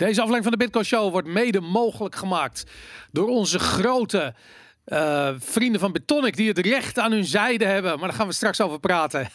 Deze 0.00 0.20
aflevering 0.20 0.42
van 0.42 0.52
de 0.52 0.58
Bitcoin 0.64 0.84
Show 0.84 1.10
wordt 1.10 1.28
mede 1.28 1.60
mogelijk 1.60 2.14
gemaakt 2.14 2.64
door 3.10 3.28
onze 3.28 3.58
grote 3.58 4.34
uh, 4.86 5.28
vrienden 5.38 5.80
van 5.80 5.92
Betonic 5.92 6.36
die 6.36 6.48
het 6.48 6.58
recht 6.58 6.98
aan 6.98 7.12
hun 7.12 7.24
zijde 7.24 7.64
hebben. 7.64 7.98
Maar 7.98 8.08
daar 8.08 8.16
gaan 8.16 8.26
we 8.26 8.32
straks 8.32 8.60
over 8.60 8.80
praten. 8.80 9.20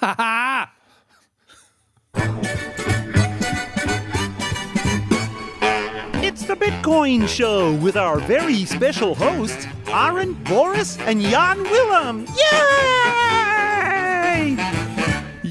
It's 6.21 6.45
the 6.45 6.55
Bitcoin 6.59 7.27
Show 7.27 7.83
with 7.83 7.95
our 7.95 8.21
very 8.21 8.65
special 8.65 9.17
hosts, 9.17 9.65
Aaron, 9.91 10.37
Boris, 10.43 10.95
and 11.07 11.21
Jan 11.21 11.57
Willem. 11.61 12.23
Yay! 12.35 13.24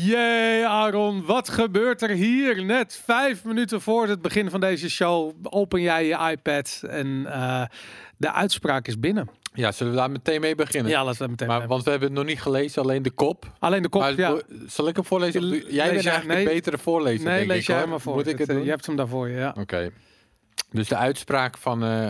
Jee, 0.04 0.66
Aaron, 0.66 1.24
wat 1.24 1.48
gebeurt 1.48 2.02
er 2.02 2.10
hier? 2.10 2.64
Net 2.64 3.00
vijf 3.04 3.44
minuten 3.44 3.80
voor 3.80 4.06
het 4.06 4.22
begin 4.22 4.50
van 4.50 4.60
deze 4.60 4.90
show 4.90 5.32
open 5.42 5.80
jij 5.80 6.06
je 6.06 6.30
iPad 6.30 6.82
en 6.88 7.06
uh, 7.26 7.64
de 8.16 8.32
uitspraak 8.32 8.86
is 8.86 9.00
binnen. 9.00 9.28
Ja, 9.54 9.72
zullen 9.72 9.92
we 9.92 9.98
daar 9.98 10.10
meteen 10.10 10.40
mee 10.40 10.54
beginnen? 10.54 10.90
Ja, 10.92 11.04
laten 11.04 11.22
we 11.24 11.28
meteen 11.28 11.48
maar, 11.48 11.66
Want 11.66 11.84
we 11.84 11.90
hebben 11.90 12.08
het 12.08 12.18
nog 12.18 12.26
niet 12.26 12.40
gelezen, 12.40 12.82
alleen 12.82 13.02
de 13.02 13.10
kop. 13.10 13.52
Alleen 13.58 13.82
de 13.82 13.88
kop, 13.88 14.00
maar, 14.00 14.16
ja. 14.16 14.40
Zal 14.66 14.88
ik 14.88 14.96
hem 14.96 15.04
voorlezen? 15.04 15.42
Jij 15.48 15.58
lees 15.58 15.74
bent 15.74 16.06
eigenlijk 16.06 16.26
nee, 16.26 16.48
een 16.48 16.54
betere 16.54 16.78
voorlezer, 16.78 17.24
Nee, 17.24 17.46
lees 17.46 17.58
ik, 17.58 17.66
jij 17.66 17.86
maar 17.86 18.00
voor. 18.00 18.14
Moet 18.14 18.26
ik 18.26 18.38
het, 18.38 18.48
het 18.48 18.56
doen? 18.56 18.64
Je 18.64 18.70
hebt 18.70 18.86
hem 18.86 18.96
daarvoor, 18.96 19.28
ja. 19.28 19.54
Oké. 19.58 19.90
Dus 20.74 20.88
de 20.88 20.96
uitspraak 20.96 21.58
van 21.58 21.84
uh, 21.84 22.08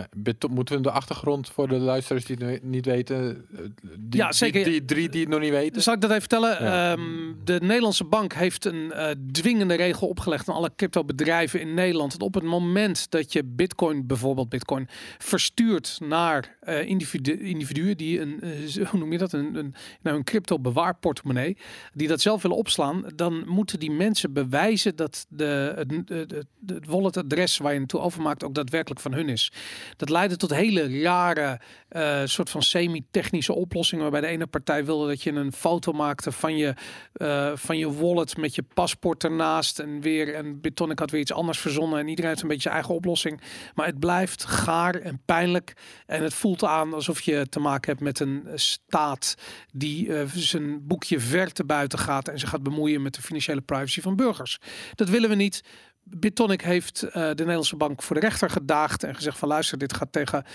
moeten 0.49 0.75
we 0.75 0.81
de 0.81 0.91
achtergrond 0.91 1.49
voor 1.49 1.67
de 1.67 1.77
luisteraars 1.77 2.25
die 2.25 2.37
het 2.45 2.63
niet 2.63 2.85
weten, 2.85 3.45
eh, 3.55 3.59
die, 3.99 4.19
ja, 4.19 4.31
zeker. 4.31 4.63
Die, 4.63 4.71
die, 4.71 4.85
drie 4.85 5.09
die 5.09 5.21
het 5.21 5.29
nog 5.29 5.39
niet 5.39 5.51
weten. 5.51 5.81
Zal 5.81 5.93
ik 5.93 6.01
dat 6.01 6.09
even 6.09 6.21
vertellen? 6.21 6.63
Ja. 6.63 6.91
Um, 6.91 7.37
de 7.43 7.59
Nederlandse 7.61 8.03
bank 8.03 8.33
heeft 8.33 8.65
een 8.65 8.91
uh, 8.95 9.09
dwingende 9.31 9.73
regel 9.73 10.07
opgelegd 10.07 10.49
aan 10.49 10.55
alle 10.55 10.71
cryptobedrijven 10.75 11.61
in 11.61 11.73
Nederland. 11.73 12.11
Dat 12.11 12.21
op 12.21 12.33
het 12.33 12.43
moment 12.43 13.11
dat 13.11 13.33
je 13.33 13.43
Bitcoin, 13.43 14.07
bijvoorbeeld 14.07 14.49
Bitcoin, 14.49 14.87
verstuurt 15.17 15.97
naar 16.03 16.57
uh, 16.63 16.87
individu 16.87 17.39
individuen 17.39 17.97
die 17.97 18.21
een, 18.21 18.39
hoe 18.89 18.99
noem 18.99 19.11
je 19.11 19.17
dat, 19.17 19.33
een, 19.33 19.55
een, 19.55 19.75
nou, 20.01 20.17
een 20.17 20.23
crypto 20.23 20.59
bewaarportemonnee, 20.59 21.57
die 21.93 22.07
dat 22.07 22.21
zelf 22.21 22.41
willen 22.41 22.57
opslaan, 22.57 23.03
dan 23.15 23.43
moeten 23.47 23.79
die 23.79 23.91
mensen 23.91 24.33
bewijzen 24.33 24.95
dat 24.95 25.25
de, 25.29 25.73
het, 25.75 26.09
het, 26.09 26.45
het 26.65 26.85
walletadres 26.85 27.57
waar 27.57 27.73
je 27.73 27.79
naartoe 27.79 27.99
overmaakt 27.99 28.43
ook 28.43 28.53
daadwerkelijk 28.55 29.01
van 29.01 29.13
hun 29.13 29.29
is. 29.29 29.51
Dat 29.95 30.09
leidde 30.09 30.37
tot 30.37 30.53
hele 30.53 31.01
rare 31.01 31.59
uh, 31.91 32.21
soort 32.25 32.49
van 32.49 32.61
semi-technische 32.61 33.53
oplossingen. 33.53 34.03
Waarbij 34.03 34.21
de 34.21 34.27
ene 34.35 34.47
partij 34.47 34.85
wilde 34.85 35.07
dat 35.07 35.23
je 35.23 35.31
een 35.31 35.51
foto 35.51 35.91
maakte 35.91 36.31
van 36.31 36.57
je, 36.57 36.73
uh, 37.17 37.51
van 37.55 37.77
je 37.77 37.93
wallet 37.93 38.37
met 38.37 38.55
je 38.55 38.63
paspoort 38.73 39.23
ernaast. 39.23 39.79
En 39.79 40.01
weer 40.01 40.33
en 40.33 40.61
Bitonic 40.61 40.99
had 40.99 41.11
weer 41.11 41.21
iets 41.21 41.33
anders 41.33 41.59
verzonnen. 41.59 41.99
En 41.99 42.07
iedereen 42.07 42.29
heeft 42.29 42.41
een 42.41 42.47
beetje 42.47 42.63
zijn 42.63 42.73
eigen 42.73 42.93
oplossing. 42.93 43.41
Maar 43.73 43.85
het 43.85 43.99
blijft 43.99 44.45
gaar 44.45 44.95
en 44.95 45.21
pijnlijk. 45.25 45.73
En 46.05 46.23
het 46.23 46.33
voelt 46.33 46.63
aan 46.63 46.93
alsof 46.93 47.21
je 47.21 47.47
te 47.49 47.59
maken 47.59 47.89
hebt 47.91 48.03
met 48.03 48.19
een 48.19 48.47
staat 48.55 49.35
die 49.71 50.07
uh, 50.07 50.21
zijn 50.33 50.87
boekje 50.87 51.19
ver 51.19 51.51
te 51.51 51.65
buiten 51.65 51.99
gaat. 51.99 52.27
En 52.27 52.39
zich 52.39 52.49
gaat 52.49 52.63
bemoeien 52.63 53.01
met 53.01 53.13
de 53.15 53.21
financiële 53.21 53.61
privacy 53.61 54.01
van 54.01 54.15
burgers. 54.15 54.59
Dat 54.95 55.09
willen 55.09 55.29
we 55.29 55.35
niet. 55.35 55.61
Bitonic 56.07 56.61
heeft 56.61 57.03
uh, 57.03 57.11
de 57.13 57.33
Nederlandse 57.35 57.75
bank 57.75 58.01
voor 58.01 58.15
de 58.15 58.21
rechter 58.21 58.49
gedaagd 58.49 59.03
en 59.03 59.15
gezegd 59.15 59.37
van 59.37 59.47
luister, 59.47 59.77
dit 59.77 59.93
gaat 59.93 60.11
tegen 60.11 60.45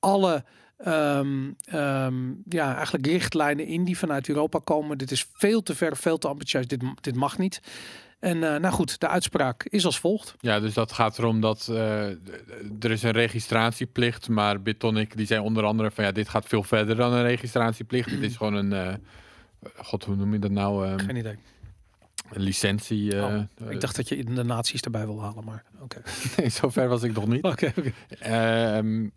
alle 0.00 0.44
um, 0.86 1.56
um, 1.74 2.42
ja, 2.48 2.74
eigenlijk 2.74 3.06
richtlijnen 3.06 3.66
in 3.66 3.84
die 3.84 3.98
vanuit 3.98 4.28
Europa 4.28 4.58
komen. 4.64 4.98
Dit 4.98 5.10
is 5.10 5.26
veel 5.32 5.62
te 5.62 5.74
ver, 5.74 5.96
veel 5.96 6.18
te 6.18 6.28
ambitieus. 6.28 6.66
Dit, 6.66 6.82
dit 7.00 7.14
mag 7.14 7.38
niet. 7.38 7.60
En 8.18 8.36
uh, 8.36 8.56
nou 8.56 8.74
goed, 8.74 9.00
de 9.00 9.08
uitspraak 9.08 9.64
is 9.64 9.84
als 9.84 9.98
volgt. 9.98 10.34
Ja, 10.40 10.60
dus 10.60 10.74
dat 10.74 10.92
gaat 10.92 11.18
erom 11.18 11.40
dat 11.40 11.68
uh, 11.70 12.04
er 12.80 12.90
is 12.90 13.02
een 13.02 13.10
registratieplicht, 13.10 14.28
maar 14.28 14.62
Bitonic 14.62 15.16
die 15.16 15.26
zei 15.26 15.40
onder 15.40 15.64
andere 15.64 15.90
van 15.90 16.04
ja, 16.04 16.12
dit 16.12 16.28
gaat 16.28 16.46
veel 16.46 16.62
verder 16.62 16.96
dan 16.96 17.12
een 17.12 17.22
registratieplicht. 17.22 18.10
Het 18.10 18.22
is 18.22 18.36
gewoon 18.36 18.54
een, 18.54 19.00
god, 19.76 20.04
hoe 20.04 20.16
noem 20.16 20.32
je 20.32 20.38
dat 20.38 20.50
nou? 20.50 20.88
Um, 20.88 20.98
Geen 20.98 21.16
idee. 21.16 21.38
Een 22.32 22.42
licentie. 22.42 23.14
Uh, 23.14 23.24
oh, 23.24 23.70
ik 23.70 23.80
dacht 23.80 23.96
dat 23.96 24.08
je 24.08 24.24
de 24.24 24.42
naties 24.42 24.80
erbij 24.80 25.06
wil 25.06 25.20
halen, 25.20 25.44
maar 25.44 25.64
oké. 25.80 25.84
Okay. 25.96 26.02
nee, 26.36 26.48
zover 26.48 26.88
was 26.88 27.02
ik 27.02 27.14
nog 27.14 27.26
niet. 27.26 27.44
Oké. 27.44 27.72
Okay, 27.76 27.92
okay. 28.08 28.78
um, 28.78 29.12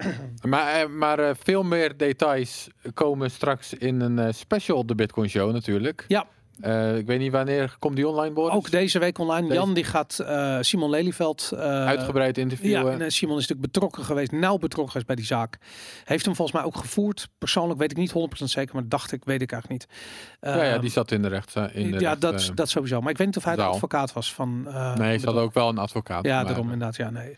maar 0.49 0.91
maar 0.91 1.19
uh, 1.19 1.29
veel 1.39 1.63
meer 1.63 1.97
details 1.97 2.67
komen 2.93 3.31
straks 3.31 3.73
in 3.73 4.01
een 4.01 4.33
special 4.33 4.85
de 4.85 4.95
Bitcoin 4.95 5.29
Show 5.29 5.51
natuurlijk. 5.51 6.05
Ja. 6.07 6.27
Uh, 6.65 6.97
ik 6.97 7.05
weet 7.05 7.19
niet 7.19 7.31
wanneer 7.31 7.75
komt 7.79 7.95
die 7.95 8.07
online 8.07 8.33
worden. 8.33 8.55
Ook 8.55 8.71
deze 8.71 8.99
week 8.99 9.17
online. 9.17 9.47
Deze... 9.47 9.53
Jan 9.53 9.73
die 9.73 9.83
gaat 9.83 10.17
uh, 10.21 10.57
Simon 10.61 10.89
Lelyveld 10.89 11.49
uh, 11.53 11.59
uitgebreid 11.85 12.37
interviewen. 12.37 12.97
Ja, 12.97 13.05
en 13.05 13.11
Simon 13.11 13.37
is 13.37 13.47
natuurlijk 13.47 13.73
betrokken 13.73 14.03
geweest, 14.03 14.31
nauw 14.31 14.57
betrokken 14.57 14.87
geweest 14.87 15.07
bij 15.07 15.15
die 15.15 15.25
zaak. 15.25 15.57
Heeft 16.03 16.25
hem 16.25 16.35
volgens 16.35 16.57
mij 16.57 16.65
ook 16.65 16.77
gevoerd. 16.77 17.29
Persoonlijk 17.37 17.79
weet 17.79 17.91
ik 17.91 17.97
niet 17.97 18.13
100% 18.41 18.43
zeker, 18.43 18.75
maar 18.75 18.87
dacht 18.87 19.11
ik, 19.11 19.25
weet 19.25 19.41
ik 19.41 19.51
eigenlijk 19.51 19.81
niet. 19.81 19.99
ja, 20.41 20.63
ja, 20.63 20.77
die 20.77 20.89
zat 20.89 21.11
in 21.11 21.21
de. 21.21 21.41
In 21.73 21.91
de 21.91 21.99
ja, 21.99 22.09
recht, 22.09 22.21
dat, 22.21 22.51
dat 22.55 22.69
sowieso. 22.69 23.01
Maar 23.01 23.11
ik 23.11 23.17
weet 23.17 23.27
niet 23.27 23.37
of 23.37 23.43
hij 23.43 23.55
de 23.55 23.63
advocaat 23.63 24.13
was 24.13 24.33
van. 24.33 24.67
nee, 24.97 25.17
ze 25.17 25.25
hadden 25.25 25.43
ook 25.43 25.53
wel 25.53 25.69
een 25.69 25.77
advocaat. 25.77 26.25
Ja, 26.25 26.43
daarom 26.43 26.71
inderdaad. 26.71 26.95
Ja, 26.95 27.09
nee. 27.09 27.35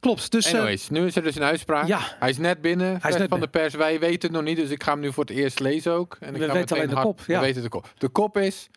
Klopt. 0.00 0.30
Dus, 0.30 0.54
Anyways, 0.54 0.88
nu 0.88 1.06
is 1.06 1.16
er 1.16 1.22
dus 1.22 1.36
een 1.36 1.42
uitspraak. 1.42 1.86
Ja. 1.86 2.00
Hij 2.18 2.28
is 2.28 2.38
net 2.38 2.60
binnen. 2.60 2.98
Hij 3.00 3.10
is 3.10 3.16
net 3.16 3.28
van 3.28 3.40
de 3.40 3.48
pers. 3.48 3.74
Wij 3.74 4.00
weten 4.00 4.20
het 4.20 4.30
nog 4.30 4.42
niet, 4.42 4.56
dus 4.56 4.70
ik 4.70 4.82
ga 4.82 4.92
hem 4.92 5.00
nu 5.00 5.12
voor 5.12 5.24
het 5.24 5.36
eerst 5.36 5.60
lezen 5.60 5.92
ook. 5.92 6.16
En 6.20 6.34
ik 6.34 6.40
We 6.40 6.46
ga 6.46 6.52
weten 6.52 6.76
alleen 6.76 6.88
de 6.88 6.94
hard, 6.94 7.06
kop. 7.06 7.20
Ja. 7.26 7.40
We 7.40 7.46
weten 7.46 7.62
de 7.62 7.68
kop. 7.68 7.92
De 7.98 8.08
kop 8.08 8.36
is. 8.38 8.68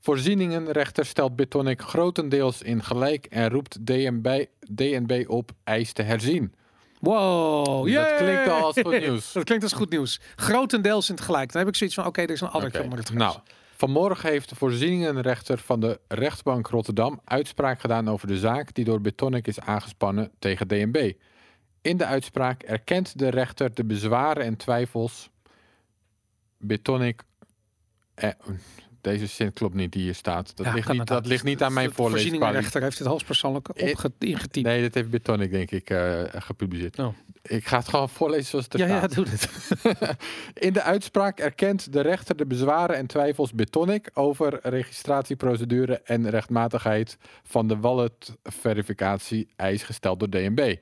Voorzieningenrechter 0.00 1.06
stelt 1.06 1.36
Bitonic 1.36 1.80
grotendeels 1.80 2.62
in 2.62 2.82
gelijk 2.82 3.26
en 3.26 3.48
roept 3.48 3.86
DNB, 3.86 4.44
DNB 4.74 5.24
op 5.28 5.50
eis 5.64 5.92
te 5.92 6.02
herzien. 6.02 6.54
Wow, 7.00 7.84
dus 7.84 7.94
dat 7.94 8.14
klinkt 8.16 8.48
al 8.48 8.64
als 8.64 8.80
goed 8.82 9.00
nieuws. 9.06 9.32
dat 9.32 9.44
klinkt 9.44 9.64
als 9.64 9.72
goed 9.72 9.90
nieuws. 9.90 10.20
Grotendeels 10.36 11.08
in 11.08 11.14
het 11.14 11.24
gelijk. 11.24 11.52
Dan 11.52 11.60
heb 11.60 11.70
ik 11.70 11.76
zoiets 11.76 11.96
van, 11.96 12.06
oké, 12.06 12.12
okay, 12.20 12.24
er 12.24 12.34
is 12.34 12.40
een 12.40 12.48
addertje 12.48 12.78
okay. 12.78 12.90
onder 12.90 12.98
het 12.98 13.14
Nou, 13.14 13.38
vanmorgen 13.76 14.30
heeft 14.30 14.48
de 14.48 14.54
voorzieningenrechter 14.54 15.58
van 15.58 15.80
de 15.80 16.00
rechtbank 16.08 16.66
Rotterdam 16.66 17.20
uitspraak 17.24 17.80
gedaan 17.80 18.08
over 18.08 18.26
de 18.26 18.38
zaak 18.38 18.74
die 18.74 18.84
door 18.84 19.00
Bitonic 19.00 19.46
is 19.46 19.60
aangespannen 19.60 20.30
tegen 20.38 20.68
DNB. 20.68 21.12
In 21.82 21.96
de 21.96 22.06
uitspraak 22.06 22.62
erkent 22.62 23.18
de 23.18 23.28
rechter 23.28 23.74
de 23.74 23.84
bezwaren 23.84 24.44
en 24.44 24.56
twijfels 24.56 25.30
Bitonic... 26.58 27.22
Eh, 28.14 28.30
deze 29.04 29.26
zin 29.26 29.52
klopt 29.52 29.74
niet 29.74 29.92
die 29.92 30.02
hier 30.02 30.14
staat. 30.14 30.56
Dat, 30.56 30.66
ja, 30.66 30.74
ligt, 30.74 30.92
niet, 30.92 31.06
dat 31.06 31.26
ligt 31.26 31.44
niet 31.44 31.62
aan 31.62 31.72
mijn 31.72 31.92
voorlezing. 31.92 32.38
De 32.38 32.50
rechter 32.50 32.82
heeft 32.82 32.98
het 32.98 33.08
hoogstpersoonlijk 33.08 33.68
ingetypt. 33.68 34.62
Nee, 34.62 34.82
dat 34.82 34.94
heeft 34.94 35.10
Bitonic 35.10 35.50
denk 35.50 35.70
ik 35.70 35.90
uh, 35.90 36.22
gepubliceerd. 36.32 36.98
Oh. 36.98 37.14
Ik 37.42 37.66
ga 37.66 37.78
het 37.78 37.88
gewoon 37.88 38.08
voorlezen 38.08 38.44
zoals 38.44 38.64
het 38.64 38.74
er 38.74 38.88
ja, 38.88 38.98
staat. 38.98 39.14
Ja, 39.14 39.16
doe 39.16 39.26
het. 39.28 40.16
In 40.66 40.72
de 40.72 40.82
uitspraak 40.82 41.38
erkent 41.38 41.92
de 41.92 42.00
rechter 42.00 42.36
de 42.36 42.46
bezwaren 42.46 42.96
en 42.96 43.06
twijfels 43.06 43.52
Bitonic 43.52 44.10
over 44.14 44.58
registratieprocedure 44.62 46.00
en 46.04 46.30
rechtmatigheid 46.30 47.18
van 47.42 47.68
de 47.68 47.76
wallet-verificatie 47.76 49.48
eis 49.56 49.82
gesteld 49.82 50.18
door 50.18 50.30
DNB. 50.30 50.76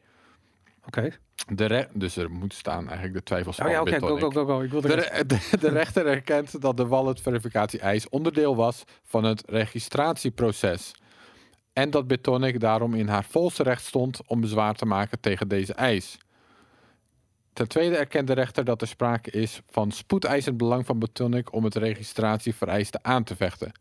Oké. 0.87 0.99
Okay. 0.99 1.13
De 1.47 1.89
dus 1.93 2.17
er 2.17 2.31
moet 2.31 2.55
staan 2.55 2.87
eigenlijk 2.87 3.15
de 3.15 3.23
twijfels 3.23 3.61
oh, 3.61 3.69
ja, 3.69 3.73
van 3.73 3.87
okay, 3.87 3.99
go, 3.99 4.17
go, 4.17 4.31
go, 4.31 4.45
go. 4.45 4.61
Ik 4.61 4.71
wil 4.71 4.81
de, 4.81 4.89
de, 4.89 5.25
de, 5.51 5.59
de 5.59 5.69
rechter 5.69 6.07
erkent 6.07 6.61
dat 6.61 6.77
de 6.77 6.87
wallet-verificatie-eis 6.87 8.09
onderdeel 8.09 8.57
was 8.57 8.85
van 9.05 9.25
het 9.25 9.43
registratieproces. 9.47 10.95
En 11.73 11.91
dat 11.91 12.07
Bitonic 12.07 12.61
daarom 12.61 12.95
in 12.95 13.09
haar 13.09 13.25
volste 13.25 13.63
recht 13.63 13.85
stond 13.85 14.21
om 14.27 14.41
bezwaar 14.41 14.75
te 14.75 14.87
maken 14.87 15.21
tegen 15.21 15.49
deze 15.49 15.75
eis. 15.75 16.19
Ten 17.53 17.69
tweede 17.69 17.97
erkent 17.97 18.27
de 18.27 18.33
rechter 18.33 18.65
dat 18.65 18.81
er 18.81 18.87
sprake 18.87 19.31
is 19.31 19.61
van 19.71 19.91
spoedeisend 19.91 20.57
belang 20.57 20.87
van 20.87 20.99
Bitonic 20.99 21.53
om 21.53 21.65
het 21.65 21.75
registratievereiste 21.75 22.99
aan 23.03 23.25
te 23.25 23.37
vechten. 23.37 23.73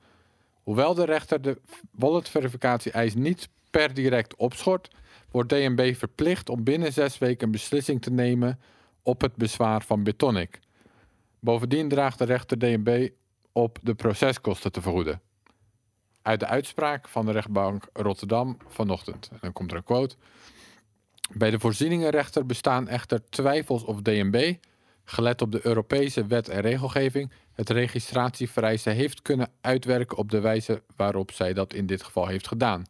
Hoewel 0.64 0.94
de 0.94 1.06
rechter 1.06 1.42
de 1.42 1.62
wallet-verificatie-eis 1.92 3.14
niet 3.14 3.50
per 3.70 3.94
direct 3.94 4.36
opschort, 4.36 4.90
wordt 5.32 5.50
DNB 5.50 5.96
verplicht 5.96 6.50
om 6.50 6.64
binnen 6.64 6.94
zes 6.94 7.18
weken 7.18 7.46
een 7.46 7.52
beslissing 7.52 8.02
te 8.02 8.12
nemen 8.12 8.60
op 9.04 9.22
het 9.22 9.36
bezwaar 9.36 9.82
van 9.82 10.04
Bitonic. 10.04 10.60
Bovendien 11.40 11.90
draagt 11.90 12.18
de 12.18 12.26
rechter 12.26 12.60
DNB 12.60 13.10
op 13.52 13.78
de 13.82 13.94
proceskosten 13.94 14.72
te 14.72 14.82
vergoeden. 14.82 15.22
Uit 16.22 16.40
de 16.40 16.48
uitspraak 16.48 17.08
van 17.08 17.26
de 17.26 17.32
rechtbank 17.32 17.88
Rotterdam 17.94 18.58
vanochtend. 18.68 19.30
En 19.32 19.38
dan 19.42 19.54
komt 19.54 19.72
er 19.72 19.78
een 19.78 19.84
quote. 19.84 20.16
Bij 21.34 21.52
de 21.52 21.60
voorzieningenrechter 21.60 22.46
bestaan 22.46 22.88
echter 22.88 23.30
twijfels 23.30 23.84
of 23.84 24.02
DNB, 24.02 24.56
gelet 25.04 25.42
op 25.42 25.52
de 25.52 25.60
Europese 25.66 26.26
wet 26.26 26.50
en 26.50 26.62
regelgeving, 26.62 27.32
het 27.54 27.70
registratievereiste 27.70 28.90
heeft 28.90 29.22
kunnen 29.22 29.52
uitwerken 29.62 30.18
op 30.18 30.32
de 30.32 30.40
wijze 30.40 30.82
waarop 30.96 31.32
zij 31.32 31.54
dat 31.54 31.74
in 31.74 31.86
dit 31.86 32.04
geval 32.04 32.28
heeft 32.28 32.48
gedaan. 32.48 32.84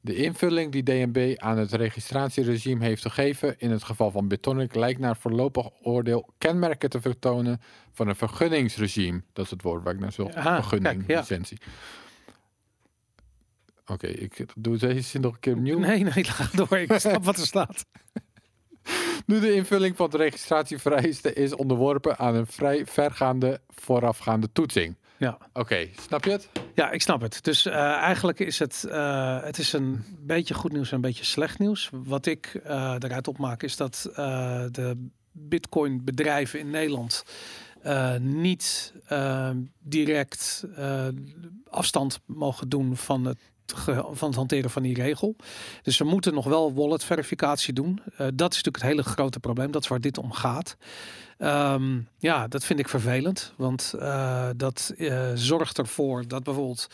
De 0.00 0.14
invulling 0.14 0.72
die 0.72 0.82
DNB 0.82 1.34
aan 1.36 1.58
het 1.58 1.72
registratieregime 1.72 2.84
heeft 2.84 3.02
gegeven 3.02 3.54
in 3.58 3.70
het 3.70 3.82
geval 3.82 4.10
van 4.10 4.28
Bitonic 4.28 4.74
lijkt 4.74 5.00
naar 5.00 5.16
voorlopig 5.16 5.70
oordeel 5.82 6.28
kenmerken 6.38 6.90
te 6.90 7.00
vertonen 7.00 7.60
van 7.92 8.08
een 8.08 8.16
vergunningsregime. 8.16 9.22
Dat 9.32 9.44
is 9.44 9.50
het 9.50 9.62
woord 9.62 9.84
waar 9.84 9.94
ik 9.94 10.00
naar. 10.00 10.14
Aha, 10.34 10.56
Vergunning, 10.56 10.96
kijk, 10.96 11.08
ja. 11.08 11.18
licentie. 11.18 11.58
Oké, 13.86 14.06
ik 14.06 14.44
doe 14.56 14.76
deze 14.76 15.00
zin 15.00 15.20
nog 15.20 15.34
een 15.34 15.40
keer 15.40 15.54
opnieuw. 15.54 15.78
Nee, 15.78 16.02
nee, 16.02 16.24
ga 16.24 16.48
door. 16.56 16.78
Ik 16.78 16.92
snap 16.92 17.24
wat 17.24 17.38
er 17.38 17.46
staat. 17.54 17.84
Nu 19.26 19.40
de 19.40 19.54
invulling 19.54 19.96
van 19.96 20.10
de 20.10 20.16
registratievereisten 20.16 21.36
is 21.36 21.54
onderworpen 21.54 22.18
aan 22.18 22.34
een 22.34 22.46
vrij 22.46 22.86
vergaande 22.86 23.60
voorafgaande 23.68 24.52
toetsing. 24.52 24.96
Ja. 25.18 25.38
Oké, 25.52 25.88
snap 26.00 26.24
je 26.24 26.30
het? 26.30 26.48
Ja, 26.74 26.90
ik 26.90 27.02
snap 27.02 27.20
het. 27.20 27.44
Dus 27.44 27.66
eh, 27.66 27.74
eigenlijk 27.92 28.38
is 28.38 28.58
het, 28.58 28.84
eh, 28.90 29.42
het 29.42 29.58
is 29.58 29.72
een 29.72 30.04
beetje 30.20 30.54
goed 30.54 30.72
nieuws 30.72 30.88
en 30.88 30.94
een 30.94 31.00
beetje 31.00 31.24
slecht 31.24 31.58
nieuws. 31.58 31.90
Wat 31.92 32.26
ik 32.26 32.60
uh, 32.66 32.94
eruit 32.98 33.28
opmaak 33.28 33.62
is 33.62 33.76
dat 33.76 34.10
de 34.72 35.08
bitcoin 35.32 36.04
bedrijven 36.04 36.58
in 36.58 36.70
Nederland 36.70 37.24
niet 38.20 38.92
direct 39.78 40.64
afstand 41.68 42.20
mogen 42.26 42.68
doen 42.68 42.96
van 42.96 43.24
het 43.24 43.38
van 44.10 44.28
het 44.28 44.34
hanteren 44.34 44.70
van 44.70 44.82
die 44.82 44.94
regel. 44.94 45.36
Dus 45.82 45.96
ze 45.96 46.04
moeten 46.04 46.34
nog 46.34 46.44
wel 46.44 46.74
wallet 46.74 47.04
verificatie 47.04 47.72
doen. 47.72 48.00
Uh, 48.12 48.26
dat 48.34 48.52
is 48.52 48.56
natuurlijk 48.62 48.76
het 48.76 48.84
hele 48.84 49.02
grote 49.02 49.40
probleem. 49.40 49.70
Dat 49.70 49.82
is 49.82 49.88
waar 49.88 50.00
dit 50.00 50.18
om 50.18 50.32
gaat. 50.32 50.76
Um, 51.38 52.08
ja, 52.18 52.48
dat 52.48 52.64
vind 52.64 52.78
ik 52.78 52.88
vervelend. 52.88 53.52
Want 53.56 53.94
uh, 53.96 54.48
dat 54.56 54.92
uh, 54.96 55.30
zorgt 55.34 55.78
ervoor 55.78 56.28
dat 56.28 56.42
bijvoorbeeld 56.42 56.88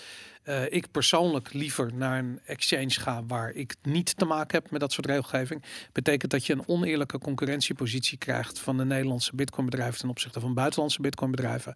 uh, 0.45 0.73
ik 0.73 0.91
persoonlijk 0.91 1.53
liever 1.53 1.91
naar 1.95 2.19
een 2.19 2.41
exchange 2.47 2.91
ga 2.91 3.25
waar 3.27 3.51
ik 3.51 3.75
niet 3.83 4.17
te 4.17 4.25
maken 4.25 4.59
heb 4.63 4.71
met 4.71 4.81
dat 4.81 4.93
soort 4.93 5.07
regelgeving. 5.07 5.63
Betekent 5.93 6.31
dat 6.31 6.47
je 6.47 6.53
een 6.53 6.69
oneerlijke 6.69 7.19
concurrentiepositie 7.19 8.19
krijgt 8.19 8.59
van 8.59 8.77
de 8.77 8.85
Nederlandse 8.85 9.35
bitcoinbedrijven 9.35 10.01
ten 10.01 10.09
opzichte 10.09 10.41
van 10.41 10.55
buitenlandse 10.55 11.01
bitcoinbedrijven. 11.01 11.75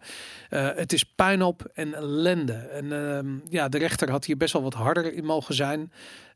Uh, 0.49 0.69
het 0.75 0.93
is 0.93 1.03
puinop 1.03 1.71
en 1.73 1.93
ellende. 1.93 2.53
En 2.53 2.85
uh, 2.85 3.41
ja, 3.49 3.69
de 3.69 3.77
rechter 3.77 4.09
had 4.11 4.25
hier 4.25 4.37
best 4.37 4.53
wel 4.53 4.63
wat 4.63 4.73
harder 4.73 5.13
in 5.13 5.25
mogen 5.25 5.55
zijn. 5.55 5.91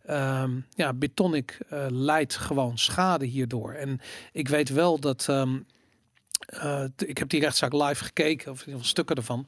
Um, 0.09 0.65
ja, 0.75 0.93
Bitonic 0.93 1.57
leidt 1.89 2.35
gewoon 2.35 2.77
schade 2.77 3.25
hierdoor. 3.25 3.73
En 3.73 3.99
ik 4.31 4.47
weet 4.47 4.69
wel 4.69 4.99
dat. 4.99 5.29
Ik 7.05 7.17
heb 7.17 7.29
die 7.29 7.39
rechtszaak 7.39 7.73
live 7.73 8.03
gekeken, 8.03 8.51
of 8.51 8.59
in 8.59 8.65
ieder 8.65 8.73
geval 8.73 8.89
stukken 8.89 9.15
ervan. 9.15 9.47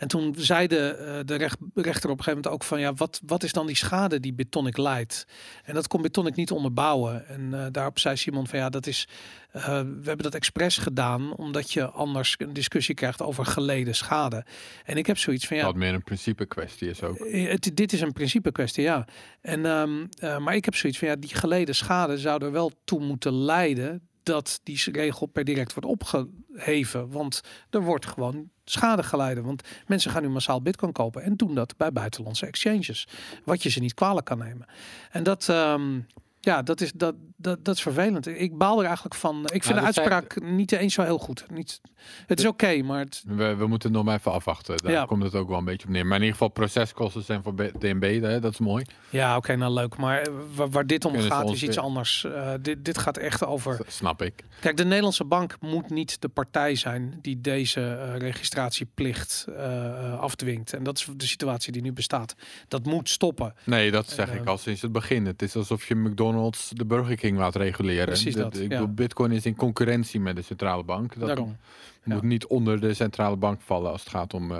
En 0.00 0.08
toen 0.08 0.34
zei 0.38 0.66
de, 0.66 0.96
uh, 1.00 1.18
de 1.24 1.34
recht, 1.34 1.58
rechter 1.74 2.10
op 2.10 2.18
een 2.18 2.24
gegeven 2.24 2.26
moment 2.26 2.48
ook 2.48 2.64
van 2.64 2.80
ja, 2.80 2.94
wat, 2.94 3.20
wat 3.26 3.42
is 3.42 3.52
dan 3.52 3.66
die 3.66 3.76
schade 3.76 4.20
die 4.20 4.32
Bitonic 4.32 4.76
leidt? 4.76 5.26
En 5.64 5.74
dat 5.74 5.88
kon 5.88 6.02
Bitonic 6.02 6.36
niet 6.36 6.50
onderbouwen. 6.50 7.28
En 7.28 7.40
uh, 7.52 7.66
daarop 7.70 7.98
zei 7.98 8.16
Simon 8.16 8.46
van 8.46 8.58
ja, 8.58 8.68
dat 8.68 8.86
is, 8.86 9.08
uh, 9.56 9.64
we 9.64 10.02
hebben 10.04 10.22
dat 10.22 10.34
expres 10.34 10.78
gedaan 10.78 11.34
omdat 11.34 11.72
je 11.72 11.90
anders 11.90 12.34
een 12.38 12.52
discussie 12.52 12.94
krijgt 12.94 13.22
over 13.22 13.46
geleden 13.46 13.94
schade. 13.94 14.44
En 14.84 14.96
ik 14.96 15.06
heb 15.06 15.18
zoiets 15.18 15.46
van 15.46 15.56
ja. 15.56 15.64
Wat 15.64 15.74
meer 15.74 15.94
een 15.94 16.04
principe 16.04 16.46
kwestie 16.46 16.88
is 16.88 17.02
ook. 17.02 17.18
Het, 17.30 17.70
dit 17.74 17.92
is 17.92 18.00
een 18.00 18.12
principe 18.12 18.52
kwestie, 18.52 18.82
ja. 18.82 19.06
En, 19.40 19.64
um, 19.64 20.08
maar 20.18 20.54
ik 20.54 20.64
heb 20.64 20.74
zoiets 20.74 20.98
van 20.98 21.08
ja, 21.08 21.16
die 21.16 21.34
geleden 21.34 21.74
schade 21.74 22.18
zou 22.18 22.44
er 22.44 22.52
wel 22.52 22.72
toe 22.84 23.00
moeten 23.00 23.32
leiden 23.34 24.09
dat 24.22 24.60
die 24.62 24.82
regel 24.92 25.26
per 25.26 25.44
direct 25.44 25.74
wordt 25.74 25.88
opgeheven. 25.88 27.10
Want 27.10 27.40
er 27.70 27.82
wordt 27.82 28.06
gewoon 28.06 28.50
schade 28.64 29.02
geleiden. 29.02 29.44
Want 29.44 29.62
mensen 29.86 30.10
gaan 30.10 30.22
nu 30.22 30.28
massaal 30.28 30.62
bitcoin 30.62 30.92
kopen 30.92 31.22
en 31.22 31.36
doen 31.36 31.54
dat 31.54 31.76
bij 31.76 31.92
buitenlandse 31.92 32.46
exchanges. 32.46 33.08
Wat 33.44 33.62
je 33.62 33.68
ze 33.68 33.80
niet 33.80 33.94
kwalijk 33.94 34.26
kan 34.26 34.38
nemen. 34.38 34.66
En 35.10 35.22
dat, 35.22 35.48
um, 35.48 36.06
ja, 36.40 36.62
dat 36.62 36.80
is, 36.80 36.92
dat, 36.92 37.14
dat, 37.40 37.64
dat 37.64 37.74
is 37.74 37.82
vervelend. 37.82 38.26
Ik 38.26 38.58
baal 38.58 38.78
er 38.78 38.84
eigenlijk 38.84 39.14
van. 39.14 39.48
Ik 39.52 39.64
vind 39.64 39.78
de 39.78 39.84
uitspraak 39.84 40.40
niet 40.42 40.72
eens 40.72 40.94
zo 40.94 41.02
heel 41.02 41.18
goed. 41.18 41.44
Niet, 41.50 41.80
het 42.26 42.38
is 42.38 42.46
oké, 42.46 42.64
okay, 42.64 42.80
maar... 42.80 42.98
Het... 42.98 43.22
We, 43.26 43.54
we 43.54 43.66
moeten 43.66 43.92
nog 43.92 44.04
maar 44.04 44.16
even 44.16 44.32
afwachten. 44.32 44.76
Daar 44.76 44.92
ja. 44.92 45.04
komt 45.04 45.22
het 45.22 45.34
ook 45.34 45.48
wel 45.48 45.58
een 45.58 45.64
beetje 45.64 45.86
op 45.86 45.92
neer. 45.92 46.06
Maar 46.06 46.16
in 46.16 46.24
ieder 46.24 46.36
geval 46.36 46.48
proceskosten 46.48 47.22
zijn 47.22 47.42
voor 47.42 47.54
DNB, 47.56 48.20
hè, 48.22 48.40
dat 48.40 48.52
is 48.52 48.58
mooi. 48.58 48.84
Ja, 49.10 49.28
oké, 49.28 49.36
okay, 49.36 49.56
nou 49.56 49.72
leuk. 49.72 49.96
Maar 49.96 50.26
waar, 50.54 50.70
waar 50.70 50.86
dit 50.86 51.04
om 51.04 51.12
Kunnen 51.12 51.30
gaat 51.30 51.50
is 51.50 51.62
iets 51.62 51.78
anders. 51.78 52.24
Uh, 52.24 52.52
dit, 52.60 52.84
dit 52.84 52.98
gaat 52.98 53.16
echt 53.16 53.44
over... 53.44 53.80
Snap 53.86 54.22
ik. 54.22 54.44
Kijk, 54.60 54.76
de 54.76 54.84
Nederlandse 54.84 55.24
bank 55.24 55.56
moet 55.60 55.90
niet 55.90 56.20
de 56.20 56.28
partij 56.28 56.74
zijn 56.74 57.18
die 57.20 57.40
deze 57.40 57.80
uh, 57.80 58.16
registratieplicht 58.16 59.46
uh, 59.48 60.20
afdwingt. 60.20 60.72
En 60.72 60.82
dat 60.82 60.98
is 60.98 61.08
de 61.16 61.26
situatie 61.26 61.72
die 61.72 61.82
nu 61.82 61.92
bestaat. 61.92 62.34
Dat 62.68 62.84
moet 62.84 63.08
stoppen. 63.08 63.54
Nee, 63.64 63.90
dat 63.90 64.08
zeg 64.08 64.34
ik 64.34 64.46
al 64.46 64.58
sinds 64.58 64.82
het 64.82 64.92
begin. 64.92 65.26
Het 65.26 65.42
is 65.42 65.56
alsof 65.56 65.88
je 65.88 65.94
McDonald's 65.94 66.68
de 66.68 66.86
Burger 66.86 67.16
King 67.16 67.29
laat 67.38 67.56
reguleren. 67.56 68.06
Precies 68.06 68.34
dat, 68.34 68.54
ik 68.54 68.62
ja. 68.62 68.68
bedoel, 68.68 68.94
Bitcoin 68.94 69.32
is 69.32 69.46
in 69.46 69.56
concurrentie 69.56 70.20
met 70.20 70.36
de 70.36 70.42
centrale 70.42 70.84
bank. 70.84 71.18
Dat 71.18 71.26
Daarom. 71.28 71.56
moet 72.04 72.22
niet 72.22 72.46
onder 72.46 72.80
de 72.80 72.94
centrale 72.94 73.36
bank 73.36 73.60
vallen 73.60 73.90
als 73.90 74.00
het 74.00 74.10
gaat 74.10 74.34
om 74.34 74.50
uh, 74.50 74.58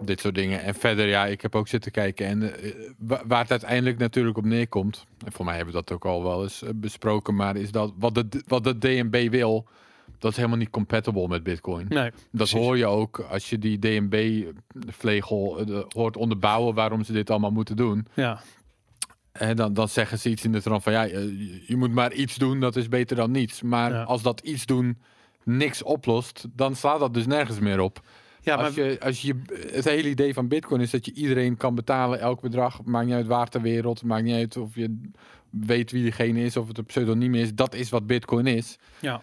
dit 0.00 0.20
soort 0.20 0.34
dingen. 0.34 0.62
En 0.62 0.74
verder, 0.74 1.06
ja, 1.06 1.26
ik 1.26 1.40
heb 1.40 1.54
ook 1.54 1.68
zitten 1.68 1.92
kijken. 1.92 2.26
En 2.26 2.42
uh, 2.42 2.50
waar 2.98 3.40
het 3.40 3.50
uiteindelijk 3.50 3.98
natuurlijk 3.98 4.36
op 4.36 4.44
neerkomt, 4.44 5.06
en 5.24 5.32
voor 5.32 5.44
mij 5.44 5.56
hebben 5.56 5.74
we 5.74 5.80
dat 5.80 5.92
ook 5.96 6.04
al 6.04 6.22
wel 6.22 6.42
eens 6.42 6.62
uh, 6.62 6.70
besproken, 6.74 7.34
maar 7.34 7.56
is 7.56 7.70
dat 7.70 7.92
wat 7.98 8.14
de, 8.14 8.26
wat 8.46 8.64
de 8.64 8.78
DNB 8.78 9.30
wil, 9.30 9.66
dat 10.18 10.30
is 10.30 10.36
helemaal 10.36 10.58
niet 10.58 10.70
compatible 10.70 11.28
met 11.28 11.42
Bitcoin. 11.42 11.86
Nee, 11.88 12.10
dat 12.10 12.30
precies. 12.30 12.58
hoor 12.58 12.76
je 12.76 12.86
ook 12.86 13.18
als 13.30 13.50
je 13.50 13.58
die 13.58 13.78
DNB-vlegel 13.78 15.64
hoort 15.88 16.16
onderbouwen 16.16 16.74
waarom 16.74 17.04
ze 17.04 17.12
dit 17.12 17.30
allemaal 17.30 17.50
moeten 17.50 17.76
doen. 17.76 18.06
Ja. 18.14 18.40
Dan, 19.54 19.74
dan 19.74 19.88
zeggen 19.88 20.18
ze 20.18 20.30
iets 20.30 20.44
in 20.44 20.52
de 20.52 20.62
trant 20.62 20.82
van 20.82 20.92
ja, 20.92 21.02
je, 21.02 21.62
je, 21.66 21.76
moet 21.76 21.92
maar 21.92 22.12
iets 22.12 22.36
doen, 22.36 22.60
dat 22.60 22.76
is 22.76 22.88
beter 22.88 23.16
dan 23.16 23.30
niets. 23.30 23.62
Maar 23.62 23.90
Ja. 23.92 24.02
als 24.02 24.22
dat 24.22 24.40
iets 24.40 24.66
doen 24.66 24.98
niks 25.44 25.82
oplost, 25.82 26.46
dan 26.52 26.76
slaat 26.76 27.00
dat 27.00 27.14
dus 27.14 27.26
nergens 27.26 27.58
meer 27.58 27.80
op. 27.80 28.00
Ja, 28.40 28.56
maar 28.56 28.64
als 28.64 28.74
je, 28.74 28.96
als 29.00 29.22
je, 29.22 29.42
het 29.72 29.84
hele 29.84 30.08
idee 30.08 30.34
van 30.34 30.48
Bitcoin 30.48 30.80
is 30.80 30.90
dat 30.90 31.06
je 31.06 31.12
iedereen 31.12 31.56
kan 31.56 31.74
betalen, 31.74 32.20
elk 32.20 32.40
bedrag. 32.40 32.82
Maakt 32.84 33.06
niet 33.06 33.14
uit 33.14 33.26
waar 33.26 33.48
ter 33.48 33.60
wereld, 33.62 34.02
maakt 34.02 34.24
niet 34.24 34.34
uit 34.34 34.56
of 34.56 34.74
je 34.74 35.00
weet 35.50 35.90
wie 35.90 36.02
diegene 36.02 36.40
is, 36.44 36.56
of 36.56 36.68
het 36.68 36.78
een 36.78 36.84
pseudoniem 36.84 37.34
is. 37.34 37.54
Dat 37.54 37.74
is 37.74 37.90
wat 37.90 38.06
Bitcoin 38.06 38.46
is. 38.46 38.78
ja. 39.00 39.20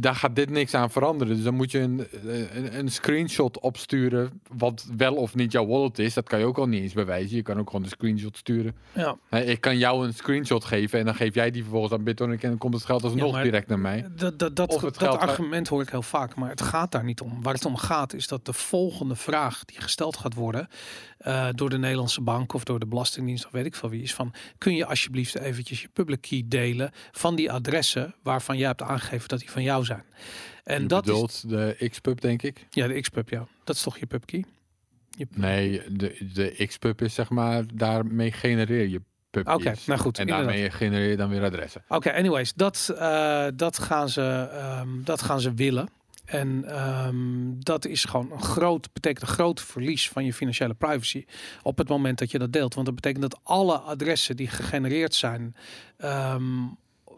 Daar 0.00 0.14
gaat 0.14 0.36
dit 0.36 0.50
niks 0.50 0.74
aan 0.74 0.90
veranderen. 0.90 1.34
Dus 1.34 1.44
dan 1.44 1.54
moet 1.54 1.70
je 1.70 1.78
een, 1.78 2.06
een, 2.52 2.78
een 2.78 2.90
screenshot 2.90 3.60
opsturen. 3.60 4.40
Wat 4.56 4.86
wel 4.96 5.14
of 5.14 5.34
niet 5.34 5.52
jouw 5.52 5.66
wallet 5.66 5.98
is. 5.98 6.14
Dat 6.14 6.28
kan 6.28 6.38
je 6.38 6.44
ook 6.44 6.58
al 6.58 6.66
niet 6.66 6.82
eens 6.82 6.92
bewijzen. 6.92 7.36
Je 7.36 7.42
kan 7.42 7.58
ook 7.58 7.70
gewoon 7.70 7.84
een 7.84 7.90
screenshot 7.90 8.36
sturen. 8.36 8.74
ja. 8.92 9.16
Hè, 9.28 9.40
Ik 9.40 9.60
kan 9.60 9.78
jou 9.78 10.06
een 10.06 10.14
screenshot 10.14 10.64
geven 10.64 10.98
en 10.98 11.04
dan 11.04 11.14
geef 11.14 11.34
jij 11.34 11.50
die 11.50 11.62
vervolgens 11.62 11.92
aan 11.92 12.04
Bitonic 12.04 12.42
en 12.42 12.48
dan 12.48 12.58
komt 12.58 12.74
het 12.74 12.84
geld 12.84 13.04
alsnog 13.04 13.42
direct 13.42 13.68
naar 13.68 13.78
mij. 13.78 14.06
Dat, 14.16 14.38
dat, 14.38 14.56
dat, 14.56 15.18
argument 15.18 15.68
hoor 15.68 15.82
ik 15.82 15.90
heel 15.90 16.02
vaak, 16.02 16.34
maar 16.34 16.50
het 16.50 16.62
gaat 16.62 16.92
daar 16.92 17.04
niet 17.04 17.20
om. 17.20 17.42
Waar 17.42 17.54
het 17.54 17.64
om 17.64 17.76
gaat 17.76 18.12
is 18.12 18.28
dat 18.28 18.46
de 18.46 18.52
volgende 18.52 19.16
vraag 19.16 19.64
die 19.64 19.80
gesteld 19.80 20.16
gaat 20.16 20.34
worden 20.34 20.68
eh, 21.18 21.48
door 21.54 21.70
de 21.70 21.78
Nederlandse 21.78 22.20
bank 22.20 22.52
of 22.52 22.64
door 22.64 22.78
de 22.78 22.86
Belastingdienst 22.86 23.46
of 23.46 23.50
weet 23.50 23.66
ik 23.66 23.74
veel 23.74 23.90
wie 23.90 24.02
is 24.02 24.14
van 24.14 24.32
kun 24.58 24.74
je 24.74 24.86
alsjeblieft 24.86 25.38
eventjes 25.38 25.82
je 25.82 25.88
public 25.88 26.20
key 26.20 26.42
delen 26.46 26.90
van 27.12 27.34
die 27.34 27.52
adressen 27.52 28.14
waarvan 28.22 28.56
jij 28.56 28.66
hebt 28.66 28.82
aangegeven 28.82 29.28
dat 29.28 29.38
die 29.38 29.50
van 29.50 29.62
jou 29.62 29.84
zijn. 29.84 30.04
En 30.64 30.82
je 30.82 30.88
dat 30.88 31.08
is 31.08 31.40
de 31.40 31.88
Xpub, 31.90 32.20
denk 32.20 32.42
ik? 32.42 32.66
ja 32.70 32.86
de 32.86 33.00
XPub 33.00 33.28
ja. 33.28 33.46
Dat 33.64 33.76
is 33.76 33.82
toch 33.82 33.98
je 33.98 34.06
pub 34.06 34.26
key? 34.26 34.44
Je, 35.10 35.26
Nee, 35.34 35.82
de, 35.90 36.30
de 36.32 36.66
Xpub 36.66 37.02
is 37.02 37.14
zeg 37.14 37.30
maar, 37.30 37.64
daarmee 37.74 38.32
genereer 38.32 38.88
je 38.88 39.00
Oké, 39.44 39.72
nou 39.86 40.00
goed, 40.00 40.18
En 40.18 40.26
inderdaad. 40.26 40.46
daarmee 40.46 40.70
genereer 40.70 41.10
je 41.10 41.16
dan 41.16 41.28
weer 41.28 41.44
adressen. 41.44 41.82
Oké, 41.88 42.12
anyways, 42.12 42.54
dat, 42.54 42.94
eh, 42.98 43.46
dat, 43.54 43.78
gaan 43.78 44.08
ze, 44.08 44.48
ehm, 44.52 44.88
dat 45.04 45.22
gaan 45.22 45.40
ze 45.40 45.54
willen. 45.54 45.88
En 46.26 46.64
ehm, 46.64 47.54
dat 47.58 47.84
is 47.86 48.04
gewoon 48.04 48.32
een 48.32 48.42
groot, 48.42 48.92
betekent 48.92 49.22
een 49.22 49.34
groot 49.34 49.60
verlies 49.60 50.08
van 50.08 50.24
je 50.24 50.32
financiële 50.32 50.74
privacy 50.74 51.24
op 51.62 51.78
het 51.78 51.88
moment 51.88 52.18
dat 52.18 52.30
je 52.30 52.38
dat 52.38 52.52
deelt. 52.52 52.74
Want 52.74 52.86
dat 52.86 52.94
betekent 52.94 53.22
dat 53.22 53.40
alle 53.42 53.78
adressen 53.78 54.36
die 54.36 54.48
gegenereerd 54.48 55.14
zijn 55.14 55.56
ehm, 55.96 56.64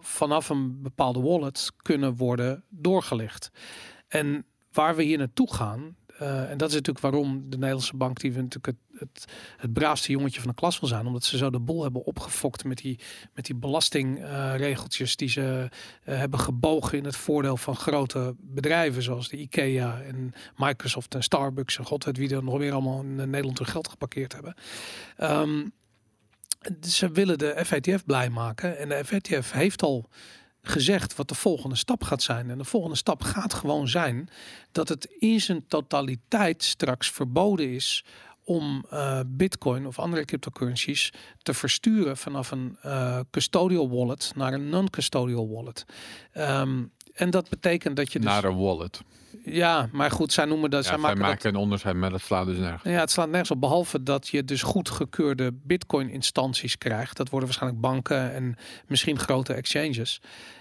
vanaf 0.00 0.49
een 0.49 0.83
bepaalde 0.83 1.21
wallet 1.21 1.73
kunnen 1.83 2.17
worden 2.17 2.65
doorgelicht. 2.69 3.50
En 4.09 4.45
waar 4.73 4.97
we 4.97 5.03
hier 5.03 5.19
naartoe 5.19 5.55
gaan, 5.55 5.97
eh, 6.18 6.50
en 6.50 6.58
dat 6.58 6.68
is 6.68 6.75
natuurlijk 6.75 7.04
waarom 7.04 7.50
de 7.50 7.56
Nederlandse 7.56 7.96
bank, 7.96 8.20
die 8.20 8.32
we 8.32 8.40
natuurlijk 8.40 8.76
het, 8.98 9.25
het, 9.56 9.72
braafste 9.72 10.12
jongetje 10.12 10.40
van 10.40 10.50
de 10.50 10.56
klas 10.56 10.80
wil 10.80 10.88
zijn, 10.88 11.06
omdat 11.06 11.25
ze 11.25 11.37
zo 11.37 11.50
de 11.50 11.58
bol 11.58 11.82
hebben 11.82 12.04
opgefokt 12.04 12.64
met 12.64 12.78
die, 12.78 12.98
met 13.34 13.46
die 13.46 13.54
belastingregeltjes 13.54 15.16
die 15.16 15.28
ze 15.28 15.68
eh, 16.04 16.16
hebben 16.18 16.38
gebogen 16.38 16.98
in 16.98 17.04
het 17.04 17.16
voordeel 17.16 17.56
van 17.56 17.76
grote 17.76 18.34
bedrijven 18.38 19.02
zoals 19.02 19.28
de 19.28 19.37
IKEA 19.37 20.00
en 20.00 20.32
Microsoft 20.56 21.14
en 21.14 21.22
Starbucks 21.22 21.78
en 21.78 21.84
god 21.84 22.04
weet 22.04 22.16
wie 22.16 22.34
er 22.34 22.44
nog 22.44 22.58
meer 22.58 22.72
allemaal 22.72 23.00
in 23.00 23.14
Nederland 23.14 23.58
hun 23.58 23.66
geld 23.66 23.88
geparkeerd 23.88 24.32
hebben. 24.32 24.54
Ehm, 25.16 25.66
ze 26.80 27.10
willen 27.10 27.38
de 27.38 27.62
FATF 27.64 28.04
blij 28.04 28.30
maken 28.30 28.78
en 28.78 28.88
de 28.88 29.04
FATF 29.04 29.52
heeft 29.52 29.82
al 29.82 30.08
gezegd 30.68 31.16
wat 31.16 31.28
de 31.28 31.34
volgende 31.34 31.76
stap 31.76 32.04
gaat 32.04 32.22
zijn. 32.22 32.50
En 32.50 32.58
de 32.58 32.64
volgende 32.64 32.96
stap 32.96 33.22
gaat 33.22 33.54
gewoon 33.54 33.88
zijn 33.88 34.28
dat 34.72 34.88
het 34.88 35.04
in 35.18 35.40
zijn 35.40 35.66
totaliteit 35.66 36.62
straks 36.62 37.10
verboden 37.10 37.75
is 37.75 38.04
om 38.44 38.84
eh, 38.90 39.20
bitcoin 39.26 39.87
of 39.87 39.98
andere 39.98 40.25
cryptocurrencies 40.25 41.12
te 41.42 41.54
versturen 41.54 42.16
vanaf 42.16 42.50
een 42.50 42.76
eh, 42.82 43.20
custodial 43.30 43.90
wallet 43.90 44.32
naar 44.34 44.52
een 44.52 44.68
non-custodial 44.68 45.48
wallet. 45.48 45.84
Ehm, 46.32 46.82
en 47.14 47.30
dat 47.30 47.48
betekent 47.48 47.96
dat 47.96 48.12
je 48.12 48.18
dus... 48.18 48.28
Naar 48.28 48.44
een 48.44 48.56
wallet. 48.56 49.00
Ja, 49.44 49.88
maar 49.92 50.10
goed, 50.10 50.32
zij 50.32 50.44
noemen 50.44 50.70
dat. 50.70 50.84
Ja, 50.84 50.88
zij 50.88 50.98
zij 50.98 51.02
maken 51.02 51.20
dat 51.20 51.28
maken 51.28 51.50
een 51.50 51.56
onderscheid, 51.56 51.96
maar 51.96 52.10
dat 52.10 52.20
slaat 52.20 52.46
dus 52.46 52.58
nergens. 52.58 52.82
Ja, 52.82 53.00
het 53.00 53.10
slaat 53.10 53.28
nergens 53.28 53.50
op. 53.50 53.60
Behalve 53.60 54.02
dat 54.02 54.28
je 54.28 54.44
dus 54.44 54.62
goedgekeurde 54.62 55.52
Bitcoin-instanties 55.52 56.78
krijgt. 56.78 57.16
Dat 57.16 57.28
worden 57.28 57.48
waarschijnlijk 57.48 57.82
banken 57.82 58.32
en 58.32 58.56
misschien 58.87 59.18
grote 59.18 59.52
exchanges. 59.52 60.20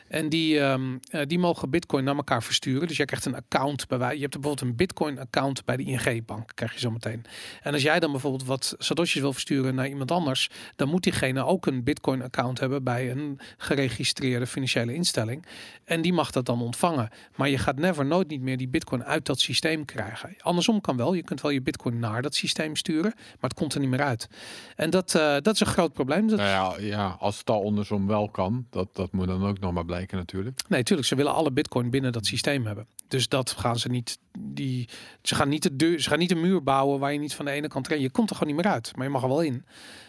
En 0.09 0.29
die, 0.29 0.59
ehm, 0.59 0.97
eh, 1.09 1.21
die 1.27 1.39
mogen 1.39 1.69
Bitcoin 1.69 2.03
naar 2.03 2.15
elkaar 2.15 2.43
versturen. 2.43 2.87
Dus 2.87 2.97
jij 2.97 3.05
krijgt 3.05 3.25
een 3.25 3.35
account 3.35 3.87
bij 3.87 3.97
wij. 3.97 4.15
Je 4.15 4.21
hebt 4.21 4.33
bijvoorbeeld 4.33 4.69
een 4.69 4.75
Bitcoin-account 4.75 5.65
bij 5.65 5.77
de 5.77 5.83
ING-bank, 5.83 6.51
krijg 6.55 6.73
je 6.73 6.79
zo 6.79 6.91
meteen. 6.91 7.25
En 7.61 7.73
als 7.73 7.81
jij 7.81 7.99
dan 7.99 8.11
bijvoorbeeld 8.11 8.45
wat 8.45 8.75
satoshis 8.77 9.21
wil 9.21 9.33
versturen 9.33 9.75
naar 9.75 9.87
iemand 9.87 10.11
anders, 10.11 10.49
dan 10.75 10.89
moet 10.89 11.03
diegene 11.03 11.45
ook 11.45 11.65
een 11.65 11.83
Bitcoin-account 11.83 12.59
hebben 12.59 12.83
bij 12.83 13.11
een 13.11 13.39
geregistreerde 13.57 14.47
financiële 14.47 14.93
instelling. 14.93 15.45
En 15.83 16.01
die 16.01 16.13
mag 16.13 16.31
dat 16.31 16.45
dan 16.45 16.61
ontvangen. 16.61 17.09
Maar 17.35 17.49
je 17.49 17.57
gaat 17.57 17.79
never 17.79 18.05
nooit 18.05 18.27
niet 18.27 18.41
meer 18.41 18.57
die 18.57 18.67
Bitcoin 18.67 19.03
uit 19.03 19.25
dat 19.25 19.39
systeem 19.39 19.85
krijgen. 19.85 20.35
Andersom 20.39 20.81
kan 20.81 20.97
wel. 20.97 21.13
Je 21.13 21.23
kunt 21.23 21.41
wel 21.41 21.51
je 21.51 21.61
Bitcoin 21.61 21.99
naar 21.99 22.21
dat 22.21 22.35
systeem 22.35 22.75
sturen, 22.75 23.11
maar 23.15 23.49
het 23.49 23.53
komt 23.53 23.73
er 23.73 23.79
niet 23.79 23.89
meer 23.89 24.01
uit. 24.01 24.27
En 24.75 24.89
dat, 24.89 25.15
eh, 25.15 25.35
dat 25.41 25.53
is 25.53 25.59
een 25.59 25.65
groot 25.65 25.93
probleem. 25.93 26.27
Dat, 26.27 26.37
Nou 26.37 26.81
ja, 26.81 26.87
ja, 26.87 27.15
als 27.19 27.39
het 27.39 27.49
al 27.49 27.65
andersom 27.65 28.07
wel 28.07 28.29
kan, 28.29 28.67
dat, 28.69 28.95
dat 28.95 29.11
moet 29.11 29.27
dan 29.27 29.45
ook 29.45 29.59
nog 29.59 29.73
maar 29.73 29.85
blijken 29.97 30.17
natuurlijk. 30.17 30.61
Nee, 30.67 30.83
tuurlijk. 30.83 31.07
Ze 31.07 31.15
willen 31.15 31.33
alle 31.33 31.51
bitcoin 31.51 31.89
binnen 31.89 32.11
dat 32.11 32.25
systeem 32.25 32.65
hebben. 32.65 32.87
Dus 33.07 33.27
dat 33.27 33.51
gaan 33.51 33.79
ze 33.79 33.89
niet. 33.89 34.19
Die, 34.39 34.89
ze, 35.21 35.35
gaan 35.35 35.49
niet 35.49 35.63
de 35.63 35.75
deur, 35.75 35.99
ze 35.99 36.09
gaan 36.09 36.19
niet 36.19 36.31
een 36.31 36.41
muur 36.41 36.63
bouwen 36.63 36.99
waar 36.99 37.13
je 37.13 37.19
niet 37.19 37.33
van 37.33 37.45
de 37.45 37.51
ene 37.51 37.67
kant 37.67 37.87
rent. 37.87 38.01
Je 38.01 38.09
komt 38.09 38.29
er 38.29 38.35
gewoon 38.35 38.53
niet 38.53 38.63
meer 38.63 38.73
uit, 38.73 38.95
maar 38.95 39.05
je 39.05 39.11
mag 39.11 39.21
er 39.21 39.27
wel 39.27 39.41
in. 39.41 39.65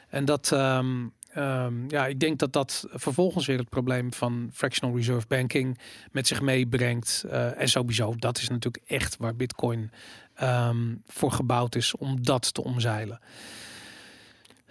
En 0.08 0.24
dat. 0.24 0.52
ehm, 0.52 1.06
ehm, 1.28 1.88
ja, 1.88 2.06
ik 2.06 2.20
denk 2.20 2.38
dat 2.38 2.52
dat 2.52 2.86
vervolgens 2.92 3.46
weer 3.46 3.58
het 3.58 3.68
probleem 3.68 4.12
van 4.12 4.50
fractional 4.52 4.96
reserve 4.96 5.26
banking 5.26 5.78
met 6.12 6.26
zich 6.26 6.40
meebrengt. 6.40 7.24
Eh, 7.30 7.60
en 7.60 7.68
sowieso, 7.68 8.14
dat 8.16 8.38
is 8.38 8.48
natuurlijk 8.48 8.84
echt 8.86 9.16
waar 9.16 9.36
Bitcoin 9.36 9.90
ehm, 10.34 10.94
voor 11.06 11.32
gebouwd 11.32 11.74
is 11.74 11.96
om 11.96 12.22
dat 12.22 12.54
te 12.54 12.64
omzeilen. 12.64 13.20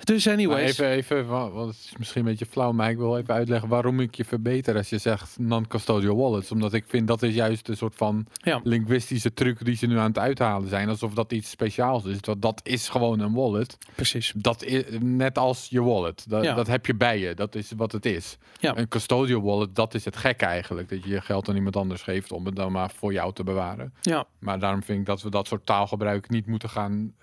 Dus 0.03 0.25
Maar 0.25 0.33
anyways. 0.33 0.69
even, 0.77 0.89
even, 0.89 1.27
wa- 1.27 1.49
want 1.49 1.67
het 1.75 1.83
is 1.85 1.93
misschien 1.97 2.21
een 2.21 2.27
beetje 2.29 2.45
flauw, 2.45 2.71
maar 2.71 2.89
ik 2.89 2.97
wil 2.97 3.17
even 3.17 3.33
uitleggen 3.33 3.69
waarom 3.69 3.99
ik 3.99 4.15
je 4.15 4.25
verbeter 4.25 4.75
als 4.75 4.89
je 4.89 4.97
zegt 4.97 5.39
non-custodial 5.39 6.15
wallets. 6.15 6.51
Omdat 6.51 6.73
ik 6.73 6.83
vind 6.87 7.07
dat 7.07 7.23
is 7.23 7.33
juist 7.35 7.67
een 7.69 7.77
soort 7.77 7.95
van 7.95 8.25
Ja. 8.33 8.59
linguïstische 8.63 9.33
truc 9.33 9.65
die 9.65 9.75
ze 9.75 9.85
nu 9.87 9.97
aan 9.97 10.07
het 10.07 10.17
uithalen 10.17 10.69
zijn. 10.69 10.89
Alsof 10.89 11.13
dat 11.13 11.31
iets 11.31 11.49
speciaals 11.49 12.05
is. 12.05 12.21
Dat, 12.21 12.41
dat 12.41 12.59
is 12.63 12.89
gewoon 12.89 13.19
een 13.19 13.33
wallet. 13.33 13.77
Precies. 13.95 14.33
Dat 14.35 14.63
is 14.63 14.83
net 14.99 15.37
als 15.37 15.67
je 15.69 15.83
wallet. 15.83 16.25
Dat, 16.29 16.43
Ja. 16.43 16.53
dat 16.53 16.67
heb 16.67 16.85
je 16.85 16.95
bij 16.95 17.19
je. 17.19 17.33
Dat 17.33 17.55
is 17.55 17.71
wat 17.77 17.91
het 17.91 18.05
is. 18.05 18.37
Ja. 18.59 18.77
Een 18.77 18.87
custodial 18.87 19.41
wallet, 19.41 19.75
dat 19.75 19.93
is 19.93 20.05
het 20.05 20.17
gekke 20.17 20.45
eigenlijk. 20.45 20.89
Dat 20.89 21.03
je 21.03 21.09
je 21.09 21.21
geld 21.21 21.49
aan 21.49 21.55
iemand 21.55 21.75
anders 21.75 22.01
geeft 22.01 22.31
om 22.31 22.45
het 22.45 22.55
dan 22.55 22.71
maar 22.71 22.89
voor 22.91 23.13
jou 23.13 23.33
te 23.33 23.43
bewaren. 23.43 23.93
Ja, 24.01 24.25
Maar 24.39 24.59
daarom 24.59 24.83
vind 24.83 24.99
ik 24.99 25.05
dat 25.05 25.21
we 25.21 25.29
dat 25.29 25.47
soort 25.47 25.65
taalgebruik 25.65 26.29
niet 26.29 26.45
moeten 26.47 26.69
gaan 26.69 27.13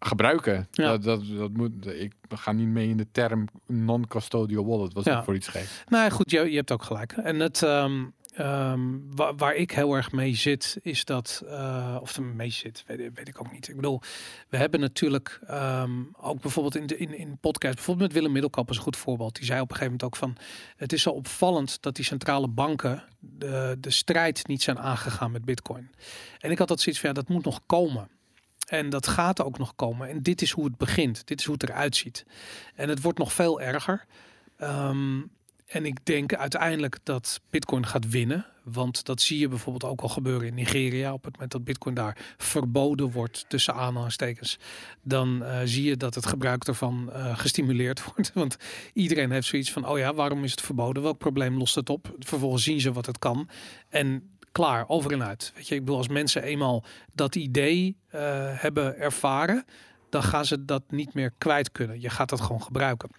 gebruiken. 0.00 0.68
Ja. 0.70 0.86
Dat, 0.90 1.02
dat, 1.02 1.22
dat 1.36 1.52
moet, 1.52 1.86
ik 1.86 2.12
ga 2.28 2.52
niet 2.52 2.68
mee 2.68 2.88
in 2.88 2.96
de 2.96 3.06
term 3.12 3.48
non-custodial 3.66 4.66
wallet. 4.66 4.92
Was 4.92 5.04
Ja. 5.04 5.24
voor 5.24 5.34
iets 5.34 5.48
gek. 5.48 5.66
Nou 5.88 6.10
goed, 6.10 6.30
je, 6.30 6.50
je 6.50 6.56
hebt 6.56 6.72
ook 6.72 6.82
gelijk. 6.82 7.12
En 7.12 7.40
het, 7.40 7.62
ehm, 7.62 8.04
ehm, 8.34 8.80
wa- 9.14 9.34
waar 9.34 9.54
ik 9.54 9.70
heel 9.70 9.94
erg 9.94 10.12
mee 10.12 10.34
zit, 10.34 10.78
is 10.82 11.04
dat, 11.04 11.42
eh, 11.48 11.96
of 12.00 12.16
er 12.16 12.22
mee 12.22 12.50
zit, 12.50 12.84
weet, 12.86 12.98
weet 13.14 13.28
ik 13.28 13.40
ook 13.40 13.52
niet. 13.52 13.68
Ik 13.68 13.76
bedoel, 13.76 14.00
we 14.48 14.56
hebben 14.56 14.80
natuurlijk 14.80 15.40
ehm, 15.46 15.90
ook 16.20 16.40
bijvoorbeeld 16.40 16.76
in 16.76 16.86
de 16.86 16.96
in, 16.96 17.14
in 17.18 17.38
podcast, 17.40 17.74
bijvoorbeeld 17.74 18.06
met 18.08 18.16
Willem 18.16 18.32
Middelkamp 18.32 18.70
is 18.70 18.76
een 18.76 18.82
goed 18.82 18.96
voorbeeld. 18.96 19.34
Die 19.34 19.44
zei 19.44 19.60
op 19.60 19.70
een 19.70 19.76
gegeven 19.76 19.96
moment 20.00 20.14
ook 20.14 20.16
van, 20.16 20.36
het 20.76 20.92
is 20.92 21.02
zo 21.02 21.10
opvallend 21.10 21.82
dat 21.82 21.94
die 21.96 22.04
centrale 22.04 22.48
banken 22.48 23.02
de, 23.18 23.76
de 23.80 23.90
strijd 23.90 24.46
niet 24.46 24.62
zijn 24.62 24.78
aangegaan 24.78 25.30
met 25.30 25.44
Bitcoin. 25.44 25.90
En 26.38 26.50
ik 26.50 26.58
had 26.58 26.68
dat 26.68 26.80
zoiets 26.80 27.00
van, 27.00 27.10
ja, 27.10 27.14
dat 27.14 27.28
moet 27.28 27.44
nog 27.44 27.60
komen. 27.66 28.08
En 28.70 28.90
dat 28.90 29.06
gaat 29.06 29.42
ook 29.42 29.58
nog 29.58 29.74
komen. 29.76 30.08
En 30.08 30.22
dit 30.22 30.42
is 30.42 30.50
hoe 30.50 30.64
het 30.64 30.76
begint. 30.76 31.26
Dit 31.26 31.40
is 31.40 31.44
hoe 31.44 31.54
het 31.54 31.68
eruit 31.68 31.96
ziet. 31.96 32.24
En 32.74 32.88
het 32.88 33.02
wordt 33.02 33.18
nog 33.18 33.32
veel 33.32 33.60
erger. 33.60 34.04
Ehm, 34.56 35.20
en 35.66 35.84
ik 35.86 36.04
denk 36.04 36.34
uiteindelijk 36.34 36.98
dat 37.02 37.40
Bitcoin 37.50 37.86
gaat 37.86 38.08
winnen. 38.08 38.46
Want 38.62 39.04
dat 39.04 39.20
zie 39.20 39.38
je 39.38 39.48
bijvoorbeeld 39.48 39.92
ook 39.92 40.00
al 40.00 40.08
gebeuren 40.08 40.46
in 40.46 40.54
Nigeria. 40.54 41.12
Op 41.12 41.24
het 41.24 41.32
moment 41.32 41.52
dat 41.52 41.64
Bitcoin 41.64 41.94
daar 41.94 42.34
verboden 42.36 43.10
wordt, 43.10 43.44
tussen 43.48 43.74
aanhalingstekens. 43.74 44.58
Dan 45.02 45.44
eh, 45.44 45.60
zie 45.64 45.84
je 45.84 45.96
dat 45.96 46.14
het 46.14 46.26
gebruik 46.26 46.64
ervan 46.64 47.12
eh, 47.12 47.38
gestimuleerd 47.38 48.04
wordt. 48.14 48.32
Want 48.34 48.56
iedereen 48.92 49.30
heeft 49.30 49.46
zoiets 49.46 49.72
van: 49.72 49.86
oh 49.86 49.98
ja, 49.98 50.14
waarom 50.14 50.44
is 50.44 50.50
het 50.50 50.60
verboden? 50.60 51.02
Welk 51.02 51.18
probleem 51.18 51.56
lost 51.56 51.74
het 51.74 51.90
op? 51.90 52.14
Vervolgens 52.18 52.62
zien 52.62 52.80
ze 52.80 52.92
wat 52.92 53.06
het 53.06 53.18
kan. 53.18 53.48
En 53.88 54.38
klaar, 54.52 54.88
over 54.88 55.12
en 55.12 55.24
uit. 55.24 55.52
Weet 55.54 55.68
je, 55.68 55.74
ik 55.74 55.80
bedoel, 55.80 55.96
als 55.96 56.08
mensen 56.08 56.42
eenmaal 56.42 56.84
dat 57.14 57.34
idee 57.34 57.96
eh, 58.08 58.20
hebben 58.60 58.98
ervaren, 58.98 59.64
dan 60.10 60.22
gaan 60.22 60.44
ze 60.44 60.64
dat 60.64 60.82
niet 60.88 61.14
meer 61.14 61.32
kwijt 61.38 61.72
kunnen. 61.72 62.00
Je 62.00 62.10
gaat 62.10 62.28
dat 62.28 62.40
gewoon 62.40 62.62
gebruiken. 62.62 63.10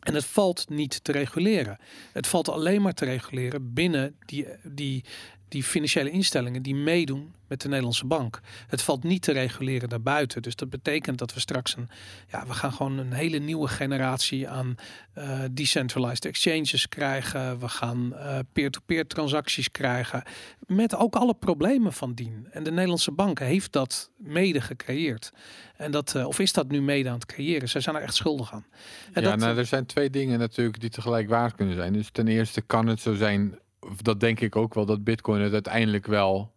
En 0.00 0.14
het 0.14 0.24
valt 0.24 0.68
niet 0.68 1.04
te 1.04 1.12
reguleren. 1.12 1.78
Het 2.12 2.26
valt 2.26 2.48
alleen 2.48 2.82
maar 2.82 2.92
te 2.92 3.04
reguleren 3.04 3.72
binnen 3.74 4.16
die, 4.26 4.46
die, 4.62 5.04
die 5.48 5.62
financiële 5.62 6.10
instellingen 6.10 6.62
die 6.62 6.74
meedoen 6.74 7.34
met 7.46 7.60
de 7.60 7.68
Nederlandse 7.68 8.06
bank. 8.06 8.40
Het 8.66 8.82
valt 8.82 9.02
niet 9.02 9.22
te 9.22 9.32
reguleren 9.32 9.88
daarbuiten. 9.88 10.42
Dus 10.42 10.56
dat 10.56 10.70
betekent 10.70 11.18
dat 11.18 11.34
we 11.34 11.40
straks 11.40 11.76
een, 11.76 11.88
ja, 12.30 12.46
we 12.46 12.52
gaan 12.52 12.72
gewoon 12.72 12.98
een 12.98 13.12
hele 13.12 13.38
nieuwe 13.38 13.68
generatie 13.68 14.48
aan 14.48 14.76
eh, 15.12 15.40
decentralized 15.50 16.24
exchanges 16.24 16.88
krijgen. 16.88 17.58
We 17.58 17.68
gaan 17.68 18.14
eh, 18.14 18.38
peer-to-peer 18.52 19.06
transacties 19.06 19.70
krijgen. 19.70 20.22
Met 20.66 20.96
ook 20.96 21.14
alle 21.14 21.34
problemen 21.34 21.92
van 21.92 22.14
dien. 22.14 22.48
En 22.50 22.62
de 22.62 22.70
Nederlandse 22.70 23.12
bank 23.12 23.38
heeft 23.38 23.72
dat 23.72 24.10
mede 24.16 24.60
gecreëerd. 24.60 25.32
En 25.76 25.90
dat, 25.90 26.14
eh, 26.14 26.26
of 26.26 26.38
is 26.38 26.52
dat 26.52 26.68
nu 26.68 26.82
mede 26.82 27.08
aan 27.08 27.14
het 27.14 27.26
creëren? 27.26 27.68
Zij 27.68 27.80
zijn 27.80 27.96
er 27.96 28.02
echt 28.02 28.14
schuldig 28.14 28.52
aan. 28.52 28.66
En 29.12 29.22
ja, 29.22 29.30
dat, 29.30 29.38
nou, 29.38 29.58
er 29.58 29.66
zijn 29.66 29.86
twee 29.86 30.10
dingen 30.10 30.38
natuurlijk 30.38 30.80
die 30.80 30.90
tegelijk 30.90 31.28
waar 31.28 31.54
kunnen 31.54 31.74
zijn. 31.74 31.92
Dus 31.92 32.10
ten 32.12 32.28
eerste 32.28 32.60
kan 32.60 32.86
het 32.86 33.00
zo 33.00 33.14
zijn, 33.14 33.58
dat 34.02 34.20
denk 34.20 34.40
ik 34.40 34.56
ook 34.56 34.74
wel, 34.74 34.86
dat 34.86 35.04
Bitcoin 35.04 35.40
het 35.40 35.52
uiteindelijk 35.52 36.06
wel 36.06 36.52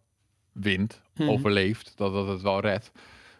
wint, 0.52 1.00
Mhm. 1.14 1.28
overleeft, 1.28 1.92
dat, 1.96 2.12
dat 2.12 2.28
het 2.28 2.42
wel 2.42 2.60
redt. 2.60 2.92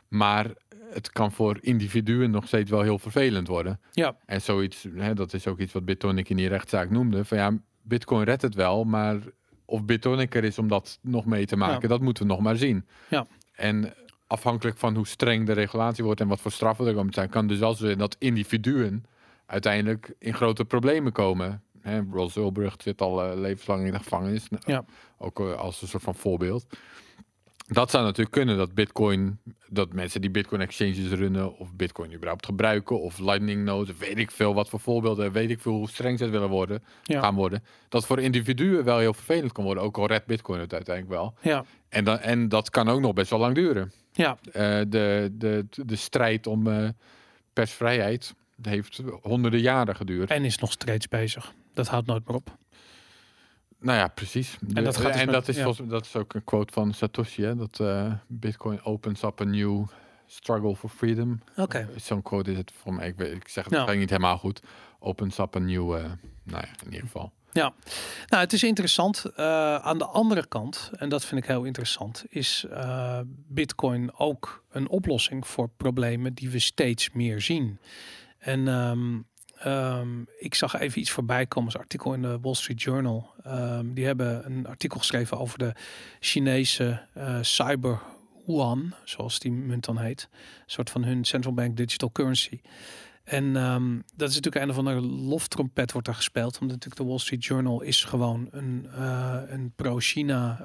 Maar 0.08 0.50
het 0.90 1.10
kan 1.12 1.32
voor 1.32 1.58
individuen 1.60 2.30
nog 2.30 2.46
steeds 2.46 2.70
wel 2.70 2.82
heel 2.82 2.98
vervelend 2.98 3.48
worden. 3.48 3.80
ja, 3.92 4.16
En 4.26 4.40
zoiets, 4.42 4.86
hè, 4.94 5.14
dat 5.14 5.32
is 5.32 5.46
ook 5.46 5.58
iets 5.58 5.72
wat 5.72 5.84
Bitonic 5.84 6.28
in 6.28 6.36
die 6.36 6.48
rechtszaak 6.48 6.90
noemde. 6.90 7.24
Van 7.24 7.38
ja, 7.38 7.58
Bitcoin 7.82 8.24
redt 8.24 8.42
het 8.42 8.54
wel, 8.54 8.84
maar 8.84 9.18
of 9.64 9.84
Bitonic 9.84 10.34
er 10.34 10.44
is 10.44 10.58
om 10.58 10.68
dat 10.68 10.98
nog 11.02 11.24
mee 11.26 11.46
te 11.46 11.56
maken, 11.56 11.82
Ja. 11.82 11.88
dat 11.88 12.00
moeten 12.00 12.22
we 12.22 12.28
nog 12.32 12.40
maar 12.40 12.56
zien. 12.56 12.86
Ja. 13.10 13.26
En 13.52 13.94
afhankelijk 14.26 14.78
van 14.78 14.94
hoe 14.96 15.06
streng 15.06 15.46
de 15.46 15.52
regulatie 15.52 16.04
wordt 16.04 16.20
en 16.20 16.28
wat 16.28 16.40
voor 16.40 16.52
straffen 16.52 16.86
er 16.86 16.94
komen 16.94 17.12
te 17.12 17.18
zijn, 17.18 17.30
kan 17.30 17.46
dus 17.46 17.58
wel 17.58 17.74
zo 17.74 17.84
zijn 17.84 17.98
dat 17.98 18.16
individuen 18.18 19.04
uiteindelijk 19.46 20.12
in 20.18 20.34
grote 20.34 20.64
problemen 20.64 21.12
komen. 21.12 21.62
Hè, 21.80 22.00
Ross 22.12 22.36
Ulbricht 22.36 22.82
zit 22.82 23.00
al 23.00 23.22
eh, 23.24 23.38
levenslang 23.38 23.86
in 23.86 23.92
de 23.92 23.98
gevangenis. 23.98 24.48
Nou, 24.48 24.62
Ja. 24.66 24.84
Ook 25.18 25.40
eh, 25.40 25.54
als 25.58 25.82
een 25.82 25.88
soort 25.88 26.02
van 26.02 26.14
voorbeeld. 26.14 26.66
Dat 27.66 27.90
zou 27.90 28.04
natuurlijk 28.04 28.30
kunnen 28.30 28.56
dat 28.56 28.74
Bitcoin, 28.74 29.38
dat 29.68 29.92
mensen 29.92 30.20
die 30.20 30.30
Bitcoin 30.30 30.60
exchanges 30.60 31.10
runnen 31.10 31.58
of 31.58 31.74
Bitcoin 31.74 32.12
überhaupt 32.14 32.44
gebruiken 32.46 33.00
of 33.00 33.18
Lightning 33.18 33.64
nodes, 33.64 33.96
weet 33.96 34.18
ik 34.18 34.30
veel 34.30 34.54
wat 34.54 34.68
voor 34.68 34.80
voorbeelden, 34.80 35.32
weet 35.32 35.50
ik 35.50 35.60
veel 35.60 35.72
hoe 35.72 35.88
streng 35.88 36.18
ze 36.18 36.24
het 36.24 36.32
willen 36.32 36.48
worden, 36.48 36.82
ja, 37.02 37.20
gaan 37.20 37.34
worden. 37.34 37.64
Dat 37.88 38.06
voor 38.06 38.20
individuen 38.20 38.84
wel 38.84 38.98
heel 38.98 39.14
vervelend 39.14 39.52
kan 39.52 39.64
worden, 39.64 39.82
ook 39.82 39.98
al 39.98 40.06
redt 40.06 40.26
Bitcoin 40.26 40.60
het 40.60 40.72
uiteindelijk 40.72 41.16
wel. 41.16 41.34
ja, 41.40 41.64
En, 41.88 42.04
dan, 42.04 42.18
en 42.18 42.48
dat 42.48 42.70
kan 42.70 42.88
ook 42.88 43.00
nog 43.00 43.12
best 43.12 43.30
wel 43.30 43.38
lang 43.38 43.54
duren. 43.54 43.92
ja. 44.12 44.38
Eh, 44.52 44.80
de, 44.88 45.28
de, 45.32 45.66
de 45.70 45.96
strijd 45.96 46.46
om 46.46 46.92
persvrijheid 47.52 48.34
heeft 48.62 49.02
honderden 49.22 49.60
jaren 49.60 49.96
geduurd. 49.96 50.30
En 50.30 50.44
is 50.44 50.58
nog 50.58 50.72
steeds 50.72 51.08
bezig. 51.08 51.52
Dat 51.74 51.88
houdt 51.88 52.06
nooit 52.06 52.26
meer 52.26 52.36
op. 52.36 52.58
Nou 53.78 53.98
ja, 53.98 54.08
precies. 54.08 54.56
De- 54.60 54.82
dat 54.82 54.96
gaat 54.96 55.12
dus 55.12 55.20
en 55.20 55.24
met- 55.26 55.34
dat, 55.34 55.48
is 55.48 55.56
ja. 55.56 55.62
volgens- 55.62 55.88
dat 55.88 56.04
is 56.04 56.16
ook 56.16 56.34
een 56.34 56.44
quote 56.44 56.72
van 56.72 56.92
Satoshi, 56.94 57.42
hè, 57.42 57.56
dat 57.56 57.80
eh, 57.80 58.12
Bitcoin 58.26 58.82
opens 58.84 59.22
up 59.22 59.40
a 59.40 59.44
new 59.44 59.86
struggle 60.26 60.76
for 60.76 60.90
freedom. 60.90 61.40
Oké. 61.56 61.88
Zo'n 61.96 62.22
quote 62.22 62.50
is 62.50 62.56
het 62.56 62.72
voor 62.74 62.94
mij. 62.94 63.08
Ik, 63.08 63.16
weet, 63.16 63.32
ik 63.32 63.48
zeg 63.48 63.64
het 63.64 63.72
eigenlijk 63.72 64.00
niet 64.00 64.10
helemaal 64.10 64.38
goed. 64.38 64.60
Opens 64.98 65.38
up 65.38 65.56
a 65.56 65.58
new, 65.58 65.94
eh, 65.96 66.02
nou 66.44 66.62
ja, 66.66 66.68
in 66.84 66.84
ieder 66.84 67.00
geval. 67.00 67.32
Ja, 67.52 67.72
nou, 68.26 68.42
het 68.42 68.52
is 68.52 68.62
interessant. 68.62 69.24
Eh, 69.36 69.74
aan 69.76 69.98
de 69.98 70.06
andere 70.06 70.46
kant, 70.46 70.90
en 70.96 71.08
dat 71.08 71.24
vind 71.24 71.40
ik 71.42 71.46
heel 71.48 71.64
interessant, 71.64 72.24
is 72.28 72.64
eh, 72.70 73.20
Bitcoin 73.26 74.14
ook 74.18 74.64
een 74.70 74.88
oplossing 74.88 75.46
voor 75.46 75.68
problemen 75.76 76.34
die 76.34 76.50
we 76.50 76.58
steeds 76.58 77.10
meer 77.10 77.40
zien. 77.40 77.78
En 78.38 78.68
ehm, 78.68 79.18
ehm, 79.60 80.22
ik 80.38 80.54
zag 80.54 80.78
even 80.78 81.00
iets 81.00 81.10
voorbij 81.10 81.46
komen, 81.46 81.72
als 81.72 81.82
artikel 81.82 82.14
in 82.14 82.22
de 82.22 82.38
Wall 82.40 82.54
Street 82.54 82.82
Journal. 82.82 83.30
Ehm, 83.42 83.92
die 83.92 84.06
hebben 84.06 84.46
een 84.46 84.66
artikel 84.66 84.98
geschreven 84.98 85.38
over 85.38 85.58
de 85.58 85.72
Chinese 86.20 87.02
eh, 87.14 87.38
cyber 87.40 88.00
yuan, 88.46 88.94
zoals 89.04 89.38
die 89.38 89.52
munt 89.52 89.84
dan 89.84 89.98
heet. 89.98 90.28
Een 90.32 90.62
soort 90.66 90.90
van 90.90 91.04
hun 91.04 91.24
central 91.24 91.54
bank 91.54 91.76
digital 91.76 92.12
currency. 92.12 92.60
En 93.24 93.56
ehm, 93.56 93.98
dat 94.16 94.28
is 94.28 94.34
natuurlijk 94.34 94.64
een 94.64 94.70
of 94.70 94.76
andere 94.76 95.00
loftrompet 95.00 95.92
wordt 95.92 96.08
er 96.08 96.14
gespeeld. 96.14 96.58
Omdat 96.60 96.76
natuurlijk 96.76 97.02
de 97.02 97.08
Wall 97.08 97.18
Street 97.18 97.44
Journal 97.44 97.80
is 97.80 98.04
gewoon 98.04 98.48
een, 98.50 98.86
eh, 98.94 99.40
een 99.46 99.72
pro-China 99.76 100.58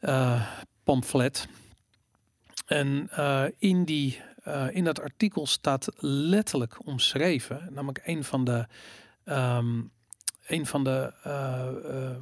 eh, 0.00 0.46
pamflet. 0.84 1.48
En 2.66 3.10
in, 3.58 3.84
die, 3.84 4.20
eh, 4.46 4.66
in 4.70 4.84
dat 4.84 5.00
artikel 5.00 5.46
staat 5.46 5.88
letterlijk 5.98 6.86
omschreven, 6.86 7.68
namelijk 7.70 8.00
een 8.04 8.24
van 8.24 8.44
de, 8.44 8.66
ehm, 9.24 9.82
een 10.46 10.66
van 10.66 10.84
de, 10.84 11.12
eh, 11.22 11.68
eh, 11.68 12.16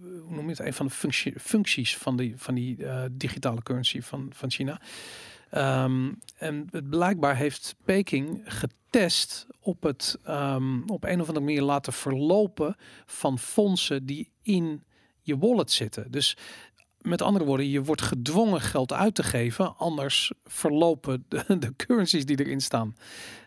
hoe 0.00 0.34
noem 0.34 0.44
je 0.44 0.50
het, 0.50 0.58
een 0.58 0.72
van 0.72 0.86
de 0.86 0.92
functie, 0.92 1.40
functies 1.40 1.96
van 1.96 2.16
die, 2.16 2.34
van 2.36 2.54
die 2.54 2.78
digitale 3.10 3.62
currency 3.62 4.02
van, 4.02 4.30
van 4.32 4.50
China. 4.50 4.80
Ehm, 5.50 6.12
en 6.36 6.68
het 6.70 6.88
blijkbaar 6.90 7.36
heeft 7.36 7.76
Peking 7.84 8.42
getest 8.44 9.46
op 9.60 9.82
het 9.82 10.18
ehm, 10.24 10.82
op 10.86 11.04
een 11.04 11.20
of 11.20 11.28
andere 11.28 11.44
manier 11.44 11.62
laten 11.62 11.92
verlopen 11.92 12.76
van 13.06 13.38
fondsen 13.38 14.06
die 14.06 14.30
in 14.42 14.82
je 15.22 15.38
wallet 15.38 15.70
zitten. 15.70 16.10
Dus 16.10 16.36
met 17.00 17.22
andere 17.22 17.44
woorden, 17.44 17.68
je 17.68 17.82
wordt 17.82 18.02
gedwongen 18.02 18.60
geld 18.60 18.92
uit 18.92 19.14
te 19.14 19.22
geven, 19.22 19.76
anders 19.76 20.32
verlopen 20.44 21.24
de, 21.28 21.44
de 21.58 21.76
currencies 21.76 22.24
die 22.26 22.40
erin 22.44 22.60
staan. 22.60 22.96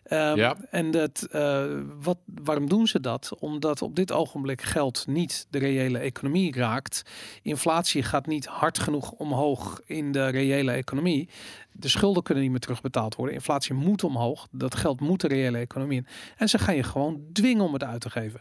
Ehm, 0.04 0.36
Ja. 0.36 0.56
En 0.70 0.90
dat, 0.90 1.26
eh, 1.30 1.64
wat, 2.02 2.18
waarom 2.24 2.68
doen 2.68 2.86
ze 2.86 3.00
dat? 3.00 3.32
Omdat 3.38 3.82
op 3.82 3.96
dit 3.96 4.12
ogenblik 4.12 4.62
geld 4.62 5.06
niet 5.06 5.46
de 5.50 5.58
reële 5.58 5.98
economie 5.98 6.54
raakt. 6.56 7.02
Inflatie 7.42 8.02
gaat 8.02 8.26
niet 8.26 8.46
hard 8.46 8.78
genoeg 8.78 9.10
omhoog 9.10 9.80
in 9.84 10.12
de 10.12 10.28
reële 10.28 10.70
economie. 10.72 11.28
De 11.72 11.88
schulden 11.88 12.22
kunnen 12.22 12.42
niet 12.42 12.52
meer 12.52 12.60
terugbetaald 12.60 13.14
worden. 13.14 13.34
Inflatie 13.34 13.74
moet 13.74 14.04
omhoog. 14.04 14.48
Dat 14.50 14.74
geld 14.74 15.00
moet 15.00 15.20
de 15.20 15.28
reële 15.28 15.58
economie 15.58 15.98
in. 15.98 16.06
En 16.36 16.48
ze 16.48 16.58
gaan 16.58 16.76
je 16.76 16.82
gewoon 16.82 17.20
dwingen 17.32 17.64
om 17.64 17.72
het 17.72 17.84
uit 17.84 18.00
te 18.00 18.10
geven. 18.10 18.40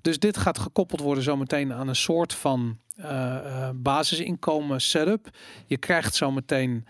Dus 0.00 0.18
dit 0.18 0.36
gaat 0.36 0.58
gekoppeld 0.58 1.00
worden 1.00 1.24
zometeen 1.24 1.72
aan 1.72 1.88
een 1.88 1.96
soort 1.96 2.34
van 2.34 2.78
eh, 2.96 3.36
eh, 3.36 3.70
basisinkomen 3.74 4.80
setup. 4.80 5.28
Je 5.66 5.76
krijgt 5.76 6.14
zometeen, 6.14 6.86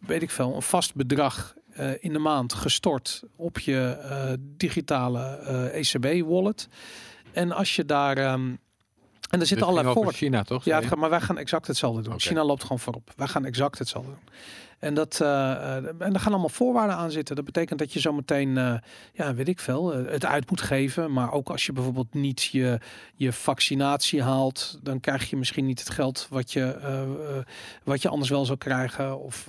weet 0.00 0.22
ik 0.22 0.30
veel, 0.30 0.54
een 0.54 0.62
vast 0.62 0.94
bedrag 0.94 1.54
eh, 1.70 1.90
in 2.00 2.12
de 2.12 2.18
maand 2.18 2.52
gestort 2.52 3.22
op 3.36 3.58
je 3.58 4.38
digitale 4.56 5.20
ECB-wallet. 5.72 6.68
En 7.32 7.52
als 7.52 7.76
je 7.76 7.84
daar... 7.84 8.16
ehm, 8.16 8.54
en 9.30 9.40
er 9.40 9.46
zitten 9.46 9.66
ging 9.66 9.78
allerlei 9.78 10.04
voor. 10.04 10.12
China, 10.12 10.42
toch? 10.42 10.64
Ja, 10.64 10.76
het 10.76 10.86
gaat, 10.86 10.98
maar 10.98 11.10
wij 11.10 11.20
gaan 11.20 11.38
exact 11.38 11.66
hetzelfde 11.66 12.02
doen. 12.02 12.20
China 12.20 12.44
loopt 12.44 12.62
gewoon 12.62 12.78
voorop. 12.78 13.12
Wij 13.16 13.26
gaan 13.26 13.44
exact 13.44 13.78
hetzelfde 13.78 14.10
doen. 14.10 14.34
En, 14.78 14.94
dat, 14.94 15.20
eh, 15.20 15.76
eh, 15.76 15.84
en 15.98 16.14
er 16.14 16.20
gaan 16.20 16.32
allemaal 16.32 16.48
voorwaarden 16.48 16.96
aan 16.96 17.10
zitten. 17.10 17.36
Dat 17.36 17.44
betekent 17.44 17.78
dat 17.78 17.92
je 17.92 18.00
zometeen, 18.00 18.58
eh 18.58 18.74
ja, 19.12 19.34
weet 19.34 19.48
ik 19.48 19.60
veel, 19.60 19.94
het 19.94 20.24
uit 20.24 20.50
moet 20.50 20.60
geven. 20.60 21.12
Maar 21.12 21.32
ook 21.32 21.48
als 21.48 21.66
je 21.66 21.72
bijvoorbeeld 21.72 22.14
niet 22.14 22.42
je, 22.42 22.78
je 23.14 23.32
vaccinatie 23.32 24.22
haalt, 24.22 24.78
dan 24.82 25.00
krijg 25.00 25.30
je 25.30 25.36
misschien 25.36 25.66
niet 25.66 25.78
het 25.78 25.90
geld 25.90 26.26
wat 26.30 26.52
je, 26.52 26.76
wat 27.84 28.02
je 28.02 28.08
anders 28.08 28.30
wel 28.30 28.44
zou 28.44 28.58
krijgen. 28.58 29.20
Of 29.20 29.48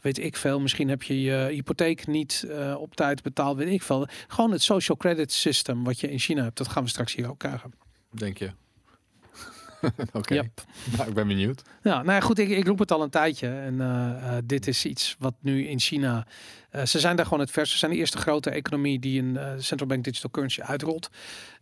weet 0.00 0.18
ik 0.18 0.36
veel, 0.36 0.60
misschien 0.60 0.88
heb 0.88 1.02
je 1.02 1.20
je 1.20 1.48
hypotheek 1.50 2.06
niet 2.06 2.46
op 2.78 2.94
tijd 2.94 3.22
betaald, 3.22 3.56
weet 3.56 3.72
ik 3.72 3.82
veel. 3.82 4.06
Gewoon 4.26 4.50
het 4.50 4.62
social 4.62 4.96
credit 4.96 5.32
system 5.32 5.84
wat 5.84 6.00
je 6.00 6.10
in 6.10 6.18
China 6.18 6.42
hebt, 6.42 6.56
dat 6.56 6.68
gaan 6.68 6.82
we 6.82 6.88
straks 6.88 7.14
hier 7.14 7.30
ook 7.30 7.38
krijgen. 7.38 7.72
Denk 8.10 8.38
je? 8.38 8.50
Oké, 10.12 10.34
Yep. 10.34 10.64
nou, 10.96 11.08
ik 11.08 11.14
ben 11.14 11.26
benieuwd. 11.28 11.62
Ja, 11.82 11.94
nou 12.02 12.12
ja, 12.12 12.20
goed, 12.20 12.38
ik, 12.38 12.48
ik 12.48 12.66
roep 12.66 12.78
het 12.78 12.90
al 12.92 13.02
een 13.02 13.10
tijdje. 13.10 13.48
En 13.48 13.80
eh, 13.80 14.36
eh, 14.36 14.42
dit 14.44 14.66
is 14.66 14.84
iets 14.84 15.16
wat 15.18 15.34
nu 15.40 15.66
in 15.66 15.80
China. 15.80 16.26
eh, 16.70 16.84
ze 16.84 17.00
zijn 17.00 17.16
daar 17.16 17.24
gewoon 17.24 17.40
het 17.40 17.50
vers. 17.50 17.70
Ze 17.70 17.78
zijn 17.78 17.90
de 17.90 17.96
eerste 17.96 18.18
grote 18.18 18.50
economie 18.50 18.98
die 18.98 19.22
een 19.22 19.62
central 19.62 19.88
bank 19.88 20.04
digital 20.04 20.30
currency 20.30 20.60
uitrolt. 20.60 21.08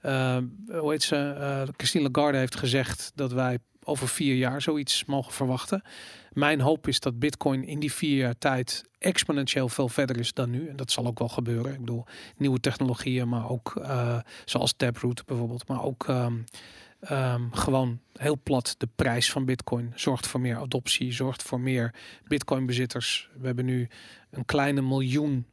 Hoe 0.00 0.90
heet 0.90 1.02
ze? 1.02 1.68
Christine 1.76 2.08
Lagarde 2.10 2.38
heeft 2.38 2.56
gezegd 2.56 3.12
dat 3.14 3.32
wij 3.32 3.58
over 3.84 4.08
vier 4.08 4.34
jaar 4.34 4.62
zoiets 4.62 5.04
mogen 5.04 5.32
verwachten. 5.32 5.82
Mijn 6.32 6.60
hoop 6.60 6.88
is 6.88 7.00
dat 7.00 7.18
Bitcoin 7.18 7.64
in 7.64 7.80
die 7.80 7.92
vier 7.92 8.16
jaar 8.16 8.38
tijd 8.38 8.84
exponentieel 8.98 9.68
veel 9.68 9.88
verder 9.88 10.18
is 10.18 10.32
dan 10.32 10.50
nu. 10.50 10.68
En 10.68 10.76
dat 10.76 10.90
zal 10.90 11.06
ook 11.06 11.18
wel 11.18 11.28
gebeuren. 11.28 11.72
Ik 11.72 11.78
bedoel, 11.80 12.04
nieuwe 12.36 12.60
technologieën, 12.60 13.28
maar 13.28 13.50
ook 13.50 13.82
zoals 14.44 14.72
Taproot 14.76 15.24
bijvoorbeeld, 15.26 15.68
maar 15.68 15.82
ook. 15.82 16.08
ehm, 16.08 16.34
Ehm, 17.00 17.50
gewoon 17.50 18.00
heel 18.12 18.38
plat 18.42 18.74
de 18.78 18.88
prijs 18.94 19.30
van 19.32 19.44
Bitcoin 19.44 19.92
zorgt 19.94 20.26
voor 20.26 20.40
meer 20.40 20.56
adoptie, 20.56 21.12
zorgt 21.12 21.42
voor 21.42 21.60
meer 21.60 21.94
Bitcoin-bezitters. 22.26 23.30
We 23.38 23.46
hebben 23.46 23.64
nu 23.64 23.88
een 24.30 24.44
kleine 24.44 24.80
miljoen 24.82 25.46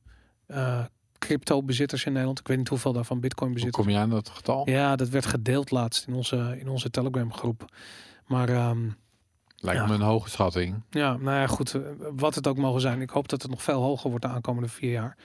eh, 0.47 0.86
crypto-bezitters 1.19 2.05
in 2.05 2.12
Nederland. 2.12 2.39
Ik 2.39 2.47
weet 2.47 2.57
niet 2.57 2.67
hoeveel 2.67 2.93
daarvan 2.93 3.19
Bitcoin-bezitters. 3.19 3.83
kom 3.86 3.93
je 3.93 3.99
aan 3.99 4.10
dat 4.10 4.29
getal? 4.29 4.69
Ja, 4.69 4.95
dat 4.95 5.10
werd 5.10 5.25
gedeeld 5.25 5.71
laatst 5.71 6.07
in 6.07 6.13
onze, 6.13 6.55
in 6.60 6.67
onze 6.67 6.89
Telegram-groep. 6.89 7.65
Maar 8.25 8.49
ehm, 8.49 8.89
Lijkt 9.60 9.81
Ja. 9.81 9.88
me 9.88 9.93
een 9.93 10.01
hoge 10.01 10.29
schatting. 10.29 10.81
ja, 10.89 11.17
nou 11.17 11.38
ja, 11.38 11.47
goed. 11.47 11.73
eh, 11.75 11.81
Wat 12.12 12.36
het 12.36 12.47
ook 12.47 12.57
mogen 12.57 12.81
zijn. 12.81 13.01
Ik 13.01 13.10
hoop 13.10 13.27
dat 13.29 13.41
het 13.41 13.51
nog 13.51 13.63
veel 13.63 13.81
hoger 13.81 14.10
wordt 14.10 14.25
de 14.25 14.31
aankomende 14.31 14.69
vier 14.69 14.91
jaar. 14.91 15.17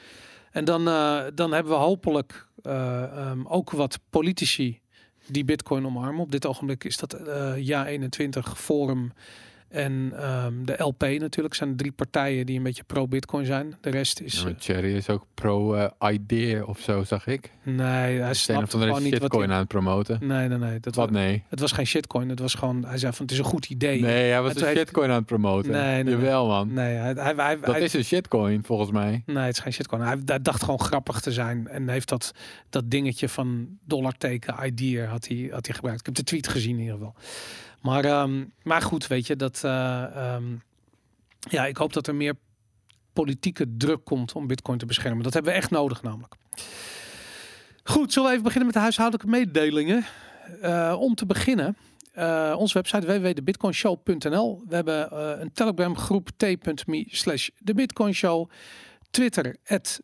En 0.50 0.64
dan, 0.64 0.88
eh, 0.88 1.22
dan 1.35 1.52
hebben 1.52 1.72
we 1.72 1.78
hopelijk 1.78 2.48
eh, 2.62 3.02
ehm, 3.02 3.46
ook 3.46 3.70
wat 3.70 3.98
politici 4.11 4.80
die 5.26 5.44
Bitcoin 5.44 5.87
omarmen. 5.87 6.20
Op 6.20 6.32
dit 6.32 6.46
ogenblik 6.46 6.85
is 6.85 6.96
dat 6.96 7.12
eh 7.12 7.52
Ja 7.56 7.87
21 7.87 8.58
Forum 8.61 9.12
en 9.72 10.12
ehm, 10.16 10.64
de 10.64 10.74
LP 10.78 11.00
natuurlijk. 11.02 11.54
zijn 11.54 11.70
de 11.70 11.76
drie 11.76 11.92
partijen 11.92 12.46
die 12.46 12.56
een 12.56 12.62
beetje 12.62 12.82
pro-Bitcoin 12.85 13.44
zijn. 13.46 13.74
De 13.80 13.90
rest 13.90 14.20
is... 14.20 14.42
Ja, 14.42 14.52
Cherry 14.58 14.94
is 14.96 15.08
ook 15.08 15.26
pro-idea 15.35 16.62
of 16.64 16.78
zo, 16.80 17.02
zag 17.04 17.26
ik. 17.26 17.44
eh, 17.64 17.72
nee, 17.72 18.20
hij 18.20 18.35
snapt 18.35 18.70
gewoon 18.70 19.02
niet 19.02 19.18
wat 19.18 19.32
hij... 19.32 19.42
aan 19.48 19.50
het 19.58 19.68
promoten. 19.68 20.18
Nee, 20.26 20.48
nee, 20.48 20.58
nee. 20.58 20.80
Dat 20.80 20.94
Wat 20.94 21.11
was, 21.11 21.18
nee? 21.18 21.44
het 21.48 21.61
was 21.61 21.72
geen 21.72 21.87
shitcoin. 21.87 22.28
Het 22.28 22.38
was 22.38 22.54
gewoon... 22.54 22.85
Hij 22.85 22.98
zei 22.98 23.12
van, 23.12 23.22
het 23.22 23.35
is 23.35 23.38
een 23.38 23.44
goed 23.44 23.66
idee. 23.70 24.00
Nee, 24.00 24.30
hij 24.30 24.42
was 24.42 24.54
een 24.54 24.64
heeft- 24.66 24.78
shitcoin 24.78 25.11
aan 25.11 25.16
het 25.16 25.26
promoten. 25.26 25.70
Nee, 25.70 25.82
nee, 25.94 26.02
nee. 26.02 26.14
Jawel, 26.14 26.46
man. 26.46 26.72
Nee, 26.72 26.94
hij, 26.94 27.12
hij, 27.12 27.35
hij, 27.37 27.56
Dat 27.61 27.70
hij- 27.74 27.80
is 27.80 27.92
een 27.92 28.04
shitcoin, 28.04 28.64
volgens 28.64 28.90
mij. 28.90 29.22
Nee, 29.26 29.44
het 29.44 29.56
is 29.56 29.62
geen 29.62 29.72
shitcoin. 29.72 30.02
Hij, 30.02 30.18
hij 30.24 30.42
dacht 30.42 30.62
gewoon 30.62 30.80
grappig 30.80 31.20
te 31.20 31.32
zijn. 31.32 31.68
En 31.68 31.88
heeft 31.88 32.08
dat, 32.08 32.32
dat 32.70 32.90
dingetje 32.90 33.28
van 33.28 33.68
dollarteken 33.85 34.54
idea 34.66 35.06
had 35.06 35.28
hij, 35.28 35.48
had 35.52 35.66
hij 35.66 35.74
gebruikt. 35.74 36.00
Ik 36.00 36.06
heb 36.06 36.14
de 36.14 36.22
tweet 36.24 36.48
gezien 36.48 36.74
in 36.76 36.80
ieder 36.80 36.94
geval. 36.94 37.14
Maar, 37.82 38.04
ehm, 38.04 38.44
maar 38.62 38.82
goed, 38.82 39.06
weet 39.06 39.26
je, 39.26 39.36
dat... 39.36 39.64
eh, 39.64 40.34
ehm, 40.34 40.44
ja, 41.38 41.66
ik 41.66 41.76
hoop 41.76 41.92
dat 41.92 42.06
er 42.06 42.14
meer 42.14 42.34
politieke 43.12 43.76
druk 43.76 44.04
komt 44.04 44.32
om 44.32 44.46
bitcoin 44.46 44.78
te 44.78 44.86
beschermen. 44.86 45.22
Dat 45.22 45.32
hebben 45.32 45.52
we 45.52 45.58
echt 45.58 45.70
nodig 45.70 46.02
namelijk. 46.02 46.34
Goed, 47.84 48.12
zullen 48.12 48.28
we 48.28 48.34
even 48.34 48.44
beginnen 48.44 48.66
met 48.66 48.74
de 48.74 48.82
huishoudelijke 48.82 49.30
mededelingen? 49.30 50.04
Eh, 50.60 50.96
om 50.98 51.14
te 51.14 51.26
beginnen, 51.26 51.76
eh, 52.12 52.54
onze 52.58 52.74
website 52.74 53.06
www.debitcoinshow.nl. 53.06 54.64
We 54.68 54.74
hebben 54.74 55.20
een 55.40 55.52
Telegram 55.52 55.96
groep 55.96 56.28
t.me 56.36 57.06
slash 57.08 57.48
de 57.58 57.74
Bitcoin 57.74 58.14
Show. 58.14 58.50
Twitter, 59.10 59.56
at 59.66 60.00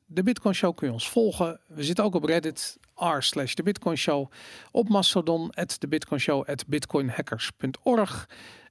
Show 0.52 0.76
kun 0.76 0.86
je 0.86 0.92
ons 0.92 1.08
volgen. 1.10 1.60
We 1.66 1.84
zitten 1.84 2.04
ook 2.04 2.14
op 2.14 2.24
Reddit, 2.24 2.78
r 2.98 3.22
slash 3.22 3.54
de 3.54 3.62
Bitcoin. 3.62 4.28
Op 4.70 4.88
Mastodon, 4.88 5.50
at 5.50 5.76
de 5.80 6.00
at 6.46 6.64
bitcoinhackers.org. 6.66 8.26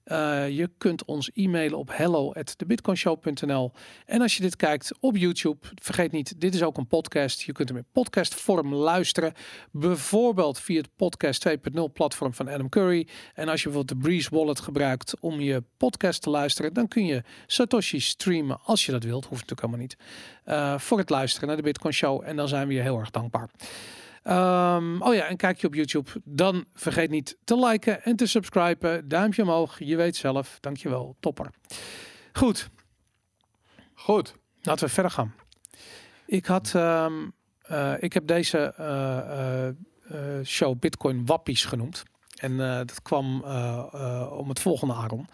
Eh, 0.08 0.50
je 0.50 0.70
kunt 0.78 1.06
ons 1.06 1.32
e-mailen 1.34 1.78
op 1.78 1.90
hello 1.94 2.34
at 2.34 2.58
thebitcoinshow.nl. 2.58 3.72
En 4.06 4.22
als 4.22 4.36
je 4.36 4.42
dit 4.42 4.56
kijkt 4.56 4.92
op 5.00 5.18
YouTube, 5.18 5.68
vergeet 5.76 6.12
niet, 6.12 6.42
dit 6.42 6.54
is 6.54 6.64
ook 6.64 6.78
een 6.78 6.88
podcast. 6.88 7.42
Je 7.42 7.52
kunt 7.52 7.70
hem 7.70 7.78
in 7.78 7.86
podcastvorm 7.92 8.74
luisteren. 8.74 9.34
Bijvoorbeeld 9.72 10.60
via 10.60 10.78
het 10.78 10.90
podcast 10.96 11.48
2.0 11.50 11.82
platform 11.94 12.34
van 12.34 12.50
Adam 12.50 12.70
Curry. 12.70 13.08
En 13.34 13.50
als 13.50 13.62
je 13.62 13.70
bijvoorbeeld 13.70 14.02
de 14.02 14.08
Breeze 14.08 14.30
Wallet 14.32 14.60
gebruikt 14.60 15.20
om 15.20 15.40
je 15.40 15.64
podcast 15.78 16.22
te 16.22 16.30
luisteren, 16.30 16.74
dan 16.74 16.88
kun 16.88 17.06
je 17.06 17.24
Satoshi 17.48 18.00
streamen 18.00 18.60
als 18.64 18.86
je 18.86 18.92
dat 18.92 19.04
wilt. 19.04 19.26
Hoeft 19.26 19.50
natuurlijk 19.50 19.62
helemaal 19.62 19.82
niet. 19.82 19.98
eh, 20.44 20.80
voor 20.80 20.98
het 20.98 21.10
luisteren 21.10 21.48
naar 21.48 21.58
de 21.58 21.64
Bitcoin 21.64 21.94
Show. 21.94 22.22
En 22.26 22.36
dan 22.36 22.48
zijn 22.48 22.68
we 22.68 22.74
je 22.74 22.82
heel 22.82 23.00
erg 23.00 23.12
dankbaar. 23.12 23.50
Ehm, 24.28 25.02
oh 25.02 25.14
ja, 25.14 25.26
en 25.26 25.38
kijk 25.38 25.62
je 25.62 25.68
op 25.68 25.74
YouTube, 25.74 26.10
dan 26.24 26.66
vergeet 26.74 27.10
niet 27.10 27.38
te 27.44 27.66
liken 27.66 28.04
en 28.04 28.16
te 28.16 28.26
subscriben. 28.26 29.08
Duimpje 29.08 29.42
omhoog, 29.42 29.80
je 29.80 29.96
weet 29.96 30.16
zelf. 30.16 30.58
Dankjewel, 30.60 31.16
topper. 31.20 31.50
Goed, 32.34 32.70
Goed. 33.94 34.34
laten 34.62 34.86
we 34.86 34.94
verder 34.94 35.12
gaan. 35.12 35.34
Ik 36.26 36.46
had, 36.46 36.72
ehm, 36.76 37.14
eh, 37.62 37.94
ik 38.00 38.14
heb 38.14 38.28
deze 38.28 38.74
eh, 38.78 39.68
eh, 39.68 39.76
show 40.46 40.80
Bitcoin 40.80 41.26
Wappies 41.26 41.66
genoemd. 41.66 42.04
En 42.36 42.58
dat 42.58 43.02
kwam 43.02 43.44
om 44.32 44.50
het 44.50 44.60
volgende, 44.60 44.94
Aaron. 44.94 45.28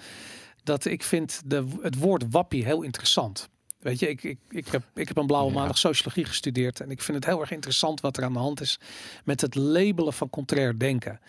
Dat 0.63 0.85
ik 0.85 1.03
vind 1.03 1.41
de, 1.45 1.65
het 1.81 1.97
woord 1.97 2.23
wappie 2.29 2.65
heel 2.65 2.81
interessant. 2.81 3.49
Weet 3.83 3.99
je, 3.99 4.09
ik, 4.09 4.23
ik, 4.23 4.37
ik, 4.49 4.67
heb, 4.67 4.83
ik 4.95 5.07
heb 5.07 5.17
een 5.17 5.27
blauwe 5.27 5.51
Ja. 5.51 5.57
maandag 5.57 5.77
sociologie 5.77 6.25
gestudeerd. 6.25 6.79
En 6.79 6.91
ik 6.91 7.01
vind 7.01 7.17
het 7.17 7.25
heel 7.25 7.41
erg 7.41 7.51
interessant 7.51 8.01
wat 8.01 8.17
er 8.17 8.23
aan 8.23 8.33
de 8.33 8.39
hand 8.39 8.61
is 8.61 8.79
met 9.23 9.41
het 9.41 9.55
labelen 9.55 10.13
van 10.13 10.29
contrair 10.29 10.79
denken. 10.79 11.19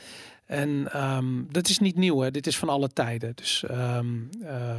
En 0.47 0.93
ehm, 0.93 1.43
dat 1.51 1.69
is 1.69 1.79
niet 1.79 1.97
nieuw, 1.97 2.19
hè? 2.19 2.31
dit 2.31 2.47
is 2.47 2.59
van 2.59 2.69
alle 2.69 2.89
tijden. 2.89 3.33
Dus 3.35 3.65
ehm, 3.65 4.07
eh, 4.43 4.79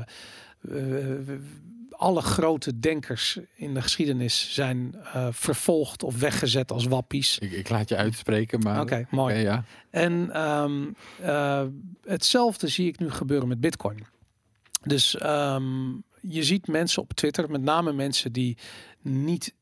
alle 1.90 2.22
grote 2.22 2.80
denkers 2.80 3.40
in 3.56 3.74
de 3.74 3.82
geschiedenis 3.82 4.54
zijn 4.54 4.96
eh, 5.14 5.28
vervolgd 5.32 6.04
of 6.04 6.20
weggezet 6.20 6.72
als 6.72 6.86
wappies. 6.86 7.40
Ik, 7.40 7.52
ik 7.52 7.70
laat 7.70 7.90
je 7.90 7.96
uitspreken, 7.96 8.60
maar... 8.60 8.82
Oké, 8.82 9.08
mooi. 9.10 9.36
Ja. 9.36 9.64
En 9.90 10.30
ehm, 10.34 10.84
eh, 11.22 11.64
hetzelfde 12.04 12.68
zie 12.68 12.88
ik 12.88 13.00
nu 13.00 13.10
gebeuren 13.12 13.48
met 13.48 13.60
Bitcoin. 13.60 14.06
Dus 14.84 15.16
je 16.28 16.44
ziet 16.44 16.68
mensen 16.68 17.02
op 17.02 17.14
Twitter, 17.14 17.52
met 17.52 17.62
name 17.62 17.94
mensen 17.94 18.32
die 18.32 18.58
niet 19.02 19.54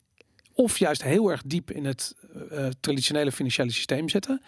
of 0.56 0.78
juist 0.78 1.04
heel 1.04 1.30
erg 1.30 1.42
diep 1.46 1.72
in 1.72 1.86
het 1.86 2.16
eh, 2.50 2.68
traditionele 2.80 3.32
financiële 3.32 3.72
systeem 3.72 4.10
zitten. 4.10 4.42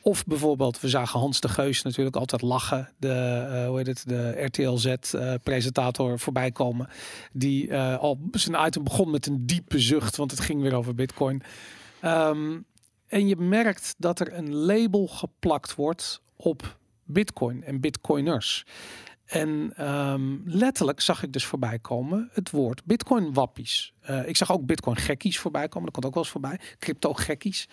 Of 0.00 0.24
bijvoorbeeld, 0.24 0.80
we 0.80 0.88
zagen 0.88 1.20
Hans 1.20 1.40
de 1.40 1.48
Geus 1.48 1.82
natuurlijk 1.82 2.16
altijd 2.16 2.42
lachen. 2.42 2.92
De, 2.96 3.08
eh, 3.52 3.66
hoe 3.66 3.76
heet 3.76 3.86
het, 3.86 4.04
de 4.06 4.42
RTLZ-presentator 4.44 6.18
voorbij 6.18 6.50
komen. 6.50 6.88
Die 7.32 7.68
eh, 7.68 7.98
al 7.98 8.18
zijn 8.30 8.66
item 8.66 8.84
begon 8.84 9.10
met 9.10 9.26
een 9.26 9.46
diepe 9.46 9.78
zucht, 9.78 10.16
want 10.16 10.30
het 10.30 10.40
ging 10.40 10.62
weer 10.62 10.74
over 10.74 10.94
Bitcoin. 10.94 11.42
Ehm, 12.00 12.58
en 13.06 13.28
je 13.28 13.36
merkt 13.36 13.94
dat 13.98 14.20
er 14.20 14.32
een 14.32 14.54
label 14.54 15.06
geplakt 15.06 15.74
wordt 15.74 16.20
op 16.36 16.78
Bitcoin 17.04 17.64
en 17.64 17.80
Bitcoiners. 17.80 18.64
En 19.24 19.72
ehm, 19.76 20.36
letterlijk 20.44 21.00
zag 21.00 21.22
ik 21.22 21.32
dus 21.32 21.44
voorbij 21.44 21.78
komen 21.78 22.28
het 22.32 22.50
woord 22.50 22.84
Bitcoin 22.84 23.32
wappies. 23.32 23.92
Eh, 24.00 24.28
ik 24.28 24.36
zag 24.36 24.52
ook 24.52 24.66
Bitcoin 24.66 24.96
gekkies 24.96 25.38
voorbij 25.38 25.68
komen. 25.68 25.84
Dat 25.84 25.92
komt 25.92 26.06
ook 26.06 26.14
wel 26.14 26.22
eens 26.22 26.32
voorbij. 26.32 26.60
Crypto 26.78 27.12
gekkies. 27.12 27.68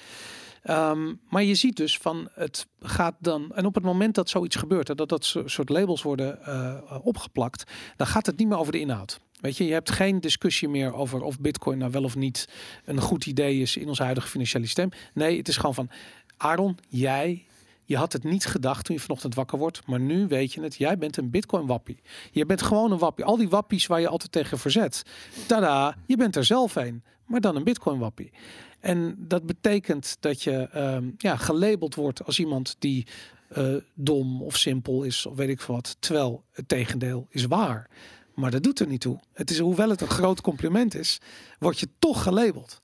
Ehm, 0.64 1.14
maar 1.30 1.44
je 1.44 1.56
ziet 1.56 1.76
dus 1.76 1.98
van 1.98 2.30
het 2.34 2.68
gaat 2.82 3.16
dan. 3.20 3.52
En 3.56 3.66
op 3.66 3.76
het 3.76 3.84
moment 3.84 4.16
dat 4.16 4.30
zoiets 4.30 4.56
gebeurt, 4.56 4.88
hè, 4.88 4.96
dat 4.96 5.10
dat 5.10 5.26
so- 5.26 5.48
soort 5.48 5.70
labels 5.70 6.02
worden 6.02 6.46
eh, 6.46 6.76
opgeplakt, 7.02 7.72
dan 7.96 8.08
gaat 8.08 8.26
het 8.26 8.38
niet 8.38 8.48
meer 8.48 8.58
over 8.58 8.72
de 8.72 8.80
inhoud. 8.80 9.20
Weet 9.42 9.58
je, 9.58 9.66
je 9.66 9.74
hebt 9.74 9.92
geen 9.92 10.20
discussie 10.20 10.70
meer 10.70 10.94
over 10.94 11.22
of 11.22 11.40
Bitcoin 11.40 11.78
nou 11.78 11.92
wel 11.92 12.04
of 12.04 12.16
niet 12.16 12.50
een 12.86 13.02
goed 13.02 13.26
idee 13.26 13.62
is 13.62 13.78
in 13.78 13.88
ons 13.88 14.00
huidige 14.00 14.28
financiële 14.28 14.66
systeem. 14.66 14.90
Nee, 15.14 15.38
het 15.38 15.48
is 15.48 15.58
gewoon 15.58 15.74
van 15.74 15.90
Aaron, 16.38 16.78
jij. 16.90 17.46
Je 17.90 17.98
had 17.98 18.14
het 18.14 18.24
niet 18.24 18.46
gedacht 18.46 18.86
toen 18.86 18.96
je 18.96 19.02
vanochtend 19.02 19.36
wakker 19.36 19.58
wordt, 19.58 19.88
maar 19.88 20.00
nu 20.00 20.28
weet 20.28 20.54
je 20.54 20.62
het. 20.62 20.76
Jij 20.76 20.98
bent 20.98 21.18
een 21.18 21.30
Bitcoin 21.30 21.66
wappie. 21.66 22.02
Je 22.32 22.46
bent 22.46 22.62
gewoon 22.62 22.92
een 22.92 22.98
wappie. 22.98 23.26
Al 23.26 23.38
die 23.38 23.50
wappies 23.50 23.88
waar 23.88 24.00
je 24.00 24.08
altijd 24.08 24.32
tegen 24.32 24.60
verzet. 24.60 25.04
Tada, 25.48 25.96
je 26.06 26.18
bent 26.18 26.36
er 26.36 26.46
zelf 26.46 26.76
een, 26.76 27.04
maar 27.26 27.42
dan 27.42 27.56
een 27.56 27.64
Bitcoin 27.64 28.00
wappie. 28.00 28.32
En 28.80 29.16
dat 29.18 29.46
betekent 29.46 30.18
dat 30.20 30.44
je 30.44 30.70
ehm, 30.72 31.10
ja, 31.18 31.36
gelabeld 31.36 31.96
wordt 31.96 32.26
als 32.26 32.40
iemand 32.40 32.76
die 32.80 33.08
eh, 33.50 33.76
dom 33.94 34.42
of 34.42 34.58
simpel 34.58 35.04
is, 35.04 35.26
of 35.26 35.36
weet 35.36 35.50
ik 35.50 35.62
wat. 35.62 35.96
Terwijl 36.00 36.44
het 36.52 36.68
tegendeel 36.68 37.28
is 37.30 37.46
waar. 37.46 37.90
Maar 38.36 38.52
dat 38.52 38.64
doet 38.64 38.80
er 38.80 38.88
niet 38.88 39.02
toe. 39.02 39.20
Het 39.34 39.50
is, 39.50 39.60
hoewel 39.60 39.90
het 39.90 40.02
een 40.02 40.10
groot 40.10 40.42
compliment 40.42 40.96
is, 40.96 41.20
word 41.60 41.80
je 41.80 41.90
toch 42.00 42.24
gelabeld. 42.24 42.82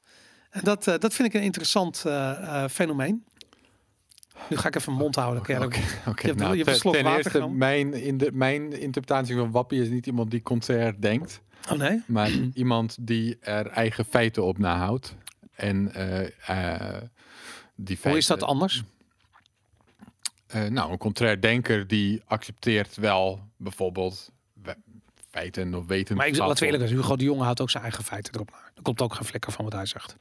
En 0.50 0.64
dat, 0.64 0.88
eh, 0.88 0.98
dat 0.98 1.14
vind 1.14 1.28
ik 1.28 1.34
een 1.34 1.46
interessant 1.46 2.04
eh, 2.06 2.66
fenomeen. 2.68 3.24
Nu 4.50 4.58
ga 4.58 4.68
ik 4.68 4.76
even 4.76 4.94
mond 4.94 5.16
houden. 5.16 5.42
Oké, 5.42 5.54
je 5.54 5.60
hebt- 5.60 6.36
Nou, 6.40 6.58
je 6.58 6.64
hebt 6.64 6.86
een 6.86 6.92
ten- 6.92 7.06
eerste, 7.06 7.30
genomen. 7.30 7.58
mijn, 7.58 7.94
in 7.94 8.18
de, 8.18 8.32
mijn 8.34 8.80
interpretatie 8.82 9.36
van 9.36 9.52
Wappie 9.52 9.82
is 9.82 9.90
niet 9.90 10.06
iemand 10.08 10.32
die 10.32 10.42
contrair 10.42 11.02
denkt, 11.02 11.42
Oh 11.72 11.78
nee? 11.78 12.02
maar 12.08 12.30
iemand 12.54 12.98
die 13.00 13.38
er 13.40 13.68
eigen 13.68 14.06
feiten 14.06 14.44
op 14.44 14.58
nahoudt. 14.58 15.16
En 15.56 15.94
eh, 15.94 16.22
eh, 16.24 17.02
die 17.76 17.86
feiten, 17.98 18.10
Hoe 18.10 18.18
is 18.20 18.28
dat 18.28 18.44
anders? 18.44 18.84
Eh, 20.48 20.64
nou, 20.64 20.92
een 20.92 20.98
contrair 20.98 21.42
denker 21.42 21.88
die 21.88 22.22
accepteert 22.26 22.96
wel 22.96 23.40
bijvoorbeeld 23.58 24.32
feiten 25.30 25.74
of 25.76 25.86
wetenschap. 25.86 26.18
Maar 26.18 26.28
ik, 26.28 26.36
laten 26.38 26.60
we 26.60 26.66
eerlijk 26.66 26.88
zijn, 26.90 27.00
Hugo 27.02 27.16
de 27.16 27.24
Jonge 27.24 27.44
houdt 27.44 27.62
ook 27.62 27.70
zijn 27.70 27.84
eigen 27.84 28.04
feiten 28.04 28.34
erop 28.34 28.52
naar. 28.52 28.72
Er 28.76 28.82
komt 28.82 29.02
ook 29.02 29.14
geen 29.14 29.26
flikker 29.26 29.52
van 29.52 29.64
wat 29.66 29.74
hij 29.74 29.86
zegt. 29.86 30.16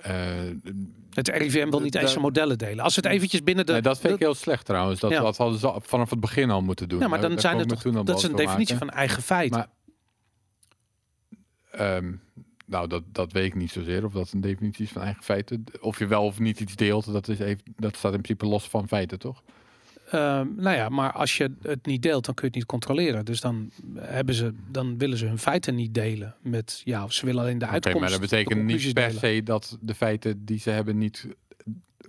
Eh, 0.00 0.26
Het 1.10 1.28
RIVM 1.28 1.70
wil 1.70 1.80
niet 1.80 1.94
eens 1.94 2.10
zijn 2.10 2.22
modellen 2.22 2.58
delen. 2.58 2.84
Als 2.84 2.96
het 2.96 3.04
eventjes 3.04 3.42
binnen 3.42 3.66
de... 3.66 3.72
nee, 3.72 3.80
dat 3.80 3.98
vind 3.98 4.14
ik 4.14 4.20
heel 4.20 4.34
slecht 4.34 4.64
trouwens. 4.64 5.00
Dat, 5.00 5.10
Ja. 5.10 5.20
dat 5.20 5.36
hadden 5.36 5.58
ze 5.58 5.72
vanaf 5.80 6.10
het 6.10 6.20
begin 6.20 6.50
al 6.50 6.60
moeten 6.62 6.88
doen. 6.88 7.00
ja, 7.00 7.08
maar 7.08 7.20
dan 7.20 7.30
daar 7.30 7.40
zijn 7.40 7.58
het 7.58 7.68
toch, 7.68 7.82
dat 8.04 8.16
is 8.16 8.22
een 8.22 8.36
definitie 8.36 8.74
maken. 8.74 8.88
van 8.88 8.96
eigen 8.98 9.22
feiten. 9.22 9.58
Maar- 9.58 9.68
Ehm, 11.70 12.12
nou, 12.66 12.88
dat, 12.88 13.02
dat 13.12 13.32
weet 13.32 13.44
ik 13.46 13.54
niet 13.54 13.70
zozeer. 13.70 14.04
Of 14.04 14.12
dat 14.12 14.32
een 14.32 14.40
definitie 14.40 14.84
is 14.84 14.90
van 14.90 15.02
eigen 15.02 15.22
feiten. 15.22 15.64
Of 15.80 15.98
je 15.98 16.06
wel 16.06 16.24
of 16.24 16.38
niet 16.38 16.60
iets 16.60 16.76
deelt, 16.76 17.12
dat, 17.12 17.28
is 17.28 17.38
even, 17.38 17.62
dat 17.76 17.96
staat 17.96 18.12
in 18.14 18.20
principe 18.20 18.46
los 18.46 18.68
van 18.68 18.88
feiten, 18.88 19.18
toch? 19.18 19.42
Ehm, 20.10 20.46
nou 20.56 20.76
ja, 20.76 20.88
maar 20.88 21.12
als 21.12 21.36
je 21.36 21.50
het 21.62 21.86
niet 21.86 22.02
deelt, 22.02 22.24
dan 22.24 22.34
kun 22.34 22.42
je 22.44 22.48
het 22.50 22.56
niet 22.58 22.66
controleren. 22.66 23.24
Dus 23.24 23.40
dan, 23.40 23.70
hebben 23.98 24.34
ze, 24.34 24.54
dan 24.70 24.98
willen 24.98 25.18
ze 25.18 25.26
hun 25.26 25.38
feiten 25.38 25.74
niet 25.74 25.94
delen 25.94 26.34
met 26.42 26.80
ja, 26.84 27.04
of 27.04 27.12
ze 27.12 27.26
willen 27.26 27.40
alleen 27.42 27.58
de 27.58 27.64
Oké, 27.64 27.72
uitkomst. 27.74 28.00
maar 28.00 28.10
dat 28.10 28.20
betekent 28.20 28.64
niet 28.64 28.92
per 28.94 29.06
delen. 29.06 29.20
se 29.20 29.42
dat 29.44 29.78
de 29.80 29.94
feiten 29.94 30.44
die 30.44 30.58
ze 30.58 30.70
hebben 30.70 30.98
niet 30.98 31.26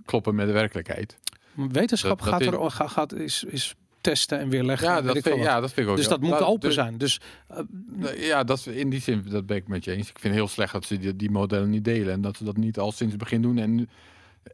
kloppen 0.05 0.35
met 0.35 0.47
de 0.47 0.53
werkelijkheid. 0.53 1.17
Wetenschap 1.53 2.09
Dat- 2.09 2.19
dat 2.19 2.27
gaat 2.27 2.41
is- 2.41 2.79
er 2.79 2.89
gaat, 2.89 3.13
is, 3.13 3.43
is 3.43 3.75
testen 4.01 4.39
en 4.39 4.49
weerleggen. 4.49 4.87
Ja, 4.87 5.01
dat 5.01 5.17
vind, 5.17 5.43
ja, 5.43 5.59
dat 5.59 5.71
ik 5.77 5.87
ook. 5.87 5.95
dus 5.95 6.07
dat 6.07 6.21
moet 6.21 6.41
open 6.41 6.67
de- 6.69 6.73
zijn. 6.75 6.97
Dus 6.97 7.19
eh, 7.47 8.27
Ja, 8.27 8.43
dat 8.43 8.57
is, 8.57 8.67
in 8.67 8.89
die 8.89 9.01
zin 9.01 9.23
dat 9.29 9.45
ben 9.45 9.57
ik 9.57 9.67
met 9.67 9.83
je 9.83 9.91
eens. 9.91 10.09
Ik 10.09 10.19
vind 10.19 10.23
het 10.33 10.43
heel 10.43 10.47
slecht 10.47 10.73
dat 10.73 10.85
ze 10.85 10.97
die, 10.99 11.15
die 11.15 11.31
modellen 11.31 11.69
niet 11.69 11.83
delen. 11.83 12.13
En 12.13 12.21
dat 12.21 12.37
ze 12.37 12.43
dat 12.43 12.57
niet 12.57 12.79
al 12.79 12.91
sinds 12.91 13.13
het 13.13 13.23
begin 13.23 13.41
doen. 13.41 13.57
En 13.57 13.89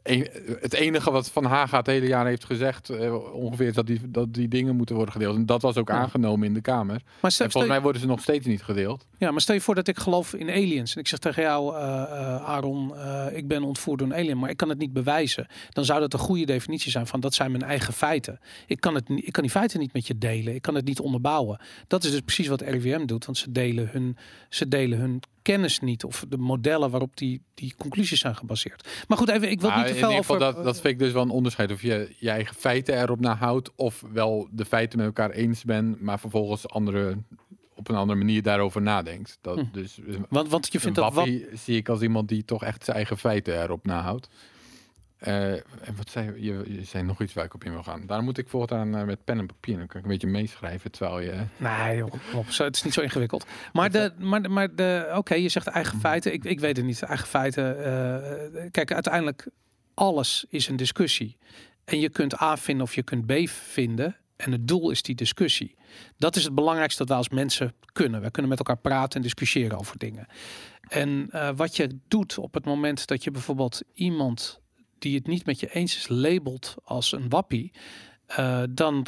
een- 0.02 0.28
het 0.60 0.72
enige 0.74 1.10
wat 1.10 1.30
Van 1.30 1.44
Haga 1.44 1.76
het 1.78 1.86
hele 1.86 2.06
jaar 2.06 2.26
heeft 2.26 2.44
gezegd, 2.44 2.88
eh, 2.90 3.34
ongeveer, 3.34 3.66
is 3.66 3.74
dat 3.74 3.86
die, 3.86 4.00
dat 4.10 4.34
die 4.34 4.48
dingen 4.48 4.76
moeten 4.76 4.94
worden 4.94 5.12
gedeeld. 5.12 5.36
En 5.36 5.46
dat 5.46 5.62
was 5.62 5.76
ook 5.76 5.88
Ja. 5.88 5.94
aangenomen 5.94 6.46
in 6.46 6.54
de 6.54 6.60
Kamer. 6.60 7.00
maar 7.20 7.34
En 7.38 7.50
volgens 7.50 7.72
mij 7.72 7.82
worden 7.82 8.00
ze 8.00 8.06
nog 8.06 8.20
steeds 8.20 8.46
niet 8.46 8.62
gedeeld. 8.62 9.06
Ja, 9.18 9.30
maar 9.30 9.40
stel 9.40 9.54
je 9.54 9.60
voor 9.60 9.74
dat 9.74 9.88
ik 9.88 9.98
geloof 9.98 10.34
in 10.34 10.48
aliens. 10.50 10.94
En 10.94 11.00
ik 11.00 11.08
zeg 11.08 11.18
tegen 11.18 11.42
jou, 11.42 11.76
eh, 11.76 11.82
eh, 12.02 12.44
Aaron, 12.44 12.92
ik 13.32 13.48
ben 13.48 13.62
ontvoerd 13.62 13.98
door 13.98 14.08
een 14.08 14.14
alien, 14.14 14.38
maar 14.38 14.50
ik 14.50 14.56
kan 14.56 14.68
het 14.68 14.78
niet 14.78 14.92
bewijzen. 14.92 15.46
Dan 15.70 15.84
zou 15.84 16.00
dat 16.00 16.12
een 16.12 16.18
goede 16.18 16.44
definitie 16.44 16.90
zijn 16.90 17.06
van 17.06 17.20
dat 17.20 17.34
zijn 17.34 17.50
mijn 17.50 17.62
eigen 17.62 17.92
feiten. 17.92 18.40
Ik 18.66 18.80
kan, 18.80 18.94
het, 18.94 19.04
ik 19.08 19.32
kan 19.32 19.42
die 19.42 19.52
feiten 19.52 19.80
niet 19.80 19.92
met 19.92 20.06
je 20.06 20.18
delen. 20.18 20.54
Ik 20.54 20.62
kan 20.62 20.74
het 20.74 20.84
niet 20.84 21.00
onderbouwen. 21.00 21.60
Dat 21.86 22.04
is 22.04 22.10
dus 22.10 22.20
precies 22.20 22.46
wat 22.48 22.60
RIVM 22.60 23.06
doet, 23.06 23.24
want 23.24 23.38
ze 23.38 23.52
delen 23.52 23.88
hun, 23.92 24.16
ze 24.48 24.68
delen 24.68 24.98
hun 24.98 25.20
kennis 25.46 25.80
niet 25.80 26.04
of 26.04 26.24
de 26.28 26.36
modellen 26.36 26.90
waarop 26.90 27.16
die, 27.16 27.42
die 27.54 27.74
conclusies 27.76 28.20
zijn 28.20 28.36
gebaseerd. 28.36 28.88
Maar 29.08 29.18
goed, 29.18 29.28
even, 29.28 29.50
ik 29.50 29.60
wil 29.60 29.70
niet 29.70 29.86
te 29.86 29.88
in 29.88 29.96
veel 29.96 30.08
ieder 30.08 30.24
geval, 30.24 30.36
over... 30.36 30.54
dat, 30.54 30.64
dat 30.64 30.80
vind 30.80 30.92
ik 30.92 30.98
dus 30.98 31.12
wel 31.12 31.22
een 31.22 31.30
onderscheid. 31.30 31.72
Of 31.72 31.82
je 31.82 32.14
je 32.18 32.30
eigen 32.30 32.54
feiten 32.54 33.00
erop 33.00 33.20
nahoudt, 33.20 33.70
of 33.76 34.04
wel 34.12 34.48
de 34.50 34.64
feiten 34.64 34.98
met 34.98 35.06
elkaar 35.06 35.30
eens 35.30 35.64
bent, 35.64 36.00
maar 36.00 36.18
vervolgens 36.18 36.68
andere, 36.68 37.16
op 37.74 37.88
een 37.88 37.96
andere 37.96 38.18
manier 38.18 38.42
daarover 38.42 38.82
nadenkt. 38.82 39.38
Dat, 39.40 39.58
Hm. 39.58 39.64
Dus 39.72 39.98
want, 40.28 40.48
want 40.48 40.72
je 40.72 40.80
vindt 40.80 40.96
dat 40.96 41.14
wat, 41.14 41.28
zie 41.52 41.76
ik 41.76 41.88
als 41.88 42.00
iemand 42.00 42.28
die 42.28 42.44
toch 42.44 42.64
echt 42.64 42.84
zijn 42.84 42.96
eigen 42.96 43.18
feiten 43.18 43.62
erop 43.62 43.86
nahoudt. 43.86 44.28
Eh, 45.16 45.52
en 45.52 45.96
wat 45.96 46.10
zei 46.10 46.42
je? 46.44 46.64
Je 46.72 46.84
zei 46.84 47.04
nog 47.04 47.20
iets 47.22 47.32
waar 47.32 47.44
ik 47.44 47.54
op 47.54 47.64
in 47.64 47.72
wil 47.72 47.82
gaan. 47.82 48.06
Daar 48.06 48.22
moet 48.22 48.38
ik 48.38 48.48
voortaan 48.48 48.96
uh, 48.96 49.02
met 49.02 49.24
pen 49.24 49.38
en 49.38 49.46
papier. 49.46 49.76
Dan 49.76 49.86
kan 49.86 49.96
ik 49.98 50.04
een 50.04 50.10
beetje 50.12 50.26
meeschrijven 50.26 50.90
terwijl 50.90 51.20
je. 51.20 51.42
Nee, 51.56 51.96
joh, 51.96 52.10
kom 52.10 52.20
op, 52.34 52.50
zo- 52.50 52.64
het 52.64 52.76
is 52.76 52.82
niet 52.82 52.92
zo 52.92 53.00
ingewikkeld. 53.00 53.46
Maar, 53.72 53.90
de, 53.90 54.12
maar, 54.18 54.50
maar 54.50 54.74
de, 54.74 55.12
oké, 55.14 55.34
je 55.34 55.48
zegt 55.48 55.66
eigen 55.66 56.00
feiten. 56.00 56.32
Ik, 56.32 56.44
ik 56.44 56.60
weet 56.60 56.76
het 56.76 56.86
niet. 56.86 57.02
Eigen 57.02 57.26
feiten. 57.26 57.84
eh, 57.84 58.70
kijk, 58.70 58.92
uiteindelijk 58.92 59.48
alles 59.94 60.44
is 60.48 60.68
een 60.68 60.76
discussie. 60.76 61.36
En 61.84 62.00
je 62.00 62.08
kunt 62.08 62.40
A 62.40 62.56
vinden 62.56 62.84
of 62.84 62.94
je 62.94 63.02
kunt 63.02 63.26
B 63.26 63.32
vinden. 63.48 64.16
En 64.36 64.52
het 64.52 64.68
doel 64.68 64.90
is 64.90 65.02
die 65.02 65.14
discussie. 65.14 65.74
Dat 66.16 66.36
is 66.36 66.44
het 66.44 66.54
belangrijkste 66.54 66.98
dat 66.98 67.08
wij 67.08 67.16
als 67.16 67.28
mensen 67.28 67.74
kunnen. 67.92 68.20
We 68.22 68.30
kunnen 68.30 68.50
met 68.50 68.58
elkaar 68.58 68.78
praten 68.78 69.16
en 69.16 69.22
discussiëren 69.22 69.78
over 69.78 69.98
dingen. 69.98 70.26
En 70.88 71.28
uh, 71.30 71.50
wat 71.56 71.76
je 71.76 71.98
doet 72.08 72.38
op 72.38 72.54
het 72.54 72.64
moment 72.64 73.06
dat 73.06 73.24
je 73.24 73.30
bijvoorbeeld 73.30 73.82
iemand 73.94 74.60
die 74.98 75.14
het 75.14 75.26
niet 75.26 75.46
met 75.46 75.60
je 75.60 75.74
eens 75.74 75.96
is 75.96 76.08
labelt 76.08 76.74
als 76.84 77.12
een 77.12 77.28
wappie. 77.28 77.72
Uh, 78.38 78.62
dan 78.70 79.06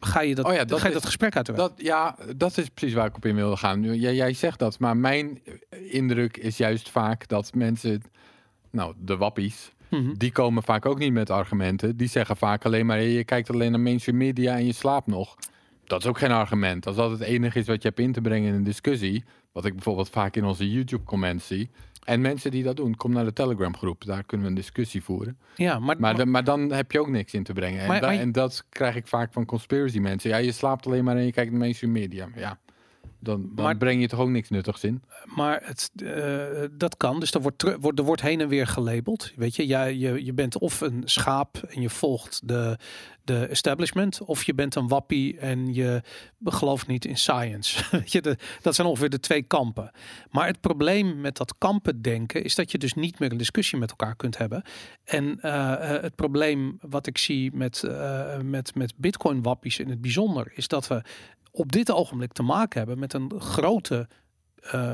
ga 0.00 0.20
je 0.20 0.34
dat, 0.34 0.44
oh 0.44 0.52
ja, 0.52 0.64
ga 0.68 0.76
je 0.76 0.86
is, 0.86 0.92
dat 0.92 1.04
gesprek 1.04 1.36
uit 1.36 1.46
de 1.46 1.52
weg. 1.52 1.60
Dat, 1.60 1.72
ja, 1.76 2.16
dat 2.36 2.58
is 2.58 2.68
precies 2.68 2.94
waar 2.94 3.06
ik 3.06 3.16
op 3.16 3.24
in 3.24 3.34
wilde 3.34 3.56
gaan. 3.56 3.80
Nu, 3.80 3.94
jij, 3.94 4.14
jij 4.14 4.32
zegt 4.32 4.58
dat, 4.58 4.78
maar 4.78 4.96
mijn 4.96 5.42
indruk 5.90 6.36
is 6.36 6.56
juist 6.56 6.90
vaak 6.90 7.28
dat 7.28 7.54
mensen, 7.54 8.02
nou, 8.70 8.94
de 8.98 9.16
wappies, 9.16 9.72
Mhm. 9.94 10.02
mm 10.02 10.08
-hmm. 10.08 10.18
die 10.18 10.32
komen 10.32 10.62
vaak 10.62 10.86
ook 10.86 10.98
niet 10.98 11.12
met 11.12 11.30
argumenten. 11.30 11.96
Die 11.96 12.08
zeggen 12.08 12.36
vaak 12.36 12.64
alleen 12.64 12.86
maar, 12.86 13.00
je 13.00 13.24
kijkt 13.24 13.50
alleen 13.50 13.70
naar 13.70 13.80
mainstream 13.80 14.18
media 14.18 14.56
en 14.56 14.66
je 14.66 14.72
slaapt 14.72 15.06
nog. 15.06 15.36
Dat 15.84 16.00
is 16.00 16.06
ook 16.06 16.18
geen 16.18 16.30
argument. 16.30 16.86
Als 16.86 16.96
dat 16.96 17.10
het 17.10 17.20
enige 17.20 17.58
is 17.58 17.66
wat 17.66 17.82
je 17.82 17.88
hebt 17.88 18.00
in 18.00 18.12
te 18.12 18.20
brengen 18.20 18.48
in 18.48 18.54
een 18.54 18.64
discussie, 18.64 19.24
wat 19.52 19.64
ik 19.64 19.72
bijvoorbeeld 19.72 20.10
vaak 20.10 20.36
in 20.36 20.44
onze 20.44 20.70
YouTube-comments 20.70 21.46
zie. 21.46 21.70
En 22.04 22.20
mensen 22.20 22.50
die 22.50 22.62
dat 22.62 22.76
doen, 22.76 22.94
kom 22.96 23.12
naar 23.12 23.24
de 23.24 23.32
Telegram 23.32 23.76
groep. 23.76 24.04
Daar 24.04 24.24
kunnen 24.24 24.46
we 24.46 24.52
een 24.52 24.58
discussie 24.58 25.02
voeren. 25.02 25.38
Ja, 25.56 25.78
maar, 25.78 26.00
maar, 26.00 26.16
de, 26.16 26.26
maar 26.26 26.44
dan 26.44 26.72
heb 26.72 26.92
je 26.92 27.00
ook 27.00 27.08
niks 27.08 27.34
in 27.34 27.42
te 27.42 27.52
brengen. 27.52 27.80
En, 27.80 28.00
da- 28.00 28.12
en 28.12 28.32
dat 28.32 28.64
krijg 28.68 28.96
ik 28.96 29.06
vaak 29.06 29.32
van 29.32 29.44
conspiracy 29.44 29.98
mensen. 29.98 30.30
Ja, 30.30 30.36
je 30.36 30.52
slaapt 30.52 30.86
alleen 30.86 31.04
maar 31.04 31.16
en 31.16 31.24
je 31.24 31.32
kijkt 31.32 31.50
naar 31.50 31.60
mainstream 31.60 31.92
media. 31.92 32.28
Ja, 32.36 32.58
Dan, 33.18 33.50
dan 33.54 33.64
Maar- 33.64 33.76
breng 33.76 34.00
je 34.00 34.08
toch 34.08 34.20
ook 34.20 34.28
niks 34.28 34.50
nuttigs 34.50 34.84
in. 34.84 35.02
Maar 35.24 35.60
het, 35.64 35.90
eh, 35.96 36.62
dat 36.70 36.96
kan. 36.96 37.20
Dus 37.20 37.34
er 37.34 37.40
wordt, 37.40 37.76
wordt, 37.80 37.98
er 37.98 38.04
wordt 38.04 38.22
heen 38.22 38.40
en 38.40 38.48
weer 38.48 38.66
gelabeld. 38.66 39.32
Weet 39.36 39.56
je, 39.56 39.66
Jij, 39.66 39.96
je, 39.96 40.24
je 40.24 40.32
bent 40.32 40.58
of 40.58 40.80
een 40.80 41.02
schaap 41.04 41.56
en 41.68 41.80
je 41.80 41.90
volgt 41.90 42.48
de, 42.48 42.78
de 43.24 43.46
establishment. 43.46 44.20
Of 44.20 44.42
je 44.42 44.54
bent 44.54 44.74
een 44.74 44.88
wappie 44.88 45.38
en 45.38 45.74
je 45.74 46.02
gelooft 46.44 46.86
niet 46.86 47.04
in 47.04 47.16
science. 47.16 47.84
Dat 48.62 48.74
zijn 48.74 48.86
ongeveer 48.86 49.10
de 49.10 49.20
twee 49.20 49.42
kampen. 49.42 49.90
Maar 50.30 50.46
het 50.46 50.60
probleem 50.60 51.20
met 51.20 51.36
dat 51.36 51.58
kampen 51.58 52.02
denken 52.02 52.44
is 52.44 52.54
dat 52.54 52.70
je 52.70 52.78
dus 52.78 52.94
niet 52.94 53.18
meer 53.18 53.30
een 53.30 53.36
discussie 53.36 53.78
met 53.78 53.90
elkaar 53.90 54.16
kunt 54.16 54.38
hebben. 54.38 54.62
En 55.04 55.40
eh, 55.40 55.72
eh, 55.72 56.02
het 56.02 56.14
probleem 56.14 56.78
wat 56.80 57.06
ik 57.06 57.18
zie 57.18 57.52
met, 57.54 57.82
eh, 57.82 58.40
met, 58.40 58.74
met 58.74 58.94
bitcoin 58.96 59.42
wappies 59.42 59.78
in 59.78 59.90
het 59.90 60.00
bijzonder 60.00 60.52
is 60.54 60.68
dat 60.68 60.86
we 60.86 61.02
op 61.50 61.72
dit 61.72 61.90
ogenblik 61.90 62.32
te 62.32 62.42
maken 62.42 62.78
hebben 62.78 62.98
met 62.98 63.12
een 63.12 63.40
grote 63.40 64.08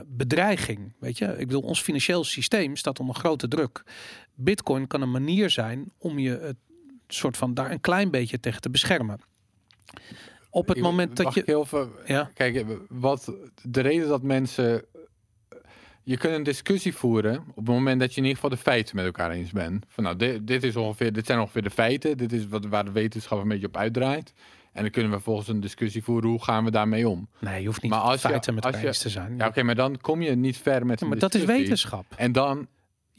bedreiging. 0.06 0.94
Weet 0.98 1.18
je, 1.18 1.26
ik 1.26 1.46
bedoel, 1.46 1.62
ons 1.62 1.82
financieel 1.82 2.24
systeem 2.24 2.76
staat 2.76 3.00
onder 3.00 3.14
grote 3.14 3.48
druk. 3.48 3.82
Bitcoin 4.34 4.86
kan 4.86 5.02
een 5.02 5.10
manier 5.10 5.50
zijn 5.50 5.92
om 5.98 6.18
je 6.18 6.38
het 6.38 6.56
soort 7.14 7.36
van 7.36 7.54
daar 7.54 7.70
een 7.70 7.80
klein 7.80 8.10
beetje 8.10 8.40
tegen 8.40 8.60
te 8.60 8.70
beschermen. 8.70 9.20
Op 10.50 10.68
het 10.68 10.80
moment 10.80 11.16
dat 11.16 11.34
je. 11.34 11.42
heel 11.46 11.64
veel, 11.64 11.90
Ja. 12.06 12.30
Kijk, 12.34 12.66
wat 12.88 13.32
de 13.62 13.80
reden 13.80 14.08
dat 14.08 14.22
mensen. 14.22 14.84
Je 16.02 16.16
kunt 16.16 16.34
een 16.34 16.42
discussie 16.42 16.94
voeren 16.94 17.38
op 17.48 17.56
het 17.56 17.66
moment 17.74 18.00
dat 18.00 18.10
je 18.10 18.16
in 18.16 18.26
ieder 18.26 18.40
geval 18.40 18.56
de 18.56 18.62
feiten 18.62 18.96
met 18.96 19.04
elkaar 19.04 19.30
eens 19.30 19.50
bent. 19.50 19.84
Van 19.88 20.04
nou, 20.04 20.16
dit, 20.16 20.46
dit, 20.46 20.62
is 20.62 20.76
ongeveer, 20.76 21.12
dit 21.12 21.26
zijn 21.26 21.38
ongeveer 21.38 21.62
de 21.62 21.70
feiten. 21.70 22.16
Dit 22.16 22.32
is 22.32 22.46
wat, 22.48 22.64
waar 22.66 22.84
de 22.84 22.92
wetenschap 22.92 23.40
een 23.42 23.48
beetje 23.48 23.66
op 23.66 23.76
uitdraait. 23.76 24.32
En 24.72 24.82
dan 24.82 24.90
kunnen 24.90 25.10
we 25.12 25.20
volgens 25.20 25.48
een 25.48 25.60
discussie 25.60 26.02
voeren. 26.04 26.30
Hoe 26.30 26.42
gaan 26.44 26.64
we 26.64 26.70
daarmee 26.70 27.08
om? 27.08 27.28
Nee, 27.38 27.60
je 27.60 27.66
hoeft 27.66 27.82
niet 27.82 27.90
Maar 27.90 28.00
als 28.00 28.22
je- 28.22 28.28
feiten 28.28 28.54
met 28.54 28.64
elkaar 28.64 28.84
eens 28.84 28.98
te 28.98 29.08
zijn. 29.08 29.36
Ja, 29.36 29.46
oké, 29.46 29.62
maar 29.62 29.74
dan 29.74 30.00
kom 30.00 30.22
je 30.22 30.30
niet 30.36 30.56
ver 30.58 30.86
met 30.86 31.00
Ja, 31.00 31.06
maar 31.06 31.18
dat 31.18 31.34
is 31.34 31.44
wetenschap. 31.44 32.04
En 32.16 32.32
dan, 32.32 32.66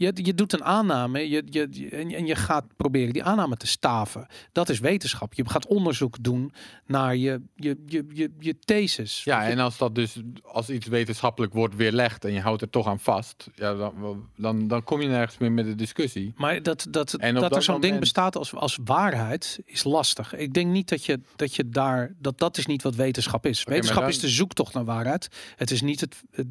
Je, 0.01 0.11
je 0.13 0.33
doet 0.33 0.53
een 0.53 0.63
aanname 0.63 1.29
je, 1.29 1.43
je, 1.49 1.89
en, 1.91 2.11
en 2.11 2.25
je 2.25 2.35
gaat 2.35 2.65
proberen 2.75 3.13
die 3.13 3.23
aanname 3.23 3.57
te 3.57 3.67
staven. 3.67 4.27
Dat 4.51 4.69
is 4.69 4.79
wetenschap. 4.79 5.33
Je 5.33 5.49
gaat 5.49 5.67
onderzoek 5.67 6.23
doen 6.23 6.53
naar 6.85 7.15
je, 7.15 7.41
je, 7.55 7.77
je, 7.85 8.05
je, 8.13 8.31
je 8.39 8.59
thesis. 8.59 9.23
ja, 9.23 9.49
en 9.49 9.59
als 9.59 9.77
dat 9.77 9.95
dus 9.95 10.21
als 10.43 10.69
iets 10.69 10.87
wetenschappelijk 10.87 11.53
wordt 11.53 11.75
weerlegd 11.75 12.25
en 12.25 12.33
je 12.33 12.39
houdt 12.39 12.61
er 12.61 12.69
toch 12.69 12.87
aan 12.87 12.99
vast, 12.99 13.49
ja, 13.55 13.73
dan, 13.73 14.29
dan, 14.35 14.67
dan 14.67 14.83
kom 14.83 15.01
je 15.01 15.07
nergens 15.07 15.37
meer 15.37 15.51
met 15.51 15.65
de 15.65 15.75
discussie. 15.75 16.33
Maar 16.35 16.63
dat, 16.63 16.87
dat, 16.89 17.13
En 17.13 17.35
dat 17.35 17.55
er 17.55 17.63
zo'n 17.63 17.81
ding 17.81 17.99
bestaat 17.99 18.35
als, 18.35 18.55
als 18.55 18.79
waarheid 18.83 19.59
is 19.65 19.83
lastig. 19.83 20.35
Ik 20.35 20.53
denk 20.53 20.71
niet 20.71 20.89
dat 20.89 21.05
je, 21.05 21.19
dat 21.35 21.55
je 21.55 21.69
daar, 21.69 22.15
dat 22.19 22.39
dat 22.39 22.57
is 22.57 22.65
niet 22.65 22.81
wat 22.81 22.95
wetenschap 22.95 23.45
is. 23.45 23.63
wetenschap 23.63 24.01
dan- 24.01 24.09
is 24.09 24.19
de 24.19 24.29
zoektocht 24.29 24.73
naar 24.73 24.85
waarheid. 24.85 25.27
Het 25.55 25.71
is 25.71 25.81
niet 25.81 25.99
het, 25.99 26.21
het 26.31 26.47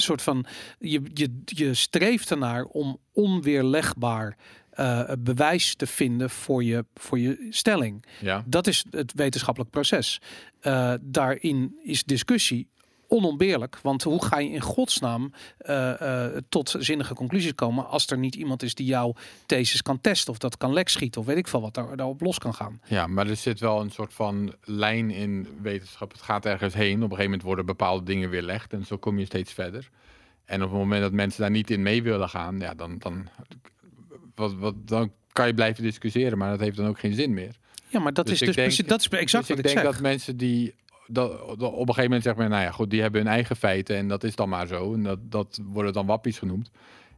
soort 0.00 0.22
van, 0.22 0.46
je, 0.78 1.00
je, 1.14 1.40
je 1.44 1.74
streeft 1.74 2.30
ernaar 2.30 2.64
om 2.64 2.98
onweerlegbaar 3.12 4.36
eh, 4.70 5.12
bewijs 5.18 5.74
te 5.74 5.86
vinden 5.86 6.30
voor 6.30 6.64
je, 6.64 6.84
voor 6.94 7.18
je 7.18 7.46
stelling. 7.50 8.04
Ja. 8.20 8.44
Dat 8.46 8.66
is 8.66 8.84
het 8.90 9.12
wetenschappelijk 9.14 9.70
proces. 9.70 10.20
Eh, 10.60 10.94
daarin 11.00 11.76
is 11.82 12.04
discussie 12.04 12.68
onontbeerlijk. 13.12 13.78
Want 13.82 14.02
hoe 14.02 14.24
ga 14.24 14.38
je 14.38 14.50
in 14.50 14.60
godsnaam 14.60 15.32
eh, 15.58 16.26
eh, 16.26 16.42
tot 16.48 16.74
zinnige 16.78 17.14
conclusies 17.14 17.54
komen 17.54 17.88
als 17.88 18.06
er 18.06 18.18
niet 18.18 18.34
iemand 18.34 18.62
is 18.62 18.74
die 18.74 18.86
jouw 18.86 19.14
thesis 19.46 19.82
kan 19.82 20.00
testen 20.00 20.32
of 20.32 20.38
dat 20.38 20.56
kan 20.56 20.72
lek 20.72 20.88
schieten 20.88 21.20
of 21.20 21.26
weet 21.26 21.36
ik 21.36 21.48
veel 21.48 21.60
wat 21.60 21.74
daar, 21.74 21.96
daarop 21.96 22.20
los 22.20 22.38
kan 22.38 22.54
gaan. 22.54 22.80
Ja, 22.84 23.06
maar 23.06 23.26
er 23.28 23.36
zit 23.36 23.60
wel 23.60 23.80
een 23.80 23.90
soort 23.90 24.14
van 24.14 24.54
lijn 24.64 25.10
in 25.10 25.46
wetenschap. 25.62 26.12
Het 26.12 26.22
gaat 26.22 26.46
ergens 26.46 26.74
heen. 26.74 26.94
Op 26.96 27.00
een 27.02 27.08
gegeven 27.08 27.24
moment 27.24 27.42
worden 27.42 27.66
bepaalde 27.66 28.04
dingen 28.04 28.30
weerlegd. 28.30 28.72
En 28.72 28.84
zo 28.86 28.96
kom 28.96 29.18
je 29.18 29.24
steeds 29.24 29.52
verder. 29.52 29.88
En 30.44 30.62
op 30.62 30.68
het 30.70 30.78
moment 30.78 31.02
dat 31.02 31.12
mensen 31.12 31.40
daar 31.40 31.50
niet 31.50 31.70
in 31.70 31.82
mee 31.82 32.02
willen 32.02 32.28
gaan, 32.28 32.58
ja, 32.58 32.74
dan, 32.74 32.98
dan, 32.98 33.28
wat, 34.34 34.54
wat, 34.54 34.74
dan 34.88 35.12
kan 35.32 35.46
je 35.46 35.54
blijven 35.54 35.82
discussiëren. 35.82 36.38
Maar 36.38 36.50
dat 36.50 36.60
heeft 36.60 36.76
dan 36.76 36.86
ook 36.86 36.98
geen 36.98 37.14
zin 37.14 37.34
meer. 37.34 37.54
Ja, 37.88 38.00
maar 38.00 38.12
dat 38.12 38.24
Dus 38.26 38.34
is 38.34 38.40
ik 38.40 38.46
dus 38.46 38.56
denk- 38.56 38.66
precies, 38.68 38.86
dat 38.86 39.00
is 39.00 39.08
exact 39.08 39.30
dus 39.30 39.56
wat 39.56 39.58
ik 39.58 39.64
ik, 39.64 39.70
denk 39.74 39.84
zeg. 39.84 39.92
dat 39.92 40.02
mensen 40.02 40.36
die 40.36 40.74
dat, 41.12 41.40
op 41.40 41.60
een 41.60 41.78
gegeven 41.78 42.02
moment 42.02 42.22
zeggen, 42.22 42.50
nou 42.50 42.62
ja, 42.62 42.70
goed, 42.70 42.90
die 42.90 43.00
hebben 43.00 43.22
hun 43.22 43.30
eigen 43.30 43.56
feiten 43.56 43.96
en 43.96 44.08
dat 44.08 44.24
is 44.24 44.34
dan 44.36 44.48
maar 44.48 44.66
zo. 44.66 44.94
En 44.94 45.02
dat, 45.02 45.18
dat 45.22 45.60
worden 45.64 45.92
dan 45.92 46.06
wappies 46.06 46.38
genoemd. 46.38 46.70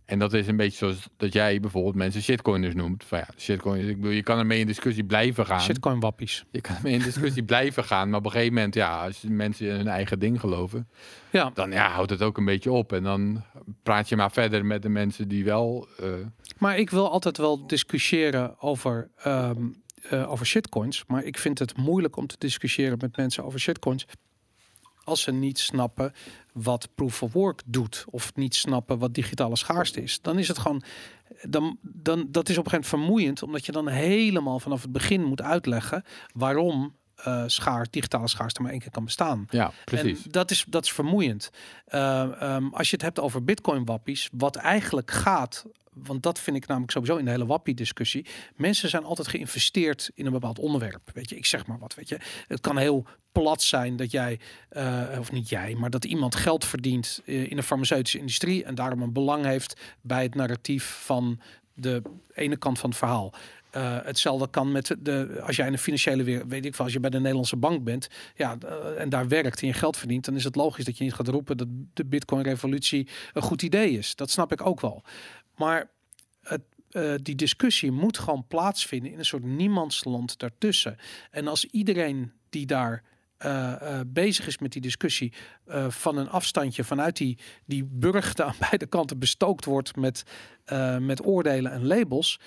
En 0.04 0.18
dat 0.18 0.32
is 0.32 0.46
een 0.46 0.56
beetje 0.56 0.76
zoals 0.76 1.08
dat 1.16 1.32
jij 1.32 1.60
bijvoorbeeld 1.60 1.94
mensen 1.94 2.22
shitcoiners 2.22 2.74
noemt. 2.74 3.04
Van 3.04 3.18
ja, 3.18 3.28
shitcoiners, 3.36 3.88
ik 3.88 3.96
bedoel, 3.96 4.10
je 4.12 4.22
kan 4.22 4.38
ermee 4.38 4.60
in 4.60 4.66
discussie 4.66 5.04
blijven 5.04 5.46
gaan. 5.46 5.60
Shitcoin 5.60 6.00
wappies. 6.00 6.44
Je 6.50 6.60
kan 6.60 6.76
ermee 6.76 6.92
in 6.92 7.02
discussie 7.02 7.42
blijven 7.52 7.84
gaan, 7.84 8.08
maar 8.10 8.18
op 8.18 8.24
een 8.24 8.30
gegeven 8.30 8.54
moment, 8.54 8.74
ja, 8.74 9.04
als 9.04 9.24
mensen 9.28 9.66
in 9.68 9.74
hun 9.74 9.88
eigen 9.88 10.18
ding 10.18 10.40
geloven, 10.40 10.88
Ja, 11.30 11.50
dan 11.54 11.70
ja, 11.70 11.88
houdt 11.90 12.10
het 12.10 12.22
ook 12.22 12.38
een 12.38 12.44
beetje 12.44 12.72
op. 12.72 12.92
En 12.92 13.02
dan 13.02 13.42
praat 13.82 14.08
je 14.08 14.16
maar 14.16 14.32
verder 14.32 14.66
met 14.66 14.82
de 14.82 14.88
mensen 14.88 15.28
die 15.28 15.44
wel. 15.44 15.88
eh, 16.00 16.08
maar 16.58 16.78
ik 16.78 16.90
wil 16.90 17.10
altijd 17.10 17.36
wel 17.36 17.66
discussiëren 17.66 18.60
over, 18.60 19.10
ehm, 19.16 19.66
eh, 20.10 20.30
over 20.30 20.46
shitcoins. 20.46 21.04
Maar 21.06 21.24
ik 21.24 21.38
vind 21.38 21.58
het 21.58 21.76
moeilijk 21.76 22.16
om 22.16 22.26
te 22.26 22.36
discussiëren 22.38 22.98
met 23.00 23.16
mensen 23.16 23.44
over 23.44 23.60
shitcoins. 23.60 24.06
Als 25.04 25.22
ze 25.22 25.32
niet 25.32 25.58
snappen 25.58 26.12
wat 26.52 26.88
proof 26.94 27.22
of 27.22 27.32
work 27.32 27.62
doet. 27.66 28.04
Of 28.10 28.34
niet 28.34 28.54
snappen 28.54 28.98
wat 28.98 29.14
digitale 29.14 29.56
schaarste 29.56 30.02
is. 30.02 30.20
Dan 30.20 30.38
is 30.38 30.48
het 30.48 30.58
gewoon. 30.58 30.82
Dan, 31.42 31.78
dan, 31.82 32.26
dat 32.30 32.48
is 32.48 32.58
op 32.58 32.64
een 32.64 32.70
gegeven 32.70 32.98
moment 32.98 33.08
vermoeiend. 33.08 33.42
Omdat 33.42 33.66
je 33.66 33.72
dan 33.72 33.88
helemaal 33.88 34.60
vanaf 34.60 34.82
het 34.82 34.92
begin 34.92 35.24
moet 35.24 35.42
uitleggen. 35.42 36.04
waarom 36.32 36.94
schaar, 37.46 37.86
digitale 37.90 38.28
schaarste 38.28 38.62
maar 38.62 38.70
één 38.70 38.80
keer 38.80 38.90
kan 38.90 39.04
bestaan. 39.04 39.46
ja, 39.50 39.72
precies. 39.84 40.24
En 40.24 40.30
dat 40.30 40.50
is, 40.50 40.64
dat 40.68 40.84
is 40.84 40.92
vermoeiend. 40.92 41.50
Eh, 41.84 42.42
ehm, 42.42 42.68
als 42.68 42.90
je 42.90 42.96
het 42.96 43.04
hebt 43.04 43.20
over 43.20 43.44
bitcoin-wappies, 43.44 44.28
wat 44.32 44.56
eigenlijk 44.56 45.10
gaat, 45.10 45.64
want 45.94 46.22
dat 46.22 46.40
vind 46.40 46.56
ik 46.56 46.66
namelijk 46.66 46.92
sowieso 46.92 47.16
in 47.16 47.24
de 47.24 47.30
hele 47.30 47.46
wappie-discussie. 47.46 48.26
Mensen 48.56 48.88
zijn 48.88 49.04
altijd 49.04 49.28
geïnvesteerd 49.28 50.10
in 50.14 50.26
een 50.26 50.32
bepaald 50.32 50.58
onderwerp. 50.58 51.10
Weet 51.14 51.30
je, 51.30 51.36
ik 51.36 51.46
zeg 51.46 51.66
maar 51.66 51.78
wat. 51.78 51.94
Weet 51.94 52.08
je, 52.08 52.18
het 52.48 52.60
kan 52.60 52.76
heel 52.76 53.06
plat 53.32 53.62
zijn 53.62 53.96
dat 53.96 54.10
jij, 54.10 54.40
eh, 54.68 55.02
of 55.18 55.32
niet 55.32 55.48
jij, 55.48 55.74
maar 55.74 55.90
dat 55.90 56.04
iemand 56.04 56.34
geld 56.34 56.64
verdient 56.64 57.20
eh, 57.24 57.50
in 57.50 57.56
de 57.56 57.62
farmaceutische 57.62 58.18
industrie 58.18 58.64
en 58.64 58.74
daarom 58.74 59.02
een 59.02 59.12
belang 59.12 59.44
heeft 59.44 59.80
bij 60.00 60.22
het 60.22 60.34
narratief 60.34 60.84
van 61.04 61.40
de 61.74 62.02
ene 62.32 62.56
kant 62.56 62.78
van 62.78 62.90
het 62.90 62.98
verhaal. 62.98 63.34
Eh, 63.70 63.98
hetzelfde 64.02 64.50
kan 64.50 64.72
met 64.72 64.96
de, 64.98 65.40
als 65.46 65.56
jij 65.56 65.66
in 65.66 65.72
de 65.72 65.78
financiële 65.78 66.22
weer, 66.22 66.46
weet 66.46 66.64
ik 66.64 66.74
veel, 66.74 66.84
als 66.84 66.94
je 66.94 67.00
bij 67.00 67.10
de 67.10 67.18
Nederlandse 67.18 67.56
bank 67.56 67.84
bent, 67.84 68.08
ja, 68.34 68.58
en 68.98 69.08
daar 69.08 69.28
werkt 69.28 69.60
en 69.60 69.66
je 69.66 69.72
geld 69.72 69.96
verdient, 69.96 70.24
dan 70.24 70.34
is 70.34 70.44
het 70.44 70.56
logisch 70.56 70.84
dat 70.84 70.98
je 70.98 71.04
niet 71.04 71.14
gaat 71.14 71.28
roepen 71.28 71.56
dat 71.56 71.68
de 71.94 72.04
Bitcoin-revolutie 72.04 73.08
een 73.32 73.42
goed 73.42 73.62
idee 73.62 73.90
is. 73.90 74.14
Dat 74.14 74.30
snap 74.30 74.52
ik 74.52 74.66
ook 74.66 74.80
wel. 74.80 75.02
Maar 75.56 75.92
eh, 76.94 77.14
die 77.22 77.34
discussie 77.34 77.90
moet 77.90 78.18
gewoon 78.18 78.46
plaatsvinden 78.46 79.12
in 79.12 79.18
een 79.18 79.24
soort 79.24 79.44
niemandsland 79.44 80.38
daartussen. 80.38 80.96
En 81.30 81.48
als 81.48 81.64
iedereen 81.64 82.32
die 82.48 82.66
daar 82.66 83.02
eh, 83.36 83.72
eh, 83.72 84.00
bezig 84.06 84.46
is 84.46 84.58
met 84.58 84.72
die 84.72 84.80
discussie 84.80 85.32
van 85.88 86.16
een 86.16 86.28
afstandje 86.28 86.84
vanuit 86.84 87.16
die, 87.16 87.38
die 87.64 87.84
burgte 87.84 88.44
aan 88.44 88.54
beide 88.58 88.86
kanten 88.86 89.18
bestookt 89.18 89.64
wordt 89.64 89.96
met, 89.96 90.22
met 91.00 91.26
oordelen 91.26 91.72
en 91.72 91.86
labels, 91.86 92.40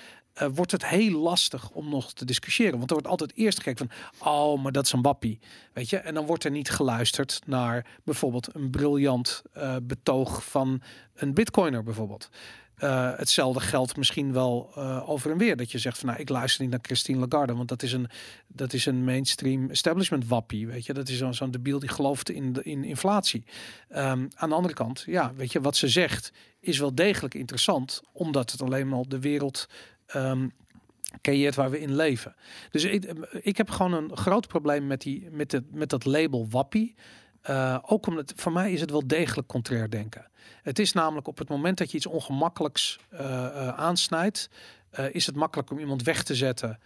wordt 0.54 0.72
het 0.72 0.86
heel 0.86 1.18
lastig 1.18 1.70
om 1.70 1.88
nog 1.88 2.12
te 2.12 2.24
discussiëren. 2.24 2.78
Want 2.78 2.90
er 2.90 2.96
wordt 2.96 3.10
altijd 3.10 3.34
eerst 3.34 3.58
gekeken 3.58 3.88
van, 3.88 4.32
oh, 4.32 4.62
maar 4.62 4.72
dat 4.72 4.84
is 4.84 4.92
een 4.92 5.02
wappie. 5.02 5.38
Weet 5.72 5.90
je? 5.90 5.96
En 5.96 6.14
dan 6.14 6.26
wordt 6.26 6.44
er 6.44 6.50
niet 6.50 6.70
geluisterd 6.70 7.40
naar 7.46 7.86
bijvoorbeeld 8.04 8.54
een 8.54 8.70
briljant 8.70 9.42
betoog 9.82 10.44
van 10.44 10.82
een 11.14 11.34
bitcoiner 11.34 11.82
bijvoorbeeld. 11.82 12.30
Eh, 12.78 13.10
hetzelfde 13.16 13.60
geldt 13.60 13.96
misschien 13.96 14.32
wel 14.32 14.70
eh, 14.74 15.10
over 15.10 15.30
en 15.30 15.38
weer. 15.38 15.56
Dat 15.56 15.72
je 15.72 15.78
zegt 15.78 15.98
van 15.98 16.08
nou, 16.08 16.20
ik 16.20 16.28
luister 16.28 16.62
niet 16.62 16.70
naar 16.70 16.80
Christine 16.82 17.26
Lagarde, 17.26 17.54
want 17.54 17.68
dat 17.68 17.82
is 17.82 17.92
een, 17.92 18.08
dat 18.46 18.72
is 18.72 18.86
een 18.86 19.04
mainstream 19.04 19.70
establishment 19.70 20.26
wappie. 20.26 20.66
Weet 20.66 20.86
je, 20.86 20.92
dat 20.92 21.08
is 21.08 21.18
zo'n 21.18 21.34
zo'n 21.34 21.50
debiel 21.50 21.78
die 21.78 21.88
gelooft 21.88 22.30
in, 22.30 22.52
de, 22.52 22.62
in 22.62 22.84
inflatie. 22.84 23.44
Ehm, 23.88 24.26
aan 24.34 24.48
de 24.48 24.54
andere 24.54 24.74
kant, 24.74 25.02
ja, 25.06 25.34
weet 25.34 25.52
je, 25.52 25.60
wat 25.60 25.76
ze 25.76 25.88
zegt 25.88 26.32
is 26.60 26.78
wel 26.78 26.94
degelijk 26.94 27.34
interessant, 27.34 28.00
omdat 28.12 28.52
het 28.52 28.62
alleen 28.62 28.88
maar 28.88 29.02
de 29.08 29.20
wereld 29.20 29.68
ehm 30.06 30.48
creëert 31.20 31.54
waar 31.54 31.70
we 31.70 31.80
in 31.80 31.94
leven. 31.94 32.34
Dus 32.70 32.84
ik, 32.84 33.12
ik 33.40 33.56
heb 33.56 33.70
gewoon 33.70 33.92
een 33.92 34.16
groot 34.16 34.48
probleem 34.48 34.86
met, 34.86 35.00
die, 35.00 35.28
met, 35.30 35.52
het, 35.52 35.72
met 35.72 35.90
dat 35.90 36.04
label 36.04 36.48
wappie. 36.50 36.94
Eh, 37.48 37.78
ook 37.82 38.06
omdat 38.06 38.32
voor 38.36 38.52
mij 38.52 38.72
is 38.72 38.80
het 38.80 38.90
wel 38.90 39.06
degelijk 39.06 39.48
contrair 39.48 39.90
denken. 39.90 40.26
Het 40.62 40.78
is 40.78 40.92
namelijk 40.92 41.26
op 41.26 41.38
het 41.38 41.48
moment 41.48 41.78
dat 41.78 41.90
je 41.90 41.96
iets 41.96 42.06
ongemakkelijks 42.06 42.98
eh, 43.08 43.44
eh, 43.46 43.68
aansnijdt, 43.68 44.50
is 45.12 45.26
het 45.26 45.36
makkelijk 45.36 45.70
om 45.70 45.78
iemand 45.78 46.02
weg 46.02 46.22
te 46.22 46.34
zetten 46.34 46.78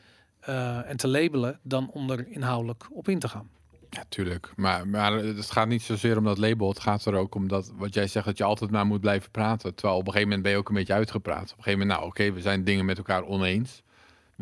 en 0.87 0.97
te 0.97 1.09
labelen 1.09 1.59
dan 1.63 1.91
om 1.91 2.11
er 2.11 2.29
inhoudelijk 2.29 2.87
op 2.91 3.09
in 3.09 3.19
te 3.19 3.29
gaan. 3.29 3.51
Ja, 3.91 4.05
tuurlijk. 4.09 4.53
Maar, 4.57 4.89
maar 4.89 5.13
het 5.13 5.51
gaat 5.51 5.69
niet 5.69 5.83
zozeer 5.83 6.19
om 6.19 6.25
dat 6.25 6.39
label. 6.39 6.69
Het 6.69 6.81
gaat 6.81 7.05
er 7.05 7.15
ook 7.15 7.35
om 7.35 7.49
dat, 7.49 7.73
wat 7.77 7.95
jij 7.95 8.07
zegt, 8.07 8.27
dat 8.27 8.39
je 8.39 8.45
altijd 8.45 8.71
maar 8.71 8.87
moet 8.87 9.01
blijven 9.01 9.31
praten. 9.31 9.75
Terwijl 9.75 9.99
op 9.99 10.07
een 10.07 10.13
gegeven 10.13 10.29
moment 10.29 10.43
ben 10.43 10.53
je 10.53 10.59
ook 10.59 10.69
een 10.69 10.75
beetje 10.75 10.93
uitgepraat. 10.93 11.53
Op 11.53 11.59
een 11.59 11.63
gegeven 11.63 11.79
moment, 11.79 11.99
nou 11.99 12.11
oké, 12.11 12.33
we 12.33 12.41
zijn 12.41 12.65
dingen 12.65 12.85
met 12.85 12.99
elkaar 12.99 13.25
oneens. 13.25 13.83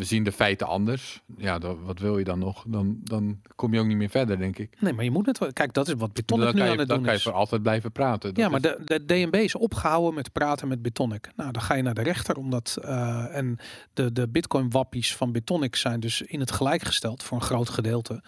We 0.01 0.07
zien 0.07 0.25
de 0.25 0.33
feiten 0.33 0.67
anders. 0.67 1.23
Ja, 1.37 1.59
dan, 1.59 1.83
wat 1.85 1.99
wil 1.99 2.19
je 2.19 2.25
dan 2.25 2.39
nog? 2.39 2.65
Dan, 2.67 2.99
dan 3.03 3.41
kom 3.55 3.75
je 3.75 3.81
ook 3.81 3.87
niet 3.87 3.97
meer 3.97 4.09
verder, 4.11 4.39
denk 4.39 4.59
ik. 4.59 4.77
Nee, 4.81 4.93
maar 4.93 5.05
je 5.05 5.11
moet 5.11 5.27
het 5.27 5.39
wel. 5.39 5.53
Kijk, 5.53 5.73
dat 5.73 5.89
is 5.89 5.95
wat 5.95 6.13
Bitonic 6.13 6.45
dan 6.47 6.55
nu 6.55 6.61
aan 6.63 6.69
het 6.69 6.79
dan 6.79 6.87
doen 6.87 7.03
kan 7.03 7.13
je 7.13 7.19
is. 7.19 7.23
voor 7.25 7.33
altijd 7.33 7.63
blijven 7.63 7.93
praten. 7.93 8.35
Dat 8.35 8.45
Ja, 8.45 8.51
maar 8.51 8.65
is- 8.65 8.77
de, 8.85 9.05
de 9.05 9.05
DNB 9.05 9.35
is 9.35 9.55
opgehouden 9.55 10.15
met 10.15 10.33
praten 10.33 10.69
met 10.69 10.83
Bitonic. 10.83 11.31
Nou, 11.37 11.53
dan 11.53 11.63
ga 11.63 11.75
je 11.75 11.83
naar 11.83 11.95
de 11.95 12.03
rechter, 12.03 12.37
omdat 12.37 12.79
eh, 12.83 13.37
en 13.37 13.59
de, 13.95 14.13
de 14.13 14.29
Bitcoin-wappies 14.29 15.17
van 15.17 15.33
Bitonic 15.33 15.77
zijn 15.77 16.01
dus 16.01 16.23
in 16.23 16.41
het 16.41 16.51
gelijk 16.53 16.83
gesteld 16.83 17.23
voor 17.23 17.37
een 17.39 17.45
groot 17.45 17.69
gedeelte. 17.69 18.23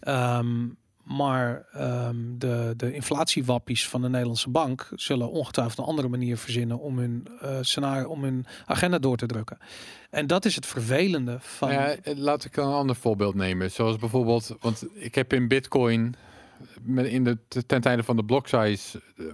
Ehm, 0.00 0.66
maar 1.02 1.66
ehm, 1.72 2.16
de, 2.38 2.74
de 2.76 2.92
inflatiewappies 2.94 3.88
van 3.88 4.02
de 4.02 4.08
Nederlandse 4.08 4.50
bank 4.50 4.88
zullen 4.94 5.30
ongetwijfeld 5.30 5.78
een 5.78 5.84
andere 5.84 6.08
manier 6.08 6.36
verzinnen 6.36 6.78
om 6.78 6.98
hun 6.98 7.28
eh, 7.40 7.58
scenario, 7.60 8.08
om 8.08 8.22
hun 8.24 8.46
agenda 8.66 8.98
door 8.98 9.16
te 9.16 9.26
drukken. 9.26 9.58
En 10.10 10.26
dat 10.26 10.44
is 10.44 10.54
het 10.54 10.66
vervelende 10.66 11.36
van. 11.40 11.72
Ja, 11.72 11.94
eh, 11.94 12.16
laat 12.16 12.44
ik 12.44 12.56
een 12.56 12.64
ander 12.64 12.96
voorbeeld 12.96 13.34
nemen. 13.34 13.70
Zoals 13.70 13.96
bijvoorbeeld, 13.96 14.56
want 14.60 14.86
ik 14.94 15.14
heb 15.14 15.32
in 15.32 15.48
Bitcoin, 15.48 16.14
in 16.96 17.24
de, 17.24 17.38
ten 17.66 17.80
tijde 17.80 18.02
van 18.02 18.16
de 18.16 18.24
block 18.24 18.48
size 18.48 19.00
eh, 19.16 19.24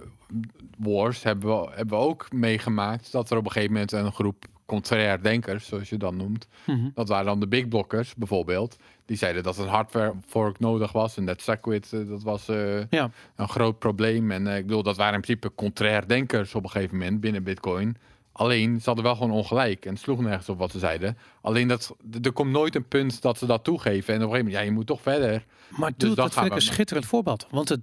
wars, 0.77 1.23
hebben 1.23 1.49
we, 1.49 1.69
hebben 1.75 1.97
we 1.97 2.03
ook 2.03 2.31
meegemaakt 2.31 3.11
dat 3.11 3.29
er 3.31 3.37
op 3.37 3.45
een 3.45 3.51
gegeven 3.51 3.73
moment 3.73 3.91
een 3.91 4.11
groep 4.11 4.45
contrair 4.65 5.23
denkers, 5.23 5.67
zoals 5.67 5.89
je 5.89 5.97
dan 5.97 6.17
noemt, 6.17 6.47
Mhm. 6.65 6.89
dat 6.93 7.07
waren 7.07 7.25
dan 7.25 7.39
de 7.39 7.47
big 7.47 7.67
blockers 7.67 8.15
bijvoorbeeld, 8.15 8.77
die 9.07 9.17
zeiden 9.17 9.43
dat 9.43 9.57
een 9.57 9.67
hardware 9.67 10.13
fork 10.27 10.59
nodig 10.59 10.91
was 10.91 11.17
en 11.17 11.25
dat 11.25 11.41
Segwit, 11.41 11.93
eh, 11.93 11.99
dat 12.07 12.23
was 12.23 12.47
eh, 12.47 12.89
Ja. 12.89 13.09
een 13.35 13.49
groot 13.49 13.79
probleem. 13.79 14.31
En 14.31 14.47
eh, 14.47 14.57
ik 14.57 14.65
bedoel, 14.67 14.83
dat 14.83 14.97
waren 14.97 15.13
in 15.13 15.21
principe 15.21 15.55
contrair 15.55 16.07
denkers 16.07 16.55
op 16.55 16.63
een 16.63 16.69
gegeven 16.69 16.97
moment 16.97 17.19
binnen 17.21 17.43
Bitcoin. 17.43 17.97
Alleen, 18.31 18.79
ze 18.79 18.85
hadden 18.85 19.03
wel 19.03 19.15
gewoon 19.15 19.31
ongelijk 19.31 19.85
en 19.85 19.91
het 19.91 19.99
sloeg 20.01 20.19
nergens 20.19 20.49
op 20.49 20.57
wat 20.57 20.71
ze 20.71 20.79
zeiden. 20.79 21.17
Alleen, 21.41 21.67
dat, 21.67 21.95
er 22.21 22.31
komt 22.31 22.51
nooit 22.51 22.75
een 22.75 22.87
punt 22.87 23.21
dat 23.21 23.37
ze 23.37 23.45
dat 23.45 23.63
toegeven. 23.63 24.13
En 24.13 24.19
op 24.23 24.25
een 24.29 24.35
gegeven 24.35 24.37
moment, 24.37 24.55
ja, 24.55 24.61
je 24.61 24.71
moet 24.71 24.87
toch 24.87 25.01
verder. 25.01 25.45
Maar 25.69 25.89
Dus 25.89 25.97
dude, 25.97 26.15
dat 26.15 26.33
gaan 26.33 26.43
vind 26.43 26.55
ik 26.55 26.61
een 26.67 26.73
schitterend 26.73 27.05
voorbeeld. 27.05 27.47
Want 27.51 27.69
het, 27.69 27.79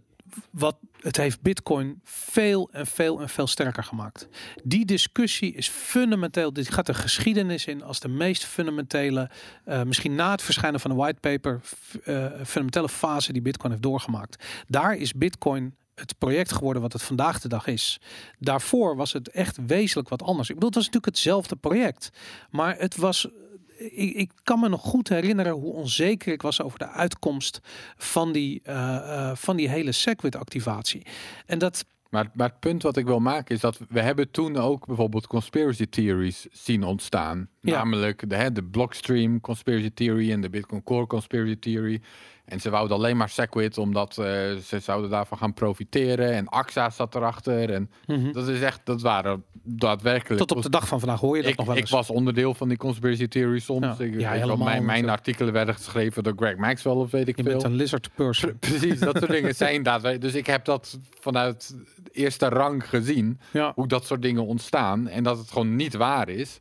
wat, 0.51 0.77
het 1.01 1.17
heeft 1.17 1.43
Bitcoin 1.43 2.01
veel 2.05 2.69
en 2.73 2.87
veel 2.87 3.21
en 3.21 3.29
veel 3.29 3.47
sterker 3.47 3.85
gemaakt. 3.85 4.29
Die 4.65 4.85
discussie 4.85 5.55
is 5.55 5.69
fundamenteel. 5.69 6.53
Dit 6.53 6.73
gaat 6.73 6.87
de 6.87 6.95
geschiedenis 6.95 7.67
in 7.67 7.83
als 7.83 8.01
de 8.01 8.09
meest 8.09 8.45
fundamentele, 8.45 9.31
eh, 9.65 9.83
misschien 9.83 10.15
na 10.15 10.31
het 10.31 10.43
verschijnen 10.43 10.81
van 10.81 10.91
een 10.91 10.97
whitepaper, 10.97 11.61
f- 11.65 11.95
eh, 12.05 12.27
fundamentele 12.27 12.89
fase 12.89 13.33
die 13.33 13.43
Bitcoin 13.43 13.71
heeft 13.71 13.83
doorgemaakt. 13.85 14.45
Daar 14.69 14.97
is 14.97 15.13
Bitcoin 15.13 15.75
het 15.95 16.19
project 16.19 16.53
geworden 16.53 16.83
wat 16.83 16.93
het 16.93 17.03
vandaag 17.03 17.41
de 17.41 17.49
dag 17.49 17.67
is. 17.67 18.01
Daarvoor 18.39 18.97
was 18.97 19.13
het 19.13 19.29
echt 19.29 19.59
wezenlijk 19.67 20.09
wat 20.09 20.23
anders. 20.23 20.49
Ik 20.49 20.55
bedoel, 20.55 20.69
het 20.71 20.79
was 20.79 20.87
natuurlijk 20.87 21.15
hetzelfde 21.17 21.57
project. 21.57 22.11
Maar 22.51 22.77
het 22.79 22.97
was 22.97 23.29
ik, 23.77 24.15
ik 24.15 24.31
kan 24.43 24.61
me 24.61 24.69
nog 24.69 24.81
goed 24.81 25.09
herinneren 25.09 25.53
hoe 25.53 25.73
onzeker 25.73 26.33
ik 26.33 26.43
was 26.43 26.63
over 26.63 26.79
de 26.79 26.89
uitkomst 26.89 27.61
van 27.97 28.33
die, 28.33 28.61
eh, 28.63 28.97
eh, 28.97 29.37
van 29.37 29.57
die 29.57 29.69
hele 29.69 29.93
Segwit-activatie. 29.93 31.07
En 31.47 31.59
dat, 31.59 31.85
Maar, 32.11 32.31
maar 32.35 32.49
het 32.49 32.61
punt 32.61 32.83
wat 32.83 32.97
ik 32.97 33.07
wil 33.07 33.21
maken 33.21 33.55
is 33.55 33.61
dat 33.61 33.79
we 33.89 34.01
hebben 34.01 34.31
toen 34.31 34.57
ook 34.57 34.87
bijvoorbeeld 34.87 35.27
conspiracy 35.27 35.87
theories 35.87 36.47
zien 36.53 36.83
ontstaan. 36.85 37.49
Ja. 37.65 37.77
Namelijk 37.77 38.29
de, 38.31 38.35
hè, 38.37 38.53
de 38.53 38.63
Blockstream 38.65 39.41
conspiracy 39.41 39.91
theory 39.95 40.33
en 40.33 40.41
de 40.41 40.51
Bitcoin 40.51 40.83
Core 40.83 41.07
conspiracy 41.07 41.59
theory. 41.59 42.01
En 42.45 42.61
ze 42.61 42.71
wouden 42.71 42.97
alleen 42.97 43.17
maar 43.17 43.29
Segwit 43.29 43.79
omdat 43.79 44.11
eh, 44.19 44.25
ze 44.65 44.79
zouden 44.81 45.11
daarvan 45.11 45.39
gaan 45.39 45.55
profiteren. 45.55 46.33
En 46.33 46.49
AXA 46.49 46.91
zat 46.91 47.15
erachter. 47.15 47.71
En 47.73 47.91
dat 48.33 48.49
is 48.49 48.61
echt, 48.61 48.81
dat 48.85 49.03
waren 49.03 49.45
daadwerkelijk... 49.63 50.41
tot 50.47 50.57
op 50.57 50.63
de 50.63 50.71
dag 50.71 50.89
van 50.89 50.99
vandaag 51.01 51.21
hoor 51.21 51.37
je 51.37 51.43
dat 51.43 51.51
ik, 51.51 51.57
nog 51.57 51.67
wel 51.67 51.75
ik 51.77 51.81
eens. 51.81 51.91
was 51.91 52.11
onderdeel 52.11 52.55
van 52.55 52.69
die 52.69 52.77
conspiracy 52.77 53.29
theory 53.29 53.59
soms. 53.59 53.85
Ja. 53.85 53.91
Ik, 53.93 53.99
Ja, 53.99 54.07
weet 54.11 54.21
wel, 54.23 54.31
helemaal 54.33 54.57
mijn, 54.67 54.85
mijn 54.85 55.09
artikelen 55.09 55.53
werden 55.53 55.75
geschreven 55.75 56.23
door 56.23 56.33
Greg 56.37 56.57
Maxwell 56.57 56.93
of 56.93 57.11
weet 57.11 57.29
ik 57.29 57.37
je 57.37 57.43
veel. 57.43 57.53
bent 57.53 57.65
een 57.65 57.75
lizard 57.75 58.11
person. 58.15 58.59
Precies, 58.59 58.99
dat 59.01 59.17
soort 59.19 59.31
dingen 59.31 59.55
zijn 59.55 59.83
daadwerkelijk. 59.93 60.33
Dus 60.33 60.41
ik 60.41 60.47
heb 60.47 60.65
dat 60.65 60.99
vanuit 61.21 61.77
eerste 62.13 62.49
rang 62.49 62.89
gezien, 62.89 63.41
Ja. 63.53 63.73
hoe 63.75 63.89
dat 63.89 64.07
soort 64.07 64.23
dingen 64.23 64.47
ontstaan 64.47 65.09
en 65.09 65.23
dat 65.23 65.39
het 65.39 65.51
gewoon 65.51 65.77
niet 65.77 65.95
waar 65.95 66.29
is. 66.29 66.61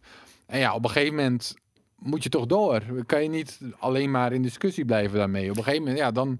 En 0.53 0.59
ja, 0.59 0.73
op 0.73 0.83
een 0.83 0.89
gegeven 0.89 1.15
moment 1.15 1.53
moet 1.97 2.23
je 2.23 2.29
toch 2.29 2.45
door. 2.45 2.81
Kan 3.05 3.23
je 3.23 3.29
niet 3.29 3.59
alleen 3.79 4.11
maar 4.11 4.33
in 4.33 4.41
discussie 4.41 4.85
blijven 4.85 5.17
daarmee. 5.17 5.49
Op 5.49 5.57
een 5.57 5.63
gegeven 5.63 5.83
moment, 5.83 5.99
ja, 6.01 6.11
dan 6.11 6.37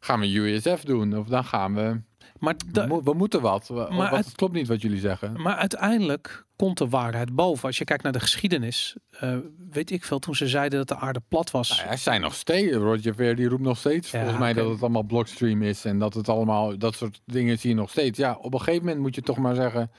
gaan 0.00 0.20
we 0.20 0.26
USF 0.38 0.84
doen 0.84 1.18
of 1.18 1.26
dan 1.26 1.44
gaan 1.44 1.74
we. 1.74 2.00
Maar, 2.38 2.54
We, 2.72 3.00
we 3.04 3.12
moeten 3.14 3.40
wat. 3.40 3.68
We- 3.68 3.74
Maar 3.90 4.10
wat 4.10 4.24
het- 4.24 4.34
klopt 4.34 4.52
niet 4.52 4.68
wat 4.68 4.82
jullie 4.82 4.98
zeggen. 5.00 5.42
maar 5.42 5.56
uiteindelijk 5.56 6.44
komt 6.56 6.78
de 6.78 6.88
waarheid 6.88 7.34
boven. 7.34 7.64
Als 7.66 7.78
je 7.78 7.84
kijkt 7.84 8.02
naar 8.02 8.12
de 8.12 8.20
geschiedenis, 8.20 8.96
eh, 9.10 9.36
weet 9.70 9.90
ik 9.90 10.04
veel, 10.04 10.18
toen 10.18 10.34
ze 10.34 10.48
zeiden 10.48 10.78
dat 10.78 10.88
de 10.98 11.04
aarde 11.04 11.20
plat 11.28 11.50
was. 11.50 11.68
Nou 11.68 11.82
ja, 11.82 11.90
er 11.90 11.98
zijn 11.98 12.20
nog 12.20 12.34
steeds. 12.34 12.76
Roger 12.76 13.14
Ver 13.14 13.36
die 13.36 13.48
roept 13.48 13.62
nog 13.62 13.78
steeds. 13.78 14.10
Ja, 14.10 14.18
volgens 14.18 14.38
mij 14.40 14.52
dat 14.52 14.68
het 14.68 14.80
allemaal 14.82 15.02
blockstream 15.02 15.62
is 15.62 15.84
en 15.84 15.98
dat 15.98 16.14
het 16.14 16.28
allemaal 16.28 16.78
dat 16.78 16.94
soort 16.94 17.20
dingen 17.24 17.58
zie 17.58 17.70
je 17.70 17.76
nog 17.76 17.90
steeds. 17.90 18.18
Ja, 18.18 18.38
op 18.40 18.52
een 18.52 18.58
gegeven 18.60 18.84
moment 18.84 19.00
moet 19.02 19.14
je 19.14 19.22
toch 19.22 19.38
maar 19.38 19.54
zeggen. 19.54 19.90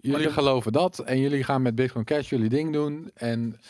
Jullie 0.00 0.30
geloven 0.30 0.72
dat 0.72 0.98
en 0.98 1.20
jullie 1.20 1.44
gaan 1.44 1.62
met 1.62 1.74
Bitcoin 1.74 2.04
Cash 2.04 2.28
jullie 2.28 2.48
ding 2.48 2.72
doen. 2.72 3.10
En 3.14 3.60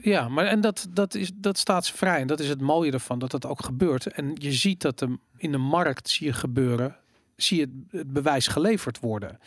Ja, 0.00 0.28
maar 0.28 0.46
en 0.46 0.60
dat, 0.60 0.88
dat, 0.90 1.14
is, 1.14 1.30
dat 1.34 1.58
staat 1.58 1.86
ze 1.86 1.96
vrij. 1.96 2.20
En 2.20 2.26
dat 2.26 2.40
is 2.40 2.48
het 2.48 2.60
mooie 2.60 2.92
ervan, 2.92 3.18
dat 3.18 3.30
dat 3.30 3.46
ook 3.46 3.64
gebeurt. 3.64 4.06
En 4.06 4.32
je 4.34 4.52
ziet 4.52 4.80
dat 4.80 5.00
hem 5.00 5.20
in 5.36 5.52
de 5.52 5.58
markt 5.58 6.08
zie 6.08 6.26
je 6.26 6.32
gebeuren. 6.32 6.96
Zie 7.36 7.58
je 7.58 7.62
het, 7.62 8.00
het 8.00 8.12
bewijs 8.12 8.46
geleverd 8.46 9.00
worden. 9.00 9.38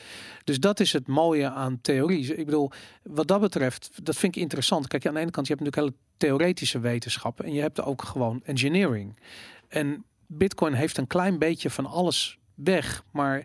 Dus 0.44 0.60
dat 0.60 0.80
is 0.80 0.94
het 0.94 1.08
mooie 1.08 1.50
aan 1.50 1.80
theorie. 1.82 2.36
Ik 2.36 2.46
bedoel, 2.46 2.72
wat 3.04 3.28
dat 3.28 3.42
betreft, 3.42 3.92
dat 4.04 4.16
vind 4.16 4.36
ik 4.36 4.42
interessant. 4.42 4.88
Kijk, 4.88 5.06
aan 5.06 5.14
de 5.14 5.20
ene 5.20 5.32
kant, 5.32 5.48
je 5.48 5.54
hebt 5.54 5.66
natuurlijk 5.66 5.96
hele 5.96 6.06
theoretische 6.18 6.80
wetenschappen. 6.80 7.46
En 7.46 7.54
je 7.54 7.62
hebt 7.62 7.82
ook 7.82 8.04
gewoon 8.04 8.42
engineering. 8.44 9.20
En 9.68 10.04
Bitcoin 10.28 10.74
heeft 10.74 10.98
een 10.98 11.08
klein 11.08 11.40
beetje 11.40 11.70
van 11.70 11.86
alles 11.86 12.40
weg. 12.56 13.04
Maar 13.12 13.44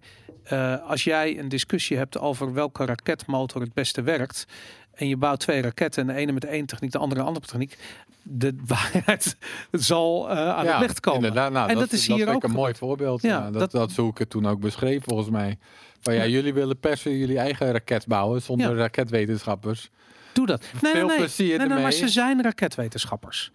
eh, 0.49 0.89
als 0.89 1.05
jij 1.05 1.39
een 1.39 1.49
discussie 1.49 1.97
hebt 1.97 2.19
over 2.19 2.53
welke 2.53 2.85
raketmotor 2.85 3.61
het 3.61 3.73
beste 3.75 4.03
werkt. 4.03 4.47
En 4.95 5.09
je 5.09 5.17
bouwt 5.17 5.41
twee 5.41 5.61
raketten, 5.63 6.07
de 6.07 6.13
ene 6.15 6.33
met 6.33 6.45
één 6.45 6.67
techniek, 6.67 6.93
de 6.93 6.99
andere 6.99 7.21
een 7.21 7.27
andere 7.27 7.47
techniek. 7.47 7.79
De 8.23 8.55
waarheid 8.67 9.37
zal 9.71 10.31
eh, 10.31 10.49
aan 10.57 10.67
het 10.67 10.79
licht 10.81 11.01
komen. 11.01 11.21
Inderdaad, 11.21 11.53
nou, 11.53 11.69
En 11.69 11.75
dat, 11.75 11.83
dat 11.91 11.99
is 11.99 12.07
hier 12.07 12.29
ook 12.35 12.43
een 12.45 12.51
mooi 12.51 12.75
voorbeeld. 12.75 13.23
Ja, 13.23 13.29
Ja, 13.29 13.51
dat, 13.51 13.61
dat- 13.61 13.71
dat, 13.71 13.91
is 13.91 13.97
hoe 13.97 14.11
ik 14.11 14.19
het 14.19 14.31
toen 14.31 14.47
ook 14.47 14.61
beschreef 14.61 15.05
volgens 15.05 15.31
mij. 15.31 15.59
Van 16.01 16.15
ja, 16.15 16.27
jullie 16.27 16.55
willen 16.55 16.79
per 16.79 16.97
se 16.97 17.19
jullie 17.19 17.39
eigen 17.39 17.73
raket 17.73 18.07
bouwen 18.07 18.43
zonder 18.43 18.71
Ja. 18.71 18.77
raketwetenschappers. 18.77 19.91
Doe 20.33 20.47
dat. 20.47 20.61
Nee, 20.61 20.93
Veel 20.93 20.93
nee, 20.93 21.05
nee. 21.09 21.17
plezier 21.17 21.59
nee, 21.59 21.69
nee, 21.69 21.83
maar 21.83 21.93
ze 21.93 22.09
zijn 22.09 22.43
raketwetenschappers. 22.43 23.51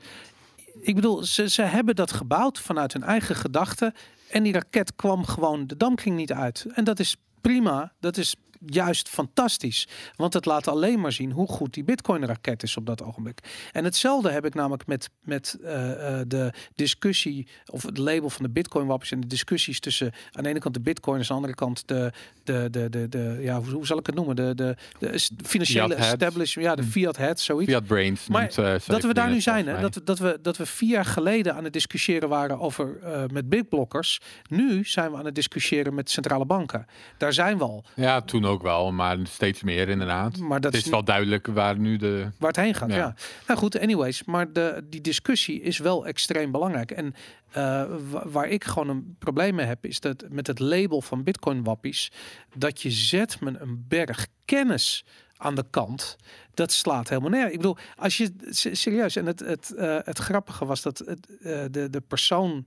Ik 0.81 0.95
bedoel, 0.95 1.23
ze, 1.23 1.49
ze 1.49 1.61
hebben 1.61 1.95
dat 1.95 2.11
gebouwd 2.11 2.59
vanuit 2.59 2.93
hun 2.93 3.03
eigen 3.03 3.35
gedachten. 3.35 3.93
En 4.31 4.43
die 4.43 4.53
raket 4.53 4.95
kwam 4.95 5.25
gewoon, 5.25 5.67
de 5.67 5.77
dam 5.77 5.97
ging 5.97 6.15
niet 6.15 6.33
uit. 6.33 6.65
En 6.73 6.83
dat 6.83 6.99
is 6.99 7.15
prima. 7.41 7.93
Dat 7.99 8.17
is 8.17 8.35
juist 8.65 9.09
fantastisch. 9.09 9.87
Want 10.15 10.33
het 10.33 10.45
laat 10.45 10.67
alleen 10.67 10.99
maar 10.99 11.11
zien 11.11 11.31
hoe 11.31 11.47
goed 11.47 11.73
die 11.73 11.83
Bitcoin-raket 11.83 12.63
is 12.63 12.77
op 12.77 12.85
dat 12.85 13.03
ogenblik. 13.03 13.39
En 13.71 13.83
hetzelfde 13.83 14.31
heb 14.31 14.45
ik 14.45 14.53
namelijk 14.53 14.87
met, 14.87 15.09
met 15.23 15.57
eh, 15.63 16.19
eh, 16.19 16.25
de 16.27 16.51
discussie, 16.75 17.47
of 17.65 17.83
het 17.83 17.97
label 17.97 18.29
van 18.29 18.43
de 18.45 18.51
Bitcoin-wappers 18.51 19.11
en 19.11 19.19
de 19.19 19.27
discussies 19.27 19.79
tussen 19.79 20.11
aan 20.31 20.43
de 20.43 20.49
ene 20.49 20.59
kant 20.59 20.73
de 20.73 20.79
Bitcoiners, 20.81 21.31
aan 21.31 21.35
de 21.35 21.41
andere 21.41 21.59
kant 21.65 21.87
de, 21.87 22.11
de, 22.43 22.67
de, 22.71 22.89
de, 22.89 23.09
de 23.09 23.37
ja, 23.41 23.61
hoe, 23.61 23.73
hoe 23.73 23.85
zal 23.85 23.97
ik 23.97 24.05
het 24.05 24.15
noemen? 24.15 24.35
De, 24.35 24.55
de, 24.55 24.75
de 24.99 25.19
financiële 25.43 25.95
establishment, 25.95 26.67
ja, 26.67 26.75
de 26.75 26.83
fiat 26.83 27.17
head, 27.17 27.39
zoiets. 27.39 27.71
Fiat 27.71 27.85
Brains. 27.85 28.27
Maar 28.27 28.41
noemt, 28.41 28.57
eh, 28.57 28.75
dat 28.87 29.03
we 29.03 29.13
daar 29.13 29.29
nu 29.29 29.41
zijn, 29.41 29.67
hè? 29.67 29.81
Dat, 29.81 29.95
we- 29.95 30.03
dat, 30.03 30.19
we, 30.19 30.39
dat 30.41 30.57
we 30.57 30.65
vier 30.65 30.89
jaar 30.89 31.05
geleden 31.05 31.55
aan 31.55 31.63
het 31.63 31.73
discussiëren 31.73 32.29
waren 32.29 32.59
over 32.59 32.99
eh, 33.03 33.23
met 33.33 33.49
big 33.49 33.67
blockers. 33.67 34.19
Nu 34.49 34.83
zijn 34.85 35.11
we 35.11 35.17
aan 35.17 35.25
het 35.25 35.35
discussiëren 35.35 35.93
met 35.93 36.09
centrale 36.09 36.45
banken. 36.45 36.85
Daar 37.17 37.33
zijn 37.33 37.57
we 37.57 37.63
al. 37.63 37.83
Ja, 37.95 38.21
toen 38.21 38.45
ook 38.45 38.50
wel, 38.59 38.91
maar 38.91 39.17
steeds 39.23 39.63
meer 39.63 39.89
inderdaad. 39.89 40.37
Maar 40.37 40.61
dat 40.61 40.71
het 40.71 40.79
is 40.81 40.85
is 40.85 40.91
wel 40.91 41.03
duidelijk 41.03 41.47
waar 41.47 41.79
nu 41.79 41.97
de... 41.97 42.27
waar 42.37 42.47
het 42.51 42.59
heen 42.59 42.73
gaat. 42.73 42.89
Ja. 42.89 42.95
Ja. 42.95 43.15
Nou 43.47 43.59
goed, 43.59 43.79
anyways. 43.79 44.23
Maar 44.23 44.53
de, 44.53 44.83
die 44.89 45.01
discussie 45.01 45.61
is 45.61 45.77
wel 45.77 46.05
extreem 46.05 46.51
belangrijk. 46.51 46.91
En 46.91 47.13
eh, 47.51 47.85
wa- 48.09 48.27
waar 48.27 48.47
ik 48.47 48.63
gewoon 48.63 48.89
een 48.89 49.15
probleem 49.19 49.55
mee 49.55 49.65
heb, 49.65 49.85
is 49.85 49.99
dat 49.99 50.25
met 50.29 50.47
het 50.47 50.59
label 50.59 51.01
van 51.01 51.23
Bitcoin 51.23 51.63
wappies, 51.63 52.11
dat 52.55 52.81
je 52.81 52.91
zet 52.91 53.39
me 53.39 53.53
een 53.59 53.85
berg 53.87 54.27
kennis 54.45 55.05
aan 55.37 55.55
de 55.55 55.65
kant. 55.69 56.15
Dat 56.53 56.71
slaat 56.71 57.09
helemaal 57.09 57.29
neer. 57.29 57.45
Ik 57.51 57.57
bedoel, 57.57 57.77
als 57.95 58.17
je 58.17 58.31
serieus 58.71 59.15
en 59.15 59.25
het, 59.25 59.39
het, 59.39 59.75
eh, 59.75 59.97
het 60.03 60.17
grappige 60.17 60.65
was 60.65 60.81
dat 60.81 60.97
het, 60.97 61.37
eh, 61.41 61.63
de, 61.71 61.89
de 61.89 62.01
persoon 62.07 62.65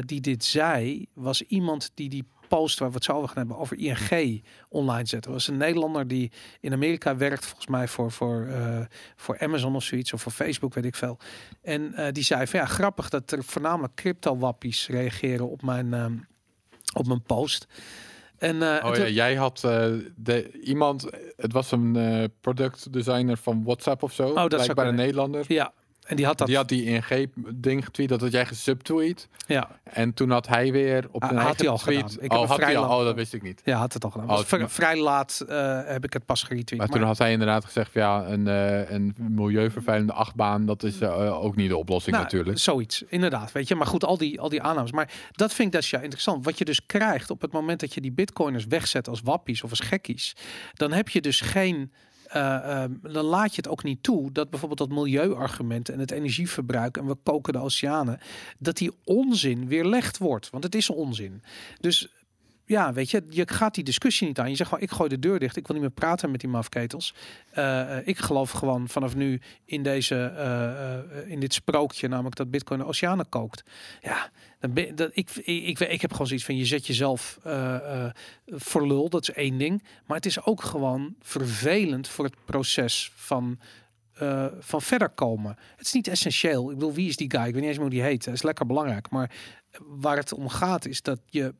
die 0.00 0.20
dit 0.20 0.44
zei, 0.44 1.06
was 1.12 1.42
iemand 1.42 1.90
die 1.94 2.08
die 2.08 2.24
post 2.50 2.78
waar 2.78 2.88
we 2.88 2.94
het 2.94 3.04
zo 3.04 3.12
over 3.12 3.28
gaan 3.28 3.36
hebben 3.36 3.56
over 3.56 3.78
ING 3.78 4.44
online 4.68 5.06
zette. 5.06 5.28
Dat 5.28 5.36
was 5.36 5.48
een 5.48 5.56
Nederlander 5.56 6.08
die 6.08 6.32
in 6.60 6.72
Amerika 6.72 7.16
werkt, 7.16 7.46
volgens 7.46 7.66
mij 7.66 7.88
voor, 7.88 8.12
voor, 8.12 8.46
eh, 8.46 8.80
voor 9.16 9.38
Amazon 9.38 9.74
of 9.74 9.82
zoiets, 9.82 10.12
of 10.12 10.22
voor 10.22 10.32
Facebook, 10.32 10.74
weet 10.74 10.84
ik 10.84 10.94
veel. 10.94 11.18
En 11.62 11.94
eh, 11.94 12.12
die 12.12 12.24
zei 12.24 12.46
van 12.46 12.60
ja, 12.60 12.66
grappig 12.66 13.08
dat 13.08 13.30
er 13.30 13.44
voornamelijk 13.44 13.94
crypto-wappies 13.94 14.88
reageren 14.88 15.48
op 15.50 15.62
mijn, 15.62 15.94
ehm, 15.94 16.14
op 16.94 17.06
mijn 17.06 17.22
post. 17.22 17.66
En, 18.40 18.62
eh, 18.62 18.84
Oh 18.84 18.96
ja, 18.96 19.08
jij 19.08 19.34
had 19.34 19.64
eh, 19.64 19.86
de, 20.16 20.60
iemand, 20.60 21.06
het 21.36 21.52
was 21.52 21.72
een 21.72 21.96
eh 21.96 22.24
product 22.40 22.92
designer 22.92 23.36
van 23.36 23.64
WhatsApp 23.64 24.02
of 24.02 24.12
zo. 24.12 24.28
Oh, 24.28 24.34
dat 24.34 24.48
blijkbaar 24.48 24.86
een. 24.86 24.94
Nederlander. 24.94 25.44
ja, 25.48 25.72
en 26.10 26.16
die 26.16 26.26
had 26.26 26.38
dat. 26.38 26.46
Die 26.46 26.56
had 26.56 26.68
die 26.68 26.84
ING-ding 26.84 27.84
getweet, 27.84 28.08
dat 28.08 28.20
had 28.20 28.32
jij 28.32 28.46
gesubtweet. 28.46 29.28
ja, 29.46 29.68
En 29.84 30.14
toen 30.14 30.30
had 30.30 30.46
hij 30.46 30.72
weer 30.72 31.08
op 31.10 31.22
Ah, 31.22 31.28
zijn 31.28 31.40
had 31.42 31.58
hij 31.58 31.68
al 31.68 31.78
tweet... 31.78 32.10
gedaan. 32.10 32.24
Ik 32.24 32.32
oh, 32.32 32.38
had 32.38 32.48
hij 32.48 32.56
vrij 32.56 32.76
al? 32.76 32.98
Oh, 32.98 33.04
dat 33.04 33.14
wist 33.14 33.34
ik 33.34 33.42
niet. 33.42 33.62
ja, 33.64 33.78
had 33.78 33.92
het 33.92 34.04
al 34.04 34.10
gedaan. 34.10 34.30
Oh, 34.30 34.50
maar- 34.50 34.70
vrij 34.70 34.96
laat 34.96 35.44
eh, 35.48 35.80
heb 35.84 36.04
ik 36.04 36.12
het 36.12 36.24
pas 36.26 36.42
geretweet. 36.42 36.78
Maar 36.78 36.88
toen 36.88 37.02
had 37.02 37.18
hij 37.18 37.32
inderdaad 37.32 37.64
gezegd, 37.64 37.92
ja, 37.92 38.26
een, 38.26 38.48
eh, 38.48 38.90
een 38.90 39.14
milieuvervuilende 39.18 40.12
achtbaan, 40.12 40.66
dat 40.66 40.82
is 40.82 41.00
eh, 41.00 41.42
ook 41.44 41.56
niet 41.56 41.68
de 41.68 41.76
oplossing 41.76 42.12
Nou, 42.16 42.24
natuurlijk. 42.28 42.58
Zoiets, 42.58 43.02
inderdaad. 43.08 43.52
Weet 43.52 43.68
je, 43.68 43.74
maar 43.74 43.86
goed, 43.86 44.04
al 44.04 44.18
die, 44.18 44.40
al 44.40 44.48
die 44.48 44.62
aannames. 44.62 44.92
Maar 44.92 45.10
dat 45.32 45.54
vind 45.54 45.74
ik 45.74 45.80
dus 45.80 45.90
ja 45.90 46.00
interessant. 46.00 46.44
Wat 46.44 46.58
je 46.58 46.64
dus 46.64 46.86
krijgt 46.86 47.30
op 47.30 47.40
het 47.40 47.52
moment 47.52 47.80
dat 47.80 47.94
je 47.94 48.00
die 48.00 48.12
bitcoiners 48.12 48.66
wegzet 48.66 49.08
als 49.08 49.20
wappies 49.24 49.62
of 49.62 49.70
als 49.70 49.80
gekkies, 49.80 50.36
dan 50.74 50.92
heb 50.92 51.08
je 51.08 51.20
dus 51.20 51.40
geen. 51.40 51.92
Eh, 52.30 52.82
ehm, 52.82 52.92
dan 53.02 53.24
laat 53.24 53.54
je 53.54 53.62
het 53.62 53.70
ook 53.70 53.82
niet 53.82 54.02
toe 54.02 54.32
dat 54.32 54.50
bijvoorbeeld 54.50 54.88
dat 54.88 54.98
milieuargument 54.98 55.88
en 55.88 55.98
het 55.98 56.10
energieverbruik 56.10 56.96
en 56.96 57.06
we 57.06 57.14
koken 57.22 57.52
de 57.52 57.58
oceanen, 57.58 58.20
dat 58.58 58.76
die 58.76 58.92
onzin 59.04 59.68
weerlegd 59.68 60.18
wordt. 60.18 60.50
Want 60.50 60.64
het 60.64 60.74
is 60.74 60.90
onzin. 60.90 61.42
Dus 61.80 62.08
ja, 62.70 62.92
weet 62.92 63.10
je, 63.10 63.24
je 63.28 63.48
gaat 63.48 63.74
die 63.74 63.84
discussie 63.84 64.26
niet 64.26 64.38
aan. 64.38 64.50
Je 64.50 64.56
zegt 64.56 64.68
gewoon, 64.68 64.84
ik 64.84 64.90
gooi 64.90 65.08
de 65.08 65.18
deur 65.18 65.38
dicht. 65.38 65.56
Ik 65.56 65.66
wil 65.66 65.76
niet 65.76 65.84
meer 65.84 65.94
praten 65.94 66.30
met 66.30 66.40
die 66.40 66.48
mafketels. 66.48 67.14
Eh, 67.50 68.06
ik 68.06 68.18
geloof 68.18 68.50
gewoon 68.50 68.88
vanaf 68.88 69.14
nu 69.14 69.40
in 69.64 69.82
deze, 69.82 70.24
eh, 70.24 71.30
in 71.30 71.40
dit 71.40 71.54
sprookje, 71.54 72.08
namelijk 72.08 72.36
dat 72.36 72.50
Bitcoin 72.50 72.80
de 72.80 72.86
oceanen 72.86 73.28
kookt. 73.28 73.64
Ja, 74.00 74.30
dan 74.58 74.72
ben, 74.72 74.94
dat, 74.94 75.10
ik, 75.12 75.30
ik, 75.30 75.44
ik, 75.44 75.78
ik 75.78 76.00
heb 76.00 76.12
gewoon 76.12 76.26
zoiets 76.26 76.44
van, 76.44 76.56
je 76.56 76.64
zet 76.64 76.86
jezelf 76.86 77.38
voor 78.46 78.86
lul. 78.86 79.08
Dat 79.08 79.22
is 79.22 79.34
één 79.34 79.58
ding. 79.58 79.82
Maar 80.06 80.16
het 80.16 80.26
is 80.26 80.44
ook 80.44 80.62
gewoon 80.62 81.14
vervelend 81.20 82.08
voor 82.08 82.24
het 82.24 82.34
proces 82.44 83.12
van 83.14 83.58
van 84.60 84.82
verder 84.82 85.08
komen. 85.08 85.56
Het 85.76 85.86
is 85.86 85.92
niet 85.92 86.08
essentieel. 86.08 86.70
Ik 86.70 86.78
bedoel, 86.78 86.92
wie 86.92 87.08
is 87.08 87.16
die 87.16 87.30
guy? 87.30 87.40
Ik 87.40 87.52
weet 87.52 87.62
niet 87.62 87.70
eens 87.70 87.80
hoe 87.80 87.90
die 87.90 88.02
heet. 88.02 88.24
Hij 88.24 88.34
is 88.34 88.42
lekker 88.42 88.66
belangrijk. 88.66 89.10
Maar 89.10 89.30
waar 89.78 90.16
het 90.16 90.32
om 90.32 90.48
gaat 90.48 90.86
is 90.86 91.02
dat 91.02 91.20
je... 91.26 91.54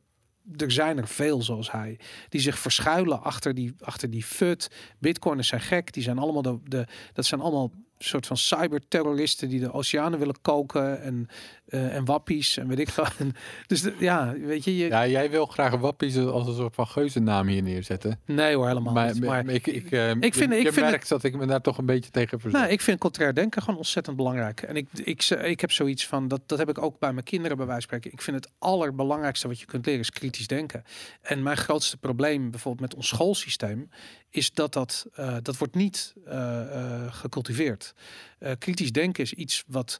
Er 0.57 0.71
zijn 0.71 0.97
er 0.97 1.07
veel 1.07 1.41
zoals 1.41 1.71
hij. 1.71 1.99
Die 2.29 2.41
zich 2.41 2.59
verschuilen 2.59 3.23
achter 3.23 3.53
die, 3.53 3.73
achter 3.79 4.09
die 4.09 4.23
fut. 4.23 4.71
Bitcoiners 4.99 5.47
zijn 5.47 5.61
gek. 5.61 5.93
Die 5.93 6.03
zijn 6.03 6.17
allemaal 6.17 6.41
de, 6.41 6.59
de... 6.63 6.87
Dat 7.13 7.25
zijn 7.25 7.41
allemaal 7.41 7.71
soort 8.03 8.27
van 8.27 8.37
cyberterroristen 8.37 9.49
die 9.49 9.59
de 9.59 9.73
oceanen 9.73 10.19
willen 10.19 10.41
koken. 10.41 11.01
En, 11.01 11.27
eh, 11.67 11.95
en 11.95 12.05
wappies 12.05 12.57
en 12.57 12.67
weet 12.67 12.79
ik. 12.79 12.89
En 13.17 13.33
dus 13.67 13.81
de- 13.81 13.95
ja, 13.99 14.33
weet 14.37 14.63
je... 14.63 14.77
je 14.77 14.87
Ja, 14.87 15.07
jij 15.07 15.29
wil 15.29 15.45
graag 15.45 15.75
Wappies 15.75 16.17
als 16.17 16.47
een 16.47 16.55
soort 16.55 16.75
van 16.75 16.87
geuzennaam 16.87 17.47
hier 17.47 17.61
neerzetten. 17.63 18.19
Nee 18.25 18.55
hoor, 18.55 18.67
helemaal 18.67 18.93
Maar, 18.93 19.13
niet. 19.13 19.23
Maar 19.23 19.45
ik, 19.47 19.67
ik, 19.67 19.91
eh, 19.91 20.09
ik 20.09 20.33
vind- 20.33 20.53
ik 20.53 20.73
vind 20.73 20.75
merkt 20.75 21.09
dat 21.09 21.23
ik 21.23 21.35
me 21.37 21.45
daar 21.45 21.61
toch 21.61 21.77
een 21.77 21.85
beetje 21.85 22.11
tegen 22.11 22.39
verzet. 22.39 22.59
Nou, 22.59 22.71
ik 22.71 22.81
vind 22.81 22.99
contrair 22.99 23.33
denken 23.33 23.61
gewoon 23.61 23.77
ontzettend 23.77 24.15
belangrijk. 24.15 24.61
En 24.61 24.75
ik, 24.75 24.87
ik, 25.03 25.23
ik 25.29 25.61
heb 25.61 25.71
zoiets 25.71 26.07
van, 26.07 26.27
dat, 26.27 26.41
dat 26.45 26.57
heb 26.57 26.69
ik 26.69 26.81
ook 26.81 26.99
bij 26.99 27.13
mijn 27.13 27.25
kinderen 27.25 27.57
bij 27.57 27.65
wijze 27.65 27.87
van 27.87 27.97
spreken. 27.97 28.17
Ik 28.17 28.23
vind 28.23 28.35
het 28.37 28.51
allerbelangrijkste 28.59 29.47
wat 29.47 29.59
je 29.59 29.65
kunt 29.65 29.85
leren 29.85 30.01
is 30.01 30.09
kritisch 30.11 30.47
denken. 30.47 30.83
En 31.21 31.43
mijn 31.43 31.57
grootste 31.57 31.97
probleem 31.97 32.51
bijvoorbeeld 32.51 32.89
met 32.89 32.95
ons 32.95 33.07
schoolsysteem 33.07 33.89
is 34.31 34.53
dat 34.53 34.73
dat, 34.73 35.05
eh, 35.13 35.37
dat 35.41 35.57
wordt 35.57 35.75
niet 35.75 36.13
eh, 36.25 37.05
eh, 37.05 37.13
gecultiveerd. 37.13 37.93
Kritisch 38.57 38.91
denken 38.91 39.23
is 39.23 39.33
iets 39.33 39.63
wat 39.67 39.99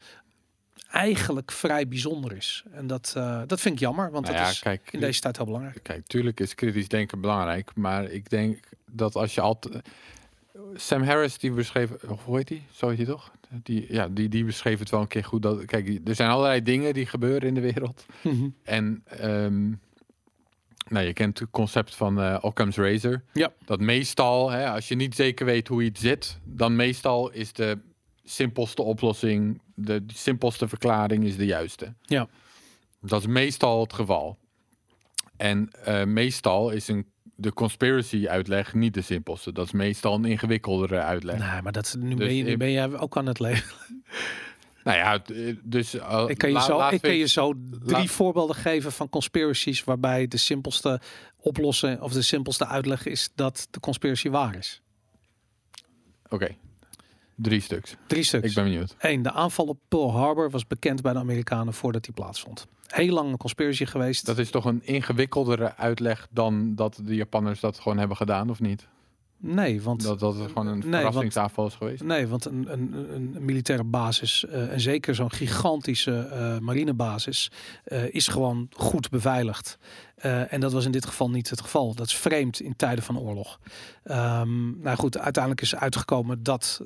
eigenlijk 0.89 1.51
vrij 1.51 1.87
bijzonder 1.87 2.35
is. 2.35 2.63
En 2.71 2.87
dat, 2.87 3.11
dat 3.47 3.61
vind 3.61 3.73
ik 3.75 3.79
jammer, 3.79 4.11
want 4.11 4.25
Nou 4.25 4.37
dat 4.37 4.45
ja, 4.45 4.51
is 4.51 4.59
kijk, 4.59 4.89
in 4.91 4.99
deze 4.99 5.21
tijd 5.21 5.37
heel 5.37 5.45
belangrijk. 5.45 5.79
Kijk, 5.83 6.07
tuurlijk 6.07 6.39
is 6.39 6.55
kritisch 6.55 6.87
denken 6.87 7.21
belangrijk, 7.21 7.71
maar 7.75 8.03
ik 8.03 8.29
denk 8.29 8.59
dat 8.91 9.15
als 9.15 9.35
je 9.35 9.41
altijd... 9.41 9.89
Sam 10.75 11.03
Harris, 11.03 11.37
die 11.37 11.51
beschreef, 11.51 11.89
hoe 12.25 12.37
heet 12.37 12.47
die? 12.47 12.63
Zo 12.71 12.87
heet 12.87 12.97
hij 12.97 13.05
toch? 13.05 13.31
Die, 13.63 13.93
ja, 13.93 14.07
die, 14.07 14.29
die 14.29 14.45
beschreef 14.45 14.79
het 14.79 14.89
wel 14.89 15.01
een 15.01 15.07
keer 15.07 15.23
goed. 15.23 15.41
Dat, 15.41 15.65
kijk, 15.65 15.99
er 16.07 16.15
zijn 16.15 16.29
allerlei 16.29 16.63
dingen 16.63 16.93
die 16.93 17.05
gebeuren 17.05 17.47
in 17.47 17.53
de 17.53 17.61
wereld. 17.61 18.05
En 18.63 19.03
ehm, 19.05 19.71
nou, 20.91 21.05
je 21.05 21.13
kent 21.13 21.39
het 21.39 21.49
concept 21.51 21.95
van 21.95 22.21
eh 22.21 22.37
Occam's 22.41 22.77
Razor. 22.77 23.23
Ja. 23.33 23.53
Dat 23.65 23.79
meestal, 23.79 24.49
hè, 24.49 24.69
als 24.69 24.87
je 24.87 24.95
niet 24.95 25.15
zeker 25.15 25.45
weet 25.45 25.67
hoe 25.67 25.83
iets 25.83 26.01
zit, 26.01 26.39
dan 26.43 26.75
meestal 26.75 27.31
is 27.31 27.53
de 27.53 27.77
simpelste 28.23 28.81
oplossing, 28.81 29.61
de, 29.75 30.03
simpelste 30.07 30.67
verklaring 30.67 31.23
is 31.23 31.37
de 31.37 31.45
juiste. 31.45 31.93
Ja. 32.01 32.27
Dat 33.01 33.19
is 33.19 33.27
meestal 33.27 33.81
het 33.81 33.93
geval. 33.93 34.37
En 35.37 35.69
eh, 35.83 36.03
meestal 36.03 36.69
is 36.69 36.87
een, 36.87 37.05
de 37.35 37.53
conspiracy 37.53 38.27
uitleg 38.27 38.73
niet 38.73 38.93
de 38.93 39.01
simpelste. 39.01 39.51
Dat 39.51 39.65
is 39.65 39.71
meestal 39.71 40.13
een 40.13 40.25
ingewikkeldere 40.25 40.99
uitleg. 40.99 41.37
Nee, 41.37 41.61
maar 41.61 41.71
dat, 41.71 41.95
nu, 41.99 42.15
Dus 42.15 42.27
ben 42.27 42.35
je, 42.35 42.43
nu 42.43 42.57
ben 42.57 42.71
jij 42.71 42.97
ook 42.97 43.17
aan 43.17 43.25
het 43.25 43.39
leven. 43.39 43.75
Nou 44.83 44.97
ja, 44.97 45.19
d- 45.19 45.33
dus... 45.63 45.95
uh, 45.95 46.23
Ik 46.27 46.37
kan 46.37 46.49
je 46.49 46.55
la- 46.55 46.61
zo, 46.61 46.77
laten 46.77 46.95
ik 46.95 47.01
we 47.01 47.07
kan 47.07 47.15
je 47.17 47.21
eens- 47.23 47.33
zo 47.33 47.53
drie 47.83 48.11
voorbeelden 48.11 48.55
geven 48.55 48.91
van 48.91 49.09
conspiracies 49.09 49.83
waarbij 49.83 50.27
de 50.27 50.37
simpelste 50.37 50.99
oplossing 51.37 51.99
of 52.01 52.13
de 52.13 52.21
simpelste 52.21 52.65
uitleg 52.67 53.05
is 53.05 53.29
dat 53.35 53.67
de 53.71 53.79
conspiracy 53.79 54.29
waar 54.29 54.55
is. 54.55 54.81
Oké, 56.29 56.55
drie 57.35 57.61
stuks. 57.61 57.95
Drie 58.07 58.23
stuks. 58.23 58.47
Ik 58.47 58.53
ben 58.53 58.63
benieuwd. 58.63 58.95
Eén, 58.99 59.21
de 59.21 59.31
aanval 59.31 59.65
op 59.65 59.79
Pearl 59.87 60.11
Harbor 60.11 60.49
was 60.49 60.67
bekend 60.67 61.01
bij 61.01 61.13
de 61.13 61.19
Amerikanen 61.19 61.73
voordat 61.73 62.03
die 62.03 62.13
plaatsvond. 62.13 62.67
Heel 62.87 63.13
lang 63.13 63.31
een 63.31 63.37
conspiracy 63.37 63.85
geweest. 63.85 64.25
Dat 64.25 64.37
is 64.37 64.49
toch 64.49 64.65
een 64.65 64.83
ingewikkeldere 64.83 65.75
uitleg 65.75 66.27
dan 66.31 66.75
dat 66.75 66.99
de 67.03 67.15
Japanners 67.15 67.59
dat 67.59 67.79
gewoon 67.79 67.97
hebben 67.97 68.17
gedaan, 68.17 68.49
of 68.49 68.59
niet? 68.59 68.87
Nee, 69.41 69.81
want 69.81 70.03
Dat, 70.03 70.19
dat 70.19 70.35
het 70.35 70.47
gewoon 70.47 70.67
een 70.67 70.81
Nee, 70.85 71.01
verrassingsaanval 71.01 71.67
is 71.67 71.73
geweest? 71.73 72.03
Nee, 72.03 72.27
want 72.27 72.45
een, 72.45 72.71
een, 72.71 72.93
een, 73.13 73.45
militaire 73.45 73.83
basis, 73.83 74.45
eh, 74.45 74.71
en 74.71 74.79
zeker 74.79 75.15
zo'n 75.15 75.31
gigantische 75.31 76.17
eh, 76.17 76.57
marinebasis, 76.57 77.51
eh, 77.83 78.13
is 78.13 78.27
gewoon 78.27 78.67
goed 78.71 79.09
beveiligd. 79.09 79.77
En 80.49 80.59
dat 80.59 80.71
was 80.71 80.85
in 80.85 80.91
dit 80.91 81.05
geval 81.05 81.29
niet 81.29 81.49
het 81.49 81.61
geval. 81.61 81.95
Dat 81.95 82.05
is 82.05 82.15
vreemd 82.15 82.59
in 82.59 82.75
tijden 82.75 83.03
van 83.03 83.19
oorlog. 83.19 83.59
Ehm, 84.03 84.81
nou 84.81 84.97
goed, 84.97 85.17
uiteindelijk 85.17 85.63
is 85.63 85.75
uitgekomen 85.75 86.43
dat 86.43 86.81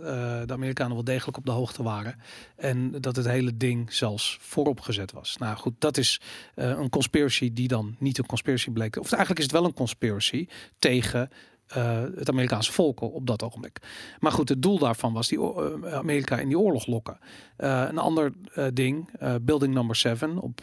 de 0.46 0.54
Amerikanen 0.54 0.94
wel 0.94 1.04
degelijk 1.04 1.38
op 1.38 1.46
de 1.46 1.52
hoogte 1.52 1.84
waren. 1.84 2.16
En 2.56 3.02
dat 3.02 3.16
het 3.16 3.26
hele 3.26 3.58
ding 3.58 3.94
zelfs 3.94 4.38
voorop 4.42 4.80
gezet 4.80 5.12
was. 5.12 5.38
Nou 5.38 5.58
goed, 5.58 5.74
dat 5.80 5.98
is 5.98 6.22
een 6.56 6.90
conspiracy 6.90 7.54
die 7.54 7.68
dan 7.68 7.96
niet 8.00 8.18
een 8.18 8.26
conspiracy 8.26 8.72
bleek. 8.72 9.00
Of 9.00 9.12
eigenlijk 9.12 9.40
is 9.40 9.46
het 9.46 9.54
wel 9.54 9.66
een 9.66 9.74
conspiracy 9.74 10.48
tegen 10.80 11.30
eh, 11.68 12.02
het 12.16 12.30
Amerikaanse 12.30 12.72
volk 12.72 13.02
op 13.02 13.28
dat 13.28 13.44
ogenblik. 13.44 13.80
Maar 14.20 14.32
goed, 14.32 14.50
het 14.50 14.62
doel 14.62 14.80
daarvan 14.80 15.14
was 15.14 15.28
die 15.28 15.40
eh, 15.40 15.94
Amerika 15.94 16.38
in 16.38 16.48
die 16.48 16.60
oorlog 16.60 16.86
lokken. 16.86 17.20
Eh, 17.58 17.86
een 17.88 17.98
ander 17.98 18.32
ding, 18.74 19.10
Building 19.42 19.74
Number 19.74 19.96
7 19.96 20.38
op, 20.38 20.62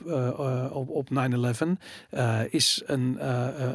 op, 0.72 0.88
op 0.88 1.08
9-11, 1.10 1.76
eh, 2.10 2.40
is 2.50 2.82
een, 2.86 3.16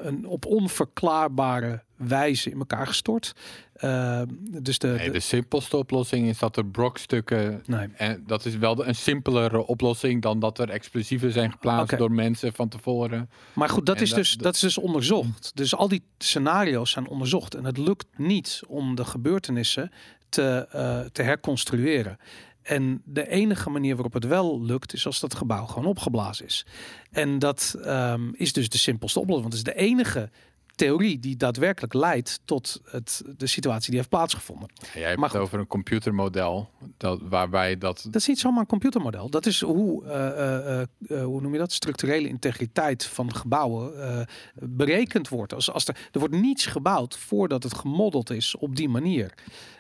een 0.08 0.26
op 0.26 0.46
onverklaarbare 0.46 1.84
wijze 1.98 2.50
in 2.50 2.58
elkaar 2.58 2.88
gestort. 2.88 3.34
Eh, 3.74 4.22
dus 4.62 4.80
de, 4.80 4.88
Nee, 4.88 5.06
de- 5.06 5.12
de 5.12 5.20
simpelste 5.20 5.78
oplossing 5.78 6.28
is 6.28 6.40
dat 6.40 6.58
er 6.58 6.66
brokstukken... 6.66 7.64
nee. 7.66 7.88
En 7.96 8.24
dat 8.28 8.46
is 8.46 8.58
wel 8.58 8.76
de- 8.76 8.84
een 8.84 8.96
simpelere 8.96 9.66
oplossing 9.68 10.22
dan 10.22 10.40
dat 10.40 10.60
er 10.60 10.70
explosieven 10.70 11.32
zijn 11.32 11.52
geplaatst 11.52 11.98
door 11.98 12.12
mensen 12.12 12.54
van 12.54 12.68
tevoren. 12.70 13.30
Maar 13.54 13.70
goed, 13.70 13.86
dat 13.86 13.96
En 13.98 14.02
is, 14.02 14.10
dat- 14.10 14.18
dus, 14.18 14.32
dat- 14.34 14.44
dat 14.44 14.54
is 14.56 14.60
dus 14.62 14.78
onderzocht. 14.78 15.52
Dus 15.54 15.76
al 15.76 15.88
die 15.88 16.04
scenario's 16.18 16.92
zijn 16.92 17.08
onderzocht. 17.08 17.56
En 17.56 17.66
het 17.66 17.78
lukt 17.78 18.06
niet 18.18 18.62
om 18.68 18.96
de 18.96 19.06
gebeurtenissen 19.06 19.92
te, 20.30 20.68
eh, 20.72 21.00
te 21.00 21.22
herconstrueren. 21.22 22.18
En 22.62 23.02
de 23.06 23.28
enige 23.30 23.70
manier 23.70 23.94
waarop 23.94 24.14
het 24.14 24.26
wel 24.26 24.62
lukt, 24.62 24.94
is 24.94 25.06
als 25.06 25.20
dat 25.20 25.36
gebouw 25.36 25.66
gewoon 25.66 25.86
opgeblazen 25.86 26.46
is. 26.46 26.66
En 27.12 27.40
dat 27.40 27.76
ehm, 27.84 28.30
is 28.34 28.54
dus 28.54 28.70
de 28.70 28.78
simpelste 28.78 29.20
oplossing. 29.20 29.50
Want 29.50 29.60
het 29.60 29.68
is 29.68 29.74
de 29.74 29.82
enige 29.88 30.30
theorie 30.78 31.20
die 31.20 31.36
daadwerkelijk 31.38 31.94
leidt 31.94 32.40
tot 32.46 32.82
het, 32.86 33.24
de 33.38 33.48
situatie 33.48 33.88
die 33.90 33.98
heeft 33.98 34.10
plaatsgevonden. 34.10 34.70
Jij 34.94 35.04
hebt 35.04 35.16
Maar 35.20 35.30
het 35.30 35.38
goed. 35.38 35.46
over 35.48 35.60
een 35.60 35.68
computermodel 35.68 36.70
dat, 36.98 37.20
waarbij 37.30 37.78
dat... 37.78 38.04
Dat 38.06 38.16
is 38.22 38.28
niet 38.28 38.40
zomaar 38.40 38.60
een 38.60 38.66
computermodel. 38.68 39.30
Dat 39.30 39.46
is 39.46 39.62
hoe, 39.62 40.06
eh, 40.06 40.80
eh, 40.80 40.82
eh, 41.08 41.24
hoe 41.24 41.42
noem 41.42 41.54
je 41.54 41.60
dat? 41.60 41.72
Structurele 41.72 42.28
integriteit 42.28 43.06
van 43.06 43.34
gebouwen 43.36 44.26
berekend 44.54 45.30
wordt. 45.30 45.54
Als, 45.54 45.72
als 45.72 45.88
er, 45.88 46.10
er 46.12 46.20
wordt 46.20 46.36
niets 46.36 46.66
gebouwd 46.66 47.18
voordat 47.18 47.64
het 47.64 47.74
gemodeld 47.76 48.30
is 48.30 48.56
op 48.58 48.76
die 48.76 48.90
manier. 48.90 49.34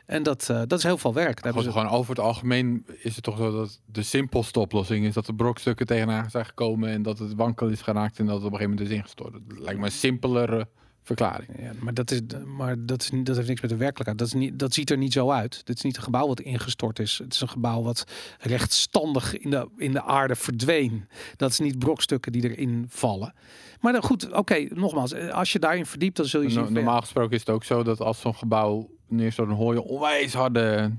En 0.06 0.24
dat, 0.24 0.45
dat 0.45 0.74
is 0.74 0.84
heel 0.84 0.98
veel 0.98 1.14
werk. 1.14 1.41
Daar 1.43 1.52
Gewoon, 1.54 1.68
ze- 1.68 1.80
gewoon 1.80 1.89
over 1.93 2.10
het 2.10 2.20
algemeen 2.26 2.86
is 3.02 3.16
het 3.16 3.24
toch 3.24 3.38
zo 3.38 3.52
dat 3.52 3.80
de 3.86 4.04
simpelste 4.04 4.60
oplossing 4.60 5.06
is 5.06 5.14
dat 5.14 5.26
de 5.26 5.34
brokstukken 5.34 5.86
tegenaan 5.86 6.30
zijn 6.30 6.45
gekomen 6.45 6.89
en 6.89 7.02
dat 7.02 7.20
het 7.20 7.34
wankel 7.34 7.68
is 7.68 7.82
geraakt 7.82 8.20
en 8.20 8.26
dat 8.26 8.36
het 8.36 8.45
op 8.45 8.52
een 8.52 8.58
gegeven 8.58 8.76
moment 8.78 8.89
is 8.91 8.98
ingestort. 8.98 9.34
Het 9.34 9.60
lijkt 9.60 9.80
me 9.80 9.86
een 9.86 9.91
simpelere 9.91 10.68
verklaring. 11.08 11.49
Ja, 11.60 11.72
maar 11.80 11.93
dat, 11.93 12.12
is, 12.12 12.22
maar 12.58 12.76
dat, 12.86 13.01
is, 13.01 13.10
dat 13.24 13.36
heeft 13.36 13.47
niks 13.47 13.62
met 13.62 13.70
de 13.70 13.76
werkelijkheid. 13.78 14.18
Dat, 14.18 14.28
is 14.28 14.34
niet, 14.34 14.60
dat 14.60 14.74
ziet 14.74 14.89
er 14.89 14.97
niet 14.97 15.14
zo 15.14 15.32
uit. 15.32 15.66
Dit 15.66 15.76
is 15.78 15.84
niet 15.84 15.97
een 15.97 16.03
gebouw 16.03 16.28
wat 16.28 16.39
ingestort 16.39 16.99
is. 16.99 17.18
Het 17.24 17.34
is 17.34 17.41
een 17.41 17.49
gebouw 17.49 17.82
wat 17.82 18.03
rechtstandig 18.39 19.38
in 19.38 19.49
de, 19.49 19.68
in 19.78 19.91
de 19.91 20.03
aarde 20.03 20.36
verdween. 20.36 21.08
Dat 21.36 21.51
is 21.51 21.60
niet 21.60 21.80
brokstukken 21.80 22.32
die 22.32 22.49
erin 22.49 22.86
vallen. 22.89 23.34
Maar 23.80 23.93
dan, 23.93 24.03
goed, 24.03 24.32
oké, 24.34 24.68
nogmaals. 24.70 25.14
Als 25.14 25.51
je 25.51 25.60
daarin 25.60 25.86
verdiept, 25.86 26.18
dan 26.18 26.26
zul 26.26 26.41
je 26.41 26.49
zien... 26.49 26.64
No- 26.64 26.70
normaal 26.70 27.01
gesproken 27.01 27.32
is 27.34 27.39
het 27.39 27.49
ook 27.49 27.64
zo 27.64 27.84
dat 27.84 28.01
als 28.01 28.20
zo'n 28.22 28.36
gebouw 28.36 28.89
neerstort, 29.08 29.47
dan 29.47 29.58
hoor 29.58 29.74
je 29.74 29.84
onwijs 29.84 30.34
harde 30.34 30.91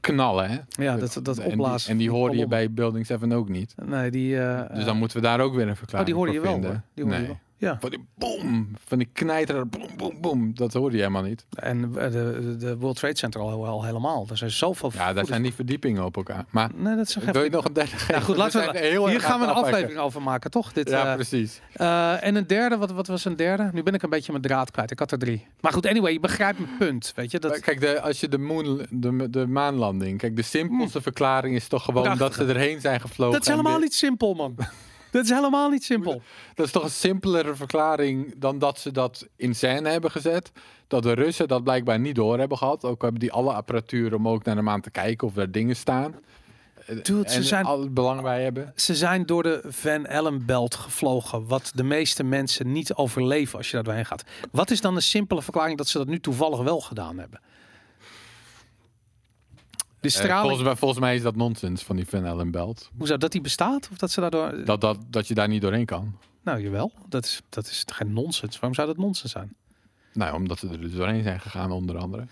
knallen. 0.00 0.50
Hè? 0.50 0.58
Ja, 0.84 0.96
dat, 0.96 1.18
dat 1.22 1.38
en 1.38 1.58
die, 1.58 1.66
en 1.86 1.96
die 1.96 2.10
hoorde 2.10 2.36
je 2.36 2.46
bij 2.46 2.70
Building 2.72 3.06
7 3.06 3.32
ook 3.32 3.48
niet. 3.48 3.74
Nee, 3.84 4.10
die... 4.10 4.38
eh, 4.40 4.76
Dus 4.76 4.84
dan 4.84 4.96
moeten 4.96 5.16
we 5.16 5.22
daar 5.22 5.40
ook 5.40 5.54
weer 5.54 5.64
een 5.64 5.70
oh, 5.70 5.76
verklaring 5.76 6.08
die 6.08 6.16
hoorde 6.18 6.32
je 6.32 6.40
wel. 6.40 6.52
vinden. 6.52 6.70
hoor. 6.70 6.82
Die 6.94 7.04
hoorde 7.04 7.18
nee. 7.18 7.28
je 7.28 7.32
wel. 7.32 7.42
Ja. 7.56 7.76
Van 7.80 7.90
die 7.90 8.04
boom, 8.14 8.68
van 8.86 8.98
die 8.98 9.08
knijter, 9.12 9.68
boom, 9.68 9.88
boom, 9.96 10.20
boom. 10.20 10.54
Dat 10.54 10.72
hoorde 10.72 10.96
je 10.96 11.02
helemaal 11.02 11.22
niet. 11.22 11.46
En 11.54 11.82
eh, 11.98 12.10
de, 12.12 12.56
de 12.58 12.76
World 12.76 12.96
Trade 12.96 13.16
Center 13.16 13.40
al, 13.40 13.66
al 13.66 13.84
helemaal. 13.84 14.26
Er 14.30 14.36
zijn 14.36 14.50
zoveel... 14.50 14.90
Ja, 14.94 15.12
daar 15.12 15.26
zijn 15.26 15.42
die 15.42 15.54
verdiepingen 15.54 16.04
op 16.04 16.16
elkaar. 16.16 16.44
Maar 16.50 16.70
Nee, 16.74 16.96
dat 16.96 17.08
is 17.08 17.14
wil 17.16 17.42
je 17.42 17.50
nog 17.50 17.64
een 17.64 17.72
derde 17.72 17.90
geven? 17.90 18.14
Ja, 18.14 18.20
goed, 18.20 18.36
laten 18.36 18.72
we, 18.72 18.78
hier 19.10 19.20
gaan 19.20 19.38
we 19.40 19.44
een 19.46 19.50
afwijken. 19.50 19.54
aflevering 19.64 19.98
over 19.98 20.22
maken, 20.22 20.50
toch? 20.50 20.72
Dit, 20.72 20.88
Ja, 20.88 21.08
eh, 21.08 21.14
precies. 21.14 21.60
eh, 21.72 22.24
en 22.24 22.34
een 22.34 22.46
derde, 22.46 22.76
wat, 22.76 22.90
wat 22.90 23.06
was 23.06 23.24
een 23.24 23.36
derde? 23.36 23.70
Nu 23.72 23.82
ben 23.82 23.94
ik 23.94 24.02
een 24.02 24.10
beetje 24.10 24.32
mijn 24.32 24.44
draad 24.44 24.70
kwijt. 24.70 24.90
Ik 24.90 24.98
had 24.98 25.12
er 25.12 25.18
drie. 25.18 25.46
Maar 25.60 25.72
goed, 25.72 25.86
anyway, 25.86 26.12
je 26.12 26.20
begrijpt 26.20 26.58
mijn 26.58 26.76
punt. 26.78 27.12
Weet 27.14 27.30
je, 27.30 27.38
dat, 27.38 27.60
Kijk, 27.60 27.80
de, 27.80 28.00
als 28.00 28.20
je 28.20 28.28
de, 28.28 28.38
moon, 28.38 28.86
de, 28.90 29.30
de 29.30 29.46
maanlanding... 29.46 30.18
Kijk, 30.18 30.36
de 30.36 30.42
simpelste 30.42 31.00
verklaring 31.02 31.54
is 31.54 31.68
toch 31.68 31.84
gewoon 31.84 32.18
dat 32.18 32.34
ze 32.34 32.44
erheen 32.44 32.80
zijn 32.80 33.00
gevlogen. 33.00 33.32
dat 33.34 33.42
is 33.42 33.48
helemaal 33.48 33.78
niet 33.78 33.94
simpel, 33.94 34.34
man. 34.34 34.56
Dat 35.14 35.24
is 35.24 35.30
helemaal 35.30 35.68
niet 35.70 35.84
simpel. 35.84 36.22
Dat 36.54 36.66
is 36.66 36.72
toch 36.72 36.82
een 36.84 36.90
simpelere 36.90 37.54
verklaring 37.54 38.34
dan 38.36 38.58
dat 38.58 38.78
ze 38.78 38.92
dat 38.92 39.26
in 39.36 39.54
scène 39.54 39.88
hebben 39.88 40.10
gezet. 40.10 40.52
Dat 40.88 41.02
de 41.02 41.12
Russen 41.12 41.48
dat 41.48 41.64
blijkbaar 41.64 41.98
niet 42.00 42.14
door 42.14 42.38
hebben 42.38 42.58
gehad. 42.58 42.84
Ook 42.84 43.02
hebben 43.02 43.20
die 43.20 43.32
alle 43.32 43.52
apparatuur 43.52 44.14
om 44.14 44.28
ook 44.28 44.44
naar 44.44 44.54
de 44.54 44.62
maan 44.62 44.80
te 44.80 44.90
kijken 44.90 45.26
of 45.28 45.36
er 45.36 45.52
dingen 45.52 45.76
staan. 45.76 46.14
Dude, 47.02 47.30
ze 47.30 47.42
zijn- 47.42 47.64
al 47.64 47.80
het 47.80 47.94
belang 47.94 48.22
bij 48.22 48.42
hebben. 48.42 48.72
Ze 48.76 48.94
zijn 48.94 49.26
door 49.26 49.42
de 49.42 49.60
Van 49.66 50.06
Allen 50.08 50.46
belt 50.46 50.74
gevlogen, 50.74 51.46
wat 51.46 51.72
de 51.74 51.82
meeste 51.82 52.22
mensen 52.24 52.72
niet 52.72 52.94
overleven 52.94 53.58
als 53.58 53.66
je 53.66 53.72
daar 53.74 53.84
doorheen 53.84 54.06
gaat. 54.06 54.24
Wat 54.50 54.70
is 54.70 54.80
dan 54.80 54.94
de 54.94 55.00
simpele 55.00 55.42
verklaring 55.42 55.78
dat 55.78 55.88
ze 55.88 55.98
dat 55.98 56.06
nu 56.06 56.20
toevallig 56.20 56.60
wel 56.62 56.80
gedaan 56.80 57.18
hebben? 57.18 57.40
De 60.12 60.18
Eh, 60.18 60.24
straling, 60.24 60.40
volgens, 60.46 60.62
mij, 60.62 60.76
volgens 60.76 61.00
mij 61.00 61.14
is 61.14 61.22
dat 61.22 61.36
nonsens 61.36 61.82
van 61.82 61.96
die 61.96 62.06
Van 62.06 62.24
Allen 62.24 62.50
belt. 62.50 62.90
hoe 62.96 63.06
zou 63.06 63.18
dat 63.18 63.32
die 63.32 63.40
bestaat? 63.40 63.88
Of 63.92 63.98
dat 63.98 64.10
ze 64.10 64.20
daardoor... 64.20 64.64
Dat, 64.64 64.80
dat, 64.80 64.98
dat 65.10 65.28
je 65.28 65.34
daar 65.34 65.48
niet 65.48 65.62
doorheen 65.62 65.84
kan. 65.84 66.18
Nou, 66.42 66.62
jawel. 66.62 66.92
Dat 67.08 67.24
is, 67.24 67.40
dat 67.48 67.66
is 67.66 67.84
geen 67.86 68.12
nonsens. 68.12 68.54
Waarom 68.54 68.74
zou 68.74 68.86
dat 68.86 68.96
nonsens 68.96 69.32
zijn? 69.32 69.54
Nou, 70.12 70.34
omdat 70.34 70.58
ze 70.58 70.68
er 70.68 70.80
dus 70.80 70.92
doorheen 70.94 71.22
zijn 71.22 71.40
gegaan, 71.40 71.70
onder 71.70 71.96
andere. 71.98 72.26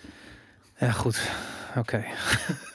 Ja, 0.78 0.90
goed. 0.90 1.30
Oké. 1.76 2.04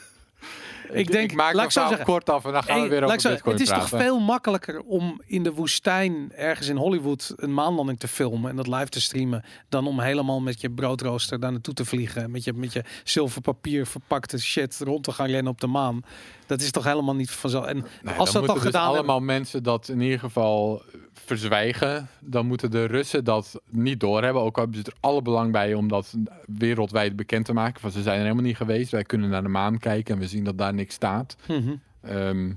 ik 0.92 1.12
denk, 1.12 1.32
ik 1.32 1.38
maak 1.38 1.54
laat 1.54 1.66
ik 1.66 1.72
zo 1.72 1.88
zeggen. 1.88 2.06
kort 2.06 2.30
af 2.30 2.46
en 2.46 2.52
dan 2.52 2.64
gaan 2.64 2.82
we 2.82 2.88
weer 2.88 3.04
over 3.04 3.30
Bitcoin 3.30 3.54
het 3.54 3.62
is 3.62 3.70
praten. 3.70 3.90
toch 3.90 4.00
veel 4.00 4.20
makkelijker 4.20 4.82
om 4.82 5.22
in 5.26 5.44
de 5.44 5.54
woestijn 5.54 6.32
ergens 6.36 6.68
in 6.68 6.76
Hollywood 6.76 7.34
een 7.36 7.54
maanlanding 7.54 8.00
te 8.00 8.08
filmen 8.08 8.50
en 8.50 8.56
dat 8.56 8.68
live 8.68 8.90
te 8.90 9.02
streamen 9.02 9.44
dan 9.70 9.88
om 9.88 10.00
helemaal 10.00 10.40
met 10.40 10.62
je 10.62 10.70
broodrooster 10.70 11.40
daar 11.40 11.52
naartoe 11.52 11.74
te 11.74 11.86
vliegen 11.86 12.32
met 12.32 12.44
je 12.44 12.54
met 12.54 12.74
je 12.74 12.84
zilverpapier 13.04 13.88
verpakte 13.88 14.40
shit 14.40 14.80
rond 14.84 15.04
te 15.04 15.12
gaan 15.12 15.28
rennen 15.28 15.52
op 15.52 15.62
de 15.62 15.68
maan. 15.68 16.04
Dat 16.48 16.62
is 16.62 16.72
toch 16.72 16.84
helemaal 16.84 17.16
niet 17.16 17.32
vanzelf. 17.32 17.66
En 17.66 17.86
Nee, 18.02 18.16
als 18.16 18.32
dat 18.32 18.42
moeten 18.42 18.56
dus 18.56 18.66
gedaan 18.66 18.88
allemaal 18.88 19.16
hebben, 19.18 19.36
mensen 19.36 19.64
dat 19.64 19.88
in 19.90 20.02
ieder 20.02 20.20
geval 20.20 20.82
verzwijgen. 21.14 22.10
Dan 22.20 22.46
moeten 22.46 22.72
de 22.72 22.86
Russen 22.86 23.24
dat 23.24 23.62
niet 23.70 24.00
doorhebben. 24.00 24.42
Ook 24.42 24.56
al 24.56 24.64
hebben 24.64 24.80
ze 24.80 24.92
er 24.92 24.98
alle 25.00 25.22
belang 25.22 25.52
bij 25.52 25.74
om 25.74 25.88
dat 25.88 26.14
wereldwijd 26.46 27.16
bekend 27.16 27.46
te 27.46 27.54
maken. 27.54 27.82
Van 27.82 27.92
ze 27.92 28.02
zijn 28.02 28.16
er 28.16 28.24
helemaal 28.24 28.44
niet 28.44 28.58
geweest. 28.58 28.92
Wij 28.92 29.04
kunnen 29.04 29.30
naar 29.30 29.44
de 29.44 29.50
maan 29.50 29.78
kijken 29.78 30.14
en 30.14 30.20
we 30.20 30.28
zien 30.28 30.44
dat 30.44 30.58
daar 30.58 30.74
niks 30.74 30.94
staat. 30.94 31.36
Mhm. 31.48 31.76
Ehm, 32.02 32.52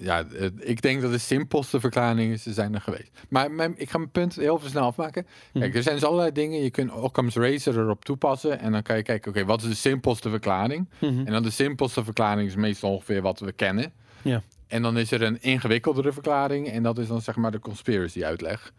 ja, 0.00 0.24
eh, 0.24 0.46
ik 0.58 0.82
denk 0.82 1.02
dat 1.02 1.10
de 1.10 1.18
simpelste 1.18 1.80
verklaring 1.80 2.32
is, 2.32 2.42
ze 2.42 2.52
zijn 2.52 2.74
er 2.74 2.80
geweest. 2.80 3.10
Maar 3.28 3.50
mijn, 3.50 3.74
ik 3.76 3.90
ga 3.90 3.98
mijn 3.98 4.10
punt 4.10 4.34
heel 4.34 4.60
snel 4.64 4.84
afmaken. 4.84 5.26
Kijk, 5.52 5.74
er 5.74 5.82
zijn 5.82 5.94
dus 5.94 6.04
allerlei 6.04 6.32
dingen. 6.32 6.62
Je 6.62 6.70
kunt 6.70 6.92
Occam's 6.92 7.34
Razor 7.34 7.78
erop 7.78 8.04
toepassen. 8.04 8.58
En 8.58 8.72
dan 8.72 8.82
kan 8.82 8.96
je 8.96 9.02
kijken, 9.02 9.30
oké, 9.30 9.44
wat 9.44 9.62
is 9.62 9.68
de 9.68 9.74
simpelste 9.74 10.30
verklaring? 10.30 10.88
Mhm. 10.98 11.26
En 11.26 11.32
dan 11.32 11.42
de 11.42 11.50
simpelste 11.50 12.04
verklaring 12.04 12.48
is 12.48 12.54
meestal 12.54 12.92
ongeveer 12.92 13.22
wat 13.22 13.40
we 13.40 13.52
kennen. 13.52 13.92
Ja. 14.22 14.42
En 14.66 14.82
dan 14.82 14.98
is 14.98 15.10
er 15.10 15.22
een 15.22 15.42
ingewikkeldere 15.42 16.12
verklaring. 16.12 16.68
En 16.68 16.82
dat 16.82 16.98
is 16.98 17.08
dan 17.08 17.20
zeg 17.20 17.36
maar 17.36 17.50
de 17.50 17.58
conspiracy 17.58 18.24
uitleg. 18.24 18.72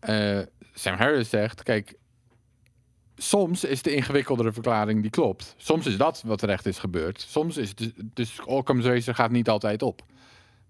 Eh, 0.00 0.38
Sam 0.74 0.96
Harris 0.96 1.28
zegt, 1.28 1.62
kijk, 1.62 1.94
soms 3.16 3.64
is 3.64 3.82
de 3.82 3.94
ingewikkeldere 3.94 4.52
verklaring 4.52 5.02
die 5.02 5.10
klopt. 5.10 5.54
Soms 5.56 5.86
is 5.86 5.96
dat 5.96 6.22
wat 6.26 6.42
er 6.42 6.48
echt 6.48 6.66
is 6.66 6.78
gebeurd. 6.78 7.24
Soms 7.28 7.56
is 7.56 7.68
het 7.68 7.78
dus, 7.78 7.92
dus 7.96 8.40
Occam's 8.44 8.84
Razor 8.84 9.14
gaat 9.14 9.30
niet 9.30 9.48
altijd 9.48 9.82
op. 9.82 10.02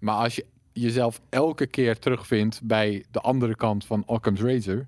Maar 0.01 0.15
als 0.15 0.35
je 0.35 0.47
jezelf 0.73 1.21
elke 1.29 1.67
keer 1.67 1.99
terugvindt 1.99 2.61
bij 2.63 3.05
de 3.11 3.21
andere 3.21 3.57
kant 3.57 3.85
van 3.85 4.03
Occam's 4.07 4.41
Razor, 4.41 4.87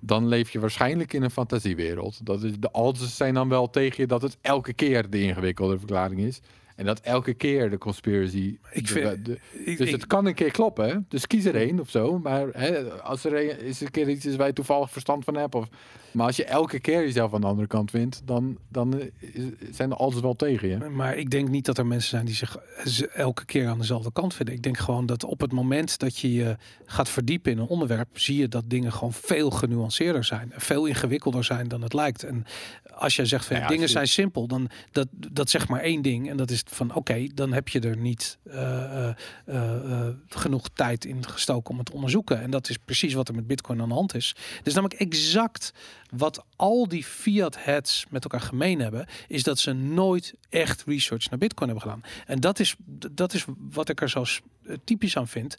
dan 0.00 0.28
leef 0.28 0.50
je 0.50 0.60
waarschijnlijk 0.60 1.12
in 1.12 1.22
een 1.22 1.30
fantasiewereld. 1.30 2.26
Dat 2.26 2.42
is, 2.42 2.52
de 2.58 2.70
odds 2.70 3.16
zijn 3.16 3.34
dan 3.34 3.48
wel 3.48 3.70
tegen 3.70 4.02
je 4.02 4.06
dat 4.06 4.22
het 4.22 4.36
elke 4.40 4.72
keer 4.72 5.10
de 5.10 5.20
ingewikkelde 5.20 5.78
verklaring 5.78 6.20
is. 6.20 6.40
En 6.80 6.86
dat 6.86 7.00
elke 7.00 7.34
keer 7.34 7.70
de 7.70 7.78
conspiracy. 7.78 8.58
Ik 8.72 8.86
de- 8.86 8.92
vind- 8.92 9.24
de- 9.24 9.38
Ik- 9.64 9.78
dus 9.78 9.86
ik- 9.86 9.92
het 9.94 10.06
kan 10.06 10.26
een 10.26 10.34
keer 10.34 10.50
kloppen. 10.50 10.88
hè? 10.88 10.96
Dus 11.08 11.26
kies 11.26 11.44
er 11.44 11.54
één 11.56 11.80
of 11.80 11.90
zo. 11.90 12.18
Maar 12.18 12.46
hè, 12.52 12.90
als 12.90 13.24
er 13.24 13.34
een, 13.50 13.60
is 13.60 13.80
een 13.80 13.90
keer 13.90 14.08
iets 14.08 14.26
is 14.26 14.36
waar 14.36 14.46
je 14.46 14.52
toevallig 14.52 14.90
verstand 14.90 15.24
van 15.24 15.36
hebt. 15.36 15.54
Of, 15.54 15.68
maar 16.12 16.26
als 16.26 16.36
je 16.36 16.44
elke 16.44 16.80
keer 16.80 17.00
jezelf 17.00 17.34
aan 17.34 17.40
de 17.40 17.46
andere 17.46 17.66
kant 17.68 17.90
vindt, 17.90 18.22
dan, 18.24 18.58
dan 18.68 19.00
is- 19.18 19.42
zijn 19.70 19.88
de 19.88 19.98
odds 19.98 20.20
wel 20.20 20.34
tegen 20.36 20.68
je. 20.68 20.76
Maar 20.78 21.16
ik 21.16 21.30
denk 21.30 21.48
niet 21.48 21.64
dat 21.64 21.78
er 21.78 21.86
mensen 21.86 22.10
zijn 22.10 22.24
die 22.26 22.34
zich 22.34 22.56
elke 23.14 23.44
keer 23.44 23.68
aan 23.68 23.78
dezelfde 23.78 24.12
kant 24.12 24.34
vinden. 24.34 24.54
Ik 24.54 24.62
denk 24.62 24.78
gewoon 24.78 25.06
dat 25.06 25.24
op 25.24 25.40
het 25.40 25.52
moment 25.52 25.98
dat 25.98 26.18
je 26.18 26.32
je 26.32 26.56
gaat 26.84 27.08
verdiepen 27.08 27.52
in 27.52 27.58
een 27.58 27.66
onderwerp, 27.66 28.18
zie 28.18 28.36
je 28.38 28.48
dat 28.48 28.64
dingen 28.66 28.92
gewoon 28.92 29.12
veel 29.12 29.50
genuanceerder 29.50 30.24
zijn. 30.24 30.52
Veel 30.56 30.86
ingewikkelder 30.86 31.44
zijn 31.44 31.68
dan 31.68 31.82
het 31.82 31.92
lijkt. 31.92 32.24
En 32.24 32.44
als 32.94 33.16
jij 33.16 33.24
zegt 33.24 33.44
van 33.46 33.56
ja, 33.56 33.66
dingen 33.68 33.82
je- 33.86 33.88
zijn 33.92 34.08
simpel, 34.08 34.46
dan 34.46 34.68
dat, 34.92 35.08
dat 35.12 35.50
zegt 35.50 35.68
maar 35.68 35.80
één 35.80 36.02
ding. 36.02 36.28
En 36.30 36.36
dat 36.36 36.50
is 36.50 36.62
van 36.70 36.94
oké, 36.94 37.26
dan 37.34 37.52
heb 37.52 37.68
je 37.68 37.80
er 37.80 37.96
niet 37.96 38.38
eh, 38.42 39.08
eh, 39.08 39.14
eh, 39.46 40.14
genoeg 40.28 40.68
tijd 40.68 41.04
in 41.04 41.26
gestoken 41.26 41.70
om 41.72 41.78
het 41.78 41.90
onderzoeken. 41.90 42.40
En 42.40 42.50
dat 42.50 42.68
is 42.68 42.76
precies 42.84 43.14
wat 43.14 43.28
er 43.28 43.34
met 43.34 43.46
Bitcoin 43.46 43.80
aan 43.80 43.88
de 43.88 43.94
hand 43.94 44.14
is. 44.14 44.34
Dus 44.62 44.74
namelijk 44.74 45.00
exact 45.00 45.72
wat 46.10 46.44
al 46.56 46.88
die 46.88 47.04
fiat 47.04 47.64
heads 47.64 48.06
met 48.10 48.24
elkaar 48.24 48.40
gemeen 48.40 48.80
hebben, 48.80 49.06
is 49.28 49.42
dat 49.42 49.58
ze 49.58 49.72
nooit 49.72 50.34
echt 50.48 50.84
research 50.86 51.30
naar 51.30 51.38
Bitcoin 51.38 51.70
hebben 51.70 51.88
gedaan. 51.88 52.10
En 52.26 52.40
dat 52.40 52.58
is, 52.58 52.74
dat 53.10 53.34
is 53.34 53.44
wat 53.56 53.88
ik 53.88 54.00
er 54.00 54.10
zo 54.10 54.24
typisch 54.84 55.16
aan 55.16 55.28
vind. 55.28 55.56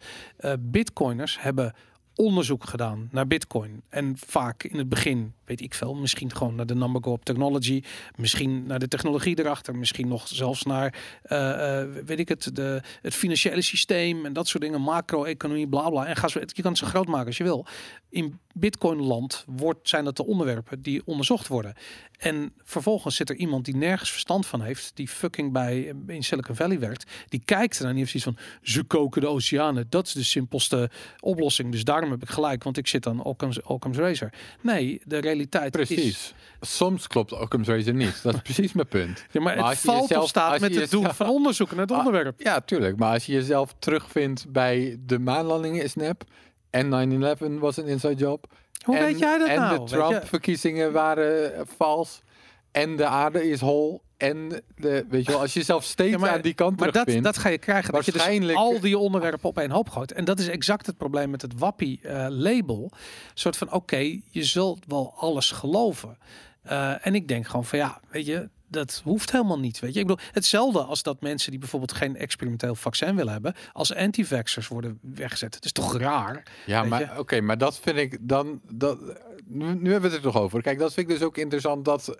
Bitcoiners 0.59 1.41
hebben 1.41 1.73
onderzoek 2.15 2.65
gedaan 2.65 3.09
naar 3.11 3.27
Bitcoin. 3.27 3.81
En 3.89 4.17
vaak 4.17 4.63
in 4.63 4.77
het 4.77 4.89
begin, 4.89 5.33
weet 5.51 5.61
ik 5.61 5.73
veel, 5.73 5.95
misschien 5.95 6.35
gewoon 6.35 6.55
naar 6.55 6.65
de 6.65 6.75
number 6.75 7.03
go 7.03 7.13
up 7.13 7.23
technology, 7.23 7.83
misschien 8.15 8.65
naar 8.65 8.79
de 8.79 8.87
technologie 8.87 9.39
erachter, 9.39 9.75
misschien 9.75 10.07
nog 10.07 10.27
zelfs 10.27 10.63
naar, 10.63 10.95
eh, 11.23 11.81
eh, 11.81 11.89
weet 12.05 12.19
ik 12.19 12.29
het, 12.29 12.55
de, 12.55 12.81
het 13.01 13.13
financiële 13.13 13.61
systeem 13.61 14.25
en 14.25 14.33
dat 14.33 14.47
soort 14.47 14.63
dingen, 14.63 14.81
macro-economie, 14.81 15.67
bla 15.67 15.89
bla. 15.89 16.05
En 16.05 16.15
ga 16.15 16.27
zo, 16.27 16.39
je 16.39 16.61
kan 16.61 16.71
het 16.71 16.79
zo 16.79 16.87
groot 16.87 17.07
maken 17.07 17.27
als 17.27 17.37
je 17.37 17.43
wil. 17.43 17.65
In 18.09 18.39
Bitcoin-land 18.53 19.43
wordt, 19.47 19.89
zijn 19.89 20.03
dat 20.03 20.17
de 20.17 20.25
onderwerpen 20.25 20.81
die 20.81 21.01
onderzocht 21.05 21.47
worden. 21.47 21.73
En 22.17 22.53
vervolgens 22.63 23.15
zit 23.15 23.29
er 23.29 23.35
iemand 23.35 23.65
die 23.65 23.75
nergens 23.75 24.11
verstand 24.11 24.45
van 24.45 24.61
heeft, 24.61 24.91
die 24.93 25.07
fucking 25.07 25.51
bij 25.51 25.95
in 26.07 26.23
Silicon 26.23 26.55
Valley 26.55 26.79
werkt, 26.79 27.11
die 27.27 27.41
kijkt 27.45 27.79
en 27.79 27.87
die 27.87 27.97
heeft 27.97 28.11
zoiets 28.11 28.29
van, 28.29 28.59
ze 28.61 28.83
koken 28.83 29.21
de 29.21 29.27
oceanen, 29.27 29.85
dat 29.89 30.07
is 30.07 30.13
de 30.13 30.23
simpelste 30.23 30.89
oplossing. 31.19 31.71
Dus 31.71 31.83
daarom 31.83 32.11
heb 32.11 32.21
ik 32.21 32.29
gelijk, 32.29 32.63
want 32.63 32.77
ik 32.77 32.87
zit 32.87 33.07
aan 33.07 33.23
Occam's, 33.23 33.59
Occam's 33.63 33.97
Razor. 33.97 34.29
Nee, 34.61 35.01
de 35.05 35.17
realiteit 35.17 35.40
Precies. 35.49 36.33
Soms 36.61 37.07
klopt 37.07 37.31
Occam's 37.33 37.67
Razor 37.67 37.93
niet. 37.93 38.23
Dat 38.23 38.33
is 38.33 38.41
precies 38.51 38.73
mijn 38.73 38.87
punt. 38.87 39.25
Ja, 39.31 39.41
maar, 39.41 39.57
Maar 39.57 39.69
het 39.69 39.79
valt 39.79 40.01
jezelf- 40.01 40.23
of 40.23 40.29
staat 40.29 40.51
met 40.59 40.75
het 40.75 40.89
doen 40.91 40.99
jezelf- 40.99 41.15
van 41.15 41.29
onderzoeken 41.29 41.75
naar 41.75 41.85
het 41.85 41.95
Ah, 41.95 42.05
onderwerp. 42.05 42.41
Ja, 42.41 42.59
tuurlijk. 42.61 42.97
Maar 42.97 43.13
als 43.13 43.25
je 43.25 43.31
jezelf 43.33 43.75
terugvindt 43.79 44.51
bij 44.51 44.97
de 45.05 45.19
maanlandingen 45.19 45.83
is 45.83 45.95
nep 45.95 46.23
en 46.69 46.89
9-11 46.89 47.59
was 47.59 47.77
een 47.77 47.85
inside 47.87 48.15
job. 48.15 48.45
Hoe 48.85 48.97
en, 48.97 49.05
weet 49.05 49.19
jij 49.19 49.37
dat 49.37 49.47
en 49.47 49.59
nou? 49.59 49.73
de 49.73 49.79
Weet 49.79 49.89
je? 49.89 49.95
Trump-verkiezingen 49.95 50.91
waren 50.91 51.55
eh, 51.55 51.61
vals. 51.77 52.21
En 52.71 52.95
de 52.95 53.05
aarde 53.05 53.49
is 53.49 53.59
hol. 53.59 54.01
En 54.21 54.61
de, 54.75 55.05
weet 55.09 55.25
je 55.25 55.31
wel, 55.31 55.41
als 55.41 55.53
je 55.53 55.59
jezelf 55.59 55.83
steeds 55.83 56.11
Ja, 56.11 56.17
maar- 56.17 56.29
aan 56.29 56.41
die 56.41 56.53
kant 56.53 56.79
Maar 56.79 56.91
dat, 56.91 57.09
dat 57.21 57.37
ga 57.37 57.49
je 57.49 57.57
krijgen. 57.57 57.93
Dat 57.93 58.05
je 58.05 58.11
dus 58.11 58.55
al 58.55 58.79
die 58.79 58.97
onderwerpen 58.97 59.49
op 59.49 59.57
één 59.57 59.71
hoop 59.71 59.89
gooit. 59.89 60.11
En 60.11 60.25
dat 60.25 60.39
is 60.39 60.47
exact 60.47 60.85
het 60.85 60.97
probleem 60.97 61.29
met 61.29 61.41
het 61.41 61.53
Wappie-label. 61.57 62.83
Een 62.91 62.97
soort 63.33 63.57
van, 63.57 63.73
oké, 63.73 64.19
je 64.29 64.43
zult 64.43 64.85
wel 64.87 65.13
alles 65.17 65.51
geloven. 65.51 66.17
Eh, 66.61 67.05
en 67.07 67.15
ik 67.15 67.27
denk 67.27 67.47
gewoon 67.47 67.65
van, 67.65 67.79
ja, 67.79 67.99
weet 68.09 68.25
je, 68.25 68.49
dat 68.67 69.01
hoeft 69.03 69.31
helemaal 69.31 69.59
niet. 69.59 69.79
Weet 69.79 69.93
je, 69.93 69.99
ik 69.99 70.07
bedoel, 70.07 70.25
hetzelfde 70.31 70.81
als 70.81 71.03
dat 71.03 71.21
mensen 71.21 71.51
die 71.51 71.59
bijvoorbeeld 71.59 71.93
geen 71.93 72.15
experimenteel 72.17 72.75
vaccin 72.75 73.15
willen 73.15 73.33
hebben, 73.33 73.55
als 73.73 73.95
anti-vaxxers 73.95 74.67
worden 74.67 74.99
weggezet. 75.01 75.55
Het 75.55 75.65
is 75.65 75.71
toch 75.71 75.97
raar? 75.97 76.43
Ja, 76.65 76.83
maar 76.83 77.19
oké, 77.19 77.41
maar 77.41 77.57
dat 77.57 77.79
vind 77.79 77.97
ik 77.97 78.17
dan. 78.21 78.61
Dat, 78.69 78.99
nu, 79.45 79.65
nu 79.65 79.91
hebben 79.91 80.09
we 80.09 80.15
het 80.15 80.25
er 80.25 80.31
toch 80.31 80.41
over. 80.41 80.61
Kijk, 80.61 80.79
dat 80.79 80.93
vind 80.93 81.09
ik 81.09 81.13
dus 81.17 81.25
ook 81.25 81.37
interessant 81.37 81.85
dat 81.85 82.17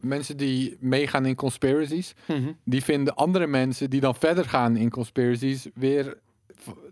mensen 0.00 0.36
die 0.36 0.76
meegaan 0.80 1.26
in 1.26 1.34
conspiracies, 1.34 2.14
Mhm. 2.26 2.52
die 2.64 2.82
vinden 2.84 3.14
andere 3.16 3.46
mensen 3.46 3.90
die 3.90 4.00
dan 4.00 4.14
verder 4.14 4.44
gaan 4.44 4.76
in 4.76 4.90
conspiracies 4.90 5.68
weer 5.74 6.16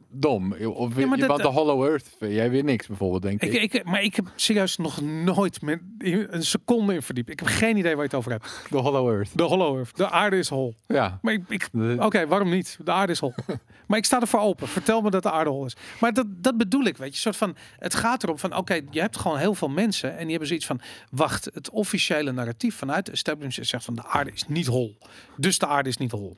dom. 0.08 0.52
Of 0.52 0.96
Ja, 0.96 1.00
je 1.10 1.16
dat- 1.16 1.26
wat 1.28 1.38
de 1.40 1.46
Hollow 1.48 1.84
Earth 1.84 2.16
jij 2.18 2.50
weer 2.50 2.64
niks 2.64 2.86
bijvoorbeeld, 2.86 3.22
denk 3.22 3.42
ik. 3.42 3.52
Ik, 3.52 3.72
ik, 3.72 3.84
maar 3.84 4.02
ik 4.02 4.16
heb 4.16 4.26
serieus 4.36 4.76
nog 4.76 5.00
nooit 5.00 5.62
met 5.62 5.80
een 5.98 6.44
seconde 6.44 6.94
in 6.94 7.02
verdiept. 7.02 7.30
Ik 7.30 7.38
heb 7.38 7.48
geen 7.48 7.76
idee 7.76 7.90
waar 7.92 8.00
je 8.04 8.08
het 8.08 8.14
over 8.14 8.30
hebt. 8.30 8.60
De 8.70 8.76
Hollow 8.76 9.08
Earth. 9.08 9.30
De 9.38 9.42
hollow 9.42 9.76
earth. 9.76 9.96
De 9.96 10.10
aarde 10.10 10.38
is 10.38 10.48
hol. 10.48 10.74
Ja. 10.86 11.18
Maar 11.22 11.38
ik, 11.48 11.68
Oké, 11.98 12.26
waarom 12.26 12.50
niet? 12.50 12.78
De 12.84 12.92
aarde 12.92 13.12
is 13.12 13.18
hol. 13.18 13.34
maar 13.88 13.98
ik 13.98 14.04
sta 14.04 14.20
ervoor 14.20 14.40
open. 14.40 14.68
Vertel 14.68 15.00
me 15.00 15.10
dat 15.10 15.22
de 15.22 15.30
aarde 15.30 15.50
hol 15.50 15.64
is. 15.64 15.76
Maar 16.00 16.12
dat, 16.12 16.26
dat 16.28 16.56
bedoel 16.56 16.84
ik, 16.84 16.96
weet 16.96 17.14
je. 17.14 17.20
Soort 17.20 17.36
van, 17.36 17.56
het 17.78 17.94
gaat 17.94 18.22
erom 18.22 18.38
van, 18.38 18.56
oké, 18.56 18.80
je 18.90 19.00
hebt 19.00 19.16
gewoon 19.18 19.38
heel 19.38 19.54
veel 19.54 19.68
mensen 19.68 20.10
en 20.12 20.20
die 20.20 20.30
hebben 20.30 20.46
zoiets 20.48 20.66
van, 20.66 20.80
wacht, 21.10 21.44
het 21.54 21.70
officiële 21.70 22.32
narratief 22.32 22.76
vanuit 22.76 23.06
de 23.06 23.12
establishment 23.12 23.68
zegt 23.68 23.84
van, 23.84 23.94
de 23.94 24.04
aarde 24.06 24.30
is 24.32 24.44
niet 24.48 24.66
hol. 24.66 24.96
Dus 25.36 25.58
de 25.58 25.66
aarde 25.66 25.88
is 25.88 25.96
niet 25.96 26.10
hol. 26.10 26.36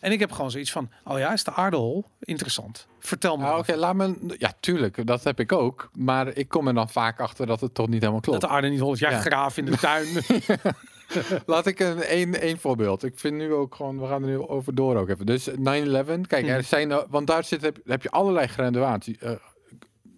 En 0.00 0.12
ik 0.12 0.18
heb 0.20 0.32
gewoon 0.32 0.50
zoiets 0.50 0.72
van, 0.72 0.90
oh 1.04 1.18
ja, 1.18 1.32
is 1.32 1.44
de 1.44 1.52
aarde 1.52 1.76
hol? 1.76 2.04
Interessant. 2.20 2.55
Vertel 2.98 3.36
me. 3.36 3.42
Nou, 3.42 3.58
oké, 3.58 3.74
laat 3.76 3.94
me. 3.94 4.34
Ja, 4.38 4.52
tuurlijk, 4.60 5.06
dat 5.06 5.24
heb 5.24 5.40
ik 5.40 5.52
ook. 5.52 5.90
Maar 5.94 6.28
ik 6.28 6.48
kom 6.48 6.68
er 6.68 6.74
dan 6.74 6.88
vaak 6.88 7.20
achter 7.20 7.46
dat 7.46 7.60
het 7.60 7.74
toch 7.74 7.86
niet 7.88 8.00
helemaal 8.00 8.20
Dat 8.20 8.28
klopt. 8.30 8.40
de 8.40 8.48
aarde 8.48 8.68
niet 8.68 8.80
is. 8.82 8.98
Ja, 8.98 9.10
Ja. 9.10 9.20
graaf 9.20 9.56
in 9.56 9.64
de 9.64 9.76
tuin. 9.76 10.06
Laat 11.46 11.66
ik 11.66 11.80
een 11.80 12.02
één 12.34 12.58
voorbeeld. 12.58 13.04
Ik 13.04 13.18
vind 13.18 13.36
nu 13.36 13.52
ook 13.52 13.74
gewoon, 13.74 14.00
we 14.00 14.06
gaan 14.06 14.22
er 14.22 14.28
nu 14.28 14.38
over 14.38 14.74
door 14.74 14.96
ook 14.96 15.08
even. 15.08 15.26
Dus 15.26 15.48
9-11, 15.48 16.26
kijk, 16.26 16.46
er 16.48 16.54
Mhm. 16.56 16.62
zijn, 16.62 16.90
eh, 16.92 16.98
want 17.08 17.26
daar 17.26 17.44
zit, 17.44 17.62
heb, 17.62 17.78
heb 17.84 18.02
je 18.02 18.10
allerlei 18.10 18.46
graduaties. 18.46 19.18
eh, 19.18 19.30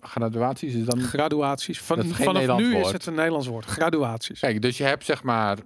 graduaties 0.00 0.74
is 0.74 0.84
dan. 0.84 1.00
Graduaties. 1.00 1.80
Van, 1.80 1.96
Dat 1.96 2.04
is 2.04 2.12
vanaf 2.16 2.56
nu 2.58 2.76
is 2.76 2.80
woord. 2.82 2.92
het 2.92 3.06
een 3.06 3.14
Nederlands 3.14 3.46
woord. 3.46 3.64
Graduaties. 3.64 4.40
Kijk, 4.40 4.62
dus 4.62 4.76
je 4.78 4.84
hebt 4.84 5.04
zeg 5.04 5.22
maar. 5.22 5.58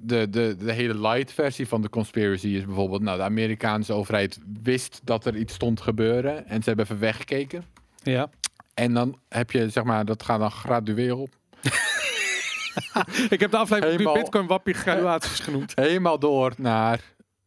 De, 0.00 0.30
de, 0.30 0.56
de 0.58 0.72
hele 0.72 1.00
light 1.08 1.32
versie 1.32 1.68
van 1.68 1.82
de 1.82 1.88
conspiracy 1.88 2.46
is 2.48 2.64
bijvoorbeeld. 2.64 3.02
Nou, 3.02 3.16
de 3.16 3.22
Amerikaanse 3.24 3.92
overheid 3.92 4.38
wist 4.62 5.00
dat 5.04 5.26
er 5.26 5.36
iets 5.36 5.54
stond 5.54 5.80
gebeuren. 5.80 6.46
En 6.46 6.62
ze 6.62 6.68
hebben 6.68 6.84
even 6.84 6.98
weggekeken. 6.98 7.64
Ja. 8.02 8.30
En 8.74 8.94
dan 8.94 9.18
heb 9.28 9.50
je 9.50 9.68
zeg 9.70 9.84
maar, 9.84 10.04
dat 10.04 10.22
gaat 10.22 10.40
dan 10.40 10.50
gradueel. 10.50 11.28
Ik 13.30 13.40
heb 13.40 13.50
de 13.50 13.56
aflevering 13.56 13.96
Helemaal- 13.98 14.14
Bitcoin 14.22 14.46
Wappie 14.46 14.74
graduaties 14.74 15.40
genoemd. 15.46 15.72
helemaal 15.74 16.18
door 16.18 16.52
naar. 16.56 17.00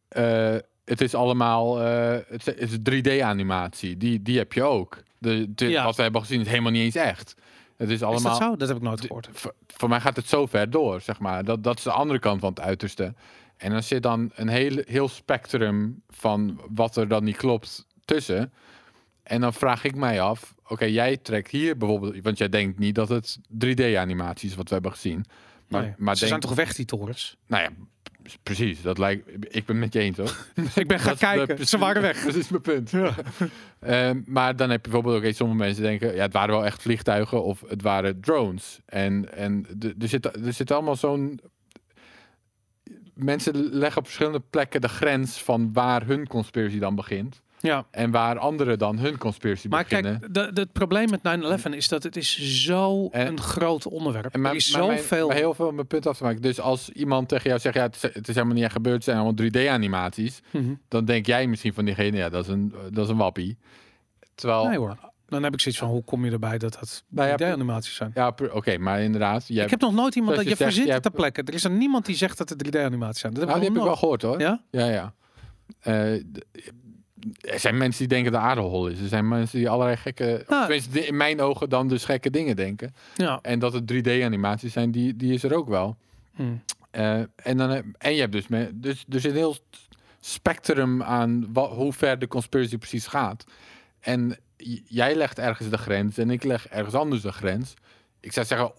eh, 0.08 0.54
het 0.84 1.00
is 1.00 1.14
allemaal. 1.14 1.82
eh, 1.82 2.18
het, 2.28 2.46
is- 2.46 2.60
het 2.60 2.88
is 2.88 3.00
3D-animatie. 3.02 3.96
Die, 3.96 4.22
die 4.22 4.38
heb 4.38 4.52
je 4.52 4.62
ook. 4.62 5.02
De, 5.18 5.54
de- 5.54 5.68
Ja. 5.68 5.84
Wat 5.84 5.96
we 5.96 6.02
hebben 6.02 6.20
gezien 6.20 6.40
is 6.40 6.46
helemaal 6.48 6.72
niet 6.72 6.82
eens 6.84 6.94
echt. 7.04 7.34
Het 7.76 7.88
is 7.88 7.94
Is 7.94 8.00
dat 8.00 8.08
allemaal. 8.08 8.34
zo? 8.36 8.56
Dat 8.56 8.68
heb 8.68 8.76
ik 8.76 8.82
nooit 8.82 9.00
gehoord. 9.00 9.28
voor, 9.32 9.54
voor 9.66 9.88
mij 9.88 10.00
gaat 10.00 10.16
het 10.16 10.28
zo 10.28 10.46
ver 10.46 10.70
door, 10.70 11.00
zeg 11.00 11.18
maar. 11.20 11.44
Dat, 11.44 11.62
dat 11.64 11.76
is 11.78 11.82
de 11.84 11.90
andere 11.90 12.18
kant 12.18 12.40
van 12.40 12.48
het 12.50 12.60
uiterste. 12.60 13.14
En 13.56 13.70
dan 13.70 13.82
zit 13.82 14.02
dan 14.02 14.30
een 14.34 14.48
heel, 14.48 14.82
heel 14.84 15.08
spectrum 15.08 16.02
van 16.08 16.60
wat 16.70 16.96
er 16.96 17.08
dan 17.08 17.24
niet 17.24 17.36
klopt 17.36 17.86
tussen. 18.04 18.52
En 19.22 19.40
dan 19.40 19.52
vraag 19.52 19.84
ik 19.84 19.94
mij 19.94 20.20
af, 20.20 20.54
oké, 20.68 20.84
jij 20.84 21.16
trekt 21.16 21.50
hier 21.50 21.76
bijvoorbeeld, 21.76 22.22
want 22.22 22.38
jij 22.38 22.48
denkt 22.48 22.78
niet 22.78 22.94
dat 22.94 23.08
het 23.08 23.38
3D-animatie 23.64 24.48
is 24.48 24.54
wat 24.54 24.68
we 24.68 24.74
hebben 24.74 24.92
gezien. 24.92 25.24
Maar, 25.68 25.82
Nee. 25.82 25.94
maar 25.98 26.14
Ze 26.14 26.18
denk, 26.26 26.28
zijn 26.28 26.40
toch 26.40 26.54
weg, 26.66 26.74
die 26.74 26.84
torens? 26.84 27.36
nou 27.46 27.62
ja, 27.62 27.68
precies, 28.42 28.82
dat 28.82 28.98
lijkt, 28.98 29.54
ik 29.56 29.66
ben 29.66 29.78
met 29.78 29.92
je 29.92 29.98
eens 29.98 30.16
hoor. 30.16 30.36
Ik 30.74 30.86
ben 30.86 31.00
gaan 31.00 31.08
Dat 31.08 31.18
kijken. 31.18 31.66
Ze 31.66 31.78
waren 31.78 32.02
weg. 32.02 32.22
Dat 32.24 32.34
is 32.34 32.48
mijn 32.48 32.62
punt. 32.62 32.92
Ehm, 33.80 34.20
maar 34.26 34.56
dan 34.56 34.70
heb 34.70 34.84
je 34.84 34.90
bijvoorbeeld 34.90 35.16
ook 35.16 35.26
eens 35.28 35.36
sommige 35.36 35.58
mensen 35.58 35.82
denken, 35.82 36.14
ja, 36.14 36.22
het 36.22 36.32
waren 36.32 36.54
wel 36.54 36.64
echt 36.64 36.82
vliegtuigen 36.82 37.44
of 37.44 37.64
het 37.68 37.82
waren 37.82 38.20
drones. 38.20 38.80
En, 38.86 39.32
en 39.36 39.66
er 39.98 40.08
zit, 40.08 40.44
er 40.46 40.52
zit 40.52 40.70
allemaal 40.70 40.96
zo'n. 40.96 41.40
Mensen 43.14 43.54
leggen 43.54 43.98
op 43.98 44.04
verschillende 44.04 44.42
plekken 44.50 44.80
de 44.80 44.88
grens 44.88 45.42
van 45.42 45.72
waar 45.72 46.06
hun 46.06 46.26
conspiracy 46.26 46.78
dan 46.78 46.94
begint. 46.94 47.42
Ja. 47.66 47.86
En 47.90 48.10
waar 48.10 48.38
anderen 48.38 48.78
dan 48.78 48.98
hun 48.98 49.18
conspiracy 49.18 49.68
Maar 49.68 49.82
beginnen. 49.88 50.20
kijk, 50.20 50.34
de, 50.34 50.52
de- 50.52 50.60
het 50.60 50.72
probleem 50.72 51.08
met 51.10 51.20
9-11 51.70 51.74
is 51.74 51.88
dat 51.88 52.02
het 52.02 52.16
is 52.16 52.62
zo 52.64 53.08
En- 53.12 53.26
een 53.26 53.40
groot 53.40 53.86
onderwerp. 53.86 54.34
En 54.34 54.40
maar, 54.40 54.50
er 54.50 54.56
is 54.56 54.72
maar 54.72 54.82
zoveel... 54.82 55.26
maar 55.26 55.36
heel 55.36 55.54
veel 55.54 55.66
om 55.66 55.74
mijn 55.74 55.86
punt 55.86 56.06
af 56.06 56.16
te 56.16 56.22
maken. 56.24 56.42
Dus 56.42 56.60
als 56.60 56.90
iemand 56.90 57.28
tegen 57.28 57.48
jou 57.48 57.60
zegt, 57.60 57.74
ja, 57.74 57.82
het 57.82 57.94
is, 57.94 58.02
het 58.02 58.28
is 58.28 58.34
helemaal 58.34 58.54
niet 58.54 58.64
echt 58.64 58.72
gebeurd, 58.72 58.94
het 58.94 59.04
zijn 59.04 59.16
allemaal 59.16 59.46
3D-animaties. 59.46 60.40
Mhm. 60.50 60.74
Dan 60.88 61.04
denk 61.04 61.26
jij 61.26 61.46
misschien 61.46 61.74
van 61.74 61.84
diegene, 61.84 62.16
ja, 62.16 62.28
dat 62.28 62.44
is 62.44 62.50
een, 62.52 62.74
dat 62.90 63.04
is 63.04 63.10
een 63.10 63.16
wappie. 63.16 63.58
Terwijl, 64.34 64.66
Nee 64.68 64.78
hoor. 64.78 64.96
Dan 65.28 65.42
heb 65.42 65.52
ik 65.52 65.60
zoiets 65.60 65.80
van, 65.80 65.88
hoe 65.90 66.04
kom 66.04 66.24
je 66.24 66.30
erbij 66.30 66.58
dat 66.58 66.72
dat 66.80 67.04
Nou 67.08 67.28
ja, 67.28 67.34
3D-animaties 67.34 67.94
zijn? 67.94 68.10
ja, 68.14 68.34
oké, 68.52 68.78
maar 68.78 69.00
inderdaad. 69.02 69.44
Jij, 69.48 69.64
Ik 69.64 69.70
heb 69.70 69.80
nog 69.80 69.92
nooit 69.94 70.14
iemand 70.14 70.34
dat 70.36 70.44
je 70.44 70.50
je 70.50 70.56
zegt, 70.56 70.72
verzint 70.72 70.92
het 70.94 71.02
ter 71.02 71.10
plekke. 71.12 71.42
Er 71.42 71.54
is 71.54 71.64
er 71.64 71.70
niemand 71.70 72.06
die 72.06 72.16
zegt 72.16 72.38
dat 72.38 72.48
het 72.48 72.66
3D-animaties 72.66 73.20
zijn. 73.20 73.32
Dat 73.32 73.42
heb 73.42 73.50
Nou, 73.52 73.60
ik 73.64 73.66
die 73.66 73.68
heb 73.70 73.76
ik 73.78 73.82
wel 73.84 73.96
gehoord 73.96 74.22
hoor. 74.22 74.40
Ja? 74.40 74.62
Ja, 74.70 74.86
ja. 74.88 75.14
Eh, 75.80 76.22
er 77.40 77.60
zijn 77.60 77.76
mensen 77.76 77.98
die 77.98 78.08
denken 78.08 78.32
dat 78.32 78.40
de 78.40 78.46
aarde 78.46 78.60
hol 78.60 78.88
is. 78.88 79.00
Er 79.00 79.08
zijn 79.08 79.28
mensen 79.28 79.58
die 79.58 79.68
allerlei 79.68 79.96
gekke, 79.96 80.44
Nou. 80.48 80.60
tenminste 80.66 81.06
in 81.06 81.16
mijn 81.16 81.40
ogen 81.40 81.68
dan 81.68 81.88
dus 81.88 82.04
gekke 82.04 82.30
dingen 82.30 82.56
denken. 82.56 82.94
Ja. 83.16 83.38
En 83.42 83.58
dat 83.58 83.72
het 83.72 83.92
3D-animaties 83.92 84.72
zijn, 84.72 84.90
die, 84.90 85.16
die 85.16 85.32
is 85.32 85.42
er 85.42 85.54
ook 85.54 85.68
wel. 85.68 85.96
Hm. 86.34 86.42
Eh, 86.90 87.18
en, 87.36 87.56
dan, 87.56 87.70
heb- 87.70 87.84
en 87.98 88.14
je 88.14 88.20
hebt 88.20 88.32
dus, 88.32 88.48
me, 88.48 88.70
dus 88.74 89.04
er 89.10 89.20
zit 89.20 89.30
een 89.30 89.36
heel 89.36 89.56
spectrum 90.20 91.02
aan 91.02 91.52
wa- 91.52 91.68
hoe 91.68 91.92
ver 91.92 92.18
de 92.18 92.28
conspiracy 92.28 92.78
precies 92.78 93.06
gaat. 93.06 93.44
En 94.00 94.36
jij 94.84 95.14
legt 95.14 95.38
ergens 95.38 95.68
de 95.68 95.78
grens 95.78 96.18
en 96.18 96.30
ik 96.30 96.42
leg 96.44 96.68
ergens 96.68 96.94
anders 96.94 97.22
de 97.22 97.32
grens. 97.32 97.74
Ik 98.20 98.32
zou 98.32 98.46
zeggen, 98.46 98.72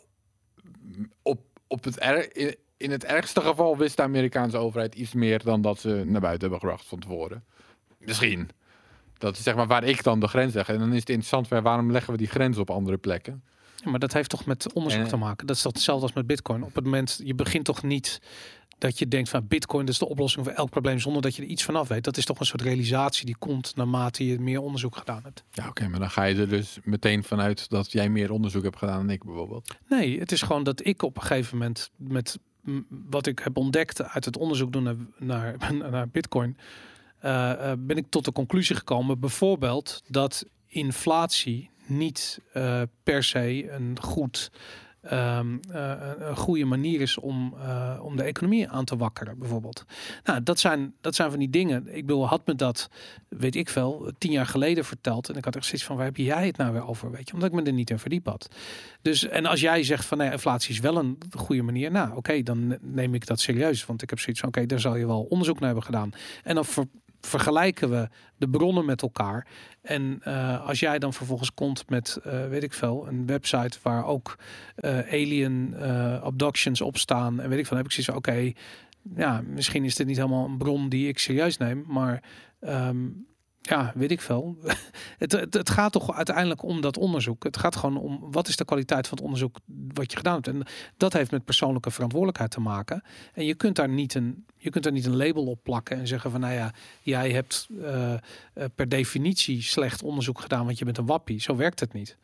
op, 1.21 1.39
op 1.67 1.83
het 1.83 2.01
er, 2.03 2.35
in, 2.37 2.55
in 2.77 2.91
het 2.91 3.03
ergste 3.03 3.41
geval 3.41 3.77
wist 3.77 3.97
de 3.97 4.03
Amerikaanse 4.03 4.57
overheid 4.57 4.95
iets 4.95 5.13
meer 5.13 5.43
dan 5.43 5.61
dat 5.61 5.79
ze 5.79 6.03
naar 6.05 6.21
buiten 6.21 6.41
hebben 6.41 6.59
gebracht 6.59 6.85
van 6.85 6.99
tevoren. 6.99 7.43
Misschien. 8.05 8.49
Dat 9.17 9.37
is 9.37 9.43
zeg 9.43 9.55
maar 9.55 9.67
waar 9.67 9.83
ik 9.83 10.03
dan 10.03 10.19
de 10.19 10.27
grens 10.27 10.53
leg. 10.53 10.67
En 10.67 10.79
dan 10.79 10.93
is 10.93 10.99
het 10.99 11.09
interessant, 11.09 11.47
waarom 11.47 11.91
leggen 11.91 12.11
we 12.11 12.17
die 12.17 12.27
grens 12.27 12.57
op 12.57 12.69
andere 12.69 12.97
plekken? 12.97 13.43
Ja, 13.75 13.89
maar 13.89 13.99
dat 13.99 14.13
heeft 14.13 14.29
toch 14.29 14.45
met 14.45 14.73
onderzoek 14.73 15.01
En- 15.01 15.07
te 15.07 15.17
maken. 15.17 15.47
Dat 15.47 15.55
is 15.55 15.63
hetzelfde 15.63 16.05
als 16.05 16.13
met 16.13 16.27
Bitcoin. 16.27 16.63
Op 16.63 16.75
het 16.75 16.83
moment, 16.83 17.21
je 17.23 17.35
begint 17.35 17.65
toch 17.65 17.83
niet 17.83 18.21
dat 18.77 18.99
je 18.99 19.07
denkt 19.07 19.29
van 19.29 19.47
Bitcoin 19.47 19.85
dat 19.85 19.93
is 19.93 19.99
de 19.99 20.07
oplossing 20.07 20.45
voor 20.45 20.53
elk 20.53 20.69
probleem 20.69 20.99
zonder 20.99 21.21
dat 21.21 21.35
je 21.35 21.41
er 21.41 21.47
iets 21.47 21.63
van 21.63 21.75
af 21.75 21.87
weet. 21.87 22.03
Dat 22.03 22.17
is 22.17 22.25
toch 22.25 22.39
een 22.39 22.45
soort 22.45 22.61
realisatie 22.61 23.25
die 23.25 23.35
komt 23.39 23.75
naarmate 23.75 24.25
je 24.25 24.39
meer 24.39 24.61
onderzoek 24.61 24.95
gedaan 24.97 25.21
hebt. 25.23 25.43
Ja, 25.51 25.67
oké, 25.67 25.87
maar 25.87 25.99
dan 25.99 26.09
ga 26.09 26.23
je 26.23 26.35
er 26.35 26.49
dus 26.49 26.79
meteen 26.83 27.23
vanuit 27.23 27.69
dat 27.69 27.91
jij 27.91 28.09
meer 28.09 28.31
onderzoek 28.31 28.63
hebt 28.63 28.77
gedaan 28.77 28.97
dan 28.97 29.09
ik 29.09 29.23
bijvoorbeeld. 29.23 29.75
Nee, 29.89 30.19
het 30.19 30.31
is 30.31 30.41
gewoon 30.41 30.63
dat 30.63 30.85
ik 30.85 31.01
op 31.01 31.15
een 31.15 31.21
gegeven 31.21 31.57
moment 31.57 31.89
met 31.97 32.39
wat 32.89 33.27
ik 33.27 33.39
heb 33.39 33.57
ontdekt 33.57 34.03
uit 34.03 34.25
het 34.25 34.37
onderzoek 34.37 34.71
doen 34.73 34.83
naar, 34.83 34.95
naar, 35.17 35.55
naar 35.91 36.09
Bitcoin, 36.09 36.57
ben 37.77 37.97
ik 37.97 38.05
tot 38.09 38.25
de 38.25 38.31
conclusie 38.31 38.75
gekomen, 38.75 39.19
bijvoorbeeld 39.19 40.01
dat 40.07 40.45
inflatie 40.67 41.69
niet 41.87 42.39
eh, 42.53 42.81
per 43.03 43.23
se 43.23 43.71
een 43.71 43.97
goed. 44.01 44.51
ehm, 45.01 45.57
eh, 45.71 45.93
een 46.17 46.35
goede 46.35 46.65
manier 46.65 47.01
is 47.01 47.17
om, 47.17 47.53
eh, 47.59 47.99
om 48.01 48.15
de 48.17 48.23
economie 48.23 48.69
aan 48.69 48.85
te 48.85 48.97
wakkeren, 48.97 49.39
bijvoorbeeld. 49.39 49.85
Nou, 50.23 50.43
dat 50.43 50.59
zijn, 50.59 50.93
dat 51.01 51.15
zijn 51.15 51.29
van 51.29 51.39
die 51.39 51.49
dingen. 51.49 51.87
Ik 51.95 52.05
bedoel, 52.05 52.27
had 52.27 52.47
me 52.47 52.55
dat, 52.55 52.89
weet 53.29 53.55
ik 53.55 53.69
veel, 53.69 54.11
tien 54.17 54.31
jaar 54.31 54.45
geleden 54.45 54.85
verteld. 54.85 55.29
En 55.29 55.35
ik 55.35 55.45
had 55.45 55.55
echt 55.55 55.65
zoiets 55.65 55.83
van, 55.85 55.95
waar 55.95 56.05
heb 56.05 56.17
jij 56.17 56.45
het 56.45 56.57
nou 56.57 56.73
weer 56.73 56.87
over? 56.87 57.11
Weet 57.11 57.27
je, 57.27 57.33
omdat 57.33 57.49
ik 57.49 57.55
me 57.55 57.63
er 57.63 57.73
niet 57.73 57.89
in 57.89 57.99
verdiep 57.99 58.25
had. 58.25 58.47
Dus, 59.01 59.27
en 59.27 59.45
als 59.45 59.61
jij 59.61 59.83
zegt 59.83 60.05
van, 60.05 60.17
nee, 60.17 60.31
inflatie 60.31 60.73
is 60.73 60.79
wel 60.79 60.97
een 60.97 61.17
goede 61.37 61.61
manier. 61.61 61.91
Nou, 61.91 62.15
oké, 62.15 62.43
dan 62.43 62.77
neem 62.81 63.13
ik 63.13 63.25
dat 63.25 63.39
serieus. 63.39 63.85
Want 63.85 64.01
ik 64.01 64.09
heb 64.09 64.19
zoiets 64.19 64.39
van, 64.41 64.49
oké, 64.49 64.65
daar 64.65 64.79
zal 64.79 64.95
je 64.95 65.07
wel 65.07 65.21
onderzoek 65.21 65.55
naar 65.59 65.65
hebben 65.65 65.85
gedaan. 65.85 66.11
En 66.43 66.55
dan 66.55 66.65
ver- 66.65 66.87
vergelijken 67.25 67.89
we 67.89 68.09
de 68.37 68.49
bronnen 68.49 68.85
met 68.85 69.01
elkaar. 69.01 69.47
En 69.81 70.19
eh, 70.23 70.67
als 70.67 70.79
jij 70.79 70.99
dan 70.99 71.13
vervolgens 71.13 71.53
komt 71.53 71.89
met, 71.89 72.19
eh, 72.23 72.47
weet 72.47 72.63
ik 72.63 72.73
veel, 72.73 73.07
een 73.07 73.25
website 73.25 73.77
waar 73.81 74.05
ook 74.05 74.37
eh, 74.75 74.99
alien 74.99 75.75
abductions 76.21 76.81
op 76.81 76.97
staan. 76.97 77.39
En 77.39 77.49
weet 77.49 77.59
ik 77.59 77.65
van, 77.65 77.77
heb 77.77 77.85
ik 77.85 77.91
zoiets 77.91 78.15
oké, 78.15 78.51
ja, 79.15 79.41
misschien 79.47 79.83
is 79.83 79.95
dit 79.95 80.07
niet 80.07 80.17
helemaal 80.17 80.45
een 80.45 80.57
bron 80.57 80.89
die 80.89 81.07
ik 81.07 81.19
serieus 81.19 81.57
neem. 81.57 81.83
Maar 81.87 82.23
ehm, 82.59 83.07
ja, 83.69 83.91
weet 83.95 84.11
ik 84.11 84.21
veel. 84.21 84.57
het, 85.17 85.31
het, 85.31 85.53
het 85.53 85.69
gaat 85.69 85.91
toch 85.91 86.13
uiteindelijk 86.13 86.63
om 86.63 86.81
dat 86.81 86.97
onderzoek. 86.97 87.43
Het 87.43 87.57
gaat 87.57 87.75
gewoon 87.75 87.97
om 87.97 88.31
wat 88.31 88.47
is 88.47 88.55
de 88.55 88.65
kwaliteit 88.65 89.07
van 89.07 89.17
het 89.17 89.25
onderzoek 89.25 89.57
wat 89.93 90.11
je 90.11 90.17
gedaan 90.17 90.33
hebt. 90.33 90.47
En 90.47 90.63
dat 90.97 91.13
heeft 91.13 91.31
met 91.31 91.45
persoonlijke 91.45 91.91
verantwoordelijkheid 91.91 92.51
te 92.51 92.59
maken. 92.59 93.03
En 93.33 93.45
je 93.45 93.55
kunt 93.55 93.75
daar 93.75 93.89
niet 93.89 94.13
een, 94.13 94.45
je 94.57 94.69
kunt 94.69 94.83
daar 94.83 94.93
niet 94.93 95.05
een 95.05 95.15
label 95.15 95.45
op 95.45 95.59
plakken 95.63 95.97
en 95.97 96.07
zeggen 96.07 96.31
van 96.31 96.39
nou 96.39 96.53
ja, 96.53 96.73
jij 97.01 97.31
hebt 97.31 97.67
eh, 97.81 98.13
eh, 98.13 98.19
per 98.75 98.89
definitie 98.89 99.61
slecht 99.61 100.03
onderzoek 100.03 100.39
gedaan, 100.41 100.65
want 100.65 100.79
je 100.79 100.85
bent 100.85 100.97
een 100.97 101.05
wappie. 101.05 101.41
Zo 101.41 101.55
werkt 101.55 101.79
het 101.79 101.93
niet. 101.93 102.17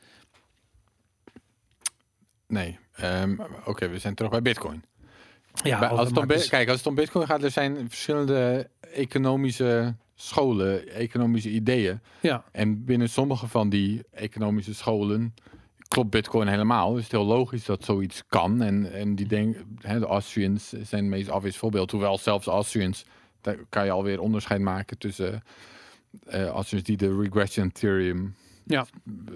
Nee. 2.47 2.79
Ehm, 2.91 3.35
Oké, 3.65 3.87
we 3.89 3.99
zijn 3.99 4.15
terug 4.15 4.31
bij 4.31 4.41
Bitcoin. 4.41 4.83
Ja, 5.63 5.79
Bij- 5.79 5.89
als 5.89 6.09
het 6.09 6.17
om, 6.17 6.27
kijk, 6.27 6.67
als 6.67 6.77
het 6.77 6.87
om 6.87 6.95
Bitcoin 6.95 7.27
gaat, 7.27 7.43
er 7.43 7.51
zijn 7.51 7.89
verschillende 7.89 8.69
economische 8.93 9.95
scholen, 10.21 10.87
economische 10.87 11.49
ideeën. 11.49 11.99
ja. 12.21 12.43
En 12.51 12.85
binnen 12.85 13.09
sommige 13.09 13.47
van 13.47 13.69
die 13.69 14.01
economische 14.11 14.73
scholen 14.73 15.33
klopt 15.87 16.09
Bitcoin 16.09 16.47
helemaal. 16.47 16.93
Dus 16.93 17.03
het 17.03 17.13
is 17.13 17.19
heel 17.19 17.27
logisch 17.27 17.65
dat 17.65 17.83
zoiets 17.83 18.23
kan. 18.27 18.61
En, 18.61 18.93
en 18.93 19.15
die 19.15 19.27
denken, 19.27 19.77
hè, 19.81 19.99
de 19.99 20.05
Austrians 20.05 20.69
zijn 20.69 21.01
het 21.01 21.11
meest 21.11 21.29
obvious 21.31 21.57
voorbeeld. 21.57 21.91
Hoewel 21.91 22.17
zelfs 22.17 22.47
Austrians, 22.47 23.05
daar 23.41 23.57
kan 23.69 23.85
je 23.85 23.91
alweer 23.91 24.19
onderscheid 24.19 24.61
maken 24.61 24.97
tussen 24.97 25.43
eh 26.27 26.47
Austrians 26.47 26.85
die 26.85 26.97
de 26.97 27.17
regression 27.19 27.71
theorem 27.71 28.35
Ja. 28.65 28.85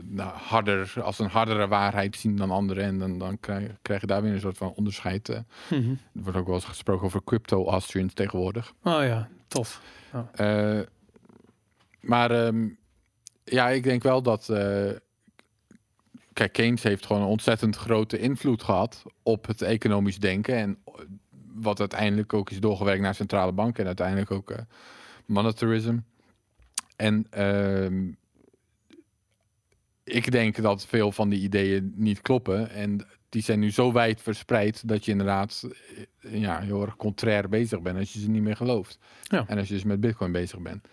nou, 0.04 0.30
harder, 0.34 0.94
als 1.02 1.20
een 1.20 1.30
hardere 1.30 1.68
waarheid 1.68 2.16
zien 2.16 2.36
dan 2.36 2.52
anderen. 2.52 2.84
En 2.84 3.00
dan, 3.00 3.18
dan 3.18 3.40
krijg, 3.40 3.72
krijg 3.82 4.02
je 4.02 4.08
daar 4.08 4.22
weer 4.22 4.34
een 4.34 4.40
soort 4.40 4.58
van 4.58 4.74
onderscheid. 4.76 5.30
eh. 5.30 5.40
Mhm. 5.70 5.90
Er 5.90 5.98
wordt 6.12 6.38
ook 6.38 6.46
wel 6.46 6.56
eens 6.56 6.66
gesproken 6.66 7.06
over 7.06 7.24
crypto-Austrians 7.24 8.14
tegenwoordig. 8.14 8.74
Oh 8.84 9.04
ja, 9.04 9.30
tof. 9.48 9.82
Eh, 10.34 10.80
maar 12.02 12.32
ehm, 12.32 12.68
ja, 13.44 13.70
ik 13.70 13.84
denk 13.84 14.04
wel 14.04 14.22
dat. 14.22 14.50
eh, 14.50 14.92
kijk, 16.34 16.54
Keynes 16.54 16.84
heeft 16.84 17.06
gewoon 17.06 17.22
een 17.22 17.28
ontzettend 17.28 17.76
grote 17.76 18.18
invloed 18.18 18.64
gehad 18.64 19.04
op 19.24 19.48
het 19.48 19.62
economisch 19.62 20.20
denken. 20.20 20.56
En 20.56 20.78
wat 21.54 21.80
uiteindelijk 21.80 22.34
ook 22.34 22.50
is 22.50 22.60
doorgewerkt 22.60 23.02
naar 23.02 23.16
centrale 23.16 23.52
banken 23.52 23.80
en 23.80 23.86
uiteindelijk 23.88 24.32
ook 24.32 24.52
eh, 24.52 24.62
monetarism. 25.26 25.98
En 26.96 27.28
ehm, 27.30 28.12
ik 30.04 30.32
denk 30.32 30.62
dat 30.62 30.86
veel 30.86 31.12
van 31.12 31.30
die 31.30 31.42
ideeën 31.42 31.94
niet 31.96 32.22
kloppen. 32.22 32.70
En 32.70 33.08
die 33.36 33.44
zijn 33.44 33.60
nu 33.60 33.72
zo 33.72 33.92
wijd 33.92 34.22
verspreid 34.22 34.88
dat 34.88 35.06
je 35.06 35.12
inderdaad 35.12 35.70
eh, 36.22 36.40
ja, 36.42 36.60
heel 36.60 36.82
erg 36.82 36.96
contrair 36.96 37.50
bezig 37.50 37.82
bent 37.82 37.98
als 37.98 38.14
je 38.14 38.20
ze 38.20 38.30
niet 38.30 38.42
meer 38.42 38.56
gelooft. 38.56 39.00
Ja. 39.24 39.44
En 39.48 39.58
als 39.58 39.68
je 39.68 39.74
dus 39.74 39.84
met 39.84 40.00
Bitcoin 40.00 40.32
bezig 40.32 40.60
bent. 40.60 40.88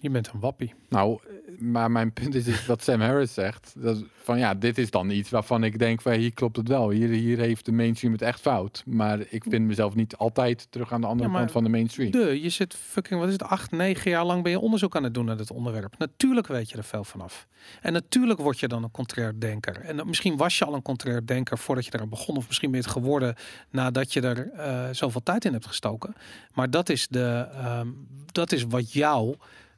Je 0.00 0.10
bent 0.10 0.30
een 0.32 0.40
wappie. 0.40 0.74
Nou, 0.88 1.18
eh, 1.28 1.58
maar 1.60 1.90
mijn 1.90 2.12
punt 2.12 2.34
is, 2.34 2.46
is 2.46 2.66
wat 2.66 2.82
Sam 2.82 3.00
Harris 3.00 3.34
zegt. 3.34 3.72
Dat, 3.78 4.04
van 4.22 4.38
ja, 4.38 4.54
dit 4.54 4.78
is 4.78 4.90
dan 4.90 5.10
iets 5.10 5.30
waarvan 5.30 5.64
ik 5.64 5.78
denk, 5.78 6.00
van, 6.02 6.12
hier 6.12 6.32
klopt 6.34 6.56
het 6.56 6.68
wel. 6.68 6.90
Hier, 6.90 7.08
hier 7.08 7.38
heeft 7.38 7.64
de 7.64 7.72
mainstream 7.72 8.12
het 8.12 8.22
echt 8.22 8.40
fout. 8.40 8.82
Maar 8.86 9.20
ik 9.28 9.44
vind 9.48 9.66
mezelf 9.66 9.94
niet 9.94 10.16
altijd 10.16 10.66
terug 10.70 10.92
aan 10.92 11.00
de 11.00 11.06
andere 11.06 11.30
Ja, 11.30 11.36
kant 11.36 11.50
van 11.50 11.64
de 11.64 11.70
mainstream. 11.70 12.10
De, 12.10 12.40
je 12.42 12.48
zit 12.48 12.74
fucking, 12.74 13.18
wat 13.20 13.28
is 13.28 13.34
het, 13.34 13.42
acht, 13.42 13.70
negen 13.70 14.10
jaar 14.10 14.24
lang 14.24 14.42
ben 14.42 14.52
je 14.52 14.58
onderzoek 14.60 14.96
aan 14.96 15.02
het 15.04 15.14
doen 15.14 15.24
naar 15.24 15.36
dit 15.36 15.50
onderwerp. 15.50 15.94
Natuurlijk 15.98 16.46
weet 16.46 16.70
je 16.70 16.76
er 16.76 16.84
veel 16.84 17.04
vanaf. 17.04 17.46
En 17.80 17.92
natuurlijk 17.92 18.40
word 18.40 18.60
je 18.60 18.68
dan 18.68 18.82
een 18.82 18.90
contrair 18.90 19.40
denker. 19.40 19.80
En 19.80 19.96
dan- 19.96 20.06
misschien 20.06 20.36
was 20.36 20.58
je 20.58 20.64
al 20.64 20.74
een 20.74 20.82
contrair 20.82 21.26
denker 21.26 21.58
voordat 21.58 21.84
je 21.84 21.90
eraan 21.94 22.08
begon. 22.08 22.36
Of 22.36 22.46
misschien 22.46 22.70
ben 22.70 22.80
je 22.80 22.84
het 22.86 22.94
geworden 22.94 23.34
nadat 23.70 24.12
je 24.12 24.20
er 24.20 24.50
eh, 24.50 24.88
zoveel 24.92 25.22
tijd 25.22 25.44
in 25.44 25.52
hebt 25.52 25.66
gestoken. 25.66 26.14
Maar 26.54 26.70
dat 26.70 26.88
is, 26.88 27.08
de, 27.08 27.48
ehm, 27.52 27.88
dat 28.32 28.52
is 28.52 28.62
wat 28.64 28.92
jou 28.92 29.34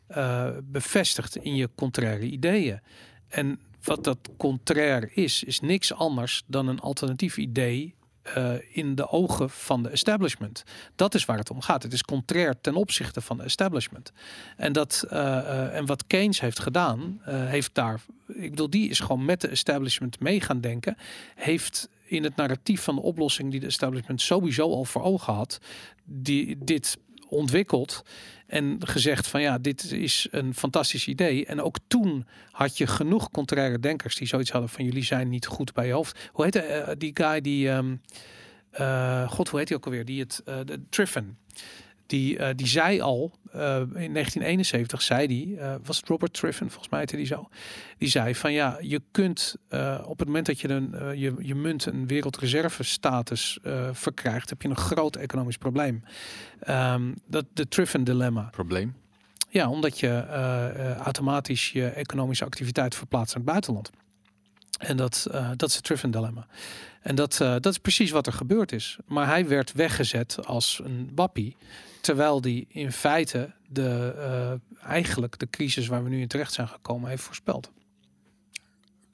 eh, 0.08 0.48
bevestigt 0.62 1.36
in 1.36 1.54
je 1.54 1.68
contraire 1.74 2.24
ideeën. 2.24 2.80
En 3.28 3.60
wat 3.82 4.04
dat 4.04 4.18
contrair 4.36 5.10
is, 5.12 5.44
is 5.44 5.60
niks 5.60 5.92
anders 5.92 6.42
dan 6.46 6.68
een 6.68 6.80
alternatief 6.80 7.36
idee 7.36 7.94
eh, 8.22 8.52
in 8.70 8.94
de 8.94 9.08
ogen 9.08 9.50
van 9.50 9.82
de 9.82 9.88
establishment. 9.88 10.64
Dat 10.94 11.14
is 11.14 11.24
waar 11.24 11.38
het 11.38 11.50
om 11.50 11.60
gaat. 11.60 11.82
Het 11.82 11.92
is 11.92 12.02
contrair 12.02 12.60
ten 12.60 12.74
opzichte 12.74 13.20
van 13.20 13.36
de 13.36 13.42
establishment. 13.42 14.12
En, 14.56 14.72
dat, 14.72 15.04
eh, 15.10 15.76
en 15.76 15.86
wat 15.86 16.06
Keynes 16.06 16.40
heeft 16.40 16.58
gedaan, 16.58 17.20
heeft 17.24 17.74
daar, 17.74 18.00
ik 18.26 18.50
bedoel, 18.50 18.70
die 18.70 18.88
is 18.88 19.00
gewoon 19.00 19.24
met 19.24 19.40
de 19.40 19.48
establishment 19.48 20.20
mee 20.20 20.40
gaan 20.40 20.60
denken. 20.60 20.96
Heeft 21.34 21.88
in 22.04 22.24
het 22.24 22.36
narratief 22.36 22.82
van 22.82 22.94
de 22.94 23.02
oplossing 23.02 23.50
die 23.50 23.60
de 23.60 23.66
establishment 23.66 24.20
sowieso 24.20 24.70
al 24.70 24.84
voor 24.84 25.02
ogen 25.02 25.34
had, 25.34 25.58
die 26.04 26.58
dit 26.64 26.98
ontwikkeld 27.28 28.02
en 28.48 28.76
gezegd 28.78 29.26
van 29.26 29.40
ja, 29.40 29.58
dit 29.58 29.92
is 29.92 30.28
een 30.30 30.54
fantastisch 30.54 31.06
idee. 31.06 31.46
En 31.46 31.62
ook 31.62 31.76
toen 31.86 32.26
had 32.50 32.78
je 32.78 32.86
genoeg 32.86 33.30
contraire 33.30 33.78
denkers 33.78 34.16
die 34.16 34.26
zoiets 34.26 34.50
hadden 34.50 34.70
van 34.70 34.84
jullie 34.84 35.04
zijn 35.04 35.28
niet 35.28 35.46
goed 35.46 35.72
bij 35.72 35.86
je 35.86 35.92
hoofd. 35.92 36.28
Hoe 36.32 36.44
heet 36.44 36.56
eh, 36.56 36.88
die 36.98 37.10
guy 37.14 37.40
die, 37.40 37.68
ehm, 37.68 37.96
eh, 38.70 39.30
god 39.30 39.48
hoe 39.48 39.58
heet 39.58 39.68
hij 39.68 39.78
ook 39.78 39.84
alweer, 39.84 40.04
die 40.04 40.20
het, 40.20 40.42
eh, 40.44 40.56
de 40.64 40.80
Triffin. 40.88 41.36
Die, 42.08 42.38
eh, 42.38 42.48
die 42.54 42.66
zei 42.66 43.00
al, 43.00 43.32
eh, 43.52 43.76
in 43.80 44.12
1971 44.12 45.02
zei 45.02 45.26
die, 45.26 45.56
eh, 45.56 45.74
was 45.82 45.96
het 45.96 46.08
Robert 46.08 46.32
Triffin, 46.32 46.68
volgens 46.70 46.88
mij 46.88 47.00
heette 47.00 47.16
die 47.16 47.26
zo. 47.26 47.48
Die 47.98 48.08
zei 48.08 48.34
van 48.34 48.52
ja, 48.52 48.78
je 48.80 49.02
kunt 49.10 49.56
op 50.04 50.18
het 50.18 50.26
moment 50.26 50.46
dat 50.46 50.60
je, 50.60 50.68
een, 50.68 51.18
je, 51.18 51.34
je 51.38 51.54
munt 51.54 51.86
een 51.86 52.06
wereldreservestatus 52.06 53.58
eh 53.62 53.88
verkrijgt, 53.92 54.50
heb 54.50 54.62
je 54.62 54.68
een 54.68 54.76
groot 54.76 55.16
economisch 55.16 55.56
probleem. 55.56 56.04
Ehm, 56.60 57.12
dat 57.26 57.44
de 57.52 57.68
Triffin 57.68 58.04
dilemma. 58.04 58.48
Probleem. 58.50 58.94
Ja, 59.48 59.68
omdat 59.70 60.00
je 60.00 60.26
automatisch 61.02 61.72
je 61.72 61.88
economische 61.88 62.44
activiteit 62.44 62.94
verplaatst 62.94 63.34
naar 63.34 63.44
het 63.44 63.52
buitenland. 63.52 63.90
En 64.78 64.96
dat, 64.96 65.26
dat 65.56 65.68
is 65.68 65.74
het 65.74 65.84
Triffin 65.84 66.10
dilemma. 66.10 66.46
En 67.00 67.14
dat, 67.14 67.40
eh, 67.40 67.50
dat 67.50 67.66
is 67.66 67.78
precies 67.78 68.10
wat 68.10 68.26
er 68.26 68.32
gebeurd 68.32 68.72
is. 68.72 68.98
Maar 69.06 69.26
hij 69.26 69.48
werd 69.48 69.72
weggezet 69.72 70.46
als 70.46 70.80
een 70.84 71.10
wappie. 71.14 71.56
Terwijl 72.00 72.40
die 72.40 72.66
in 72.68 72.92
feite 72.92 73.52
de, 73.68 74.14
eh, 74.18 74.86
eigenlijk 74.90 75.38
de 75.38 75.50
crisis 75.50 75.86
waar 75.86 76.02
we 76.04 76.08
nu 76.08 76.20
in 76.20 76.28
terecht 76.28 76.52
zijn 76.52 76.68
gekomen 76.68 77.10
heeft 77.10 77.22
voorspeld. 77.22 77.70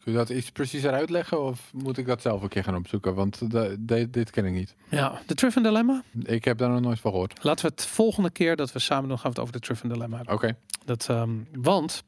Kun 0.03 0.13
je 0.13 0.19
dat 0.19 0.29
iets 0.31 0.51
preciezer 0.51 0.93
uitleggen 0.93 1.43
of 1.43 1.71
moet 1.73 1.99
ik 1.99 2.07
dat 2.07 2.23
zelf 2.23 2.43
een 2.43 2.49
keer 2.49 2.65
gaan 2.65 2.77
opzoeken? 2.77 3.15
Want 3.15 3.51
de- 3.51 3.77
de- 3.79 4.11
dit 4.11 4.31
ken 4.31 4.45
ik 4.45 4.53
niet. 4.53 4.75
Ja, 4.91 5.23
de 5.27 5.35
Triffin 5.35 5.63
dilemma. 5.63 6.03
Ik 6.23 6.45
heb 6.45 6.59
daar 6.59 6.69
nog 6.71 6.81
nooit 6.81 7.01
van 7.01 7.11
gehoord. 7.11 7.45
Laten 7.45 7.65
we 7.67 7.71
het 7.77 7.87
volgende 7.87 8.31
keer 8.31 8.57
dat 8.57 8.73
we 8.73 8.79
samen 8.79 9.09
doen, 9.09 9.19
gaan 9.19 9.25
we 9.31 9.31
het 9.31 9.39
over 9.39 9.53
de 9.53 9.61
Triffin 9.61 9.89
dilemma 9.89 10.17
hebben. 10.17 10.35
Oké. 10.35 10.57
Dat, 10.85 11.09
ehm, 11.09 11.31
want 11.53 12.03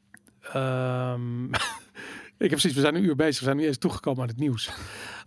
ehm, 0.53 1.45
ik 2.43 2.49
heb 2.49 2.49
precies, 2.49 2.73
we 2.73 2.79
zijn 2.81 2.95
een 2.95 3.03
uur 3.03 3.15
bezig, 3.15 3.39
we 3.39 3.45
zijn 3.45 3.57
nu 3.57 3.65
eens 3.65 3.77
toegekomen 3.77 4.21
aan 4.21 4.27
het 4.27 4.37
nieuws. 4.39 4.69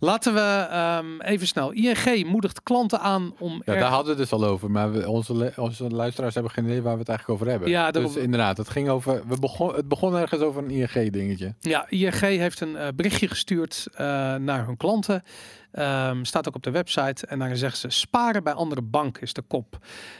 Laten 0.03 0.33
we 0.33 0.39
ehm, 0.69 1.19
even 1.21 1.47
snel. 1.47 1.71
ING 1.71 2.25
moedigt 2.25 2.63
klanten 2.63 2.99
aan 2.99 3.33
om. 3.39 3.61
Ja, 3.65 3.73
er- 3.73 3.79
daar 3.79 3.89
hadden 3.89 4.15
we 4.15 4.21
het 4.21 4.29
dus 4.29 4.39
al 4.39 4.45
over. 4.47 4.71
Maar 4.71 4.91
we, 4.91 5.09
onze, 5.09 5.53
onze 5.55 5.89
luisteraars 5.89 6.33
hebben 6.33 6.51
geen 6.51 6.65
idee 6.65 6.81
waar 6.81 6.93
we 6.93 6.99
het 6.99 7.09
eigenlijk 7.09 7.39
over 7.39 7.51
hebben. 7.51 7.69
Ja, 7.69 7.91
dus 7.91 8.15
inderdaad, 8.15 8.57
het 8.57 8.69
ging 8.69 8.89
over. 8.89 9.21
We 9.27 9.39
begon, 9.39 9.75
het 9.75 9.87
begon 9.87 10.15
ergens 10.15 10.41
over 10.41 10.63
een 10.63 10.69
ING-dingetje. 10.69 11.55
Ja, 11.59 11.85
ING 11.89 12.19
heeft 12.19 12.59
een 12.59 12.75
eh, 12.77 12.87
berichtje 12.95 13.27
gestuurd 13.27 13.87
eh, 13.93 14.05
naar 14.35 14.65
hun 14.65 14.77
klanten. 14.77 15.23
Ehm, 15.71 16.23
staat 16.23 16.47
ook 16.47 16.55
op 16.55 16.63
de 16.63 16.71
website. 16.71 17.25
En 17.27 17.39
daarin 17.39 17.57
zeggen 17.57 17.77
ze: 17.79 17.89
sparen 17.89 18.43
bij 18.43 18.53
andere 18.53 18.81
banken 18.81 19.21
is 19.21 19.33
de 19.33 19.41
kop. 19.41 19.77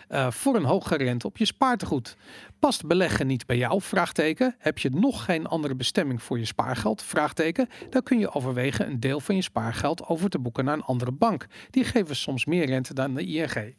Eh, 0.07 0.31
voor 0.31 0.55
een 0.55 0.63
hogere 0.63 1.03
rente 1.03 1.27
op 1.27 1.37
je 1.37 1.45
spaartegoed. 1.45 2.15
Past 2.59 2.85
beleggen 2.87 3.27
niet 3.27 3.45
bij 3.45 3.57
jou? 3.57 3.81
Vraagteken. 3.81 4.55
Heb 4.57 4.77
je 4.77 4.89
nog 4.89 5.25
geen 5.25 5.47
andere 5.47 5.75
bestemming 5.75 6.23
voor 6.23 6.39
je 6.39 6.45
spaargeld? 6.45 7.03
Vraagteken. 7.03 7.67
Dan 7.89 8.03
kun 8.03 8.19
je 8.19 8.33
overwegen 8.33 8.87
een 8.87 8.99
deel 8.99 9.19
van 9.19 9.35
je 9.35 9.41
spaargeld 9.41 9.69
over 10.07 10.29
te 10.29 10.39
boeken 10.39 10.65
naar 10.65 10.73
een 10.73 10.83
andere 10.83 11.11
bank. 11.11 11.47
Die 11.69 11.83
geven 11.83 12.15
soms 12.15 12.45
meer 12.45 12.65
rente 12.65 12.93
dan 12.93 13.13
de 13.15 13.25
ING. 13.25 13.53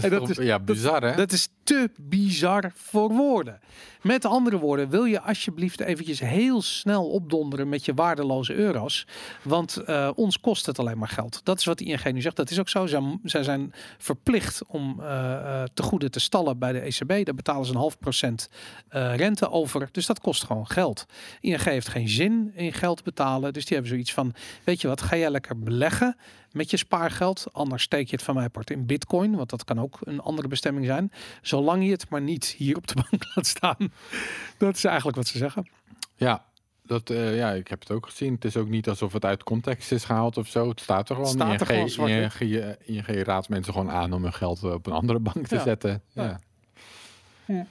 Dat 0.00 0.10
dat 0.10 0.28
is- 0.30 0.36
ja, 0.36 0.58
bizar 0.58 1.02
hè? 1.02 1.16
Dat 1.16 1.32
is 1.32 1.48
te 1.62 1.90
bizar 2.00 2.72
voor 2.74 3.08
woorden. 3.08 3.60
Met 4.02 4.24
andere 4.24 4.58
woorden, 4.58 4.88
wil 4.90 5.04
je 5.04 5.20
alsjeblieft 5.20 5.80
eventjes 5.80 6.20
heel 6.20 6.62
snel 6.62 7.08
opdonderen 7.10 7.68
met 7.68 7.84
je 7.84 7.94
waardeloze 7.94 8.54
euro's. 8.54 9.06
Want 9.42 9.76
eh, 9.76 10.10
ons 10.14 10.40
kost 10.40 10.66
het 10.66 10.78
alleen 10.78 10.98
maar 10.98 11.08
geld. 11.08 11.40
Dat 11.44 11.58
is 11.58 11.64
wat 11.64 11.78
de 11.78 11.84
ING 11.84 12.12
nu 12.12 12.20
zegt. 12.20 12.36
Dat 12.36 12.50
is 12.50 12.58
ook 12.60 12.68
zo. 12.68 12.86
Zij, 12.86 13.18
zij 13.24 13.42
zijn 13.42 13.72
verplicht 13.98 14.62
om 14.66 15.00
eh, 15.00 15.62
te 15.74 15.82
goede 15.82 16.10
te 16.10 16.20
stallen 16.20 16.58
bij 16.58 16.72
de 16.72 16.78
ECB. 16.80 17.24
Daar 17.24 17.34
betalen 17.34 17.64
ze 17.66 17.72
een 17.72 17.78
half 17.78 17.98
procent 17.98 18.48
rente 18.88 19.50
over. 19.50 19.88
Dus 19.92 20.06
dat 20.06 20.20
kost 20.20 20.44
gewoon 20.44 20.66
geld. 20.66 21.06
ING 21.40 21.62
heeft 21.62 21.88
geen 21.88 22.08
zin 22.08 22.52
in 22.54 22.72
geld 22.72 23.02
betalen. 23.04 23.52
Dus 23.52 23.64
die 23.64 23.72
hebben 23.76 23.92
zoiets 23.92 24.12
van, 24.12 24.34
weet 24.64 24.80
je 24.80 24.88
wat, 24.88 24.91
ga 25.00 25.16
jij 25.16 25.30
lekker 25.30 25.58
beleggen 25.58 26.16
met 26.50 26.70
je 26.70 26.76
spaargeld. 26.76 27.46
Anders 27.52 27.82
steek 27.82 28.06
je 28.08 28.16
het 28.16 28.24
van 28.24 28.34
mij 28.34 28.44
apart 28.44 28.70
in 28.70 28.86
bitcoin. 28.86 29.36
Want 29.36 29.50
dat 29.50 29.64
kan 29.64 29.80
ook 29.80 29.98
een 30.00 30.20
andere 30.20 30.48
bestemming 30.48 30.86
zijn. 30.86 31.12
Zolang 31.42 31.84
je 31.84 31.90
het 31.90 32.08
maar 32.08 32.20
niet 32.22 32.44
hier 32.58 32.76
op 32.76 32.86
de 32.86 32.94
bank 32.94 33.22
laat 33.34 33.46
staan. 33.46 33.92
Dat 34.58 34.76
is 34.76 34.84
eigenlijk 34.84 35.16
wat 35.16 35.26
ze 35.26 35.38
zeggen. 35.38 35.68
Ja, 36.16 36.44
dat, 36.86 37.10
eh, 37.10 37.36
ja, 37.36 37.50
ik 37.52 37.68
heb 37.68 37.80
het 37.80 37.90
ook 37.90 38.06
gezien. 38.06 38.34
Het 38.34 38.44
is 38.44 38.56
ook 38.56 38.68
niet 38.68 38.88
alsof 38.88 39.12
het 39.12 39.24
uit 39.24 39.42
context 39.42 39.92
is 39.92 40.04
gehaald 40.04 40.36
of 40.36 40.48
zo. 40.48 40.68
Het 40.68 40.80
staat 40.80 41.08
er 41.08 41.14
gewoon. 41.14 41.30
staat 41.30 41.60
er 41.60 41.66
gewoon 41.66 41.80
ING, 41.80 41.90
zwart-wit. 41.90 42.40
ING, 42.40 43.06
ING 43.06 43.24
raadt 43.24 43.48
mensen 43.48 43.72
gewoon 43.72 43.90
aan 43.90 44.12
om 44.12 44.22
hun 44.22 44.32
geld 44.32 44.62
op 44.64 44.86
een 44.86 44.92
andere 44.92 45.18
bank 45.18 45.46
te 45.46 45.54
Ja. 45.54 45.62
zetten. 45.62 46.02
Ja. 46.12 46.22
Ja. 46.22 46.40
Ja. 47.46 47.66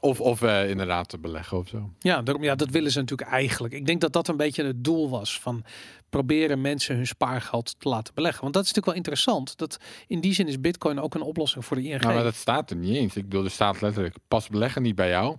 Of, 0.00 0.20
of 0.20 0.42
eh, 0.42 0.70
inderdaad 0.70 1.08
te 1.08 1.18
beleggen 1.18 1.58
of 1.58 1.68
zo. 1.68 1.90
Ja, 1.98 2.22
daarom, 2.22 2.42
ja, 2.44 2.54
dat 2.54 2.70
willen 2.70 2.90
ze 2.90 2.98
natuurlijk 2.98 3.30
eigenlijk. 3.30 3.74
Ik 3.74 3.86
denk 3.86 4.00
dat 4.00 4.12
dat 4.12 4.28
een 4.28 4.36
beetje 4.36 4.64
het 4.64 4.84
doel 4.84 5.10
was 5.10 5.40
van 5.40 5.64
proberen 6.10 6.60
mensen 6.60 6.96
hun 6.96 7.06
spaargeld 7.06 7.74
te 7.80 7.88
laten 7.88 8.14
beleggen. 8.14 8.42
Want 8.42 8.54
dat 8.54 8.62
is 8.64 8.68
natuurlijk 8.68 8.96
wel 8.96 9.04
interessant. 9.04 9.56
Dat 9.58 9.78
in 10.06 10.20
die 10.20 10.32
zin 10.34 10.48
is 10.48 10.60
bitcoin 10.60 11.00
ook 11.00 11.14
een 11.14 11.20
oplossing 11.22 11.64
voor 11.64 11.76
de 11.76 11.82
ING. 11.82 12.00
Nou, 12.00 12.14
maar 12.14 12.22
dat 12.22 12.34
staat 12.34 12.70
er 12.70 12.76
niet 12.76 12.96
eens. 12.96 13.16
Ik 13.16 13.24
bedoel, 13.28 13.44
er 13.44 13.50
staat 13.50 13.80
letterlijk, 13.80 14.14
pas 14.28 14.48
beleggen 14.48 14.82
niet 14.82 14.94
bij 14.94 15.08
jou. 15.08 15.36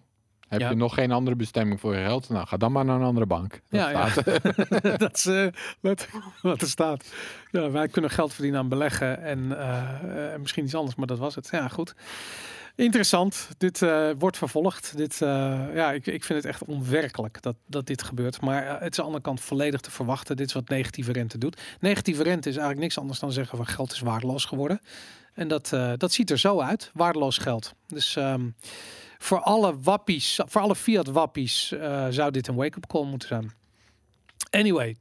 Heb 0.47 0.59
Ja. 0.59 0.69
je 0.69 0.75
nog 0.75 0.93
geen 0.93 1.11
andere 1.11 1.35
bestemming 1.35 1.79
voor 1.79 1.95
je 1.95 2.03
geld? 2.05 2.29
Nou, 2.29 2.47
ga 2.47 2.57
dan 2.57 2.71
maar 2.71 2.85
naar 2.85 2.95
een 2.99 3.05
andere 3.05 3.25
bank. 3.25 3.51
Dat 3.51 3.79
Ja, 3.79 3.89
ja. 3.89 4.09
staat- 4.09 4.41
dat 4.99 5.15
is 5.17 5.25
eh, 5.25 5.47
wat, 5.79 6.07
wat 6.41 6.61
er 6.61 6.67
staat. 6.67 7.05
Ja, 7.51 7.71
wij 7.71 7.87
kunnen 7.87 8.11
geld 8.11 8.33
verdienen 8.33 8.59
aan 8.59 8.69
beleggen 8.69 9.21
en 9.23 9.57
eh, 9.59 10.33
eh, 10.33 10.39
misschien 10.39 10.63
iets 10.63 10.75
anders, 10.75 10.95
maar 10.95 11.07
dat 11.07 11.17
was 11.19 11.35
het. 11.35 11.47
Ja, 11.51 11.67
goed. 11.67 11.95
Interessant. 12.79 13.49
Dit 13.57 13.81
eh, 13.81 14.09
wordt 14.17 14.37
vervolgd. 14.37 14.97
Dit, 14.97 15.21
eh, 15.21 15.29
ja, 15.73 15.91
ik, 15.91 16.07
ik 16.07 16.23
vind 16.23 16.43
het 16.43 16.51
echt 16.51 16.63
onwerkelijk 16.65 17.41
dat, 17.41 17.55
dat 17.65 17.87
dit 17.87 18.03
gebeurt. 18.03 18.41
Maar 18.41 18.63
eh, 18.63 18.71
het 18.71 18.81
is 18.81 18.85
aan 18.85 18.91
de 18.91 19.01
andere 19.01 19.23
kant 19.23 19.41
volledig 19.41 19.81
te 19.81 19.91
verwachten. 19.91 20.35
Dit 20.35 20.47
is 20.47 20.53
wat 20.53 20.69
negatieve 20.69 21.11
rente 21.11 21.37
doet. 21.37 21.61
Negatieve 21.79 22.23
rente 22.23 22.49
is 22.49 22.55
eigenlijk 22.55 22.79
niks 22.79 22.97
anders 22.97 23.19
dan 23.19 23.31
zeggen 23.31 23.57
van 23.57 23.65
geld 23.67 23.91
is 23.91 23.99
waardeloos 23.99 24.45
geworden. 24.45 24.81
En 25.33 25.47
dat, 25.47 25.69
dat 25.97 26.11
ziet 26.11 26.29
er 26.29 26.39
zo 26.39 26.59
uit. 26.59 26.91
Waardeloos 26.93 27.37
geld. 27.37 27.73
Dus 27.87 28.15
ehm, 28.15 28.49
voor 29.17 29.39
alle 29.39 29.79
wappies, 29.79 30.39
voor 30.45 30.61
alle 30.61 30.75
fiat 30.75 31.07
wappies 31.07 31.67
zou 32.09 32.31
dit 32.31 32.47
een 32.47 32.55
wake-up 32.55 32.87
call 32.87 33.05
moeten 33.05 33.27
zijn. 33.27 33.51
Anyway, 34.49 34.95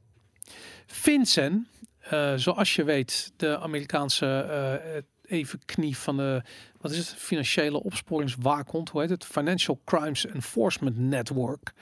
FinCEN, 0.85 1.67
eh, 1.99 2.33
zoals 2.35 2.75
je 2.75 2.83
weet, 2.83 3.31
de 3.35 3.59
Amerikaanse 3.59 5.03
even 5.29 5.59
knie 5.65 5.97
van 5.97 6.17
de, 6.17 6.41
wat 6.81 6.91
is 6.91 6.97
het, 6.97 7.07
financiële 7.07 7.83
opsporingswaakhond, 7.83 8.89
hoe 8.89 9.01
heet 9.01 9.09
het, 9.09 9.25
Financial 9.25 9.81
Crimes 9.85 10.25
Enforcement 10.25 10.97
Network. 10.97 11.73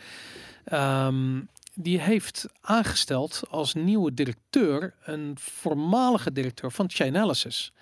Ehm, 0.64 1.40
die 1.74 2.00
heeft 2.00 2.46
aangesteld 2.62 3.42
als 3.50 3.74
nieuwe 3.74 4.14
directeur 4.14 4.94
een 5.04 5.36
voormalige 5.40 6.32
directeur 6.32 6.72
van 6.72 6.90
Chainalysis. 6.90 7.74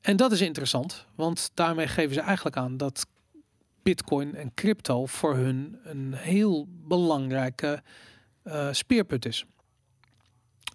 En 0.00 0.16
dat 0.16 0.32
is 0.32 0.40
interessant, 0.40 1.06
want 1.14 1.50
daarmee 1.54 1.86
geven 1.86 2.14
ze 2.14 2.20
eigenlijk 2.20 2.56
aan 2.56 2.76
dat 2.76 3.06
Bitcoin 3.82 4.34
en 4.34 4.54
crypto 4.54 5.06
voor 5.06 5.36
hun 5.36 5.78
een 5.84 6.14
heel 6.14 6.66
belangrijke 6.68 7.82
eh, 8.42 8.68
speerpunt 8.72 9.26
is. 9.26 9.44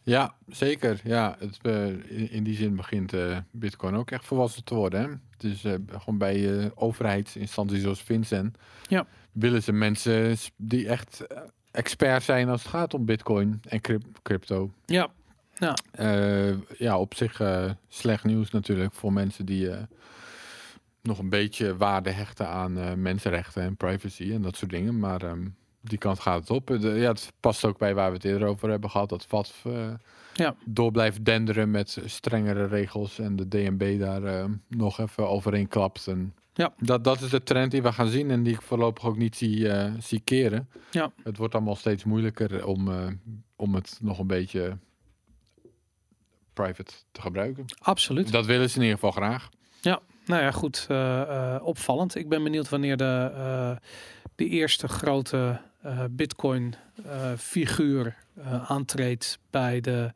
Ja, 0.09 0.35
zeker. 0.47 0.99
Ja, 1.03 1.35
het, 1.39 1.57
eh, 1.61 1.87
in, 1.87 2.31
in 2.31 2.43
die 2.43 2.55
zin 2.55 2.75
begint 2.75 3.13
eh, 3.13 3.37
Bitcoin 3.51 3.95
ook 3.95 4.11
echt 4.11 4.25
volwassen 4.25 4.63
te 4.63 4.75
worden. 4.75 5.01
Hè? 5.01 5.15
Dus 5.37 5.63
eh, 5.63 5.73
gewoon 5.87 6.17
bij 6.17 6.71
overheidsinstanties 6.75 7.81
zoals 7.81 8.03
Vincent 8.03 8.57
Ja. 8.87 9.05
willen 9.31 9.63
ze 9.63 9.71
mensen 9.71 10.35
die 10.55 10.87
echt 10.87 11.27
expert 11.71 12.23
zijn 12.23 12.49
als 12.49 12.61
het 12.61 12.71
gaat 12.71 12.93
om 12.93 13.05
Bitcoin 13.05 13.61
en 13.67 13.81
cryp- 13.81 14.19
crypto. 14.23 14.71
Ja, 14.85 15.09
Eh, 15.91 16.77
ja, 16.77 16.99
op 16.99 17.13
zich 17.15 17.41
slecht 17.87 18.23
nieuws 18.23 18.51
natuurlijk 18.51 18.93
voor 18.93 19.13
mensen 19.13 19.45
die 19.45 19.69
nog 21.01 21.19
een 21.19 21.29
beetje 21.29 21.77
waarde 21.77 22.09
hechten 22.09 22.47
aan 22.47 23.01
mensenrechten 23.01 23.63
en 23.63 23.75
privacy 23.77 24.31
en 24.33 24.41
dat 24.41 24.55
soort 24.55 24.71
dingen. 24.71 24.99
Maar 24.99 25.21
ehm, 25.21 25.47
die 25.81 25.97
kant 25.97 26.19
gaat 26.19 26.39
het 26.39 26.49
op. 26.49 26.67
De, 26.67 26.89
ja, 26.89 27.07
het 27.07 27.33
past 27.39 27.65
ook 27.65 27.77
bij 27.77 27.93
waar 27.95 28.09
we 28.09 28.15
het 28.15 28.25
eerder 28.25 28.47
over 28.47 28.69
hebben 28.69 28.89
gehad. 28.89 29.09
Dat 29.09 29.25
VAT 29.25 29.53
eh, 29.63 29.89
Ja. 30.33 30.55
door 30.65 30.91
blijft 30.91 31.25
denderen 31.25 31.71
met 31.71 31.97
strengere 32.05 32.65
regels 32.65 33.19
en 33.19 33.35
de 33.35 33.47
DNB 33.47 33.99
daar 33.99 34.23
eh, 34.23 34.45
nog 34.67 34.99
even 34.99 35.29
overheen 35.29 35.67
klapt. 35.67 36.07
En 36.07 36.33
Ja. 36.53 36.73
dat, 36.77 37.03
dat 37.03 37.21
is 37.21 37.29
de 37.29 37.43
trend 37.43 37.71
die 37.71 37.81
we 37.81 37.93
gaan 37.93 38.07
zien 38.09 38.31
en 38.31 38.43
die 38.43 38.53
ik 38.53 38.61
voorlopig 38.61 39.05
ook 39.05 39.17
niet 39.17 39.35
zie, 39.35 39.69
eh, 39.69 39.93
zie 39.99 40.19
keren. 40.19 40.69
Ja. 40.91 41.11
Het 41.23 41.37
wordt 41.37 41.55
allemaal 41.55 41.75
steeds 41.75 42.03
moeilijker 42.03 42.65
om, 42.65 42.89
om 43.55 43.75
het 43.75 43.99
nog 44.01 44.19
een 44.19 44.27
beetje 44.27 44.77
private 46.53 46.91
te 47.11 47.21
gebruiken. 47.21 47.65
absoluut. 47.79 48.31
Dat 48.31 48.45
willen 48.45 48.69
ze 48.69 48.75
in 48.75 48.81
ieder 48.81 48.97
geval 48.99 49.11
graag. 49.23 49.49
Nou 50.27 50.41
ja, 50.41 50.51
goed. 50.51 50.85
eh, 50.89 51.21
eh, 51.55 51.65
opvallend. 51.65 52.15
Ik 52.15 52.29
ben 52.29 52.43
benieuwd 52.43 52.69
wanneer 52.69 52.97
de, 52.97 53.31
eh, 53.35 53.71
de 54.35 54.45
eerste 54.47 54.87
grote 54.87 55.59
Bitcoin-figuur 56.09 58.15
aantreedt 58.67 59.39
bij 59.49 59.81
de 59.81 60.11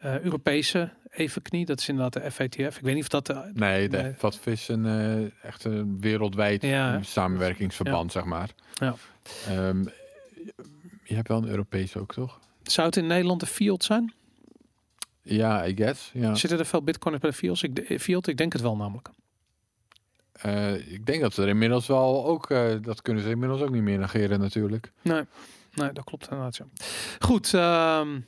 Europese 0.00 0.90
evenknie. 1.10 1.66
Dat 1.66 1.80
is 1.80 1.88
inderdaad 1.88 2.22
de 2.22 2.30
FATF. 2.30 2.76
Ik 2.76 2.82
weet 2.82 2.94
niet 2.94 3.02
of 3.02 3.08
dat... 3.08 3.26
de- 3.26 3.50
Nee, 3.54 3.88
de 3.88 3.96
Nee. 3.96 4.14
Is 4.44 4.68
een 4.68 5.32
echt 5.42 5.64
een 5.64 6.00
wereldwijd 6.00 6.62
Ja, 6.62 7.02
samenwerkingsverband, 7.02 8.12
zeg 8.12 8.24
maar. 8.24 8.50
Ja. 8.74 8.94
Ehm, 9.48 9.82
je 11.04 11.14
hebt 11.14 11.28
wel 11.28 11.38
een 11.38 11.48
Europees 11.48 11.96
ook, 11.96 12.12
toch? 12.12 12.40
zou 12.62 12.86
het 12.86 12.96
in 12.96 13.06
Nederland 13.06 13.40
de 13.40 13.46
Field 13.46 13.84
zijn? 13.84 14.12
Ja, 15.22 15.66
I 15.66 15.74
guess. 15.76 16.10
Ja. 16.14 16.34
Zitten 16.34 16.58
er 16.58 16.66
veel 16.66 16.82
Bitcoiners 16.82 17.22
bij 17.22 17.32
de 17.32 17.38
Fields? 17.38 17.62
Ik, 17.62 17.88
de- 17.88 17.98
Field? 18.00 18.26
Ik 18.26 18.36
denk 18.36 18.52
het 18.52 18.62
wel 18.62 18.76
namelijk. 18.76 19.08
Eh, 20.32 20.92
ik 20.92 21.06
denk 21.06 21.20
dat 21.20 21.34
ze 21.34 21.42
er 21.42 21.48
inmiddels 21.48 21.86
wel 21.86 22.26
ook, 22.26 22.50
eh, 22.50 22.74
dat 22.82 23.02
kunnen 23.02 23.22
ze 23.22 23.30
inmiddels 23.30 23.60
ook 23.60 23.70
niet 23.70 23.82
meer 23.82 23.98
negeren 23.98 24.40
natuurlijk. 24.40 24.92
Nee, 25.02 25.22
nee 25.74 25.92
dat 25.92 26.04
klopt 26.04 26.30
inderdaad. 26.30 26.56
Ja. 26.56 26.64
Goed, 27.18 27.54
ehm, 27.54 28.20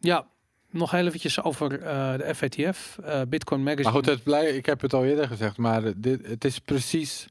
ja, 0.00 0.26
nog 0.70 0.90
heel 0.90 1.06
eventjes 1.06 1.42
over 1.42 1.82
eh, 1.82 2.16
de 2.16 2.34
FATF, 2.34 2.98
Bitcoin 3.28 3.62
Magazine. 3.62 3.84
Maar 3.84 3.92
goed, 3.92 4.06
het 4.06 4.22
blij, 4.22 4.56
ik 4.56 4.66
heb 4.66 4.80
het 4.80 4.94
al 4.94 5.04
eerder 5.04 5.28
gezegd, 5.28 5.56
maar 5.56 5.92
dit, 5.96 6.26
het 6.26 6.44
is 6.44 6.58
precies 6.58 7.26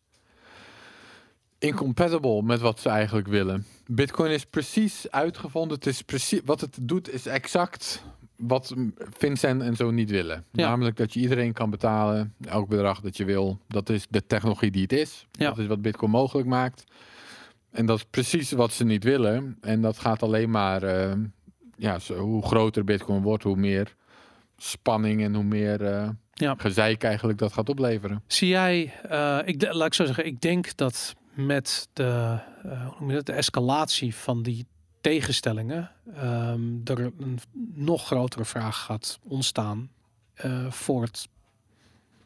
incompatible 1.58 2.42
met 2.42 2.60
wat 2.60 2.80
ze 2.80 2.90
eigenlijk 2.90 3.28
willen. 3.28 3.66
Bitcoin 3.88 4.32
is 4.32 4.46
precies 4.46 5.12
uitgevonden. 5.12 5.78
Het 5.78 5.88
is 5.88 6.02
precies 6.02 6.42
wat 6.46 6.62
het 6.62 6.78
doet, 6.82 7.14
is 7.14 7.26
exact 7.26 8.04
wat 8.42 8.74
Vincent 9.18 9.62
en 9.62 9.76
zo 9.76 9.92
niet 9.92 10.10
willen. 10.10 10.46
Ja. 10.52 10.70
Namelijk 10.70 10.98
dat 10.98 11.14
je 11.14 11.20
iedereen 11.20 11.54
kan 11.54 11.70
betalen, 11.70 12.34
elk 12.46 12.70
bedrag 12.70 13.02
dat 13.02 13.18
je 13.18 13.26
wil. 13.26 13.60
Dat 13.68 13.90
is 13.90 14.08
de 14.10 14.26
technologie 14.28 14.72
die 14.72 14.82
het 14.82 14.94
is. 14.94 15.28
Ja. 15.32 15.50
Dat 15.50 15.58
is 15.58 15.68
wat 15.68 15.82
Bitcoin 15.82 16.12
mogelijk 16.12 16.48
maakt. 16.48 16.84
En 17.72 17.86
dat 17.86 17.98
is 17.98 18.06
precies 18.10 18.52
wat 18.52 18.72
ze 18.72 18.84
niet 18.84 19.04
willen. 19.04 19.58
En 19.62 19.82
dat 19.82 20.00
gaat 20.00 20.24
alleen 20.24 20.50
maar, 20.50 20.84
eh, 20.84 21.14
ja, 21.78 22.00
zo, 22.00 22.16
hoe 22.18 22.46
groter 22.46 22.84
Bitcoin 22.84 23.22
wordt, 23.22 23.44
hoe 23.44 23.56
meer 23.56 23.96
spanning 24.58 25.24
en 25.24 25.36
hoe 25.36 25.44
meer 25.44 25.82
Ja. 26.34 26.56
gezeik 26.58 27.04
eigenlijk 27.04 27.40
dat 27.40 27.54
gaat 27.54 27.70
opleveren. 27.70 28.24
Zie 28.28 28.48
jij, 28.48 28.94
eh, 29.10 29.40
ik, 29.46 29.74
laat 29.74 29.88
ik 29.88 29.94
zo 29.94 30.06
zeggen, 30.06 30.26
ik 30.26 30.42
denk 30.42 30.76
dat 30.76 31.16
met 31.34 31.90
de, 31.94 32.38
hoe 32.64 32.96
noem 33.00 33.10
je 33.10 33.16
dat, 33.16 33.26
de 33.26 33.32
escalatie 33.32 34.16
van 34.16 34.44
die 34.44 34.66
tegenstellingen 35.02 35.92
ehm, 36.16 36.80
er 36.84 37.12
een 37.20 37.40
nog 37.74 38.06
grotere 38.06 38.46
vraag 38.46 38.78
gaat 38.78 39.20
ontstaan 39.24 39.90
eh, 40.34 40.72
voor 40.72 41.02
het 41.02 41.28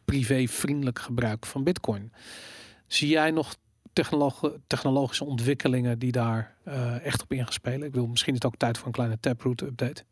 privé-vriendelijk 0.05 0.99
gebruik 0.99 1.45
van 1.45 1.63
Bitcoin. 1.63 2.11
Zie 2.88 3.09
jij 3.09 3.32
nog 3.32 3.55
technologische 4.67 5.26
ontwikkelingen 5.26 5.99
die 5.99 6.11
daar 6.11 6.55
eh, 6.63 7.05
echt 7.05 7.21
op 7.21 7.32
in 7.32 7.43
gaan 7.43 7.53
spelen? 7.53 7.88
Ik 7.88 7.93
wil 7.93 8.07
misschien 8.07 8.34
is 8.34 8.39
het 8.43 8.51
ook 8.53 8.59
tijd 8.59 8.78
voor 8.78 8.88
een 8.88 8.93
kleine 8.93 9.19
Taproot-update. 9.19 10.03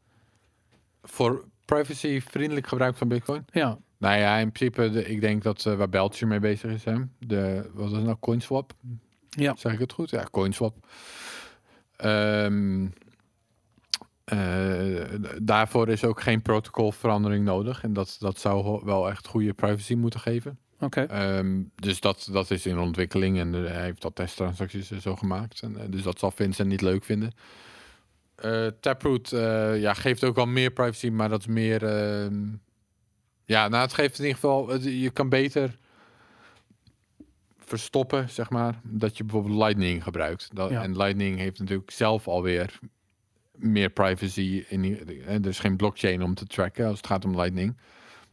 Voor 1.04 1.46
privacy-vriendelijk 1.66 2.68
gebruik 2.68 2.98
van 2.98 3.08
Bitcoin? 3.08 3.46
Ja, 3.52 3.78
Nou 3.98 4.18
ja, 4.18 4.38
in 4.38 4.52
principe, 4.52 4.90
de, 4.90 5.06
ik 5.06 5.22
denk 5.22 5.44
dat 5.44 5.66
eh, 5.66 5.76
waar 5.76 5.90
Beltje 5.90 6.26
mee 6.26 6.40
bezig 6.40 6.72
is, 6.72 6.84
hè? 6.84 6.96
De, 7.20 7.70
wat 7.74 7.90
is 7.90 7.96
het 7.96 8.06
nou, 8.06 8.18
CoinSwap? 8.20 8.74
Ja. 9.30 9.56
Zeg 9.58 9.74
ik 9.74 9.80
het 9.80 9.94
goed? 9.94 10.10
Ja, 10.10 10.28
CoinSwap. 10.32 10.76
Ehm, 11.96 12.86
eh, 14.24 14.38
d- 15.04 15.38
daarvoor 15.42 15.90
is 15.90 16.04
ook 16.04 16.22
geen 16.22 16.42
protocolverandering 16.42 17.46
nodig. 17.46 17.84
En 17.84 17.94
dat, 17.94 18.16
dat 18.20 18.40
zou 18.40 18.82
wel 18.86 19.10
echt 19.10 19.28
goede 19.28 19.54
privacy 19.54 19.96
moeten 19.96 20.20
geven. 20.20 20.58
oké. 20.80 21.02
Ehm, 21.02 21.62
dus 21.76 22.00
dat, 22.00 22.30
dat 22.32 22.52
is 22.52 22.66
in 22.66 22.78
ontwikkeling 22.80 23.40
en 23.40 23.56
eh, 23.66 23.72
hij 23.72 23.84
heeft 23.84 24.04
al 24.04 24.14
testtransacties 24.14 24.92
en 24.92 25.02
zo 25.02 25.16
gemaakt. 25.16 25.62
En, 25.62 25.78
eh, 25.78 25.84
dus 25.90 26.02
dat 26.04 26.20
zal 26.20 26.32
Vincent 26.32 26.70
niet 26.70 26.82
leuk 26.82 27.04
vinden. 27.04 27.32
Eh, 28.36 28.68
Taproot 28.80 29.32
eh, 29.32 29.82
ja, 29.82 29.94
geeft 29.94 30.24
ook 30.24 30.36
wel 30.36 30.46
meer 30.46 30.72
privacy, 30.72 31.10
maar 31.10 31.30
dat 31.30 31.40
is 31.40 31.48
meer... 31.48 31.84
ehm, 31.84 32.42
ja, 33.46 33.68
nou, 33.68 33.82
het 33.84 33.94
geeft 33.94 34.18
in 34.20 34.26
ieder 34.26 34.40
geval... 34.40 34.80
je 34.80 35.10
kan 35.10 35.30
beter 35.30 35.78
verstoppen, 37.78 38.30
zeg 38.30 38.50
maar, 38.50 38.80
dat 38.84 39.18
je 39.18 39.24
bijvoorbeeld 39.24 39.58
Lightning 39.58 40.04
gebruikt. 40.04 40.50
Dat, 40.54 40.70
Ja. 40.70 40.84
En 40.84 40.98
Lightning 40.98 41.38
heeft 41.38 41.60
natuurlijk 41.60 41.92
zelf 41.92 42.28
alweer 42.28 42.80
meer 43.52 43.90
privacy. 43.90 44.64
In, 44.68 44.84
er 45.26 45.48
is 45.48 45.60
geen 45.60 45.76
blockchain 45.76 46.24
om 46.24 46.34
te 46.34 46.46
tracken 46.46 46.86
als 46.88 46.98
het 46.98 47.08
gaat 47.08 47.26
om 47.26 47.36
Lightning. 47.36 47.78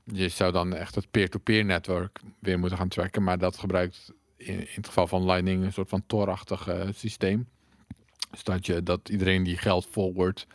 Je 0.05 0.29
zou 0.29 0.53
dan 0.53 0.75
echt 0.75 0.95
het 0.95 1.11
peer-to-peer 1.11 1.65
netwerk 1.65 2.21
weer 2.39 2.59
moeten 2.59 2.79
gaan 2.79 2.89
tracken. 2.89 3.23
Maar 3.23 3.39
dat 3.39 3.59
gebruikt 3.59 4.13
in, 4.37 4.59
in 4.59 4.67
het 4.75 4.87
geval 4.87 5.07
van 5.07 5.25
Lightning 5.25 5.65
een 5.65 5.73
soort 5.73 5.89
van 5.89 6.03
Tor-achtig 6.07 6.69
eh, 6.69 6.89
systeem. 6.95 7.49
Dus 8.31 8.45
dat, 8.45 8.67
je, 8.67 8.83
dat 8.83 9.09
iedereen 9.09 9.43
die 9.43 9.57
geld 9.57 9.87
forward 9.91 10.47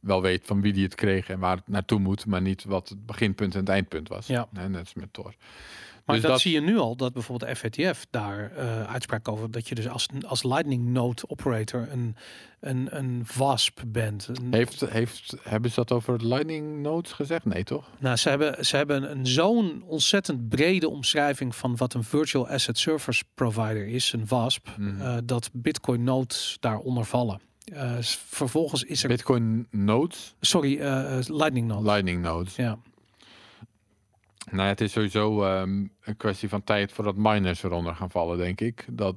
wel 0.00 0.22
weet 0.22 0.46
van 0.46 0.60
wie 0.60 0.72
die 0.72 0.84
het 0.84 0.94
kreeg 0.94 1.28
en 1.28 1.38
waar 1.38 1.56
het 1.56 1.68
naartoe 1.68 1.98
moet. 1.98 2.26
Maar 2.26 2.42
niet 2.42 2.64
wat 2.64 2.88
het 2.88 3.06
beginpunt 3.06 3.54
en 3.54 3.60
het 3.60 3.68
eindpunt 3.68 4.08
was. 4.08 4.26
Ja. 4.26 4.48
Nee, 4.50 4.68
net 4.68 4.80
als 4.80 4.94
met 4.94 5.12
Tor. 5.12 5.34
Maar 6.08 6.16
Dus 6.16 6.24
dat, 6.26 6.34
dat- 6.34 6.42
zie 6.42 6.52
je 6.52 6.60
nu 6.60 6.78
al, 6.78 6.96
dat 6.96 7.12
bijvoorbeeld 7.12 7.50
de 7.50 7.56
FATF 7.56 8.06
daar 8.10 8.52
eh 8.56 8.82
uitspraak 8.92 9.28
over, 9.28 9.50
dat 9.50 9.68
je 9.68 9.74
dus 9.74 9.88
als, 9.88 10.06
als 10.26 10.42
Lightning 10.42 10.84
Node 10.86 11.22
operator 11.26 11.88
een, 11.90 12.16
een, 12.60 12.88
een 12.90 13.20
VASP 13.24 13.82
bent. 13.86 14.28
Een- 14.28 14.52
Heeft, 14.54 14.80
heeft, 14.80 15.34
hebben 15.42 15.70
ze 15.70 15.76
dat 15.76 15.92
over 15.92 16.26
Lightning 16.26 16.82
Nodes 16.82 17.12
gezegd? 17.12 17.44
Nee, 17.44 17.64
toch? 17.64 17.90
Nou, 17.98 18.16
ze 18.16 18.28
hebben, 18.28 18.66
ze 18.66 18.76
hebben 18.76 19.10
een 19.10 19.26
zo'n 19.26 19.82
ontzettend 19.86 20.48
brede 20.48 20.88
omschrijving 20.88 21.56
van 21.56 21.76
wat 21.76 21.94
een 21.94 22.04
Virtual 22.04 22.48
Asset 22.48 22.78
Service 22.78 23.22
Provider 23.34 23.86
is, 23.86 24.12
een 24.12 24.26
VASP, 24.26 24.68
Mhm. 24.78 25.00
eh, 25.00 25.16
dat 25.24 25.50
Bitcoin 25.52 26.04
nodes 26.04 26.56
daaronder 26.60 27.04
vallen. 27.04 27.40
Eh, 27.64 27.92
vervolgens 28.28 28.82
is 28.82 29.02
er, 29.02 29.08
Bitcoin 29.08 29.66
Nodes, 29.70 30.34
sorry, 30.40 30.78
Lightning 31.26 31.66
Node. 31.66 31.84
Lightning 31.90 32.22
Nodes. 32.22 32.56
ja. 32.56 32.78
Nou, 34.50 34.62
ja, 34.62 34.68
het 34.68 34.80
is 34.80 34.92
sowieso 34.92 35.44
ehm, 35.44 35.86
een 36.00 36.16
kwestie 36.16 36.48
van 36.48 36.64
tijd 36.64 36.92
voordat 36.92 37.16
miners 37.16 37.62
eronder 37.62 37.94
gaan 37.94 38.10
vallen, 38.10 38.38
denk 38.38 38.60
ik. 38.60 38.86
Dat, 38.90 39.16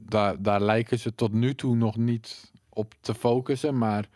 daar, 0.00 0.42
daar 0.42 0.60
lijken 0.60 0.98
ze 0.98 1.14
tot 1.14 1.32
nu 1.32 1.54
toe 1.54 1.76
nog 1.76 1.96
niet 1.96 2.52
op 2.68 2.94
te 3.00 3.14
focussen, 3.14 3.78
maar 3.78 4.08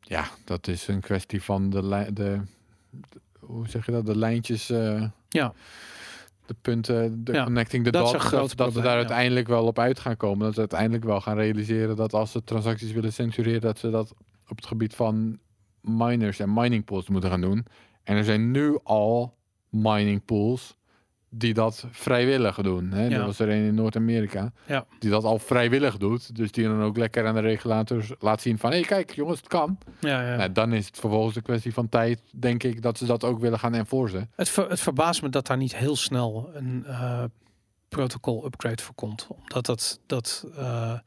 ja, 0.00 0.24
dat 0.44 0.66
is 0.68 0.88
een 0.88 1.00
kwestie 1.00 1.42
van 1.42 1.70
de, 1.70 1.80
de, 2.12 2.12
de- 2.12 2.40
hoe 3.38 3.68
zeg 3.68 3.86
je 3.86 3.92
dat, 3.92 4.06
de 4.06 4.16
lijntjes, 4.18 4.70
eh, 4.70 5.04
ja, 5.28 5.52
de 6.46 6.54
punten, 6.62 7.24
de 7.24 7.32
Ja, 7.32 7.44
connecting 7.44 7.84
the 7.84 7.90
dots, 7.90 8.12
dat, 8.12 8.30
dat 8.30 8.54
probleem, 8.54 8.82
daar 8.82 8.92
ja. 8.92 8.98
uiteindelijk 8.98 9.48
wel 9.48 9.66
op 9.66 9.78
uit 9.78 9.98
gaan 9.98 10.16
komen. 10.16 10.44
Dat 10.44 10.54
ze 10.54 10.60
uiteindelijk 10.60 11.04
wel 11.04 11.20
gaan 11.20 11.36
realiseren 11.36 11.96
dat 11.96 12.12
als 12.12 12.30
ze 12.32 12.44
transacties 12.44 12.92
willen 12.92 13.12
censureren, 13.12 13.60
dat 13.60 13.78
ze 13.78 13.90
dat 13.90 14.14
op 14.48 14.56
het 14.56 14.66
gebied 14.66 14.94
van 14.94 15.38
miners 15.80 16.38
en 16.38 16.52
mining 16.52 16.84
pools 16.84 17.08
moeten 17.08 17.30
gaan 17.30 17.40
doen. 17.40 17.66
En 18.04 18.16
er 18.16 18.24
zijn 18.24 18.50
nu 18.50 18.78
al 18.82 19.34
mining 19.68 20.24
pools 20.24 20.76
die 21.34 21.54
dat 21.54 21.86
vrijwillig 21.90 22.56
doen. 22.56 22.90
Hè? 22.90 23.06
Ja. 23.06 23.18
Er 23.18 23.24
was 23.24 23.38
er 23.38 23.48
een 23.48 23.64
in 23.64 23.74
Noord-Amerika 23.74 24.52
Ja. 24.66 24.86
die 24.98 25.10
dat 25.10 25.24
al 25.24 25.38
vrijwillig 25.38 25.96
doet. 25.96 26.36
Dus 26.36 26.52
die 26.52 26.64
dan 26.64 26.82
ook 26.82 26.96
lekker 26.96 27.26
aan 27.26 27.34
de 27.34 27.40
regulators 27.40 28.12
laat 28.18 28.40
zien 28.40 28.58
van... 28.58 28.70
hé, 28.70 28.76
hey, 28.76 28.86
kijk 28.86 29.14
jongens, 29.14 29.38
het 29.38 29.48
kan. 29.48 29.78
ja, 30.00 30.28
ja. 30.30 30.36
Nou, 30.36 30.52
dan 30.52 30.72
is 30.72 30.86
het 30.86 30.98
vervolgens 30.98 31.36
een 31.36 31.42
kwestie 31.42 31.72
van 31.72 31.88
tijd, 31.88 32.20
denk 32.30 32.62
ik... 32.62 32.82
dat 32.82 32.98
ze 32.98 33.06
dat 33.06 33.24
ook 33.24 33.40
willen 33.40 33.58
gaan 33.58 33.74
enforcen. 33.74 34.30
Het, 34.34 34.48
ver- 34.48 34.70
het 34.70 34.80
verbaast 34.80 35.22
me 35.22 35.28
dat 35.28 35.46
daar 35.46 35.56
niet 35.56 35.76
heel 35.76 35.96
snel 35.96 36.50
een 36.54 36.84
eh 36.86 37.24
protocol 37.88 38.44
upgrade 38.44 38.82
voor 38.82 38.94
komt. 38.94 39.26
Omdat 39.30 39.66
dat, 39.66 40.00
dat 40.06 40.46
eh, 40.56 40.98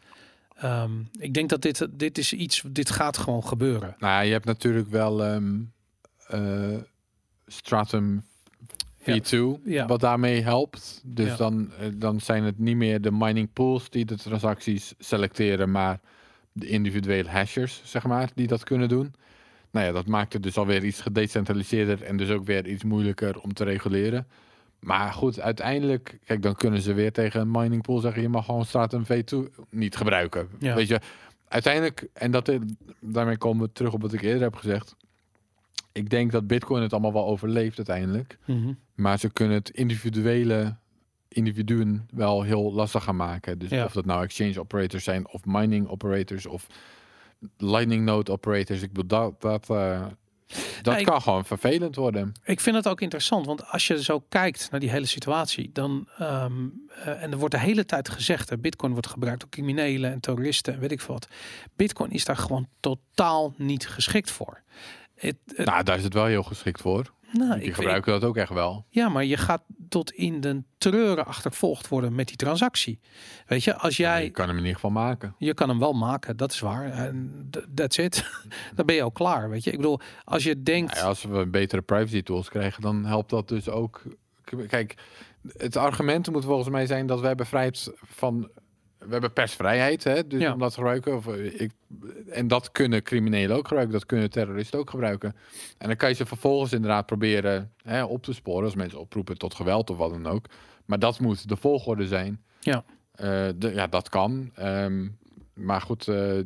ehm, 0.56 0.91
ik 1.20 1.34
denk 1.34 1.50
dat 1.50 1.62
dit, 1.62 1.88
dit 1.91 2.18
is 2.18 2.34
iets, 2.34 2.64
dit 2.72 2.89
gaat 2.91 3.18
gewoon 3.18 3.43
gebeuren. 3.48 3.96
Nou 4.00 4.26
je 4.26 4.32
hebt 4.32 4.46
natuurlijk 4.46 4.89
wel 4.89 5.24
ehm, 5.24 5.54
eh, 6.28 6.78
Stratum 7.47 8.23
Ja. 9.03 9.19
V2, 9.21 9.61
Ja. 9.65 9.86
wat 9.86 9.99
daarmee 9.99 10.41
helpt. 10.41 11.01
Dus 11.05 11.28
Ja. 11.28 11.36
dan, 11.36 11.71
eh, 11.80 11.88
dan 11.95 12.19
zijn 12.19 12.43
het 12.43 12.59
niet 12.59 12.76
meer 12.76 13.01
de 13.01 13.11
mining 13.11 13.53
pools 13.53 13.89
die 13.89 14.05
de 14.05 14.15
transacties 14.17 14.93
selecteren, 14.99 15.71
maar 15.71 15.99
de 16.51 16.67
individuele 16.67 17.30
hashers, 17.30 17.82
zeg 17.84 18.03
maar, 18.05 18.30
die 18.36 18.47
dat 18.47 18.63
kunnen 18.63 18.89
doen. 18.89 19.13
Nou 19.71 19.86
ja, 19.86 19.91
dat 19.91 20.07
maakt 20.07 20.34
het 20.34 20.43
dus 20.43 20.57
alweer 20.57 20.84
iets 20.84 21.01
gedecentraliseerder 21.01 22.03
en 22.03 22.17
dus 22.17 22.30
ook 22.30 22.45
weer 22.45 22.67
iets 22.67 22.84
moeilijker 22.84 23.39
om 23.39 23.53
te 23.53 23.63
reguleren. 23.63 24.28
Maar 24.80 25.13
goed, 25.13 25.39
uiteindelijk, 25.39 26.17
kijk, 26.26 26.41
dan 26.41 26.55
kunnen 26.55 26.82
ze 26.82 26.93
weer 26.93 27.11
tegen 27.11 27.41
een 27.41 27.51
mining 27.51 27.82
pool 27.82 27.99
zeggen: 27.99 28.21
je 28.21 28.30
mag 28.30 28.45
gewoon 28.45 28.65
Stratum 28.65 29.03
V2 29.05 29.38
niet 29.69 29.95
gebruiken. 29.95 30.47
Weet 30.59 30.88
je, 30.88 30.99
uiteindelijk, 31.47 32.07
en 32.13 32.32
dat, 32.32 32.51
daarmee 32.99 33.38
komen 33.38 33.65
we 33.65 33.71
terug 33.71 33.93
op 33.93 34.01
wat 34.01 34.13
ik 34.13 34.21
eerder 34.21 34.41
heb 34.41 34.55
gezegd. 34.55 34.95
Ik 35.96 36.10
denk 36.10 36.32
dat 36.32 36.48
Bitcoin 36.48 36.82
het 36.82 36.91
allemaal 36.91 37.14
wel 37.14 37.26
overleeft 37.26 37.78
uiteindelijk. 37.78 38.38
Maar 38.96 39.20
ze 39.20 39.30
kunnen 39.30 39.58
het 39.58 39.70
individuele 39.70 40.76
individuen 41.28 42.08
wel 42.14 42.41
heel 42.41 42.74
lastig 42.74 43.04
gaan 43.04 43.16
maken. 43.16 43.60
Dus 43.60 43.70
Ja. 43.70 43.86
of 43.86 43.91
dat 43.93 44.06
nou 44.06 44.24
exchange 44.24 44.60
operators 44.60 45.04
zijn, 45.04 45.28
of 45.28 45.46
mining 45.46 45.88
operators, 45.88 46.46
of 46.46 46.68
lightning 47.58 48.04
node 48.06 48.32
operators. 48.32 48.82
Ik 48.82 48.93
bedoel, 48.93 49.08
dat, 49.20 49.41
dat, 49.41 49.70
eh, 49.70 50.06
dat 50.82 50.98
ik- 51.00 51.06
kan 51.06 51.22
gewoon 51.22 51.46
vervelend 51.46 51.96
worden. 51.96 52.32
Ik 52.43 52.60
vind 52.60 52.76
het 52.76 52.88
ook 52.88 53.02
interessant, 53.02 53.46
want 53.46 53.68
als 53.72 53.88
je 53.88 54.04
zo 54.04 54.20
kijkt 54.30 54.72
naar 54.72 54.80
die 54.80 54.89
hele 54.91 55.06
situatie, 55.06 55.70
dan 55.74 56.08
ehm, 56.18 56.54
eh, 56.89 57.24
en 57.24 57.32
er 57.32 57.38
wordt 57.38 57.54
de 57.54 57.60
hele 57.60 57.86
tijd 57.86 58.10
gezegd, 58.10 58.50
hè, 58.50 58.58
Bitcoin 58.58 58.91
wordt 58.91 59.08
gebruikt 59.08 59.39
door 59.39 59.50
criminelen 59.50 60.12
en 60.12 60.20
terroristen 60.20 60.74
en 60.74 60.80
weet 60.80 60.91
ik 60.91 61.02
veel 61.02 61.14
wat. 61.14 61.28
Bitcoin 61.76 62.12
is 62.12 62.26
daar 62.26 62.38
gewoon 62.38 62.68
totaal 62.80 63.54
niet 63.58 63.88
geschikt 63.88 64.32
voor. 64.32 64.64
Het, 65.26 65.38
het- 65.55 65.65
Nou, 65.65 65.84
daar 65.84 65.97
is 65.97 66.03
het 66.03 66.13
wel 66.13 66.26
heel 66.26 66.43
geschikt 66.43 66.82
voor. 66.82 67.13
nou, 67.32 67.59
Die 67.59 67.67
ik, 67.67 67.73
gebruiken 67.73 68.11
dat 68.11 68.23
ook 68.23 68.38
echt 68.38 68.49
wel. 68.53 68.86
Ja, 68.89 69.09
maar 69.09 69.26
je 69.26 69.38
gaat 69.38 69.63
tot 69.89 70.11
in 70.11 70.41
de 70.41 70.63
treuren 70.78 71.26
achtervolgd 71.26 71.88
worden 71.88 72.15
met 72.15 72.28
die 72.28 72.36
transactie. 72.38 72.99
Weet 73.47 73.63
je, 73.63 73.76
als 73.78 73.97
Je 73.97 74.03
jij... 74.03 74.30
kan 74.30 74.45
hem 74.47 74.55
in 74.57 74.61
ieder 74.61 74.76
geval 74.76 74.89
maken. 74.91 75.36
Je 75.38 75.53
kan 75.53 75.69
hem 75.69 75.80
wel 75.80 75.93
maken, 75.93 76.38
dat 76.38 76.51
is 76.51 76.59
waar. 76.59 76.91
En 76.91 77.49
that's 77.76 77.97
it. 77.97 78.23
Dan 78.76 78.86
ben 78.86 78.95
je 78.95 79.01
al 79.01 79.11
klaar, 79.11 79.49
weet 79.49 79.63
je. 79.63 79.71
Ik 79.71 79.78
bedoel, 79.78 79.99
als 80.23 80.43
je 80.43 80.63
denkt... 80.63 80.91
Nou 80.91 81.03
ja, 81.03 81.09
als 81.09 81.23
we 81.23 81.47
betere 81.47 81.82
privacy 81.82 82.21
tools 82.23 82.49
krijgen, 82.49 82.82
dan 82.82 83.05
helpt 83.05 83.30
dat 83.30 83.47
dus 83.47 83.69
ook. 83.69 84.01
Kijk, 84.67 84.95
het 85.57 85.76
argument 85.78 86.32
moet 86.32 86.45
volgens 86.45 86.69
mij 86.69 86.86
zijn 86.86 87.07
dat 87.07 87.19
we 87.19 87.28
hebben 87.28 87.45
vrijheid 87.45 87.91
van. 88.03 88.49
We 89.06 89.12
hebben 89.12 89.34
persvrijheid, 89.34 90.03
hè, 90.03 90.28
dus 90.28 90.41
Ja. 90.41 90.53
om 90.53 90.60
dat 90.60 90.70
te 90.70 90.76
gebruiken. 90.76 91.16
Of, 91.16 91.28
eh, 91.28 91.62
ik, 91.62 91.72
en 92.30 92.47
dat 92.47 92.72
kunnen 92.72 93.03
criminelen 93.03 93.56
ook 93.58 93.68
gebruiken, 93.68 93.93
dat 93.93 94.06
kunnen 94.06 94.30
terroristen 94.30 94.80
ook 94.80 94.89
gebruiken. 94.89 95.36
En 95.78 95.88
dan 95.88 95.95
kan 95.97 96.10
je 96.10 96.16
ze 96.16 96.26
vervolgens 96.26 96.74
inderdaad 96.74 97.06
proberen 97.06 97.72
hè, 97.82 98.03
op 98.03 98.24
te 98.24 98.34
sporen 98.34 98.64
als 98.66 98.76
mensen 98.76 98.99
oproepen 98.99 99.38
tot 99.38 99.53
geweld 99.56 99.89
of 99.89 99.97
wat 99.97 100.10
dan 100.12 100.28
ook. 100.28 100.45
Maar 100.86 100.99
dat 100.99 101.20
moet 101.20 101.49
de 101.49 101.56
volgorde 101.56 102.08
zijn. 102.08 102.43
Ja. 102.60 102.84
Eh, 103.12 103.47
de, 103.56 103.72
ja, 103.74 103.88
dat 103.88 104.10
kan. 104.10 104.51
Ehm, 104.56 105.08
maar 105.53 105.82
goed, 105.82 106.08
eh, 106.08 106.39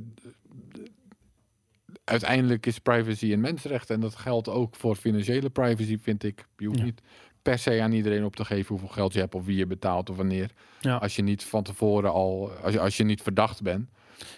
uiteindelijk 2.04 2.66
is 2.66 2.80
privacy 2.80 3.32
een 3.34 3.42
mensenrecht. 3.42 3.90
En 3.90 4.00
dat 4.00 4.16
geldt 4.16 4.50
ook 4.50 4.76
voor 4.76 4.96
financiële 4.96 5.50
privacy, 5.50 5.98
vind 6.02 6.24
ik. 6.24 6.46
Je 6.58 6.66
hoeft 6.66 6.78
Ja. 6.80 6.86
niet 6.86 7.02
per 7.50 7.60
se 7.60 7.82
aan 7.82 7.92
iedereen 7.92 8.26
op 8.26 8.36
te 8.36 8.46
geven 8.46 8.68
hoeveel 8.68 8.88
geld 8.88 9.14
je 9.14 9.20
hebt 9.20 9.36
of 9.36 9.46
wie 9.46 9.58
je 9.58 9.66
betaalt 9.66 10.10
of 10.10 10.16
wanneer. 10.16 10.52
Ja. 10.80 10.96
Als 10.96 11.16
je 11.16 11.22
niet 11.22 11.44
van 11.44 11.64
tevoren 11.64 12.12
al, 12.12 12.52
als 12.64 12.74
je, 12.74 12.80
als 12.80 12.98
je 12.98 13.04
niet 13.04 13.22
verdacht 13.22 13.62
bent. 13.62 13.90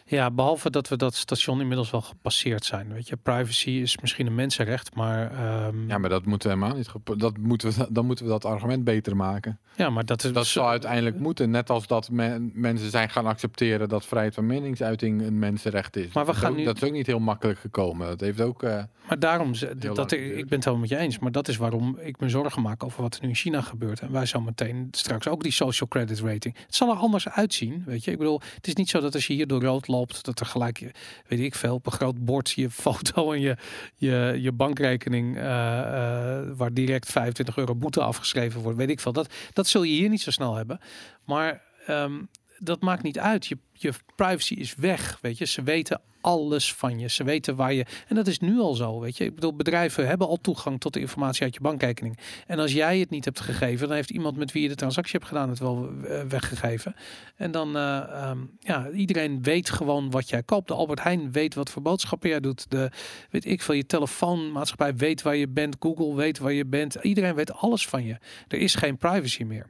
Ja, 0.05 0.31
behalve 0.31 0.69
dat 0.69 0.87
we 0.87 0.95
dat 0.97 1.15
station 1.15 1.59
inmiddels 1.61 1.91
wel 1.91 2.01
gepasseerd 2.01 2.65
zijn. 2.65 2.93
Weet 2.93 3.07
je, 3.07 3.17
privacy 3.17 3.69
is 3.69 3.97
misschien 4.01 4.27
een 4.27 4.35
mensenrecht, 4.35 4.95
maar... 4.95 5.31
ehm, 5.31 5.89
Ja, 5.89 5.97
maar 5.97 6.09
dat 6.09 6.25
moeten 6.25 6.49
we 6.49 6.55
helemaal 6.55 6.77
niet. 6.77 7.19
Dat 7.19 7.37
moeten 7.37 7.69
we, 7.71 7.87
dan 7.89 8.05
moeten 8.05 8.25
we 8.25 8.31
dat 8.31 8.45
argument 8.45 8.83
beter 8.83 9.15
maken. 9.15 9.59
ja, 9.75 9.89
maar 9.89 10.05
dat 10.05 10.23
is... 10.23 10.31
Dat 10.31 10.45
zal 10.47 10.69
uiteindelijk 10.69 11.19
moeten. 11.19 11.49
Net 11.49 11.69
als 11.69 11.87
dat 11.87 12.09
men- 12.09 12.51
mensen 12.53 12.89
zijn 12.89 13.09
gaan 13.09 13.25
accepteren 13.25 13.89
dat 13.89 14.05
vrijheid 14.05 14.33
van 14.33 14.45
meningsuiting 14.45 15.21
een 15.21 15.39
mensenrecht 15.39 15.95
is. 15.95 16.13
Maar 16.13 16.25
we 16.25 16.31
dat, 16.31 16.39
gaan 16.41 16.51
ook, 16.51 16.57
nu- 16.57 16.63
dat 16.63 16.75
is 16.75 16.83
ook 16.83 16.91
niet 16.91 17.07
heel 17.07 17.19
makkelijk 17.19 17.59
gekomen. 17.59 18.07
Dat 18.07 18.19
heeft 18.19 18.41
ook. 18.41 18.63
eh, 18.63 18.83
Maar 19.07 19.19
daarom, 19.19 19.53
dat, 19.93 20.11
ik, 20.11 20.19
ik 20.21 20.33
ben 20.35 20.39
het 20.41 20.49
helemaal 20.49 20.77
met 20.79 20.89
je 20.89 20.97
eens, 20.97 21.19
maar 21.19 21.31
dat 21.31 21.47
is 21.47 21.57
waarom 21.57 21.97
ik 22.01 22.19
me 22.19 22.29
zorgen 22.29 22.61
maak 22.61 22.83
over 22.83 23.01
wat 23.01 23.15
er 23.15 23.21
nu 23.21 23.27
in 23.27 23.35
China 23.35 23.61
gebeurt. 23.61 23.99
En 23.99 24.11
wij 24.11 24.25
zo 24.25 24.41
meteen 24.41 24.87
straks 24.91 25.27
ook 25.27 25.43
die 25.43 25.51
social 25.51 25.89
credit 25.89 26.19
rating. 26.19 26.55
Het 26.65 26.75
zal 26.75 26.89
er 26.91 26.95
anders 26.97 27.29
uitzien, 27.29 27.83
weet 27.85 28.03
je. 28.03 28.11
Ik 28.11 28.17
bedoel, 28.17 28.41
het 28.55 28.67
is 28.67 28.73
niet 28.75 28.89
zo 28.89 28.99
dat 28.99 29.13
als 29.13 29.27
je 29.27 29.33
hier 29.33 29.47
door 29.47 29.59
loopt, 29.79 30.25
dat 30.25 30.39
er 30.39 30.45
gelijk, 30.45 30.91
weet 31.27 31.39
ik 31.39 31.55
veel, 31.55 31.73
op 31.73 31.85
een 31.85 31.91
groot 31.91 32.25
bord 32.25 32.51
je 32.51 32.69
foto 32.85 33.31
en 33.31 33.41
je, 33.41 33.57
je, 33.95 34.37
je 34.41 34.51
bankrekening, 34.51 35.37
eh, 35.37 35.43
eh, 35.43 36.47
waar 36.55 36.73
direct 36.73 37.11
25 37.11 37.57
euro 37.57 37.75
boete 37.75 38.01
afgeschreven 38.01 38.61
wordt, 38.61 38.77
weet 38.77 38.89
ik 38.89 38.99
veel. 38.99 39.13
Dat, 39.13 39.33
dat 39.53 39.67
zul 39.67 39.83
je 39.83 39.93
hier 39.93 40.09
niet 40.09 40.21
zo 40.21 40.31
snel 40.31 40.55
hebben. 40.55 40.79
Maar 41.25 41.61
ehm, 41.85 42.21
dat 42.63 42.81
maakt 42.81 43.03
niet 43.03 43.19
uit. 43.19 43.45
Je, 43.45 43.57
je 43.73 43.93
privacy 44.15 44.53
is 44.53 44.75
weg, 44.75 45.17
weet 45.21 45.37
je. 45.37 45.45
Ze 45.45 45.63
weten 45.63 46.01
alles 46.21 46.73
van 46.73 46.99
je. 46.99 47.09
Ze 47.09 47.23
weten 47.23 47.55
waar 47.55 47.73
je... 47.73 47.85
En 48.07 48.15
dat 48.15 48.27
is 48.27 48.39
nu 48.39 48.59
al 48.59 48.73
zo, 48.73 48.99
weet 48.99 49.17
je. 49.17 49.25
Ik 49.25 49.35
bedoel, 49.35 49.55
bedrijven 49.55 50.07
hebben 50.07 50.27
al 50.27 50.37
toegang 50.41 50.79
tot 50.79 50.93
de 50.93 50.99
informatie 50.99 51.43
uit 51.43 51.53
je 51.53 51.61
bankrekening. 51.61 52.17
En 52.47 52.59
als 52.59 52.73
jij 52.73 52.99
het 52.99 53.09
niet 53.09 53.25
hebt 53.25 53.39
gegeven, 53.39 53.87
dan 53.87 53.95
heeft 53.95 54.09
iemand 54.09 54.37
met 54.37 54.51
wie 54.51 54.61
je 54.61 54.67
de 54.67 54.75
transactie 54.75 55.13
hebt 55.19 55.31
gedaan 55.31 55.49
het 55.49 55.59
wel 55.59 55.89
weggegeven. 56.27 56.95
En 57.35 57.51
dan, 57.51 57.75
eh, 57.75 57.97
ehm, 57.97 58.37
ja, 58.59 58.89
iedereen 58.89 59.43
weet 59.43 59.69
gewoon 59.69 60.11
wat 60.11 60.29
jij 60.29 60.43
koopt. 60.43 60.67
De 60.67 60.73
Albert 60.73 61.03
Heijn 61.03 61.31
weet 61.31 61.55
wat 61.55 61.69
voor 61.69 61.81
boodschappen 61.81 62.29
jij 62.29 62.39
doet. 62.39 62.71
De, 62.71 62.91
weet 63.29 63.45
ik 63.45 63.61
veel, 63.61 63.75
je 63.75 63.85
telefoonmaatschappij 63.85 64.95
weet 64.95 65.21
waar 65.21 65.35
je 65.35 65.47
bent. 65.47 65.75
Google 65.79 66.15
weet 66.15 66.37
waar 66.37 66.53
je 66.53 66.65
bent. 66.65 66.95
Iedereen 67.01 67.35
weet 67.35 67.53
alles 67.53 67.87
van 67.87 68.05
je. 68.05 68.17
Er 68.47 68.57
is 68.57 68.75
geen 68.75 68.97
privacy 68.97 69.43
meer. 69.43 69.69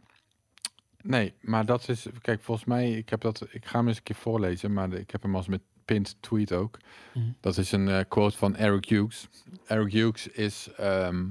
Nee, 1.04 1.34
maar 1.42 1.66
dat 1.66 1.90
is, 1.90 2.06
kijk, 2.22 2.42
volgens 2.42 2.68
mij, 2.68 2.92
ik 2.92 3.10
heb 3.10 3.22
dat, 3.22 3.46
ik 3.50 3.66
ga 3.66 3.78
hem 3.78 3.88
eens 3.88 3.98
een 3.98 4.04
keer 4.04 4.16
voorlezen, 4.16 4.74
maar 4.74 4.90
de- 4.90 5.00
ik 5.00 5.12
heb 5.12 5.22
hem 5.22 5.36
als 5.36 5.48
met 5.48 5.62
pinned 5.86 6.16
tweet 6.20 6.52
ook. 6.54 6.78
Mhm. 7.14 7.26
Dat 7.40 7.58
is 7.58 7.72
een 7.72 7.90
eh, 7.90 8.00
quote 8.08 8.38
van 8.38 8.56
Eric 8.56 8.86
Hughes. 8.86 9.28
Eric 9.66 9.92
Hughes 9.94 10.28
is 10.28 10.70
ehm, 10.78 11.26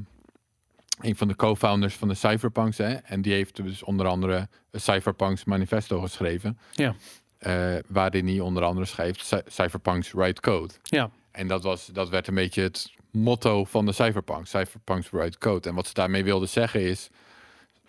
een 1.01 1.17
van 1.17 1.29
de 1.29 1.37
co-founders 1.37 1.95
van 1.95 2.09
de 2.09 2.15
Cypherpunks, 2.15 2.79
hè, 2.79 2.93
en 2.95 3.23
die 3.23 3.33
heeft 3.33 3.57
dus 3.57 3.83
onder 3.83 4.07
andere 4.07 4.49
een 4.71 4.81
Cypherpunks 4.81 5.45
manifesto 5.45 6.01
geschreven. 6.01 6.59
Ja. 6.73 6.95
Eh, 7.39 7.77
waarin 7.87 8.27
hij 8.27 8.41
onder 8.41 8.63
andere 8.63 8.87
schrijft 8.87 9.25
Cy- 9.27 9.41
Cypherpunks 9.47 10.13
write 10.13 10.41
code. 10.41 10.75
Ja. 10.83 11.11
En 11.31 11.47
dat, 11.49 11.63
was, 11.63 11.87
dat 11.87 12.09
werd 12.09 12.27
een 12.27 12.35
beetje 12.35 12.63
het 12.63 12.93
motto 13.11 13.65
van 13.65 13.87
de 13.87 13.93
Cypherpunks. 13.93 14.51
Cypherpunks 14.51 15.11
write 15.11 15.39
code. 15.39 15.69
En 15.69 15.75
wat 15.75 15.87
ze 15.87 15.95
daarmee 15.95 16.25
wilden 16.25 16.49
zeggen 16.49 16.81
is... 16.81 17.11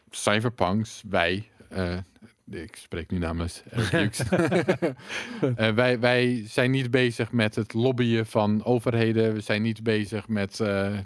cyberpunks, 0.10 1.04
wij, 1.10 1.50
eh, 1.72 1.98
ik 2.50 2.76
spreek 2.76 3.12
nu 3.12 3.18
namens 3.18 3.64
Eric. 3.70 4.18
Eh, 5.56 5.70
wij, 5.74 6.00
wij 6.00 6.44
zijn 6.48 6.72
niet 6.72 6.92
bezig 6.92 7.32
met 7.32 7.56
het 7.56 7.74
lobbyen 7.74 8.26
van 8.26 8.64
overheden. 8.66 9.34
We 9.34 9.40
zijn 9.40 9.62
niet 9.62 9.84
bezig 9.84 10.28
met 10.28 10.60
eh, 10.60 10.98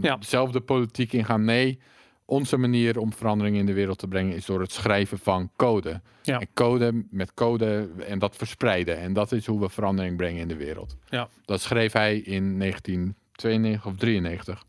Ja. 0.00 0.16
dezelfde 0.16 0.60
politiek 0.60 1.12
ingaan. 1.12 1.44
Nee, 1.44 1.78
onze 2.24 2.56
manier 2.56 2.98
om 2.98 3.12
verandering 3.12 3.56
in 3.56 3.66
de 3.66 3.72
wereld 3.72 3.98
te 3.98 4.08
brengen 4.08 4.34
is 4.36 4.46
door 4.46 4.60
het 4.60 4.72
schrijven 4.72 5.18
van 5.18 5.50
code. 5.56 6.00
Ja. 6.22 6.40
En 6.40 6.48
code 6.54 7.04
met 7.10 7.34
code 7.34 7.88
en 8.06 8.18
dat 8.18 8.36
verspreiden. 8.36 8.98
En 8.98 9.12
dat 9.12 9.32
is 9.32 9.46
hoe 9.46 9.60
we 9.60 9.68
verandering 9.68 10.16
brengen 10.16 10.40
in 10.40 10.48
de 10.48 10.56
wereld. 10.56 10.96
Ja. 11.08 11.28
Dat 11.44 11.60
schreef 11.60 11.92
hij 11.92 12.16
in 12.18 12.58
1992 12.58 13.86
of 13.86 13.96
93. 13.96 14.64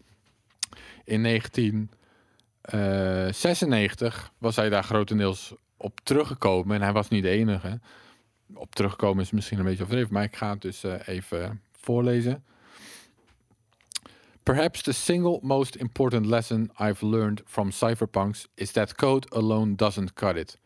In 1.06 1.22
1996 2.72 4.32
was 4.38 4.56
hij 4.56 4.70
daar 4.70 4.84
grotendeels 4.84 5.54
op 5.78 6.00
teruggekomen. 6.04 6.76
En 6.76 6.82
hij 6.82 6.94
was 6.94 7.10
niet 7.10 7.24
de 7.24 7.30
enige. 7.30 7.80
Op 8.54 8.76
teruggekomen 8.76 9.24
is 9.24 9.32
misschien 9.32 9.60
een 9.60 9.66
beetje 9.66 9.84
overdreven, 9.84 10.14
maar 10.14 10.24
ik 10.24 10.36
ga 10.36 10.50
het 10.50 10.62
dus 10.62 10.84
eh, 10.84 11.08
even 11.08 11.62
voorlezen. 11.72 12.44
Perhaps 14.44 14.82
the 14.82 14.92
single 14.92 15.40
most 15.42 15.76
important 15.76 16.26
lesson 16.26 16.72
I've 16.80 17.08
learned 17.08 17.42
from 17.46 17.72
cypherpunks 17.72 18.48
is 18.56 18.72
that 18.72 18.96
code 18.96 19.30
alone 19.30 19.76
doesn't 19.76 20.14
cut 20.14 20.36
it. 20.36 20.60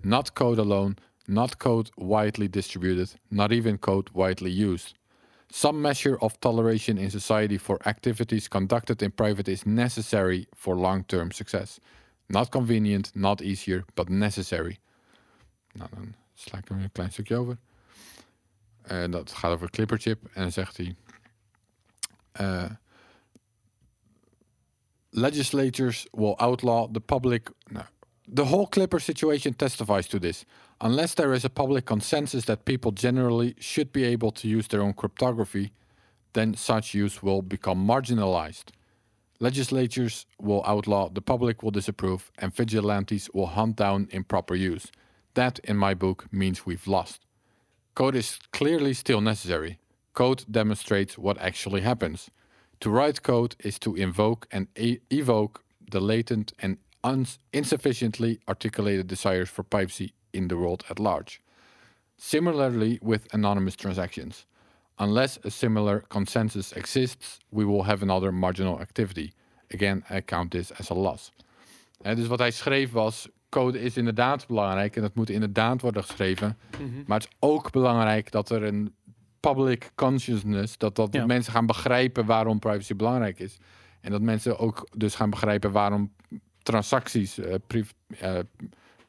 Not 0.00 0.32
code 0.32 0.60
alone, 0.60 0.96
not 1.24 1.56
code 1.56 1.90
widely 1.94 2.50
distributed, 2.50 3.18
not 3.28 3.50
even 3.50 3.78
code 3.78 4.10
widely 4.12 4.64
used. 4.64 4.94
Some 5.54 5.80
measure 5.80 6.16
of 6.18 6.38
toleration 6.38 6.98
in 6.98 7.10
society 7.10 7.58
for 7.58 7.78
activities 7.86 8.48
conducted 8.48 9.02
in 9.02 9.12
private 9.12 9.50
is 9.50 9.64
necessary 9.64 10.46
for 10.56 10.76
long 10.76 11.06
term 11.06 11.30
success. 11.30 11.78
Not 12.26 12.50
convenient, 12.50 13.10
not 13.14 13.40
easier, 13.40 13.84
but 13.94 14.08
necessary. 14.08 14.78
Nou, 15.72 15.90
dan 15.94 16.14
sla 16.34 16.58
ik 16.58 16.68
er 16.68 16.76
een 16.76 16.92
klein 16.92 17.12
stukje 17.12 17.36
over. 17.36 17.58
En 18.82 19.10
dat 19.10 19.32
gaat 19.32 19.52
over 19.52 19.70
Clipperchip. 19.70 20.24
En 20.32 20.42
dan 20.42 20.52
zegt 20.52 20.76
hij. 20.76 20.96
eh, 22.32 22.70
legislatures 25.10 26.06
will 26.12 26.34
outlaw 26.36 26.92
the 26.92 27.00
public. 27.00 27.50
The 28.34 28.44
whole 28.44 28.66
Clipper 28.68 29.00
situation 29.00 29.56
testifies 29.56 30.06
to 30.06 30.18
this. 30.18 30.44
Unless 30.84 31.14
there 31.14 31.32
is 31.32 31.44
a 31.44 31.48
public 31.48 31.86
consensus 31.86 32.44
that 32.46 32.64
people 32.64 32.90
generally 32.90 33.54
should 33.60 33.92
be 33.92 34.02
able 34.02 34.32
to 34.32 34.48
use 34.48 34.66
their 34.66 34.82
own 34.82 34.94
cryptography, 34.94 35.70
then 36.32 36.54
such 36.54 36.92
use 36.92 37.22
will 37.22 37.40
become 37.40 37.86
marginalized. 37.86 38.72
Legislatures 39.38 40.26
will 40.40 40.64
outlaw, 40.66 41.08
the 41.08 41.22
public 41.22 41.62
will 41.62 41.70
disapprove, 41.70 42.32
and 42.36 42.52
vigilantes 42.52 43.30
will 43.32 43.46
hunt 43.46 43.76
down 43.76 44.08
improper 44.10 44.56
use. 44.56 44.90
That, 45.34 45.60
in 45.60 45.76
my 45.76 45.94
book, 45.94 46.26
means 46.32 46.66
we've 46.66 46.88
lost. 46.88 47.20
Code 47.94 48.16
is 48.16 48.40
clearly 48.52 48.92
still 48.92 49.20
necessary. 49.20 49.78
Code 50.14 50.44
demonstrates 50.50 51.16
what 51.16 51.38
actually 51.38 51.82
happens. 51.82 52.28
To 52.80 52.90
write 52.90 53.22
code 53.22 53.54
is 53.60 53.78
to 53.80 53.94
invoke 53.94 54.48
and 54.50 54.66
e- 54.76 54.98
evoke 55.10 55.62
the 55.92 56.00
latent 56.00 56.52
and 56.58 56.78
insufficiently 57.52 58.40
articulated 58.48 59.06
desires 59.06 59.48
for 59.48 59.62
privacy 59.62 60.12
in 60.32 60.48
the 60.48 60.54
world 60.56 60.84
at 60.88 60.98
large. 60.98 61.40
Similarly, 62.16 62.98
with 63.02 63.32
anonymous 63.34 63.74
transactions. 63.74 64.46
Unless 64.96 65.38
a 65.44 65.48
similar 65.50 66.04
consensus 66.08 66.72
exists, 66.72 67.38
we 67.48 67.64
will 67.64 67.84
have 67.84 68.02
another 68.02 68.32
marginal 68.32 68.80
activity. 68.80 69.32
Again, 69.74 70.04
I 70.10 70.20
count 70.24 70.50
this 70.50 70.72
as 70.78 70.90
a 70.90 70.94
loss. 70.94 71.32
Hè, 72.02 72.14
dus 72.14 72.26
wat 72.26 72.38
hij 72.38 72.50
schreef 72.50 72.90
was: 72.92 73.28
code 73.48 73.80
is 73.80 73.96
inderdaad 73.96 74.46
belangrijk 74.46 74.96
en 74.96 75.02
dat 75.02 75.14
moet 75.14 75.30
inderdaad 75.30 75.80
worden 75.80 76.02
geschreven. 76.04 76.58
Maar 77.06 77.18
het 77.20 77.28
is 77.28 77.36
ook 77.38 77.70
belangrijk 77.70 78.30
dat 78.30 78.50
er 78.50 78.62
een 78.62 78.94
public 79.40 79.90
consciousness, 79.94 80.78
dat, 80.78 80.96
dat 80.96 81.12
Ja. 81.14 81.26
mensen 81.26 81.52
gaan 81.52 81.66
begrijpen 81.66 82.26
waarom 82.26 82.58
privacy 82.58 82.94
belangrijk 82.96 83.38
is. 83.38 83.56
En 84.00 84.10
dat 84.10 84.20
mensen 84.20 84.58
ook 84.58 84.88
dus 84.96 85.14
gaan 85.14 85.30
begrijpen 85.30 85.72
waarom 85.72 86.12
transacties, 86.62 87.38
priv- 87.66 87.90
eh, 88.18 88.38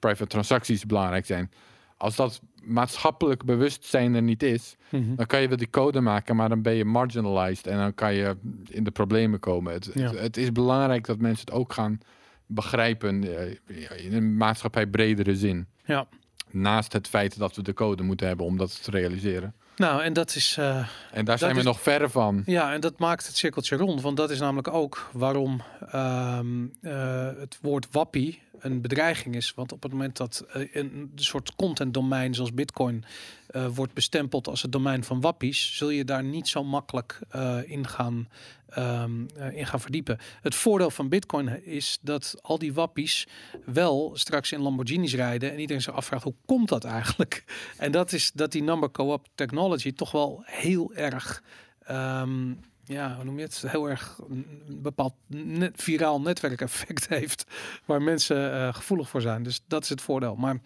private 0.08 0.28
transacties 0.28 0.86
belangrijk 0.86 1.26
zijn. 1.26 1.52
Als 1.98 2.16
dat 2.16 2.42
maatschappelijk 2.64 3.46
bewustzijn 3.46 4.16
er 4.16 4.22
niet 4.22 4.44
is, 4.44 4.76
Mhm. 4.90 5.16
dan 5.16 5.26
kan 5.26 5.42
je 5.42 5.48
wel 5.48 5.58
die 5.58 5.70
code 5.70 6.02
maken, 6.02 6.36
maar 6.36 6.50
dan 6.50 6.62
ben 6.62 6.74
je 6.74 6.86
marginalized 6.86 7.68
en 7.68 7.78
dan 7.78 7.94
kan 7.94 8.14
je 8.14 8.36
in 8.70 8.84
de 8.84 8.92
problemen 8.92 9.40
komen. 9.40 9.74
Het, 9.74 9.90
Ja. 9.94 10.02
het, 10.10 10.20
het 10.20 10.38
is 10.38 10.52
belangrijk 10.52 11.06
dat 11.06 11.18
mensen 11.20 11.46
het 11.46 11.54
ook 11.56 11.74
gaan 11.74 12.00
begrijpen 12.46 13.24
eh, 13.24 14.06
in 14.06 14.14
een 14.14 14.38
maatschappij 14.38 14.88
bredere 14.88 15.36
zin. 15.36 15.68
Ja. 15.86 16.08
Naast 16.52 16.94
het 16.94 17.08
feit 17.08 17.38
dat 17.38 17.56
we 17.56 17.62
de 17.62 17.74
code 17.74 18.04
moeten 18.04 18.28
hebben 18.28 18.46
om 18.46 18.58
dat 18.58 18.84
te 18.84 18.92
realiseren. 18.92 19.54
Nou, 19.76 20.02
en 20.02 20.14
dat 20.14 20.36
is. 20.36 20.56
eh, 20.60 20.88
En 21.12 21.26
daar 21.26 21.38
zijn 21.38 21.54
we 21.54 21.60
is- 21.60 21.66
nog 21.66 21.82
verre 21.82 22.10
van. 22.10 22.42
Ja, 22.46 22.74
en 22.74 22.82
dat 22.82 23.00
maakt 23.00 23.28
het 23.28 23.36
cirkeltje 23.38 23.76
rond. 23.76 24.02
Want 24.02 24.18
dat 24.18 24.30
is 24.30 24.40
namelijk 24.40 24.68
ook 24.68 25.10
waarom 25.14 25.62
ehm, 25.92 26.66
eh, 26.82 27.28
het 27.40 27.58
woord 27.62 27.88
wappie 27.92 28.42
een 28.64 28.82
bedreiging 28.82 29.36
is. 29.36 29.54
Want 29.54 29.72
op 29.72 29.84
het 29.84 29.92
moment 29.92 30.18
dat 30.18 30.46
eh, 30.54 30.76
een 30.76 31.12
soort 31.16 31.56
content 31.56 31.94
domein 31.94 32.34
zoals 32.34 32.54
Bitcoin 32.54 33.06
eh, 33.54 33.68
wordt 33.68 33.94
bestempeld 33.94 34.48
als 34.48 34.62
het 34.62 34.72
domein 34.72 35.04
van 35.04 35.22
wappies, 35.22 35.76
zul 35.76 35.90
je 35.90 36.06
daar 36.06 36.24
niet 36.24 36.48
zo 36.48 36.64
makkelijk 36.64 37.20
eh, 37.30 37.58
in, 37.66 37.88
gaan, 37.88 38.28
ehm, 38.70 39.26
eh, 39.38 39.58
in 39.58 39.66
gaan 39.66 39.80
verdiepen. 39.80 40.20
Het 40.42 40.56
voordeel 40.56 40.90
van 40.90 41.10
Bitcoin 41.10 41.66
is 41.66 42.00
dat 42.02 42.36
al 42.42 42.58
die 42.58 42.74
wappies 42.74 43.28
wel 43.66 44.12
straks 44.14 44.52
in 44.52 44.60
Lamborghinis 44.60 45.14
rijden 45.14 45.52
en 45.52 45.60
iedereen 45.60 45.82
zich 45.82 45.94
afvraagt 45.94 46.24
hoe 46.24 46.36
komt 46.46 46.70
dat 46.70 46.84
eigenlijk? 46.84 47.44
En 47.78 47.92
dat 47.92 48.12
is 48.12 48.32
dat 48.32 48.52
die 48.52 48.64
number 48.64 48.92
co-op 48.92 49.28
technology 49.36 49.94
toch 49.94 50.12
wel 50.12 50.42
heel 50.46 50.94
erg 50.94 51.44
ehm, 51.84 52.54
ja, 52.84 53.16
hoe 53.16 53.24
noem 53.24 53.38
je 53.38 53.44
het? 53.44 53.64
Heel 53.68 53.90
erg 53.90 54.20
een 54.30 54.66
bepaald 54.82 55.14
net, 55.28 55.82
viraal 55.82 56.22
netwerkeffect 56.22 57.08
heeft. 57.18 57.46
Waar 57.86 58.02
mensen 58.02 58.54
eh, 58.54 58.74
gevoelig 58.74 59.10
voor 59.10 59.22
zijn. 59.22 59.44
Dus 59.44 59.64
dat 59.68 59.84
is 59.84 59.90
het 59.90 60.02
voordeel. 60.02 60.36
Maar 60.36 60.60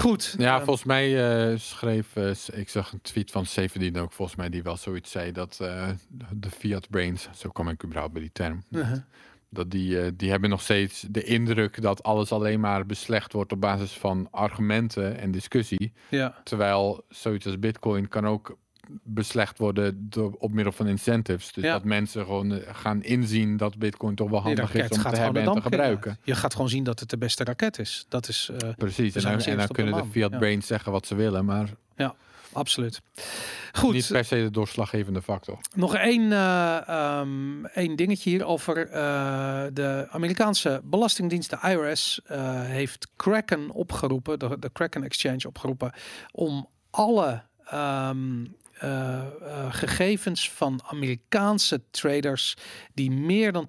goed. 0.00 0.34
Ja, 0.38 0.58
eh, 0.58 0.64
volgens 0.64 0.84
mij 0.86 1.30
eh, 1.50 1.58
schreef, 1.58 2.16
eh, 2.16 2.30
ik 2.52 2.68
zag 2.68 2.92
een 2.92 3.00
tweet 3.00 3.30
van 3.30 3.46
Severdien 3.46 3.98
ook, 3.98 4.12
volgens 4.12 4.36
mij, 4.36 4.48
die 4.48 4.62
wel 4.62 4.76
zoiets 4.76 5.10
zei 5.10 5.32
dat 5.32 5.56
de 6.30 6.50
fiat 6.50 6.90
brains, 6.90 7.28
zo 7.34 7.50
kwam 7.50 7.68
ik 7.68 7.84
überhaupt 7.84 8.12
bij 8.12 8.22
die 8.22 8.32
term, 8.32 8.62
uh-huh. 8.70 8.98
dat 9.48 9.70
die, 9.70 10.16
die 10.16 10.30
hebben 10.30 10.50
nog 10.50 10.60
steeds 10.60 11.06
de 11.10 11.22
indruk 11.22 11.82
dat 11.82 12.02
alles 12.02 12.32
alleen 12.32 12.60
maar 12.60 12.86
beslecht 12.86 13.32
wordt 13.32 13.52
op 13.52 13.60
basis 13.60 13.92
van 13.92 14.28
argumenten 14.30 15.18
en 15.18 15.30
discussie. 15.30 15.92
ja, 16.08 16.40
Terwijl 16.44 17.04
zoiets 17.08 17.46
als 17.46 17.58
bitcoin 17.58 18.08
kan 18.08 18.26
ook 18.26 18.58
beslecht 19.02 19.58
worden 19.58 20.06
door, 20.10 20.34
op 20.38 20.52
middel 20.52 20.72
van 20.72 20.86
incentives. 20.86 21.52
Dus 21.52 21.64
Ja. 21.64 21.72
dat 21.72 21.84
mensen 21.84 22.24
gewoon 22.24 22.52
eh, 22.52 22.74
gaan 22.74 23.02
inzien 23.02 23.56
dat 23.56 23.78
bitcoin 23.78 24.14
toch 24.14 24.30
wel 24.30 24.40
handig 24.40 24.74
is 24.74 24.88
om 24.90 25.02
te 25.02 25.16
hebben 25.16 25.42
en 25.42 25.52
te 25.52 25.60
gebruiken. 25.60 26.18
Je 26.24 26.34
gaat 26.34 26.52
gewoon 26.54 26.68
zien 26.68 26.84
dat 26.84 27.00
het 27.00 27.10
de 27.10 27.18
beste 27.18 27.44
raket 27.44 27.78
is. 27.78 28.06
Dat 28.08 28.28
is 28.28 28.50
eh, 28.58 28.68
Precies, 28.76 29.14
en 29.14 29.22
dan, 29.22 29.32
en 29.32 29.40
zeker 29.40 29.56
dan 29.56 29.62
op 29.68 29.76
de 29.76 29.82
kunnen 29.82 30.02
de 30.02 30.10
fiat 30.10 30.30
Ja. 30.30 30.38
brains 30.38 30.66
zeggen 30.66 30.92
wat 30.92 31.06
ze 31.06 31.14
willen, 31.14 31.44
maar 31.44 31.68
absoluut. 32.52 33.00
Goed. 33.72 33.92
niet 33.92 34.08
per 34.12 34.24
se 34.24 34.34
de 34.36 34.50
doorslaggevende 34.50 35.22
factor. 35.22 35.58
Nog 35.74 35.94
één, 35.94 36.32
ehm, 36.32 37.64
één 37.64 37.96
dingetje 37.96 38.30
hier 38.30 38.44
over 38.44 38.74
de 39.74 40.06
Amerikaanse 40.10 40.80
Belastingdienst, 40.84 41.50
de 41.50 41.58
IRS, 41.62 42.20
heeft 42.66 43.08
Kraken 43.16 43.70
opgeroepen, 43.70 44.38
de, 44.38 44.56
de 44.58 44.70
Kraken 44.72 45.02
Exchange 45.02 45.46
opgeroepen, 45.46 45.92
om 46.32 46.68
alle 46.90 47.42
ehm, 47.64 48.44
eh, 48.78 49.18
eh, 49.18 49.74
gegevens 49.74 50.50
van 50.50 50.80
Amerikaanse 50.86 51.80
traders 51.90 52.56
die 52.94 53.10
meer 53.10 53.52
dan 53.52 53.66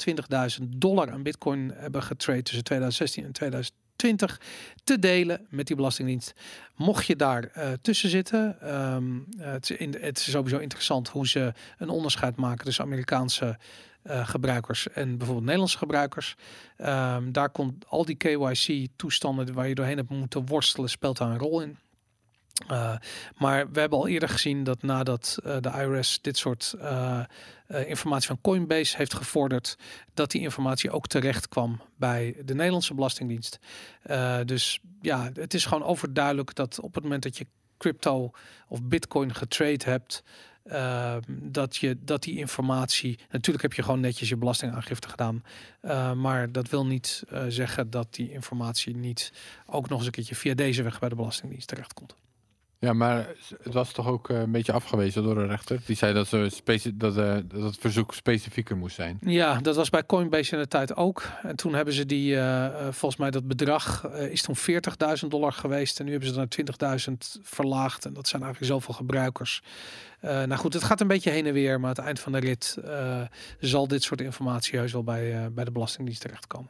20.000 0.60 0.66
dollar 0.68 1.12
aan 1.12 1.24
Bitcoin 1.24 1.72
hebben 1.76 2.04
getrade 2.04 2.42
tussen 2.42 2.64
2016 2.64 3.24
en 3.24 3.32
2020 3.32 4.42
te 4.84 5.00
delen 5.00 5.46
met 5.50 5.68
die 5.68 5.76
Belastingdienst. 5.76 6.34
Mocht 6.76 7.06
je 7.06 7.16
daar 7.16 7.44
eh, 7.44 7.72
tussen 7.82 8.10
zitten, 8.10 8.62
eh, 8.62 8.98
het, 9.38 9.70
is 9.70 9.78
in, 9.78 9.96
het 10.00 10.18
is 10.18 10.32
sowieso 10.32 10.58
interessant 10.58 11.08
hoe 11.08 11.28
ze 11.28 11.54
een 11.78 11.90
onderscheid 11.90 12.36
maken 12.36 12.66
tussen 12.66 12.84
Amerikaanse 12.84 13.58
gebruikers 14.04 14.90
en 14.90 15.08
bijvoorbeeld 15.08 15.46
Nederlandse 15.46 15.78
gebruikers. 15.78 16.36
Ehm, 16.78 17.32
daar 17.32 17.50
komt 17.50 17.86
al 17.88 18.06
die 18.06 18.16
KYC-toestanden 18.16 19.54
waar 19.54 19.68
je 19.68 19.76
doorheen 19.76 19.98
hebt 19.98 20.10
moeten 20.10 20.46
worstelen, 20.46 20.90
speelt 20.90 21.18
daar 21.18 21.30
een 21.30 21.38
rol 21.38 21.62
in. 21.62 21.78
Uh, 22.72 22.96
maar 23.38 23.72
we 23.72 23.80
hebben 23.80 24.00
al 24.00 24.08
eerder 24.08 24.30
gezien 24.30 24.64
dat 24.64 24.82
nadat 24.82 25.38
uh, 25.46 25.58
de 25.60 25.70
IRS 25.70 26.20
dit 26.22 26.38
soort 26.38 26.76
uh, 26.78 27.22
informatie 27.68 28.28
van 28.28 28.42
Coinbase 28.42 28.98
heeft 28.98 29.14
gevorderd, 29.14 29.78
dat 30.14 30.32
die 30.32 30.42
informatie 30.42 30.92
ook 30.92 31.08
terecht 31.08 31.48
kwam 31.48 31.82
bij 31.96 32.36
de 32.46 32.56
Nederlandse 32.56 32.94
Belastingdienst. 32.94 33.60
Dus 34.46 34.80
ja, 35.02 35.30
het 35.34 35.54
is 35.54 35.66
gewoon 35.66 35.84
overduidelijk 35.84 36.56
dat 36.56 36.80
op 36.80 36.94
het 36.94 37.04
moment 37.04 37.24
dat 37.24 37.38
je 37.38 37.48
crypto 37.78 38.32
of 38.68 38.84
bitcoin 38.84 39.36
getrade 39.36 39.86
hebt, 39.86 40.24
eh, 40.70 41.16
dat, 41.30 41.76
je, 41.76 41.98
dat 42.00 42.24
die 42.24 42.38
informatie. 42.38 43.20
Natuurlijk 43.30 43.62
heb 43.62 43.74
je 43.74 43.84
gewoon 43.84 44.00
netjes 44.00 44.30
je 44.30 44.38
belastingaangifte 44.38 45.10
gedaan. 45.10 45.44
eh, 45.82 46.14
maar 46.14 46.52
dat 46.52 46.70
wil 46.70 46.86
niet 46.86 47.24
eh, 47.30 47.44
zeggen 47.48 47.90
dat 47.90 48.14
die 48.14 48.32
informatie 48.32 48.96
niet 48.96 49.34
ook 49.66 49.90
nog 49.90 49.98
eens 49.98 50.08
een 50.08 50.14
keertje 50.14 50.36
via 50.36 50.54
deze 50.54 50.84
weg 50.84 51.00
bij 51.00 51.10
de 51.10 51.16
Belastingdienst 51.16 51.68
terechtkomt. 51.68 52.16
Ja, 52.82 52.94
maar 52.94 53.28
het 53.64 53.74
was 53.74 53.92
toch 53.92 54.08
ook 54.08 54.30
eh, 54.30 54.40
een 54.40 54.52
beetje 54.52 54.72
afgewezen 54.72 55.24
door 55.24 55.38
een 55.38 55.48
rechter. 55.48 55.80
Die 55.86 55.96
zei 55.96 56.14
dat, 56.14 56.28
ze 56.28 56.48
speci- 56.52 56.98
dat, 56.98 57.18
eh, 57.18 57.38
dat 57.46 57.62
het 57.64 57.78
verzoek 57.80 58.14
specifieker 58.14 58.78
moest 58.78 58.96
zijn. 58.96 59.18
Ja, 59.22 59.60
dat 59.60 59.76
was 59.76 59.90
bij 59.90 60.06
Coinbase 60.06 60.54
in 60.56 60.62
de 60.62 60.68
tijd 60.68 60.96
ook. 60.96 61.24
En 61.44 61.56
toen 61.56 61.74
hebben 61.74 61.94
ze 61.94 62.06
die, 62.06 62.36
eh, 62.36 62.66
eh, 62.66 62.74
volgens 62.82 63.16
mij 63.22 63.32
dat 63.32 63.48
bedrag 63.48 64.06
eh, 64.06 64.32
is 64.32 64.42
toen 64.42 64.56
40.000 64.56 65.32
dollar 65.32 65.54
geweest. 65.54 66.00
En 66.00 66.06
nu 66.06 66.12
hebben 66.12 66.30
ze 66.30 66.36
naar 66.36 66.48
20.000 66.48 67.40
verlaagd. 67.42 68.06
En 68.06 68.14
dat 68.14 68.28
zijn 68.28 68.42
eigenlijk 68.44 68.72
zoveel 68.74 68.94
gebruikers. 68.94 69.62
Eh, 70.20 70.30
nou 70.32 70.56
goed, 70.56 70.74
het 70.74 70.84
gaat 70.84 71.02
een 71.02 71.08
beetje 71.08 71.30
heen 71.30 71.46
en 71.46 71.54
weer. 71.54 71.80
Maar 71.80 71.90
aan 71.90 71.96
het 71.96 72.06
eind 72.06 72.20
van 72.20 72.32
de 72.32 72.40
rit 72.40 72.78
eh, 72.86 73.22
zal 73.60 73.88
dit 73.88 74.04
soort 74.04 74.22
informatie 74.22 74.80
heus 74.80 74.92
wel 74.92 75.04
bij, 75.04 75.34
eh, 75.36 75.46
bij 75.52 75.64
de 75.64 75.72
Belastingdienst 75.72 76.22
terechtkomen. 76.22 76.70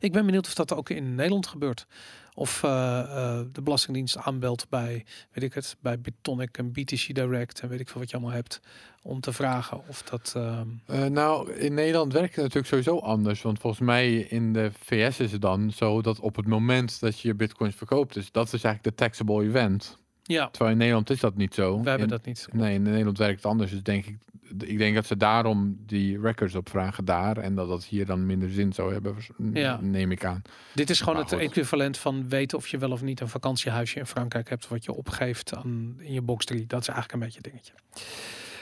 Ik 0.00 0.12
ben 0.12 0.26
benieuwd 0.26 0.46
of 0.46 0.54
dat 0.54 0.74
ook 0.74 0.90
in 0.90 1.14
Nederland 1.14 1.46
gebeurt. 1.46 1.86
Of 2.34 2.62
eh, 2.62 2.98
eh, 3.00 3.46
de 3.52 3.62
Belastingdienst 3.62 4.16
aanbelt 4.16 4.66
bij, 4.68 5.04
weet 5.32 5.44
ik 5.44 5.54
het, 5.54 5.76
bij 5.80 6.00
Bitonic 6.00 6.58
en 6.58 6.72
BTC 6.72 7.14
Direct 7.14 7.60
en 7.60 7.68
weet 7.68 7.80
ik 7.80 7.88
veel 7.88 8.00
wat 8.00 8.10
je 8.10 8.16
allemaal 8.16 8.34
hebt. 8.34 8.60
Om 9.02 9.20
te 9.20 9.32
vragen 9.32 9.88
of 9.88 10.02
dat... 10.02 10.32
ehm, 10.36 10.66
Eh, 10.86 11.04
nou, 11.04 11.52
in 11.52 11.74
Nederland 11.74 12.12
werkt 12.12 12.34
het 12.34 12.44
natuurlijk 12.44 12.66
sowieso 12.66 12.98
anders. 12.98 13.42
Want 13.42 13.58
volgens 13.58 13.82
mij 13.82 14.14
in 14.14 14.52
de 14.52 14.70
VS 14.78 15.20
is 15.20 15.32
het 15.32 15.40
dan 15.42 15.70
zo 15.70 16.02
dat 16.02 16.20
op 16.20 16.36
het 16.36 16.46
moment 16.46 17.00
dat 17.00 17.20
je 17.20 17.28
je 17.28 17.34
bitcoins 17.34 17.74
verkoopt, 17.74 18.14
dus 18.14 18.32
dat 18.32 18.46
is 18.52 18.64
eigenlijk 18.64 18.84
de 18.84 19.04
taxable 19.04 19.44
event. 19.44 19.98
Ja, 20.26 20.48
Terwijl 20.48 20.70
in 20.72 20.78
Nederland 20.78 21.10
is 21.10 21.20
dat 21.20 21.36
niet 21.36 21.54
zo. 21.54 21.70
we 21.82 21.88
hebben 21.88 22.08
In- 22.08 22.14
dat 22.14 22.24
niet. 22.24 22.48
Nee, 22.52 22.74
in 22.74 22.82
Nederland 22.82 23.18
werkt 23.18 23.36
het 23.36 23.46
anders. 23.46 23.70
Dus 23.70 23.82
denk 23.82 24.04
ik, 24.06 24.16
ik 24.64 24.78
denk 24.78 24.94
dat 24.94 25.06
ze 25.06 25.16
daarom 25.16 25.76
die 25.86 26.20
records 26.20 26.54
opvragen 26.54 27.04
daar. 27.04 27.36
En 27.36 27.54
dat 27.54 27.68
dat 27.68 27.84
hier 27.84 28.06
dan 28.06 28.26
minder 28.26 28.50
zin 28.50 28.72
zou 28.72 28.92
hebben, 28.92 29.16
Ja. 29.52 29.78
neem 29.80 30.10
ik 30.12 30.24
aan. 30.24 30.42
Dit 30.74 30.90
is 30.90 30.98
gewoon 30.98 31.14
Maar 31.14 31.24
het 31.24 31.32
goed. 31.32 31.42
equivalent 31.42 31.98
van 31.98 32.28
weten 32.28 32.58
of 32.58 32.68
je 32.68 32.78
wel 32.78 32.90
of 32.90 33.02
niet 33.02 33.20
een 33.20 33.28
vakantiehuisje 33.28 33.98
in 33.98 34.06
Frankrijk 34.06 34.48
hebt 34.48 34.68
wat 34.68 34.84
je 34.84 34.92
opgeeft 34.92 35.54
aan, 35.54 35.94
in 35.98 36.12
je 36.12 36.22
box 36.22 36.44
3. 36.44 36.66
Dat 36.66 36.80
is 36.80 36.88
eigenlijk 36.88 37.12
een 37.22 37.26
beetje 37.28 37.40
dingetje. 37.50 37.72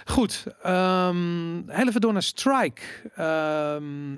Goed, 0.04 0.44
ehm 0.62 1.62
heel 1.66 1.88
even 1.88 2.00
door 2.00 2.12
naar 2.12 2.22
Strike. 2.22 2.82
Ehm, 3.14 4.14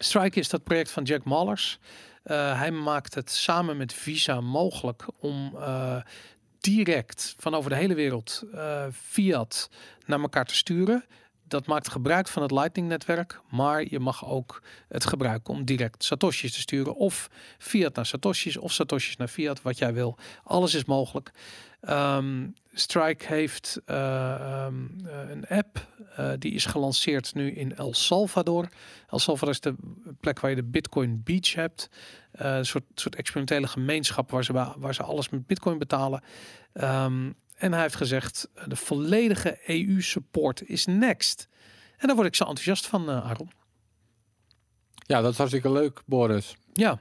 Strike 0.00 0.38
is 0.38 0.48
dat 0.48 0.64
project 0.64 0.90
van 0.90 1.02
Jack 1.02 1.24
Mallers. 1.24 1.78
Eh, 2.28 2.58
hij 2.58 2.70
maakt 2.70 3.14
het 3.14 3.30
samen 3.30 3.76
met 3.76 3.92
Visa 3.92 4.40
mogelijk 4.40 5.06
om 5.20 5.56
eh, 5.56 5.96
direct 6.60 7.34
van 7.38 7.54
over 7.54 7.70
de 7.70 7.76
hele 7.76 7.94
wereld 7.94 8.42
eh, 8.52 8.84
fiat 8.92 9.70
naar 10.06 10.20
elkaar 10.20 10.44
te 10.44 10.54
sturen. 10.54 11.04
Dat 11.44 11.66
maakt 11.66 11.88
gebruik 11.88 12.28
van 12.28 12.42
het 12.42 12.50
Lightning-netwerk, 12.50 13.40
maar 13.50 13.84
je 13.90 13.98
mag 13.98 14.26
ook 14.26 14.62
het 14.88 15.06
gebruiken 15.06 15.54
om 15.54 15.64
direct 15.64 16.04
satoshis 16.04 16.52
te 16.52 16.60
sturen 16.60 16.94
of 16.94 17.30
fiat 17.58 17.94
naar 17.94 18.06
satoshis 18.06 18.56
of 18.56 18.72
satoshis 18.72 19.16
naar 19.16 19.28
fiat, 19.28 19.62
wat 19.62 19.78
jij 19.78 19.92
wil. 19.92 20.18
Alles 20.44 20.74
is 20.74 20.84
mogelijk. 20.84 21.30
Ehm, 21.80 22.46
Strike 22.72 23.26
heeft 23.26 23.80
eh, 23.84 24.34
ehm, 24.34 24.84
eh, 25.06 25.30
een 25.30 25.46
app 25.46 25.86
eh, 26.16 26.32
die 26.38 26.52
is 26.52 26.66
gelanceerd 26.66 27.34
nu 27.34 27.50
in 27.52 27.76
El 27.76 27.94
Salvador. 27.94 28.68
El 29.08 29.18
Salvador 29.18 29.54
is 29.54 29.60
de 29.60 29.74
plek 30.20 30.40
waar 30.40 30.50
je 30.50 30.56
de 30.56 30.64
Bitcoin 30.64 31.22
Beach 31.24 31.54
hebt. 31.54 31.88
Een 32.32 32.66
soort, 32.66 32.84
soort 32.94 33.14
experimentele 33.14 33.66
gemeenschap 33.66 34.30
waar 34.30 34.44
ze, 34.44 34.52
waar 34.76 34.94
ze 34.94 35.02
alles 35.02 35.28
met 35.28 35.46
Bitcoin 35.46 35.78
betalen. 35.78 36.22
Ehm, 36.72 37.32
en 37.56 37.72
hij 37.72 37.82
heeft 37.82 37.96
gezegd, 37.96 38.48
de 38.66 38.76
volledige 38.76 39.58
EU-support 39.66 40.62
is 40.68 40.86
next. 40.86 41.48
En 41.96 42.06
daar 42.06 42.16
word 42.16 42.28
ik 42.28 42.34
zo 42.34 42.44
enthousiast 42.44 42.86
van, 42.86 43.10
Aaron. 43.10 43.50
Ja, 44.96 45.20
dat 45.20 45.30
is 45.32 45.38
hartstikke 45.38 45.72
leuk, 45.72 46.02
Boris. 46.06 46.56
Ja, 46.72 47.00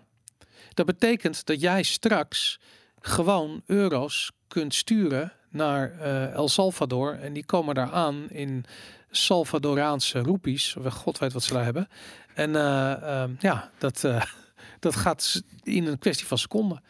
dat 0.73 0.85
betekent 0.85 1.45
dat 1.45 1.61
jij 1.61 1.83
straks 1.83 2.59
gewoon 3.01 3.61
euro's 3.65 4.31
kunt 4.47 4.73
sturen 4.75 5.33
naar 5.49 5.91
eh, 5.99 6.31
El 6.33 6.49
Salvador. 6.49 7.13
En 7.19 7.33
die 7.33 7.45
komen 7.45 7.75
daar 7.75 7.91
aan 7.91 8.29
in 8.29 8.65
Salvadoraanse 9.11 10.19
roepies. 10.19 10.75
Of 10.75 10.93
God 10.93 11.17
weet 11.17 11.33
wat 11.33 11.43
ze 11.43 11.53
daar 11.53 11.63
hebben. 11.63 11.87
En 12.33 12.55
eh, 12.55 13.21
ehm, 13.21 13.31
ja, 13.39 13.71
dat, 13.77 14.03
eh, 14.03 14.21
dat 14.79 14.95
gaat 14.95 15.41
in 15.63 15.87
een 15.87 15.99
kwestie 15.99 16.27
van 16.27 16.37
seconden. 16.37 16.83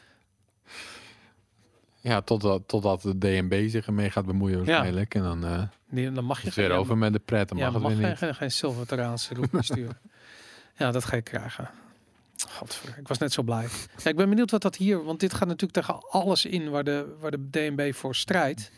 Ja, 2.01 2.21
totdat, 2.21 2.61
totdat 2.67 3.01
de 3.01 3.17
DNB 3.17 3.69
zich 3.69 3.85
ermee 3.87 4.09
gaat 4.09 4.25
bemoeien 4.25 4.57
waarschijnlijk. 4.57 5.15
En 5.15 5.21
dan 5.23 5.45
eh 5.45 5.61
Die- 5.89 6.11
Dan 6.11 6.23
mag 6.23 6.41
je 6.41 6.51
weer 6.55 6.69
geen- 6.69 6.77
over 6.77 6.97
met 6.97 7.13
de 7.13 7.19
pret. 7.19 7.49
Dan 7.49 7.57
ja, 7.57 7.69
mag 7.69 7.81
mag 7.81 7.91
het 7.91 7.99
weer 7.99 8.07
geen, 8.07 8.09
niet. 8.15 8.23
geen, 8.23 8.35
geen 8.35 8.51
Salvadoraanse 8.51 9.33
roepie 9.33 9.63
sturen. 9.73 9.97
ja, 10.75 10.91
dat 10.91 11.05
ga 11.05 11.15
je 11.15 11.21
krijgen. 11.21 11.69
Ik 12.97 13.07
was 13.07 13.17
net 13.17 13.33
zo 13.33 13.43
blij. 13.43 13.67
Ik 14.03 14.15
ben 14.15 14.29
benieuwd 14.29 14.51
wat 14.51 14.61
dat 14.61 14.75
hier, 14.75 15.03
want 15.03 15.19
dit 15.19 15.33
gaat 15.33 15.47
natuurlijk 15.47 15.73
tegen 15.73 16.09
alles 16.09 16.45
in 16.45 16.69
waar 16.69 16.83
de, 16.83 17.15
waar 17.19 17.31
de 17.31 17.49
DNB 17.49 17.93
voor 17.93 18.15
strijdt. 18.15 18.71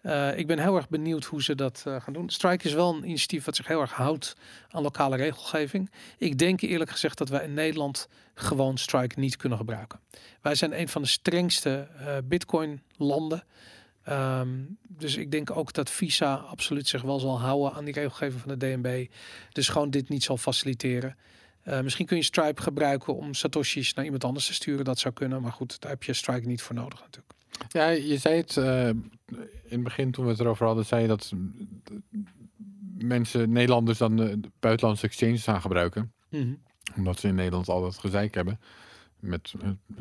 Eh, 0.00 0.38
ik 0.38 0.46
ben 0.46 0.58
heel 0.58 0.76
erg 0.76 0.88
benieuwd 0.88 1.24
hoe 1.24 1.42
ze 1.42 1.54
dat 1.54 1.82
eh, 1.86 2.00
gaan 2.00 2.12
doen. 2.12 2.30
Strike 2.30 2.66
is 2.66 2.72
wel 2.72 2.94
een 2.94 3.04
initiatief 3.04 3.44
wat 3.44 3.56
zich 3.56 3.66
heel 3.66 3.80
erg 3.80 3.92
houdt 3.92 4.36
aan 4.70 4.82
lokale 4.82 5.16
regelgeving. 5.16 5.90
Ik 6.18 6.38
denk 6.38 6.60
eerlijk 6.60 6.90
gezegd 6.90 7.18
dat 7.18 7.28
wij 7.28 7.44
in 7.44 7.54
Nederland 7.54 8.08
gewoon 8.34 8.78
Strike 8.78 9.20
niet 9.20 9.36
kunnen 9.36 9.58
gebruiken. 9.58 10.00
Wij 10.40 10.54
zijn 10.54 10.80
een 10.80 10.88
van 10.88 11.02
de 11.02 11.08
strengste 11.08 11.88
eh, 11.98 12.16
Bitcoin 12.24 12.82
landen. 12.96 13.44
Ehm, 14.02 14.48
dus 14.82 15.16
ik 15.16 15.30
denk 15.30 15.56
ook 15.56 15.72
dat 15.72 15.90
Visa 15.90 16.34
absoluut 16.34 16.88
zich 16.88 17.02
wel 17.02 17.18
zal 17.18 17.40
houden 17.40 17.72
aan 17.72 17.84
die 17.84 17.94
regelgeving 17.94 18.40
van 18.40 18.58
de 18.58 18.66
DNB. 18.66 19.06
Dus 19.52 19.68
gewoon 19.68 19.90
dit 19.90 20.08
niet 20.08 20.22
zal 20.22 20.36
faciliteren. 20.36 21.16
Eh, 21.70 21.80
misschien 21.80 22.06
kun 22.06 22.16
je 22.16 22.22
Stripe 22.22 22.62
gebruiken 22.62 23.16
om 23.16 23.34
satoshis 23.34 23.94
naar 23.94 24.04
iemand 24.04 24.24
anders 24.24 24.46
te 24.46 24.54
sturen. 24.54 24.84
Dat 24.84 24.98
zou 24.98 25.14
kunnen. 25.14 25.42
Maar 25.42 25.52
goed, 25.52 25.80
daar 25.80 25.90
heb 25.90 26.02
je 26.02 26.12
Strike 26.12 26.46
niet 26.46 26.62
voor 26.62 26.74
nodig 26.74 27.00
natuurlijk. 27.00 27.32
Ja, 27.68 27.88
je 27.88 28.18
zei 28.18 28.36
het 28.36 28.56
eh, 28.56 28.88
in 28.88 29.10
het 29.68 29.82
begin 29.82 30.10
toen 30.10 30.24
we 30.24 30.30
het 30.30 30.40
erover 30.40 30.66
hadden, 30.66 30.84
zei 30.84 31.02
je 31.02 31.08
dat 31.08 31.32
mensen, 32.98 33.52
Nederlanders 33.52 33.98
dan 33.98 34.16
de 34.16 34.40
buitenlandse 34.60 35.06
exchanges 35.06 35.42
gaan 35.42 35.60
gebruiken. 35.60 36.12
Omdat 36.96 37.18
ze 37.18 37.28
in 37.28 37.34
Nederland 37.34 37.68
al 37.68 37.82
dat 37.82 37.98
gezeik 37.98 38.34
hebben. 38.34 38.60
Met 39.20 39.52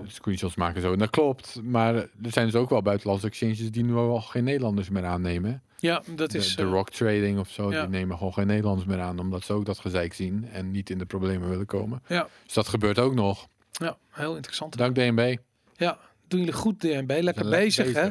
screenshots 0.06 0.56
maken 0.56 0.76
en 0.76 0.82
zo. 0.82 0.94
En 0.94 1.00
dat 1.00 1.10
klopt. 1.10 1.62
Maar 1.64 1.96
er 1.96 2.10
zijn 2.22 2.46
dus 2.46 2.56
ook 2.56 2.70
wel 2.70 2.82
buitenlandse 2.82 3.28
exchanges 3.28 3.72
die 3.72 3.84
nu 3.84 3.96
al 3.96 4.22
geen 4.22 4.44
Nederlanders 4.44 4.90
meer 4.90 5.06
aannemen. 5.06 5.64
Ja, 5.82 6.04
dat 6.08 6.32
De, 6.32 6.38
is... 6.38 6.56
de 6.56 6.62
eh, 6.62 6.70
Rock 6.70 6.90
Trading 6.90 7.40
of 7.40 7.50
zo, 7.50 7.72
ja. 7.72 7.82
die 7.82 7.90
nemen 7.90 8.18
gewoon 8.18 8.34
geen 8.34 8.48
Nederlanders 8.48 8.88
meer 8.88 9.00
aan. 9.00 9.20
Omdat 9.20 9.44
ze 9.44 9.54
ook 9.54 9.66
dat 9.66 9.80
gezeik 9.80 10.14
zien 10.14 10.50
en 10.52 10.72
niet 10.72 10.90
in 10.90 10.98
de 10.98 11.06
problemen 11.06 11.50
willen 11.50 11.66
komen. 11.66 12.04
Ja. 12.08 12.28
Dus 12.44 12.54
dat 12.54 12.68
gebeurt 12.68 13.00
ook 13.00 13.14
nog. 13.14 13.48
ja, 13.72 13.98
heel 14.10 14.36
interessant. 14.36 14.78
Dank 14.78 14.96
DNB. 14.96 15.36
Ja, 15.76 15.98
doen 16.28 16.40
jullie 16.40 16.54
goed 16.54 16.80
DNB. 16.80 17.18
Lekker 17.22 17.50
bezig, 17.50 17.94
hè? 17.94 18.10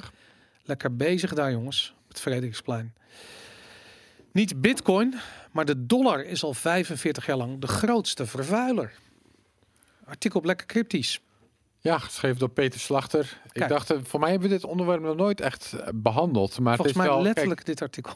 Lekker 0.63 0.97
bezig 0.97 1.35
daar, 1.35 1.51
jongens. 1.51 1.95
Het 2.09 2.21
Frederiksplein. 2.21 2.95
Niet 4.33 4.61
bitcoin, 4.61 5.15
maar 5.53 5.65
de 5.65 5.87
dollar 5.87 6.25
is 6.25 6.43
al 6.43 6.55
45 6.55 7.27
jaar 7.27 7.37
lang 7.37 7.61
de 7.61 7.67
grootste 7.67 8.27
vervuiler. 8.27 8.93
Artikel 10.05 10.39
op 10.39 10.47
Lekker 10.47 10.67
Cryptisch. 10.67 11.21
Ja, 11.81 11.99
geschreven 11.99 12.39
door 12.39 12.49
Peter 12.51 12.81
Slachter. 12.81 13.41
Kijk. 13.53 13.65
Ik 13.65 13.69
dacht, 13.69 13.91
eh, 13.91 13.99
voor 14.03 14.21
mij 14.21 14.31
hebben 14.31 14.49
we 14.49 14.55
dit 14.55 14.65
onderwerp 14.65 15.03
nog 15.03 15.17
nooit 15.17 15.41
echt 15.41 15.73
eh, 15.73 15.89
behandeld. 15.95 16.59
Maar 16.59 16.77
Volgens 16.77 16.97
het 16.97 17.05
is 17.05 17.09
mij 17.09 17.17
wel, 17.17 17.23
letterlijk 17.23 17.65
dit 17.65 17.83
artikel. 17.83 18.13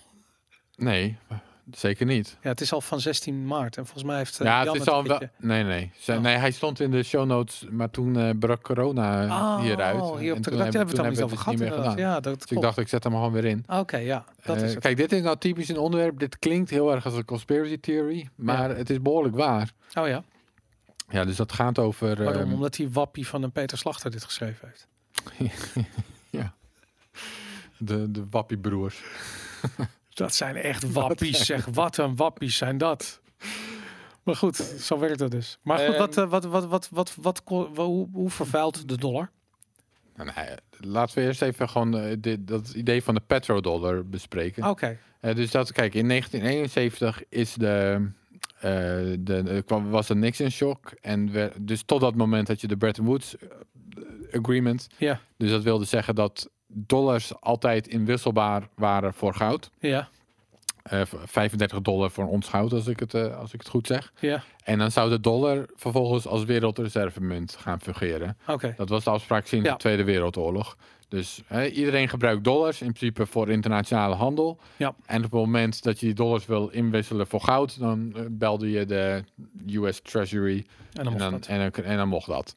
Nee, 0.76 1.18
zeker 1.70 2.06
niet. 2.06 2.36
Ja, 2.42 2.48
het 2.48 2.60
is 2.60 2.72
al 2.72 2.80
van 2.80 3.00
16 3.00 3.46
maart. 3.46 3.76
En 3.76 3.84
volgens 3.84 4.04
mij 4.04 4.16
heeft 4.16 4.40
eh, 4.40 4.46
ja, 4.46 4.64
Jan 4.64 4.72
het 4.72 4.82
is 4.82 4.88
al 4.88 5.02
wel. 5.04 5.20
Nee, 5.38 5.62
nee. 5.64 5.90
Oh. 6.08 6.18
Nee, 6.18 6.36
hij 6.36 6.50
stond 6.50 6.80
in 6.80 6.90
de 6.90 7.02
show 7.02 7.26
notes, 7.26 7.64
maar 7.70 7.90
toen 7.90 8.38
brak 8.38 8.62
corona 8.62 9.24
Oh, 9.24 9.60
hieruit. 9.60 10.18
hier 10.18 10.34
op 10.34 10.42
de 10.42 10.50
hebben 10.50 10.72
we 10.72 10.90
het 10.90 10.98
al 10.98 11.06
niet 11.06 11.22
over 11.22 11.38
gehad. 11.38 11.58
meer 11.58 11.72
gedaan. 11.72 11.96
Ja, 11.96 12.20
dat 12.20 12.32
Dus 12.34 12.42
ik 12.42 12.48
klopt. 12.48 12.62
dacht, 12.62 12.78
ik 12.78 12.88
zet 12.88 13.04
hem 13.04 13.12
gewoon 13.12 13.32
weer 13.32 13.44
in. 13.44 13.64
Oké, 13.68 13.96
ja, 13.96 14.24
dat 14.44 14.56
is 14.62 14.70
het. 14.70 14.82
Kijk, 14.82 14.96
dit 14.96 15.12
is 15.12 15.22
nou 15.22 15.36
typisch 15.38 15.68
een 15.68 15.78
onderwerp. 15.78 16.18
Dit 16.18 16.38
klinkt 16.38 16.70
heel 16.70 16.92
erg 16.92 17.04
als 17.04 17.14
een 17.14 17.24
conspiracy 17.24 17.80
theory, 17.80 18.28
maar 18.34 18.76
het 18.76 18.90
is 18.90 19.02
behoorlijk 19.02 19.36
waar. 19.36 19.72
Oh 19.94 20.08
ja, 20.08 20.22
Ja, 21.12 21.24
dus 21.24 21.36
dat 21.36 21.52
gaat 21.52 21.78
over. 21.78 22.24
waarom? 22.24 22.42
ehm, 22.42 22.52
Omdat 22.52 22.74
die 22.74 22.90
wappie 22.90 23.26
van 23.26 23.42
een 23.42 23.52
Peter 23.52 23.78
Slachter 23.78 24.10
dit 24.10 24.24
geschreven 24.24 24.68
heeft. 24.68 24.88
de, 27.78 28.10
de 28.10 28.26
Wappiebroers. 28.30 29.02
Dat 30.14 30.34
zijn 30.34 30.56
echt 30.56 30.92
wappies, 30.92 31.44
zeg. 31.46 31.64
Wat 31.64 31.96
een 31.96 32.16
wappies 32.16 32.56
zijn 32.56 32.78
dat. 32.78 33.20
Maar 34.22 34.36
goed, 34.36 34.56
zo 34.56 34.98
werkt 34.98 35.20
het 35.20 35.30
dus. 35.30 35.58
Maar 35.62 35.78
goed, 35.78 35.88
Ehm, 35.88 35.98
wat, 35.98 36.14
wat, 36.14 36.44
wat, 36.44 36.88
wat, 36.88 36.88
wat, 36.90 37.14
wat, 37.20 37.42
hoe, 37.74 38.08
hoe 38.12 38.30
vervuilt 38.30 38.88
de 38.88 38.96
dollar? 38.96 39.30
Nou, 40.16 40.30
nee, 40.36 40.48
laten 40.80 41.18
we 41.18 41.24
eerst 41.24 41.42
even 41.42 41.68
gewoon 41.68 41.98
eh, 41.98 42.16
dit, 42.18 42.46
dat 42.46 42.68
idee 42.68 43.02
van 43.02 43.14
de 43.14 43.20
petrodollar 43.26 44.06
bespreken. 44.06 44.68
Oké, 44.68 44.98
Eh, 45.20 45.34
dus 45.34 45.50
dat, 45.50 45.72
kijk, 45.72 45.94
in 45.94 46.08
1971 46.08 47.22
is 47.28 47.54
de, 47.54 48.08
de, 49.18 49.42
eh, 49.46 49.58
kwam, 49.66 49.90
was 49.90 50.08
er 50.08 50.16
niks 50.16 50.40
in 50.40 50.50
shock. 50.50 50.92
En 51.00 51.30
we, 51.30 51.52
dus 51.60 51.82
tot 51.82 52.00
dat 52.00 52.14
moment 52.14 52.48
had 52.48 52.60
je 52.60 52.66
de 52.66 52.76
Bretton 52.76 53.04
Woods 53.04 53.36
eh, 53.36 53.48
Agreement. 54.40 54.88
ja. 54.98 55.20
Dus 55.36 55.50
dat 55.50 55.62
wilde 55.62 55.84
zeggen 55.84 56.14
dat 56.14 56.50
dollars 56.66 57.40
altijd 57.40 57.88
inwisselbaar 57.88 58.68
waren 58.74 59.14
voor 59.14 59.34
goud. 59.34 59.70
Ja, 59.78 60.08
Eh, 60.82 61.00
35 61.24 61.80
dollar 61.80 62.10
voor 62.10 62.24
een 62.24 62.30
ons 62.30 62.48
goud, 62.48 62.72
als 62.72 62.86
ik, 62.86 63.00
het, 63.00 63.14
eh, 63.14 63.38
als 63.38 63.52
ik 63.52 63.60
het 63.60 63.68
goed 63.68 63.86
zeg. 63.86 64.12
ja. 64.20 64.42
En 64.64 64.78
dan 64.78 64.90
zou 64.90 65.10
de 65.10 65.20
dollar 65.20 65.66
vervolgens 65.74 66.26
als 66.26 66.44
wereldreservemunt 66.44 67.56
gaan 67.60 67.80
fungeren. 67.80 68.36
Oké. 68.46 68.74
Dat 68.76 68.88
was 68.88 69.04
de 69.04 69.10
afspraak 69.10 69.46
sinds 69.46 69.66
Ja. 69.66 69.72
de 69.72 69.78
Tweede 69.78 70.04
Wereldoorlog. 70.04 70.76
Dus 71.12 71.42
hè, 71.46 71.66
iedereen 71.66 72.08
gebruikt 72.08 72.44
dollars 72.44 72.80
in 72.80 72.92
principe 72.92 73.26
voor 73.26 73.48
internationale 73.48 74.14
handel. 74.14 74.58
Ja. 74.76 74.94
En 75.06 75.16
op 75.16 75.22
het 75.22 75.32
moment 75.32 75.82
dat 75.82 76.00
je 76.00 76.06
die 76.06 76.14
dollars 76.14 76.46
wil 76.46 76.68
inwisselen 76.68 77.26
voor 77.26 77.40
goud, 77.40 77.78
dan 77.78 78.12
eh, 78.16 78.22
belde 78.30 78.70
je 78.70 78.86
de 78.86 79.24
US 79.66 80.00
Treasury 80.00 80.66
En 80.92 81.04
dan 81.04 81.06
en 81.06 81.12
mocht 81.12 81.18
dan, 81.18 81.32
dat. 81.32 81.46
en, 81.46 81.84
en 81.84 81.96
dan 81.96 82.08
mocht 82.08 82.26
dat. 82.26 82.56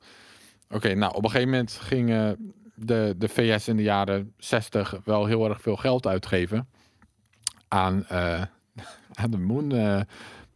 Oké, 0.70 0.94
nou 0.94 1.14
op 1.16 1.24
een 1.24 1.30
gegeven 1.30 1.50
moment 1.50 1.72
gingen 1.72 2.54
de, 2.76 3.16
de 3.18 3.28
VS 3.28 3.68
in 3.68 3.76
de 3.76 3.84
jaren 3.84 4.34
60 4.38 5.00
wel 5.04 5.26
heel 5.26 5.50
erg 5.50 5.62
veel 5.62 5.76
geld 5.76 6.08
uitgeven 6.08 6.68
aan, 7.68 8.06
eh, 8.08 8.42
aan 9.22 9.32
de 9.32 9.38
moon, 9.38 9.72
eh, 9.72 10.02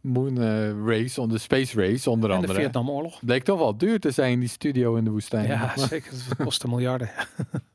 moon 0.00 0.38
race, 0.86 1.20
on 1.20 1.28
de 1.28 1.38
space 1.38 1.80
race 1.80 2.10
onder 2.10 2.30
En 2.30 2.36
de 2.36 2.42
andere. 2.42 2.62
Vietnamoorlog. 2.62 3.24
Bleek 3.24 3.44
toch 3.44 3.58
wel 3.58 3.76
duur 3.76 4.00
te 4.00 4.10
zijn, 4.10 4.40
die 4.40 4.48
studio 4.48 4.94
in 4.94 5.04
de 5.04 5.10
woestijn. 5.10 5.46
Ja, 5.46 5.72
zeker. 5.76 6.12
Het 6.12 6.36
kostte 6.36 6.68
miljarden. 6.68 7.10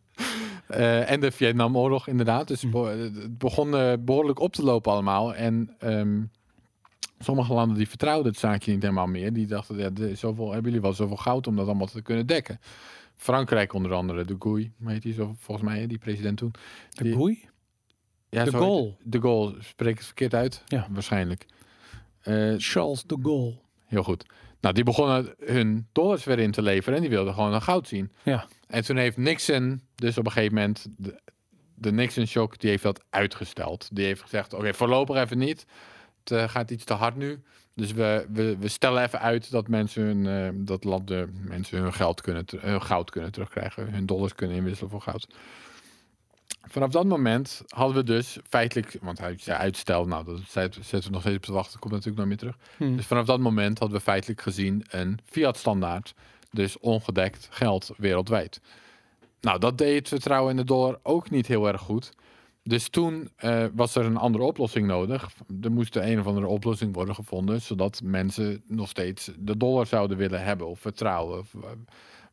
Eh, 0.67 1.11
en 1.11 1.19
de 1.19 1.31
Vietnamoorlog 1.31 2.07
inderdaad. 2.07 2.47
Dus 2.47 2.61
het 2.61 3.37
begon 3.37 3.75
eh, 3.75 3.93
behoorlijk 3.99 4.39
op 4.39 4.53
te 4.53 4.63
lopen 4.63 4.91
allemaal. 4.91 5.35
En 5.35 5.75
ehm, 5.79 6.21
sommige 7.19 7.53
landen 7.53 7.77
die 7.77 7.89
vertrouwden 7.89 8.31
het 8.31 8.39
zaakje 8.39 8.71
niet 8.71 8.81
helemaal 8.81 9.07
meer. 9.07 9.33
Die 9.33 9.47
dachten, 9.47 9.77
ja, 9.77 10.15
zoveel, 10.15 10.45
hebben 10.45 10.65
jullie 10.65 10.81
wel 10.81 10.93
zoveel 10.93 11.17
goud 11.17 11.47
om 11.47 11.55
dat 11.55 11.65
allemaal 11.65 11.87
te 11.87 12.01
kunnen 12.01 12.27
dekken? 12.27 12.59
Frankrijk 13.15 13.73
onder 13.73 13.93
andere, 13.93 14.25
de 14.25 14.35
Gouy, 14.39 14.71
heet 14.83 15.01
die 15.01 15.13
zo, 15.13 15.35
volgens 15.39 15.67
mij, 15.67 15.87
die 15.87 15.97
president 15.97 16.37
toen. 16.37 16.53
De 16.89 17.11
Goei? 17.11 17.49
Ja, 18.29 18.43
De 18.43 18.51
Gaulle. 18.51 18.95
De 19.03 19.21
Gaulle, 19.21 19.55
spreek 19.59 19.95
het 19.97 20.05
verkeerd 20.05 20.33
uit? 20.33 20.63
Ja. 20.65 20.87
Waarschijnlijk. 20.89 21.45
Eh, 22.21 22.53
Charles 22.57 23.03
de 23.03 23.17
Gaulle. 23.21 23.57
heel 23.85 24.03
goed. 24.03 24.25
Nou, 24.61 24.75
die 24.75 24.83
begonnen 24.83 25.35
hun 25.39 25.87
dollars 25.91 26.23
weer 26.23 26.39
in 26.39 26.51
te 26.51 26.61
leveren 26.61 26.95
en 26.95 27.01
die 27.01 27.09
wilden 27.09 27.33
gewoon 27.33 27.53
een 27.53 27.61
goud 27.61 27.87
zien. 27.87 28.11
Ja. 28.23 28.45
En 28.67 28.83
toen 28.83 28.97
heeft 28.97 29.17
Nixon, 29.17 29.81
dus 29.95 30.17
op 30.17 30.25
een 30.25 30.31
gegeven 30.31 30.55
moment, 30.55 30.87
de, 30.97 31.19
de 31.75 31.91
Nixon-shock, 31.91 32.59
die 32.59 32.69
heeft 32.69 32.83
dat 32.83 33.03
uitgesteld. 33.09 33.89
Die 33.91 34.05
heeft 34.05 34.21
gezegd, 34.21 34.53
oké, 34.53 34.73
voorlopig 34.73 35.15
even 35.15 35.37
niet. 35.37 35.65
Het 36.19 36.31
eh, 36.31 36.49
gaat 36.49 36.71
iets 36.71 36.83
te 36.83 36.93
hard 36.93 37.15
nu. 37.15 37.41
Dus 37.73 37.91
we, 37.91 38.25
we, 38.29 38.57
we 38.57 38.67
stellen 38.67 39.03
even 39.03 39.19
uit 39.19 39.51
dat 39.51 39.67
mensen 39.67 40.03
hun, 40.03 40.27
eh, 40.27 40.65
dat 40.65 40.83
land, 40.83 41.07
de 41.07 41.27
mensen 41.47 41.81
hun, 41.81 41.93
geld 41.93 42.21
kunnen, 42.21 42.45
hun 42.57 42.81
goud 42.81 43.09
kunnen 43.09 43.31
terugkrijgen. 43.31 43.93
Hun 43.93 44.05
dollars 44.05 44.35
kunnen 44.35 44.57
inwisselen 44.57 44.89
voor 44.89 45.01
goud. 45.01 45.27
Vanaf 46.61 46.89
dat 46.89 47.05
moment 47.05 47.61
hadden 47.67 47.95
we 47.95 48.03
dus 48.03 48.37
feitelijk, 48.49 48.97
want 49.01 49.19
hij 49.19 49.35
zei 49.39 49.57
uitstel, 49.57 50.05
nou 50.05 50.25
dat 50.25 50.39
zet- 50.47 50.73
zetten 50.81 51.03
we 51.03 51.09
nog 51.09 51.21
steeds 51.21 51.35
op 51.35 51.43
te 51.43 51.51
wachten, 51.51 51.79
komt 51.79 51.93
natuurlijk 51.93 52.19
nog 52.19 52.27
meer 52.27 52.37
terug. 52.37 52.57
Hm. 52.77 52.95
Dus 52.95 53.05
vanaf 53.05 53.25
dat 53.25 53.39
moment 53.39 53.79
hadden 53.79 53.97
we 53.97 54.03
feitelijk 54.03 54.41
gezien 54.41 54.85
een 54.89 55.19
fiat-standaard. 55.25 56.13
Dus 56.55 56.79
ongedekt 56.79 57.47
geld 57.51 57.91
wereldwijd. 57.97 58.61
Nou, 59.41 59.59
dat 59.59 59.77
deed 59.77 59.95
het 59.95 60.07
vertrouwen 60.07 60.51
in 60.51 60.57
de 60.57 60.63
dollar 60.63 60.99
ook 61.03 61.29
niet 61.29 61.47
heel 61.47 61.67
erg 61.67 61.81
goed. 61.81 62.11
Dus 62.63 62.89
toen 62.89 63.29
eh, 63.35 63.65
was 63.73 63.95
er 63.95 64.05
een 64.05 64.17
andere 64.17 64.43
oplossing 64.43 64.87
nodig. 64.87 65.29
Er 65.61 65.71
moest 65.71 65.95
een 65.95 66.19
of 66.19 66.25
andere 66.25 66.47
oplossing 66.47 66.93
worden 66.93 67.15
gevonden, 67.15 67.61
zodat 67.61 68.01
mensen 68.03 68.63
nog 68.67 68.89
steeds 68.89 69.31
de 69.37 69.57
dollar 69.57 69.85
zouden 69.85 70.17
willen 70.17 70.43
hebben 70.43 70.67
of 70.67 70.79
vertrouwen 70.79 71.39
of 71.39 71.53
eh, 71.53 71.69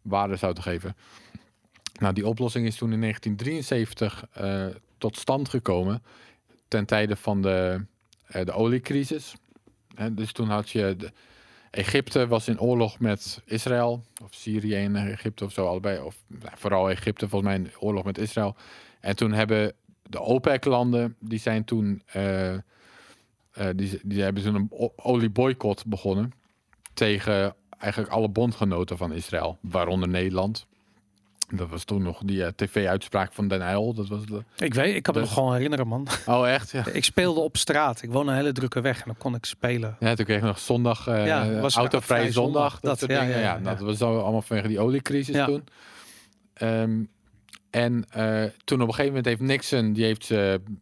waarde 0.03 0.36
zouden 0.36 0.62
geven. 0.62 0.97
Nou, 2.01 2.15
die 2.15 2.27
oplossing 2.27 2.66
is 2.66 2.77
toen 2.77 2.93
in 2.93 3.01
1973 3.01 4.27
eh, 4.32 4.66
tot 4.99 5.16
stand 5.16 5.49
gekomen 5.49 6.03
ten 6.69 6.86
tijde 6.86 7.16
van 7.16 7.43
de, 7.43 7.85
de 8.44 8.53
oliecrisis. 8.53 9.35
Hè, 9.94 10.15
dus 10.15 10.32
toen 10.32 10.49
had 10.49 10.70
je 10.70 10.94
de, 10.97 11.12
Egypte 11.73 12.27
was 12.27 12.49
in 12.49 12.61
oorlog 12.61 12.99
met 12.99 13.43
Israël, 13.44 14.05
of 14.23 14.35
Syrië 14.35 14.74
en 14.74 14.97
Egypte 14.97 15.44
of 15.44 15.53
zo 15.53 15.66
allebei, 15.66 16.01
of 16.01 16.23
nou, 16.27 16.53
vooral 16.55 16.90
Egypte 16.90 17.28
volgens 17.28 17.51
mij 17.51 17.61
in 17.61 17.70
oorlog 17.78 18.05
met 18.05 18.19
Israël. 18.19 18.57
En 19.01 19.16
toen 19.16 19.32
hebben 19.32 19.74
de 20.03 20.20
OPEC-landen, 20.20 21.16
die 21.19 21.39
zijn 21.39 21.65
toen, 21.65 22.03
eh, 22.07 22.55
eh, 22.55 22.61
die, 23.74 24.01
die 24.03 24.23
hebben 24.23 24.55
een 24.55 24.70
olieboycott 24.97 25.86
begonnen 25.86 26.32
tegen 26.94 27.55
eigenlijk 27.78 28.12
alle 28.12 28.28
bondgenoten 28.28 28.97
van 28.97 29.12
Israël, 29.12 29.59
waaronder 29.61 30.09
Nederland. 30.09 30.66
Dat 31.55 31.69
was 31.69 31.85
toen 31.85 32.03
nog 32.03 32.20
die 32.24 32.45
eh, 32.45 32.51
tv-uitspraak 32.57 33.33
van 33.33 33.49
Den 33.49 33.61
Uyl. 33.61 33.95
Dat 33.95 34.09
was 34.09 34.27
de... 34.27 34.43
Ik 34.59 34.74
weet, 34.74 34.95
ik 34.95 35.03
kan 35.03 35.15
me 35.15 35.20
Dus- 35.20 35.29
nog 35.29 35.39
gewoon 35.39 35.53
herinneren, 35.55 35.87
man. 35.89 36.07
Oh, 36.27 36.49
echt? 36.49 36.70
Ja. 36.70 36.87
Ik 36.93 37.05
speelde 37.05 37.41
op 37.41 37.57
straat. 37.57 38.03
Ik 38.03 38.11
woon 38.11 38.29
een 38.29 38.35
hele 38.35 38.53
drukke 38.53 38.81
weg 38.81 38.97
en 38.99 39.03
dan 39.07 39.16
kon 39.19 39.35
ik 39.35 39.45
spelen. 39.45 39.97
Ja, 40.01 40.15
toen 40.15 40.24
kreeg 40.24 40.41
je 40.41 40.47
nog 40.47 40.59
zondag, 40.59 41.07
eh 41.07 41.27
Ja, 41.27 41.61
was 41.61 41.77
autovrij 41.77 42.19
vrij 42.20 42.33
zondag. 42.33 42.53
zondag. 42.73 42.81
Dat, 42.81 43.01
Dat, 43.01 43.11
ja, 43.11 43.20
dingen. 43.20 43.39
ja, 43.39 43.43
Ja, 43.43 43.59
nou, 43.59 43.77
dat 43.77 43.87
was 43.87 43.99
zo 43.99 44.19
allemaal 44.20 44.43
vanwege 44.43 44.69
die 44.69 44.81
oliecrisis 44.81 45.45
toen. 45.45 45.65
Ehm, 46.55 47.03
en 47.70 48.05
eh, 48.11 48.43
toen 48.65 48.81
op 48.81 48.89
een 48.89 48.95
gegeven 48.95 49.07
moment 49.07 49.24
heeft 49.27 49.41
Nixon, 49.41 49.93
die 49.93 50.05
heeft 50.05 50.31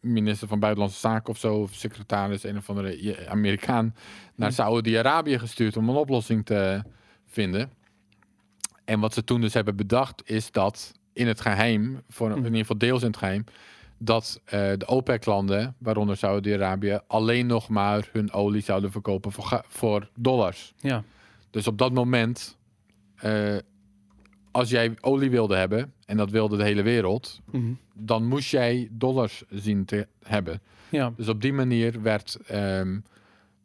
minister 0.00 0.48
van 0.48 0.58
Buitenlandse 0.58 0.98
Zaken 0.98 1.28
of 1.32 1.38
zo, 1.38 1.54
of 1.54 1.74
secretaris, 1.74 2.44
een 2.44 2.56
of 2.56 2.68
andere 2.70 3.26
Amerikaan, 3.28 3.94
naar 4.34 4.48
Hm. 4.48 4.54
Saoedi-Arabië 4.54 5.38
gestuurd 5.38 5.76
om 5.76 5.88
een 5.88 5.94
oplossing 5.96 6.46
te 6.46 6.82
vinden. 7.26 7.70
En 8.90 9.00
wat 9.00 9.14
ze 9.14 9.24
toen 9.24 9.40
dus 9.40 9.54
hebben 9.54 9.76
bedacht, 9.76 10.22
is 10.24 10.50
dat 10.50 10.92
in 11.12 11.26
het 11.26 11.40
geheim, 11.40 12.02
voor, 12.08 12.30
in 12.30 12.36
ieder 12.44 12.56
geval 12.56 12.78
deels 12.78 13.00
in 13.00 13.06
het 13.06 13.16
geheim, 13.16 13.44
dat 13.98 14.40
eh, 14.44 14.50
de 14.76 14.86
OPEC-landen, 14.86 15.74
waaronder 15.78 16.16
Saudi-Arabië, 16.16 16.98
alleen 17.06 17.46
nog 17.46 17.68
maar 17.68 18.08
hun 18.12 18.32
olie 18.32 18.62
zouden 18.62 18.90
verkopen 18.90 19.32
voor, 19.32 19.62
voor 19.66 20.08
dollars. 20.14 20.72
Ja. 20.76 21.04
Dus 21.50 21.66
op 21.66 21.78
dat 21.78 21.92
moment, 21.92 22.56
eh, 23.16 23.56
als 24.50 24.70
jij 24.70 24.94
olie 25.00 25.30
wilde 25.30 25.56
hebben, 25.56 25.92
en 26.06 26.16
dat 26.16 26.30
wilde 26.30 26.56
de 26.56 26.64
hele 26.64 26.82
wereld, 26.82 27.40
Mhm. 27.50 27.72
dan 27.94 28.26
moest 28.26 28.50
jij 28.50 28.88
dollars 28.90 29.42
zien 29.50 29.84
te 29.84 30.06
hebben. 30.22 30.60
Ja. 30.88 31.12
Dus 31.16 31.28
op 31.28 31.40
die 31.40 31.52
manier 31.52 32.02
werd 32.02 32.38
ehm, 32.46 32.98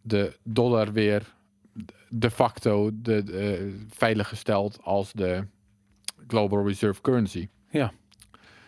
de 0.01 0.37
dollar 0.43 0.91
weer 0.91 1.34
de 2.19 2.31
facto 2.31 2.89
de, 2.93 3.23
de, 3.23 3.75
veilig 3.89 4.27
gesteld 4.27 4.79
als 4.83 5.11
de 5.13 5.45
global 6.27 6.67
reserve 6.67 7.01
currency. 7.01 7.47
Ja. 7.69 7.91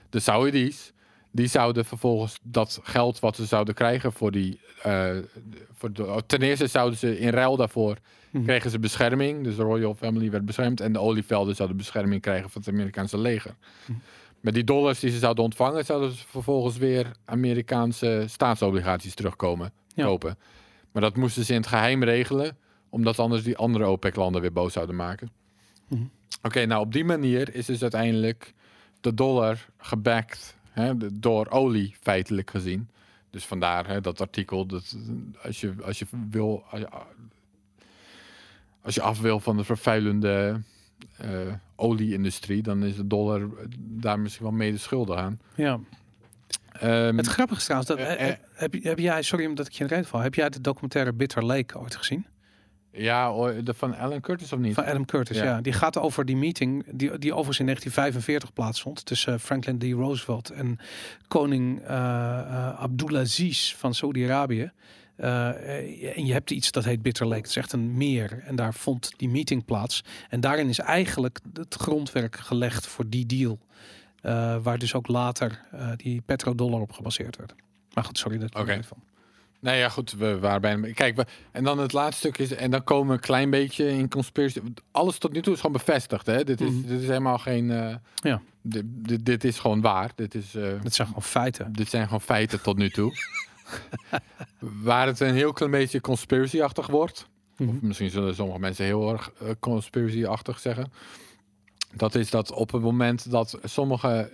De 0.09 0.19
Saudis, 0.19 0.93
die 1.31 1.47
zouden 1.47 1.85
vervolgens 1.85 2.39
dat 2.43 2.79
geld 2.83 3.19
wat 3.19 3.35
ze 3.35 3.45
zouden 3.45 3.73
krijgen 3.73 4.13
voor 4.13 4.31
die... 4.31 4.59
eh, 4.83 5.15
voor 5.73 5.93
de, 5.93 6.23
ten 6.25 6.41
eerste 6.41 6.67
zouden 6.67 6.99
ze 6.99 7.19
in 7.19 7.29
ruil 7.29 7.55
daarvoor 7.57 7.97
Mhm. 8.31 8.43
kregen 8.45 8.69
ze 8.71 8.79
bescherming. 8.79 9.43
Dus 9.43 9.55
de 9.55 9.63
Royal 9.63 9.95
Family 9.95 10.31
werd 10.31 10.45
beschermd. 10.45 10.79
En 10.81 10.93
de 10.93 10.99
olievelden 10.99 11.55
zouden 11.55 11.77
bescherming 11.77 12.21
krijgen 12.21 12.49
van 12.49 12.61
het 12.61 12.73
Amerikaanse 12.73 13.17
leger. 13.17 13.55
Mhm. 13.85 13.97
Met 14.41 14.53
die 14.53 14.63
dollars 14.63 14.99
die 14.99 15.11
ze 15.11 15.17
zouden 15.17 15.43
ontvangen, 15.43 15.85
zouden 15.85 16.11
ze 16.11 16.23
vervolgens 16.27 16.77
weer 16.77 17.11
Amerikaanse 17.25 18.23
staatsobligaties 18.27 19.13
terugkomen 19.15 19.71
Ja. 19.93 20.05
kopen. 20.05 20.37
Maar 20.91 21.01
dat 21.01 21.15
moesten 21.15 21.45
ze 21.45 21.53
in 21.53 21.59
het 21.59 21.67
geheim 21.69 22.03
regelen, 22.03 22.57
omdat 22.89 23.19
anders 23.19 23.43
die 23.43 23.57
andere 23.57 23.85
OPEC-landen 23.85 24.41
weer 24.41 24.53
boos 24.53 24.73
zouden 24.73 24.95
maken. 24.95 25.31
Mhm. 25.87 26.03
Oké, 26.41 26.65
nou 26.65 26.81
op 26.81 26.93
die 26.93 27.05
manier 27.05 27.55
is 27.55 27.65
dus 27.65 27.81
uiteindelijk 27.81 28.53
de 29.01 29.13
dollar 29.13 29.65
gebackt 29.77 30.57
hè, 30.69 31.19
door 31.19 31.49
olie 31.49 31.95
feitelijk 32.01 32.49
gezien. 32.49 32.89
Dus 33.29 33.45
vandaar 33.45 33.87
hè, 33.87 34.01
dat 34.01 34.21
artikel 34.21 34.65
dat 34.65 34.97
als 35.43 35.61
je, 35.61 35.73
als 35.83 35.99
je 35.99 36.05
wil, 36.29 36.63
als 36.69 36.79
je, 36.79 36.87
als 38.81 38.95
je 38.95 39.01
af 39.01 39.19
wil 39.21 39.39
van 39.39 39.57
de 39.57 39.63
vervuilende 39.63 40.61
eh, 41.17 41.29
olie-industrie, 41.75 42.61
dan 42.61 42.83
is 42.83 42.95
de 42.95 43.07
dollar 43.07 43.49
daar 43.77 44.19
misschien 44.19 44.45
wel 44.45 44.53
mede 44.55 44.77
schuldig 44.77 45.15
aan. 45.17 45.39
ja. 45.55 45.79
Ehm, 46.71 47.17
Het 47.17 47.27
grappige 47.27 47.59
is 47.59 47.63
trouwens, 47.65 47.89
dat, 47.89 47.99
eh, 47.99 48.29
eh, 48.29 48.37
heb, 48.53 48.73
heb 48.83 48.99
jij, 48.99 49.21
sorry 49.21 49.45
omdat 49.45 49.67
ik 49.67 49.71
je 49.73 49.79
in 49.81 49.87
de 49.87 49.93
reden 49.93 50.09
val, 50.09 50.19
heb 50.19 50.35
jij 50.35 50.49
de 50.49 50.61
documentaire 50.61 51.13
Bitter 51.13 51.45
Lake 51.45 51.79
ooit 51.79 51.95
gezien? 51.95 52.25
Ja, 52.91 53.51
de 53.61 53.73
van 53.73 53.95
Alan 53.97 54.21
Curtis 54.21 54.53
of 54.53 54.59
niet? 54.59 54.73
Van 54.73 54.85
Adam 54.85 55.05
Curtis, 55.05 55.37
Ja. 55.37 55.43
ja. 55.43 55.61
Die 55.61 55.73
gaat 55.73 55.97
over 55.97 56.25
die 56.25 56.35
meeting, 56.35 56.85
die, 56.85 57.17
die 57.17 57.31
overigens 57.31 57.59
in 57.59 57.65
1945 57.65 58.53
plaatsvond, 58.53 59.05
tussen 59.05 59.33
eh, 59.33 59.39
Franklin 59.39 59.77
D. 59.77 59.83
Roosevelt 59.83 60.49
en 60.49 60.79
koning 61.27 61.81
eh, 61.81 62.79
Abdulaziz 62.79 63.73
van 63.73 63.93
Saudi-Arabië. 63.93 64.71
En 65.17 66.25
je 66.25 66.33
hebt 66.33 66.51
iets 66.51 66.71
dat 66.71 66.83
heet 66.83 67.01
Bitter 67.01 67.25
Lake. 67.25 67.41
Het 67.41 67.49
is 67.49 67.55
echt 67.55 67.73
een 67.73 67.97
meer. 67.97 68.43
En 68.45 68.55
daar 68.55 68.73
vond 68.73 69.11
die 69.17 69.29
meeting 69.29 69.65
plaats. 69.65 70.03
En 70.29 70.39
daarin 70.39 70.69
is 70.69 70.79
eigenlijk 70.79 71.39
het 71.53 71.75
grondwerk 71.75 72.35
gelegd 72.35 72.87
voor 72.87 73.09
die 73.09 73.25
deal. 73.25 73.59
Waar 74.61 74.77
dus 74.77 74.93
ook 74.93 75.07
later 75.07 75.61
die 75.95 76.21
petrodollar 76.21 76.81
op 76.81 76.91
gebaseerd 76.91 77.37
werd. 77.37 77.55
Maar 77.93 78.03
goed, 78.03 78.17
sorry 78.17 78.37
dat 78.37 78.59
ik 78.59 78.75
niet 78.75 78.85
van. 78.85 79.03
Nee, 79.59 79.79
ja, 79.79 79.89
goed, 79.89 80.11
we 80.11 80.39
waren 80.39 80.61
bijna... 80.61 80.91
Kijk, 80.93 81.15
we, 81.15 81.25
en 81.51 81.63
dan 81.63 81.79
het 81.79 81.93
laatste 81.93 82.17
stuk 82.27 82.37
is... 82.37 82.53
En 82.55 82.71
dan 82.71 82.83
komen 82.83 83.07
we 83.07 83.13
een 83.13 83.19
klein 83.19 83.49
beetje 83.49 83.89
in 83.89 84.09
conspiracy... 84.09 84.59
Alles 84.91 85.17
tot 85.17 85.33
nu 85.33 85.41
toe 85.41 85.53
is 85.53 85.59
gewoon 85.59 85.75
bevestigd, 85.77 86.25
hè? 86.25 86.43
Dit 86.43 86.61
is, 86.61 86.69
Mhm. 86.69 86.87
dit 86.87 87.01
is 87.01 87.07
helemaal 87.07 87.37
geen... 87.37 87.71
eh, 87.71 87.95
Ja. 88.15 88.41
Dit, 88.61 88.83
dit, 88.87 89.25
dit 89.25 89.43
is 89.43 89.59
gewoon 89.59 89.81
waar. 89.81 90.11
Dit, 90.15 90.35
is, 90.35 90.55
eh, 90.55 90.81
Dat 90.83 90.93
zijn 90.93 91.07
gewoon 91.07 91.23
feiten. 91.23 91.73
dit 91.73 91.89
zijn 91.89 92.03
gewoon 92.03 92.21
feiten 92.21 92.61
tot 92.61 92.77
nu 92.77 92.89
toe. 92.89 93.11
Waar 94.59 95.07
het 95.07 95.19
een 95.19 95.33
heel 95.33 95.53
klein 95.53 95.71
beetje 95.71 96.01
conspiracy-achtig 96.01 96.87
wordt... 96.87 97.27
Mhm. 97.57 97.69
Of 97.69 97.81
misschien 97.81 98.09
zullen 98.09 98.35
sommige 98.35 98.59
mensen 98.59 98.85
heel 98.85 99.11
erg 99.11 99.31
eh, 99.41 99.49
conspiracy-achtig 99.59 100.59
zeggen. 100.59 100.91
Dat 101.93 102.15
is 102.15 102.29
dat 102.29 102.51
op 102.51 102.71
het 102.71 102.81
moment 102.81 103.31
dat 103.31 103.59
sommige... 103.63 104.31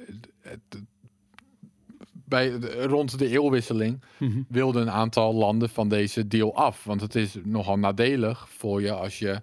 Bij, 2.26 2.50
rond 2.86 3.20
de 3.20 3.28
eeuwwisseling 3.30 4.02
Mhm. 4.20 4.42
wilden 4.48 4.82
een 4.82 4.92
aantal 4.92 5.34
landen 5.34 5.70
van 5.70 5.90
deze 5.90 6.28
deal 6.28 6.56
af. 6.56 6.84
Want 6.84 7.02
het 7.02 7.16
is 7.16 7.36
nogal 7.44 7.78
nadelig 7.80 8.50
voor 8.50 8.82
je 8.82 8.92
als 8.92 9.20
je. 9.20 9.42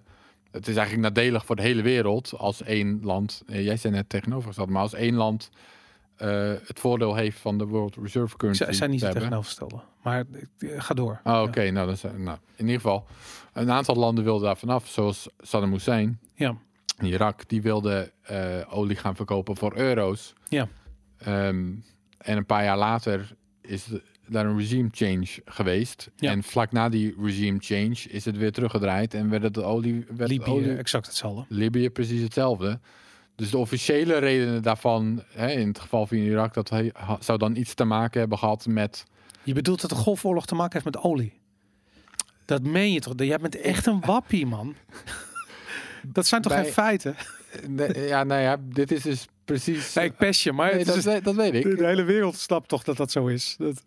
Het 0.51 0.67
is 0.67 0.75
eigenlijk 0.75 1.07
nadelig 1.15 1.45
voor 1.45 1.55
de 1.55 1.61
hele 1.61 1.81
wereld 1.81 2.33
als 2.37 2.63
één 2.63 2.99
land. 3.03 3.43
eh, 3.47 3.63
Jij 3.65 3.77
zei 3.77 3.93
net 3.93 4.09
tegenovergesteld, 4.09 4.69
maar 4.69 4.81
als 4.81 4.93
één 4.93 5.15
land 5.15 5.49
eh, 6.15 6.53
het 6.65 6.79
voordeel 6.79 7.15
heeft 7.15 7.39
van 7.39 7.57
de 7.57 7.65
World 7.65 7.95
Reserve 7.95 8.37
Currency. 8.37 8.63
Ze 8.65 8.73
zijn 8.73 8.89
niet 8.89 8.99
te 8.99 9.09
tegenovergestelde. 9.09 9.79
Maar 10.03 10.25
eh, 10.59 10.69
ga 10.81 10.93
door. 10.93 11.19
Oh, 11.23 11.41
oké. 11.41 11.69
Nou, 11.71 11.87
dan 11.87 11.97
zijn, 11.97 12.23
nou, 12.23 12.37
in 12.55 12.65
ieder 12.65 12.81
geval, 12.81 13.05
een 13.53 13.71
aantal 13.71 13.95
landen 13.95 14.23
wilden 14.23 14.43
daar 14.45 14.57
vanaf, 14.57 14.87
zoals 14.87 15.29
Saddam 15.39 15.71
Hussein 15.71 16.19
Ja. 16.35 16.55
in 16.99 17.05
Irak. 17.05 17.49
Die 17.49 17.61
wilde 17.61 18.11
olie 18.69 18.95
gaan 18.95 19.15
verkopen 19.15 19.55
voor 19.57 19.77
euro's. 19.77 20.33
Ja. 20.49 20.67
Ehm, 21.17 21.71
en 22.23 22.37
een 22.37 22.45
paar 22.45 22.63
jaar 22.63 22.77
later 22.77 23.35
is 23.61 23.83
de- 23.83 24.01
daar 24.27 24.45
een 24.45 24.57
regime 24.57 24.89
change 24.91 25.27
geweest. 25.45 26.09
Ja. 26.15 26.31
En 26.31 26.43
vlak 26.43 26.71
na 26.71 26.89
die 26.89 27.15
regime 27.21 27.57
change 27.59 27.95
is 28.09 28.25
het 28.25 28.37
weer 28.37 28.51
teruggedraaid 28.51 29.13
en 29.13 29.29
werd 29.29 29.43
het 29.43 29.53
de 29.53 29.63
olie... 29.63 29.93
Werd 30.07 30.17
de 30.17 30.27
Libië, 30.27 30.49
olie 30.51 30.75
exact 30.77 31.05
hetzelfde. 31.05 31.45
Libië 31.55 31.89
precies 31.89 32.21
hetzelfde. 32.21 32.79
Dus 33.35 33.49
de 33.49 33.57
officiële 33.57 34.17
redenen 34.17 34.61
daarvan, 34.63 35.23
hè, 35.33 35.51
in 35.51 35.67
het 35.67 35.79
geval 35.79 36.07
van 36.07 36.17
Irak, 36.17 36.53
dat 36.53 36.69
hij 36.69 36.93
zou 37.19 37.37
dan 37.37 37.55
iets 37.55 37.73
te 37.73 37.83
maken 37.83 38.19
hebben 38.19 38.37
gehad 38.37 38.65
met. 38.65 39.03
Je 39.43 39.53
bedoelt 39.53 39.81
dat 39.81 39.89
de 39.89 39.95
Golfoorlog 39.95 40.45
te 40.45 40.55
maken 40.55 40.73
heeft 40.73 40.85
met 40.85 40.97
olie? 41.03 41.33
Dat 42.45 42.63
meen 42.63 42.91
je 42.91 42.99
toch? 42.99 43.13
Jij 43.17 43.37
bent 43.37 43.55
echt 43.61 43.85
een 43.85 43.99
wappie, 43.99 44.45
man. 44.45 44.75
Dat 46.07 46.25
zijn 46.27 46.41
toch 46.41 46.53
Bij- 46.53 46.63
geen 46.63 46.73
feiten? 46.73 47.15
Ja, 47.95 48.23
nou 48.23 48.41
ja, 48.41 48.57
dit 48.61 48.91
is 48.91 49.01
dus 49.01 49.27
precies. 49.45 49.93
Nee, 49.93 50.05
ik 50.05 50.15
pest 50.17 50.41
je, 50.41 50.51
maar 50.51 50.69
Nee, 50.69 50.77
het 50.77 50.87
dat, 50.87 50.95
is- 50.95 51.03
we- 51.05 51.21
dat 51.21 51.35
weet 51.35 51.53
ik. 51.53 51.77
de 51.77 51.85
hele 51.85 52.03
wereld 52.03 52.35
snapt 52.35 52.67
toch 52.67 52.83
dat 52.83 52.97
dat 52.97 53.11
zo 53.11 53.27
is. 53.27 53.55
Dat... 53.57 53.83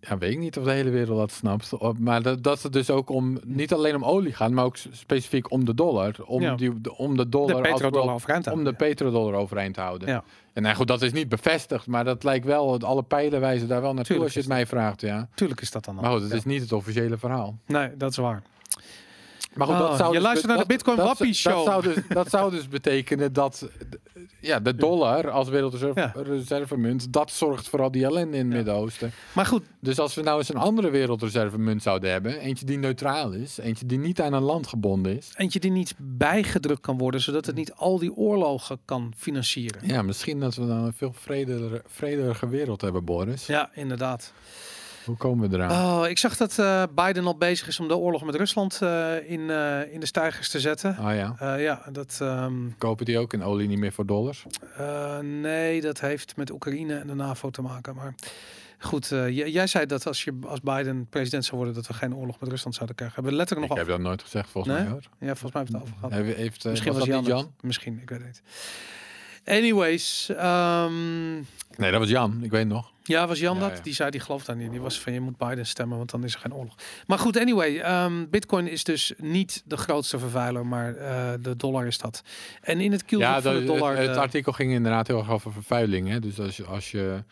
Ja, 0.00 0.18
weet 0.18 0.32
ik 0.32 0.38
niet 0.38 0.58
of 0.58 0.64
de 0.64 0.70
hele 0.70 0.90
wereld 0.90 1.18
dat 1.18 1.30
snapt. 1.32 1.72
Maar 1.98 2.22
dat, 2.22 2.42
dat 2.42 2.62
het 2.62 2.72
dus 2.72 2.90
ook 2.90 3.10
om 3.10 3.38
niet 3.44 3.72
alleen 3.72 3.94
om 3.94 4.04
olie 4.04 4.32
gaat, 4.32 4.50
maar 4.50 4.64
ook 4.64 4.76
specifiek 4.90 5.50
om 5.50 5.64
de 5.64 5.74
dollar. 5.74 6.14
Om, 6.24 6.42
Ja. 6.42 6.54
die, 6.54 6.80
de, 6.80 6.96
om 6.96 7.16
de 7.16 7.22
De 7.22 7.28
dollar. 7.28 7.54
als 7.54 7.68
petrodollar 7.68 8.14
overeind 8.14 8.46
om 8.46 8.52
houden. 8.52 8.72
de 8.72 8.78
petrodollar 8.84 9.34
overeind 9.34 9.74
te 9.74 9.80
houden. 9.80 10.08
Ja. 10.08 10.24
En 10.52 10.62
nou 10.62 10.74
goed, 10.76 10.86
dat 10.86 11.02
is 11.02 11.12
niet 11.12 11.28
bevestigd, 11.28 11.86
maar 11.86 12.04
dat 12.04 12.24
lijkt 12.24 12.44
wel, 12.44 12.80
alle 12.80 13.02
pijlen 13.02 13.40
wijzen 13.40 13.68
daar 13.68 13.80
wel 13.80 13.94
naartoe 13.94 14.04
Tuurlijk 14.16 14.24
als 14.24 14.34
je 14.34 14.40
het 14.40 14.48
mij 14.58 14.66
vraagt, 14.66 15.00
ja. 15.00 15.28
Tuurlijk 15.34 15.60
is 15.60 15.70
dat 15.70 15.84
dan 15.84 15.94
Maar 15.94 16.10
goed, 16.10 16.20
het 16.20 16.30
Ja. 16.30 16.36
is 16.36 16.44
niet 16.44 16.60
het 16.60 16.72
officiële 16.72 17.18
verhaal. 17.18 17.58
Nee, 17.66 17.96
dat 17.96 18.10
is 18.10 18.16
waar. 18.16 18.42
Maar 19.56 19.66
goed, 19.66 19.78
dat 19.78 19.96
zou 19.96 20.08
je 20.08 20.14
dus 20.14 20.22
luistert 20.22 20.46
naar 20.48 20.56
de 20.56 20.66
dat- 20.66 20.76
Bitcoin 20.76 20.96
dat- 20.96 21.06
Wappie 21.06 21.26
dat 21.26 21.34
Show. 21.36 21.64
zou 21.64 21.82
dus, 21.82 21.96
dat 22.08 22.28
zou 22.30 22.50
dus 22.50 22.68
betekenen 22.68 23.32
dat 23.32 23.68
ja, 24.40 24.60
de 24.60 24.74
dollar 24.74 25.30
als 25.30 25.48
wereldreservemunt, 25.48 27.12
dat 27.12 27.30
zorgt 27.30 27.68
voor 27.68 27.82
al 27.82 27.90
die 27.90 28.04
ellende 28.04 28.36
in 28.36 28.42
het 28.44 28.50
Ja. 28.52 28.56
Midden-Oosten. 28.56 29.10
Maar 29.32 29.46
goed, 29.46 29.62
Dus 29.80 29.98
als 29.98 30.14
we 30.14 30.22
nou 30.22 30.38
eens 30.38 30.48
een 30.48 30.56
andere 30.56 30.90
wereldreservemunt 30.90 31.82
zouden 31.82 32.10
hebben, 32.10 32.38
eentje 32.40 32.64
die 32.66 32.78
neutraal 32.78 33.32
is, 33.32 33.58
eentje 33.58 33.86
die 33.86 33.98
niet 33.98 34.20
aan 34.20 34.32
een 34.32 34.42
land 34.42 34.66
gebonden 34.66 35.16
is. 35.16 35.30
eentje 35.36 35.60
die 35.60 35.70
niet 35.70 35.94
bijgedrukt 35.98 36.80
kan 36.80 36.98
worden, 36.98 37.20
zodat 37.20 37.46
het 37.46 37.54
niet 37.54 37.72
al 37.74 37.98
die 37.98 38.14
oorlogen 38.14 38.78
kan 38.84 39.12
financieren. 39.16 39.80
Ja, 39.86 40.02
misschien 40.02 40.40
dat 40.40 40.54
we 40.54 40.66
dan 40.66 40.84
een 40.84 40.92
veel 40.92 41.14
vredeliger 41.86 42.48
wereld 42.50 42.80
hebben, 42.80 43.04
Boris. 43.04 43.46
Ja, 43.46 43.70
inderdaad. 43.74 44.32
Hoe 45.06 45.16
komen 45.16 45.50
we 45.50 45.56
eraan? 45.56 46.00
Oh, 46.02 46.08
ik 46.08 46.18
zag 46.18 46.36
dat 46.36 46.58
eh, 46.58 46.82
Biden 46.94 47.26
al 47.26 47.36
bezig 47.36 47.68
is 47.68 47.80
om 47.80 47.88
de 47.88 47.96
oorlog 47.96 48.24
met 48.24 48.34
Rusland 48.34 48.78
eh, 48.82 49.30
in, 49.30 49.50
eh, 49.50 49.92
in 49.92 50.00
de 50.00 50.06
stijgers 50.06 50.48
te 50.50 50.60
zetten. 50.60 50.96
Ah 50.96 51.14
ja, 51.14 51.56
ja, 51.56 51.82
dat. 51.92 52.18
ehm, 52.22 52.54
kopen 52.78 53.04
die 53.04 53.18
ook 53.18 53.32
in 53.32 53.42
olie 53.42 53.68
niet 53.68 53.78
meer 53.78 53.92
voor 53.92 54.06
dollars? 54.06 54.46
nee, 55.22 55.80
dat 55.80 56.00
heeft 56.00 56.36
met 56.36 56.50
Oekraïne 56.50 56.94
en 56.98 57.06
de 57.06 57.14
NAVO 57.14 57.50
te 57.50 57.62
maken. 57.62 57.94
Maar 57.94 58.14
goed, 58.78 59.12
eh, 59.12 59.28
j- 59.28 59.44
jij 59.52 59.66
zei 59.66 59.86
dat 59.86 60.06
als, 60.06 60.24
je, 60.24 60.38
als 60.46 60.60
Biden 60.60 61.06
president 61.10 61.44
zou 61.44 61.56
worden, 61.56 61.74
dat 61.74 61.86
we 61.86 61.94
geen 61.94 62.14
oorlog 62.14 62.40
met 62.40 62.48
Rusland 62.48 62.74
zouden 62.74 62.96
krijgen. 62.96 63.14
Hebben 63.22 63.32
we 63.34 63.40
Ik 63.42 63.46
letterlijk 63.46 63.68
nog 63.68 63.78
heb 63.78 63.88
af. 63.96 64.02
dat 64.02 64.06
nooit 64.06 64.22
gezegd, 64.22 64.50
volgens 64.50 64.74
Nee? 64.74 64.82
mij 64.82 64.92
hoor. 64.92 65.02
Ja, 65.18 65.34
volgens 65.34 65.52
mij 65.52 65.62
hebben 65.62 65.80
we 65.80 65.86
het 65.86 66.04
over 66.10 66.24
gehad. 66.24 66.36
Heeft, 66.36 66.64
eh, 66.64 66.70
Misschien 66.70 66.92
was, 66.92 67.08
was. 67.08 67.26
Jan? 67.26 67.52
Misschien, 67.60 67.98
ik 68.02 68.08
weet 68.10 68.18
het 68.18 68.26
niet. 68.26 68.42
Anyways, 69.50 70.28
ehm, 70.36 71.34
Nee, 71.76 71.90
dat 71.90 72.00
was 72.00 72.08
Jan, 72.08 72.38
ik 72.42 72.50
weet 72.50 72.66
nog. 72.66 72.92
ja, 73.02 73.26
was 73.26 73.38
Jan 73.38 73.54
Ja, 73.54 73.60
dat? 73.68 73.76
ja. 73.76 73.82
Die 73.82 73.94
zei, 73.94 74.10
die 74.10 74.20
gelooft 74.20 74.46
daar 74.46 74.56
niet. 74.56 74.70
Die 74.70 74.80
was 74.80 75.00
van, 75.00 75.12
je 75.12 75.20
moet 75.20 75.36
Biden 75.36 75.66
stemmen, 75.66 75.96
want 75.96 76.10
dan 76.10 76.24
is 76.24 76.34
er 76.34 76.40
geen 76.40 76.54
oorlog. 76.54 76.74
Maar 77.06 77.18
goed, 77.18 77.38
anyway, 77.38 77.78
ehm, 77.78 78.24
Bitcoin 78.30 78.68
is 78.68 78.84
dus 78.84 79.12
niet 79.18 79.62
de 79.64 79.76
grootste 79.76 80.18
vervuiler, 80.18 80.66
maar 80.66 80.94
eh, 80.96 81.32
de 81.40 81.56
dollar 81.56 81.86
is 81.86 81.98
dat. 81.98 82.22
En 82.60 82.80
in 82.80 82.92
het 82.92 83.04
kielzog 83.04 83.28
Ja, 83.28 83.40
van 83.42 83.54
de 83.54 83.64
dollar... 83.64 83.90
het, 83.96 84.06
het 84.06 84.16
eh, 84.16 84.22
artikel 84.22 84.52
ging 84.52 84.72
inderdaad 84.72 85.06
heel 85.06 85.18
erg 85.18 85.30
over 85.30 85.52
vervuiling. 85.52 86.08
Hè? 86.08 86.20
Dus 86.20 86.40
als 86.40 86.56
je, 86.56 86.64
als 86.64 86.90
je 86.90 87.22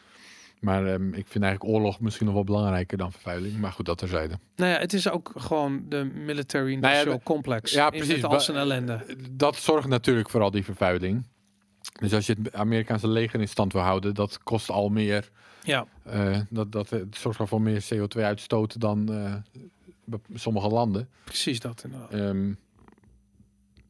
maar 0.60 0.86
ehm, 0.86 1.08
ik 1.14 1.26
vind 1.28 1.44
eigenlijk 1.44 1.74
oorlog 1.74 2.00
misschien 2.00 2.26
nog 2.26 2.34
wel 2.34 2.44
belangrijker 2.44 2.98
dan 2.98 3.12
vervuiling. 3.12 3.58
Maar 3.58 3.72
goed, 3.72 3.86
dat 3.86 3.98
terzijde. 3.98 4.38
nou 4.56 4.70
ja, 4.70 4.78
het 4.78 4.92
is 4.92 5.08
ook 5.10 5.32
gewoon 5.36 5.82
de 5.88 6.04
military 6.14 6.72
industrial 6.72 7.04
Nou 7.04 7.16
ja, 7.16 7.22
complex. 7.24 7.72
ja, 7.72 7.90
precies. 7.90 8.08
Met 8.14 8.24
al 8.24 8.30
Ba- 8.30 8.38
zijn 8.38 8.56
ellende. 8.56 9.00
Dat 9.30 9.56
zorgt 9.56 9.88
natuurlijk 9.88 10.30
voor 10.30 10.40
al 10.40 10.50
die 10.50 10.64
vervuiling. 10.64 11.26
Dus 12.00 12.12
als 12.14 12.26
je 12.26 12.36
het 12.42 12.52
Amerikaanse 12.54 13.08
leger 13.08 13.40
in 13.40 13.48
stand 13.48 13.72
wil 13.72 13.82
houden, 13.82 14.14
dat 14.14 14.42
kost 14.42 14.70
al 14.70 14.88
meer. 14.88 15.30
Ja, 15.64 15.86
eh, 16.02 16.40
dat, 16.50 16.72
dat 16.72 16.90
het 16.90 17.16
zorgt 17.16 17.40
al 17.40 17.46
voor 17.46 17.60
meer 17.62 17.84
CO2-uitstoot 17.94 18.80
dan 18.80 19.12
eh, 19.12 19.34
sommige 20.34 20.68
landen. 20.68 21.08
precies 21.24 21.60
dat 21.60 21.84
inderdaad. 21.84 22.56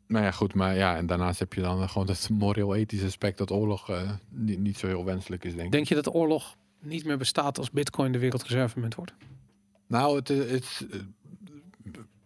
Nou 0.06 0.24
ja, 0.24 0.30
goed, 0.30 0.54
maar 0.54 0.74
ja, 0.76 0.96
en 0.96 1.06
daarnaast 1.06 1.38
heb 1.38 1.52
je 1.52 1.60
dan 1.60 1.88
gewoon 1.88 2.06
het 2.08 2.28
moreel-ethische 2.30 3.06
aspect 3.06 3.38
dat 3.38 3.50
oorlog 3.50 3.90
eh, 3.90 4.10
niet, 4.28 4.58
niet 4.58 4.78
zo 4.78 4.86
heel 4.86 5.04
wenselijk 5.04 5.44
is, 5.44 5.52
denk 5.52 5.64
ik. 5.66 5.72
Denk 5.72 5.86
je 5.88 5.94
dat 5.94 6.04
de 6.04 6.12
oorlog 6.12 6.56
niet 6.80 7.04
meer 7.04 7.16
bestaat 7.18 7.58
als 7.58 7.70
bitcoin 7.70 8.12
de 8.12 8.18
wereldreservemunt 8.18 8.94
wordt? 8.94 9.12
Nou, 9.86 10.16
het, 10.16 10.30
is- 10.30 10.50
het, 10.50 10.86
eh, 10.90 10.98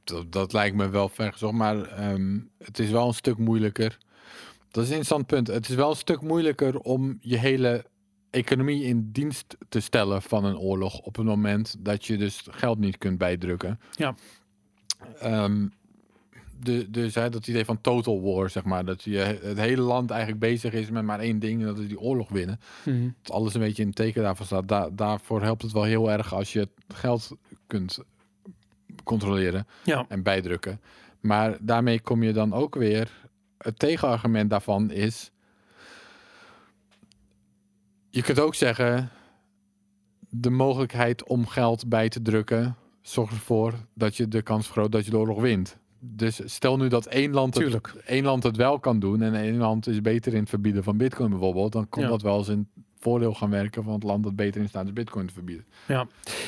dat, 0.05 0.32
dat 0.32 0.52
lijkt 0.52 0.76
me 0.76 0.88
wel 0.88 1.09
vergezocht, 1.09 1.55
maar 1.55 1.82
ehm, 1.82 2.38
het 2.64 2.78
is 2.78 2.90
wel 2.90 3.06
een 3.06 3.14
stuk 3.14 3.38
moeilijker. 3.38 3.98
Dat 4.70 4.84
is 4.84 4.90
een 4.90 4.96
interessant 4.96 5.26
punt. 5.26 5.46
Het 5.46 5.68
is 5.68 5.74
wel 5.74 5.90
een 5.90 5.96
stuk 5.96 6.20
moeilijker 6.20 6.78
om 6.78 7.18
je 7.20 7.36
hele 7.38 7.84
economie 8.30 8.84
in 8.84 9.08
dienst 9.12 9.56
te 9.68 9.80
stellen 9.80 10.22
van 10.22 10.44
een 10.44 10.58
oorlog 10.58 10.98
op 11.00 11.16
het 11.16 11.26
moment 11.26 11.76
dat 11.78 12.04
je 12.04 12.16
dus 12.16 12.46
geld 12.50 12.78
niet 12.78 12.98
kunt 12.98 13.18
bijdrukken. 13.18 13.80
Ja. 13.92 14.14
Ehm, 15.20 15.66
de, 16.60 16.90
dus 16.90 17.14
hè, 17.14 17.30
dat 17.30 17.46
idee 17.46 17.64
van 17.64 17.80
total 17.80 18.22
war, 18.22 18.50
zeg 18.50 18.64
maar, 18.64 18.84
dat 18.84 19.02
je 19.02 19.18
het 19.42 19.58
hele 19.58 19.82
land 19.82 20.10
eigenlijk 20.10 20.40
bezig 20.40 20.72
is 20.72 20.90
met 20.90 21.04
maar 21.04 21.20
één 21.20 21.38
ding, 21.38 21.60
en 21.60 21.66
dat 21.66 21.78
is 21.78 21.88
die 21.88 22.00
oorlog 22.00 22.28
winnen 22.28 22.60
Mhm. 22.84 23.08
dat 23.22 23.32
alles 23.32 23.54
een 23.54 23.60
beetje 23.60 23.82
in 23.82 23.88
het 23.88 23.96
teken 23.96 24.22
daarvan 24.22 24.46
staat. 24.46 24.68
Da- 24.68 24.88
daarvoor 24.92 25.42
helpt 25.42 25.62
het 25.62 25.72
wel 25.72 25.82
heel 25.82 26.10
erg 26.10 26.34
als 26.34 26.52
je 26.52 26.68
geld 26.88 27.30
kunt 27.66 27.98
controleren 29.04 29.66
Ja, 29.84 30.04
en 30.08 30.22
bijdrukken. 30.22 30.80
Maar 31.20 31.56
daarmee 31.60 32.00
kom 32.00 32.22
je 32.22 32.32
dan 32.32 32.52
ook 32.52 32.74
weer. 32.74 33.27
Het 33.59 33.78
tegenargument 33.78 34.51
daarvan 34.51 34.90
is. 34.90 35.30
Je 38.10 38.22
kunt 38.22 38.40
ook 38.40 38.55
zeggen. 38.55 39.10
De 40.28 40.51
mogelijkheid 40.51 41.24
om 41.24 41.47
geld 41.47 41.89
bij 41.89 42.09
te 42.09 42.22
drukken. 42.22 42.76
zorgt 43.01 43.32
ervoor 43.32 43.74
dat 43.94 44.16
je 44.16 44.28
de 44.28 44.43
kans 44.43 44.64
vergroot 44.66 44.93
dat 44.93 45.05
je 45.05 45.10
de 45.10 45.18
oorlog 45.18 45.40
wint. 45.40 45.78
Dus 46.01 46.40
stel 46.44 46.76
nu 46.76 46.89
dat 46.89 47.06
één 47.06 47.32
land, 47.32 47.55
het, 47.55 47.97
één 48.05 48.24
land 48.24 48.43
het 48.43 48.56
wel 48.56 48.78
kan 48.78 48.98
doen. 48.98 49.22
en 49.22 49.35
één 49.35 49.56
land 49.56 49.86
is 49.86 50.01
beter 50.01 50.32
in 50.35 50.40
het 50.40 50.48
verbieden 50.48 50.85
van 50.85 50.97
Bitcoin 50.97 51.30
bijvoorbeeld. 51.30 51.72
dan 51.72 51.86
Ja. 51.90 52.09
dat 52.09 52.22
wel 52.22 52.39
eens 52.39 52.48
in 52.48 52.68
voordeel 52.98 53.35
gaan 53.35 53.51
werken 53.51 53.85
van 53.85 53.93
het 53.93 54.02
land 54.02 54.24
dat 54.24 54.36
beter 54.36 54.60
in 54.60 54.68
staat 54.68 54.86
is 54.86 54.93
Bitcoin 54.93 55.26
te 55.26 55.32
verbieden. 55.32 55.64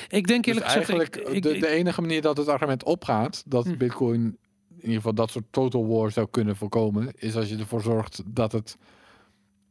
ik 0.09 0.27
denk 0.27 0.45
Dus 0.45 0.55
eerlijk 0.55 0.73
gezegd... 0.73 0.89
eigenlijk 0.91 1.17
ik, 1.17 1.29
ik, 1.29 1.43
de, 1.43 1.59
de 1.59 1.67
enige 1.69 2.01
manier 2.01 2.23
dat 2.23 2.37
het 2.37 2.49
argument 2.49 2.85
opgaat 2.85 3.43
dat 3.47 3.65
Hm. 3.65 3.77
Bitcoin 3.77 4.37
in 4.81 4.87
ieder 4.87 4.97
geval 4.97 5.15
dat 5.15 5.31
soort 5.31 5.45
total 5.51 5.87
war 5.87 6.11
zou 6.11 6.27
kunnen 6.31 6.57
voorkomen, 6.57 7.13
is 7.17 7.37
als 7.37 7.49
je 7.49 7.57
ervoor 7.57 7.83
zorgt 7.83 8.23
dat 8.27 8.53
het 8.53 8.77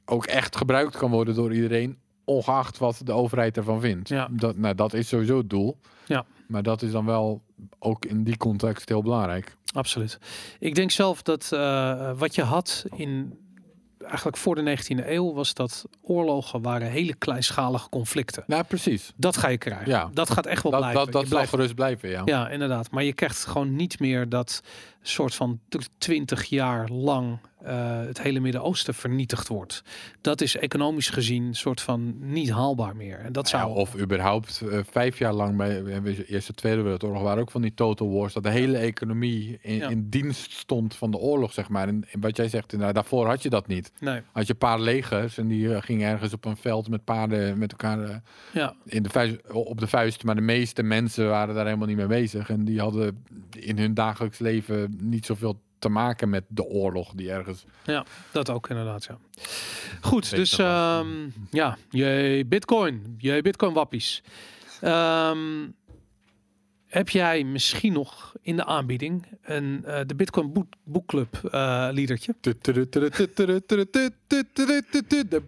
ook 0.06 0.26
echt 0.26 0.56
gebruikt 0.56 0.98
kan 0.98 1.12
worden 1.12 1.36
door 1.36 1.54
iedereen, 1.54 1.98
ongeacht 2.24 2.78
wat 2.78 3.02
de 3.04 3.12
overheid 3.12 3.58
ervan 3.58 3.80
vindt. 3.82 4.10
Ja. 4.10 4.28
Dat, 4.32 4.58
nou, 4.58 4.76
dat 4.76 4.94
is 4.94 5.08
sowieso 5.08 5.38
het 5.38 5.50
doel. 5.50 5.78
Ja. 6.06 6.26
Maar 6.48 6.64
dat 6.64 6.82
is 6.82 6.92
dan 6.92 7.06
wel 7.06 7.42
ook 7.80 8.06
in 8.06 8.24
die 8.24 8.38
context 8.38 8.90
heel 8.90 9.02
belangrijk. 9.02 9.56
Absoluut. 9.74 10.20
Ik 10.60 10.76
denk 10.76 10.92
zelf 10.92 11.22
dat 11.22 11.52
eh, 11.52 12.12
wat 12.18 12.36
je 12.36 12.44
had 12.44 12.86
in 12.96 13.38
eigenlijk 14.04 14.38
voor 14.38 14.56
de 14.56 14.78
19e 14.78 15.08
eeuw 15.08 15.34
was 15.34 15.54
dat 15.54 15.86
oorlogen 16.02 16.62
waren 16.62 16.88
hele 16.90 17.14
kleinschalige 17.14 17.90
conflicten. 17.90 18.44
Nou, 18.48 18.64
precies. 18.64 19.14
Dat 19.16 19.38
ga 19.38 19.48
je 19.48 19.58
krijgen. 19.58 19.88
Ja. 19.90 20.10
Dat 20.14 20.30
gaat 20.30 20.46
echt 20.46 20.64
wel 20.64 20.72
Dat, 20.72 20.82
blijven. 20.82 21.04
dat, 21.04 21.12
dat 21.14 21.22
zal 21.22 21.30
blijft- 21.32 21.50
gerust 21.50 21.76
blijven, 21.76 22.10
ja. 22.10 22.22
ja, 22.26 22.50
inderdaad. 22.50 22.92
Maar 22.92 23.04
je 23.04 23.14
krijgt 23.14 23.46
gewoon 23.46 23.76
niet 23.76 24.00
meer 24.00 24.30
dat 24.30 24.62
soort 25.02 25.36
van 25.36 25.60
twintig 25.98 26.44
jaar 26.46 26.90
lang 26.90 27.40
eh, 27.64 28.00
het 28.00 28.22
hele 28.22 28.40
Midden-Oosten 28.40 28.94
vernietigd 28.94 29.48
wordt. 29.48 29.82
Dat 30.22 30.42
is 30.42 30.58
economisch 30.58 31.10
gezien 31.10 31.44
een 31.44 31.56
soort 31.56 31.82
van 31.82 32.16
niet 32.32 32.50
haalbaar 32.52 32.96
meer. 32.96 33.20
En 33.20 33.32
dat 33.34 33.50
Ja, 33.50 33.60
zou 33.60 33.76
of 33.76 33.98
überhaupt 33.98 34.62
eh, 34.62 34.80
vijf 34.92 35.18
jaar 35.20 35.34
lang 35.34 35.58
bij 35.58 35.84
de 36.02 36.26
Eerste 36.26 36.54
Tweede 36.54 36.82
Wereldoorlog 36.82 37.22
waren 37.22 37.42
ook 37.42 37.52
van 37.52 37.62
die 37.62 37.74
total 37.74 38.12
wars. 38.12 38.34
Dat 38.34 38.44
de 38.44 38.50
hele 38.50 38.78
economie 38.78 39.58
in, 39.62 39.76
Ja. 39.76 39.90
in 39.90 40.10
dienst 40.10 40.52
stond 40.52 40.96
van 40.96 41.12
de 41.12 41.18
oorlog, 41.18 41.54
zeg 41.54 41.70
maar. 41.70 41.88
En, 41.88 42.06
en 42.12 42.20
wat 42.20 42.36
jij 42.38 42.48
zegt, 42.50 42.72
inderdaad, 42.72 42.96
daarvoor 42.96 43.28
had 43.28 43.44
je 43.44 43.50
dat 43.50 43.68
niet. 43.68 43.92
nee, 44.00 44.22
Had 44.32 44.48
je 44.48 44.54
een 44.54 44.60
paar 44.60 44.80
legers 44.80 45.38
en 45.38 45.48
die 45.48 45.74
eh, 45.74 45.82
gingen 45.82 46.10
ergens 46.10 46.34
op 46.34 46.46
een 46.46 46.58
veld 46.58 46.90
met 46.90 47.04
paarden 47.04 47.58
met 47.58 47.72
elkaar 47.72 48.04
eh, 48.04 48.16
ja, 48.54 48.76
in 48.86 49.04
de 49.04 49.10
vuist, 49.10 49.52
op 49.52 49.80
de 49.80 49.88
vuist. 49.88 50.24
Maar 50.24 50.36
de 50.36 50.42
meeste 50.42 50.84
mensen 50.84 51.30
waren 51.30 51.56
daar 51.56 51.66
helemaal 51.66 51.88
niet 51.88 51.98
mee 51.98 52.08
bezig. 52.08 52.50
En 52.50 52.66
die 52.66 52.80
hadden 52.80 53.24
in 53.60 53.78
hun 53.78 53.94
dagelijks 53.94 54.40
leven 54.40 54.89
niet 54.98 55.26
zoveel 55.26 55.62
te 55.80 55.90
maken 55.90 56.30
met 56.30 56.44
de 56.48 56.64
oorlog 56.64 57.12
die 57.14 57.32
ergens... 57.32 57.66
ja, 57.86 58.06
dat 58.32 58.50
ook 58.50 58.70
inderdaad. 58.70 59.04
Ja. 59.06 59.18
Goed, 60.02 60.30
dus 60.30 60.58
ehm, 60.58 61.08
ja, 61.52 61.78
je 61.90 62.44
Bitcoin, 62.48 63.16
je 63.18 63.42
Bitcoin 63.42 63.74
wappies. 63.74 64.24
Ehm, 64.82 65.68
heb 66.86 67.10
jij 67.10 67.44
misschien 67.44 67.94
nog 67.94 68.34
in 68.42 68.56
de 68.56 68.66
aanbieding 68.66 69.26
een 69.42 69.82
eh, 69.86 70.00
de 70.06 70.16
Bitcoin 70.16 70.54
boek, 70.54 70.68
boekclub 70.84 71.36
eh 71.52 71.88
liedertje? 71.92 72.36
De 72.42 72.56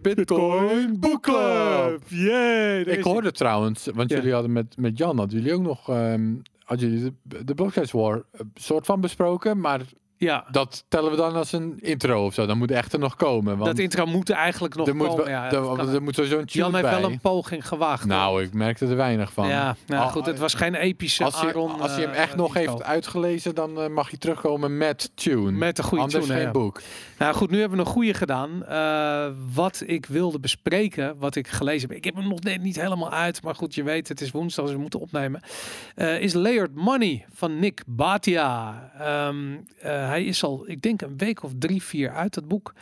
Bitcoin 0.02 1.00
Book 1.00 1.22
Club. 1.22 2.02
Yay! 2.08 2.80
Ik 2.80 3.02
hoorde 3.04 3.32
trouwens, 3.32 3.88
want 3.94 4.10
Ja. 4.10 4.16
jullie 4.16 4.32
hadden 4.32 4.52
met, 4.52 4.76
met 4.76 4.98
Jan, 4.98 5.18
hadden 5.18 5.38
jullie 5.38 5.54
ook 5.54 5.62
nog, 5.62 5.88
ehm 5.88 6.34
jullie 6.80 7.16
de, 7.22 7.44
de 7.44 7.54
War 7.90 8.24
eh, 8.32 8.40
soort 8.54 8.86
van 8.86 9.00
besproken, 9.00 9.60
maar 9.60 9.80
Ja, 10.22 10.44
dat 10.50 10.84
tellen 10.88 11.10
we 11.10 11.16
dan 11.16 11.34
als 11.34 11.52
een 11.52 11.78
intro 11.80 12.24
of 12.24 12.34
zo. 12.34 12.46
Dan 12.46 12.58
moet 12.58 12.70
echt 12.70 12.92
er 12.92 12.98
nog 12.98 13.16
komen, 13.16 13.56
want 13.56 13.70
dat 13.70 13.78
intro 13.78 14.06
moet 14.06 14.28
er 14.28 14.36
eigenlijk 14.36 14.74
nog 14.74 14.86
er, 14.86 14.94
komen. 14.96 15.28
ja, 15.28 15.52
er, 15.52 15.94
er 15.94 16.02
moet 16.02 16.14
sowieso 16.14 16.38
een 16.38 16.46
tune 16.46 16.64
Jan 16.64 16.74
heeft 16.74 16.90
bij. 16.90 17.00
wel 17.00 17.10
een 17.10 17.20
poging 17.20 17.68
gewaagd. 17.68 18.04
Nou, 18.04 18.42
ik 18.42 18.54
merkte 18.54 18.86
er 18.86 18.96
weinig 18.96 19.32
van. 19.32 19.48
ja, 19.48 19.76
nou 19.86 20.02
Al- 20.02 20.08
goed, 20.10 20.26
het 20.26 20.38
was 20.38 20.54
geen 20.54 20.74
epische 20.74 21.24
als, 21.24 21.34
Aaron. 21.34 21.80
als 21.80 21.90
hij 21.90 22.00
hem 22.00 22.10
eh, 22.10 22.22
echt 22.22 22.36
nog 22.36 22.54
heeft 22.54 22.82
uitgelezen, 22.82 23.54
dan 23.54 23.80
eh, 23.80 23.88
mag 23.88 24.08
hij 24.08 24.18
terugkomen 24.18 24.76
met 24.76 25.10
tune. 25.14 25.50
Met 25.50 25.78
een 25.78 25.84
goede 25.84 26.02
Anders 26.04 26.24
tune, 26.24 26.36
geen 26.36 26.46
ja. 26.46 26.50
boek. 26.50 26.80
Nou 27.18 27.34
goed, 27.34 27.50
nu 27.50 27.60
hebben 27.60 27.78
we 27.78 27.84
een 27.84 27.90
goede 27.90 28.14
gedaan. 28.14 28.64
Eh, 28.66 29.26
wat 29.54 29.82
ik 29.86 30.06
wilde 30.06 30.40
bespreken, 30.40 31.14
wat 31.18 31.34
ik 31.34 31.48
gelezen 31.48 31.88
heb. 31.88 31.96
Ik 31.96 32.04
heb 32.04 32.14
hem 32.14 32.28
nog 32.28 32.40
net 32.40 32.62
niet 32.62 32.80
helemaal 32.80 33.10
uit. 33.10 33.42
Maar 33.42 33.54
goed, 33.54 33.74
je 33.74 33.82
weet, 33.82 34.08
het 34.08 34.20
is 34.20 34.30
woensdag, 34.30 34.64
dus 34.64 34.74
we 34.74 34.80
moeten 34.80 35.00
opnemen. 35.00 35.42
is 36.20 36.32
Layered 36.32 36.74
Money 36.74 37.24
van 37.34 37.58
Nick 37.58 37.82
Batia. 37.86 38.90
Ehm, 38.98 39.36
eh, 39.80 40.11
hij 40.12 40.24
is 40.24 40.42
al, 40.42 40.64
ik 40.66 40.82
denk, 40.82 41.02
een 41.02 41.16
week 41.16 41.42
of 41.42 41.52
drie, 41.58 41.82
vier 41.82 42.10
uit, 42.10 42.34
dat 42.34 42.48
boek. 42.48 42.74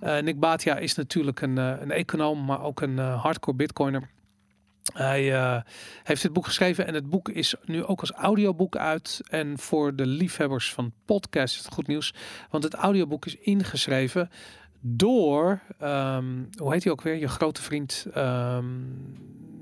Eh, 0.00 0.18
Nick 0.18 0.38
Batia 0.40 0.76
is 0.76 0.94
natuurlijk 0.94 1.40
een, 1.40 1.58
eh, 1.58 1.80
een 1.80 1.90
econoom, 1.90 2.44
maar 2.44 2.62
ook 2.62 2.80
een 2.80 2.98
eh, 2.98 3.22
hardcore 3.22 3.56
bitcoiner. 3.56 4.10
Hij 4.92 5.22
heeft 6.02 6.22
dit 6.22 6.32
boek 6.32 6.46
geschreven 6.46 6.86
en 6.86 6.94
het 6.94 7.10
boek 7.10 7.28
is 7.28 7.54
nu 7.64 7.84
ook 7.84 8.00
als 8.00 8.12
audioboek 8.12 8.76
uit. 8.76 9.20
En 9.28 9.58
voor 9.58 9.96
de 9.96 10.06
liefhebbers 10.06 10.72
van 10.72 10.92
podcast 11.04 11.54
is 11.54 11.64
het 11.64 11.72
goed 11.72 11.86
nieuws. 11.86 12.14
Want 12.50 12.64
het 12.64 12.74
audioboek 12.74 13.26
is 13.26 13.36
ingeschreven 13.36 14.30
door, 14.80 15.60
ehm, 15.78 16.42
hoe 16.56 16.72
heet 16.72 16.84
hij 16.84 16.92
ook 16.92 17.02
weer? 17.02 17.16
Je 17.16 17.28
grote 17.28 17.62
vriend 17.62 18.06
ehm, 18.14 18.66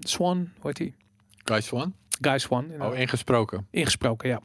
Swan, 0.00 0.50
hoe 0.58 0.66
heet 0.66 0.78
hij? 0.78 0.94
Guys 1.44 1.72
One? 1.72 1.92
Guy 2.26 2.38
Swan. 2.38 2.70
Oh, 2.80 2.98
ingesproken. 2.98 3.66
Ingesproken, 3.70 4.28
ja. 4.28 4.40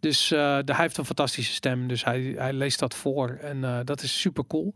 Dus 0.00 0.30
eh, 0.30 0.58
de, 0.64 0.72
hij 0.72 0.82
heeft 0.82 0.96
een 0.96 1.04
fantastische 1.04 1.52
stem, 1.52 1.88
dus 1.88 2.04
hij, 2.04 2.34
hij 2.36 2.52
leest 2.52 2.78
dat 2.78 2.94
voor 2.94 3.38
en 3.40 3.64
eh, 3.64 3.78
dat 3.84 4.02
is 4.02 4.20
super 4.20 4.46
cool. 4.46 4.74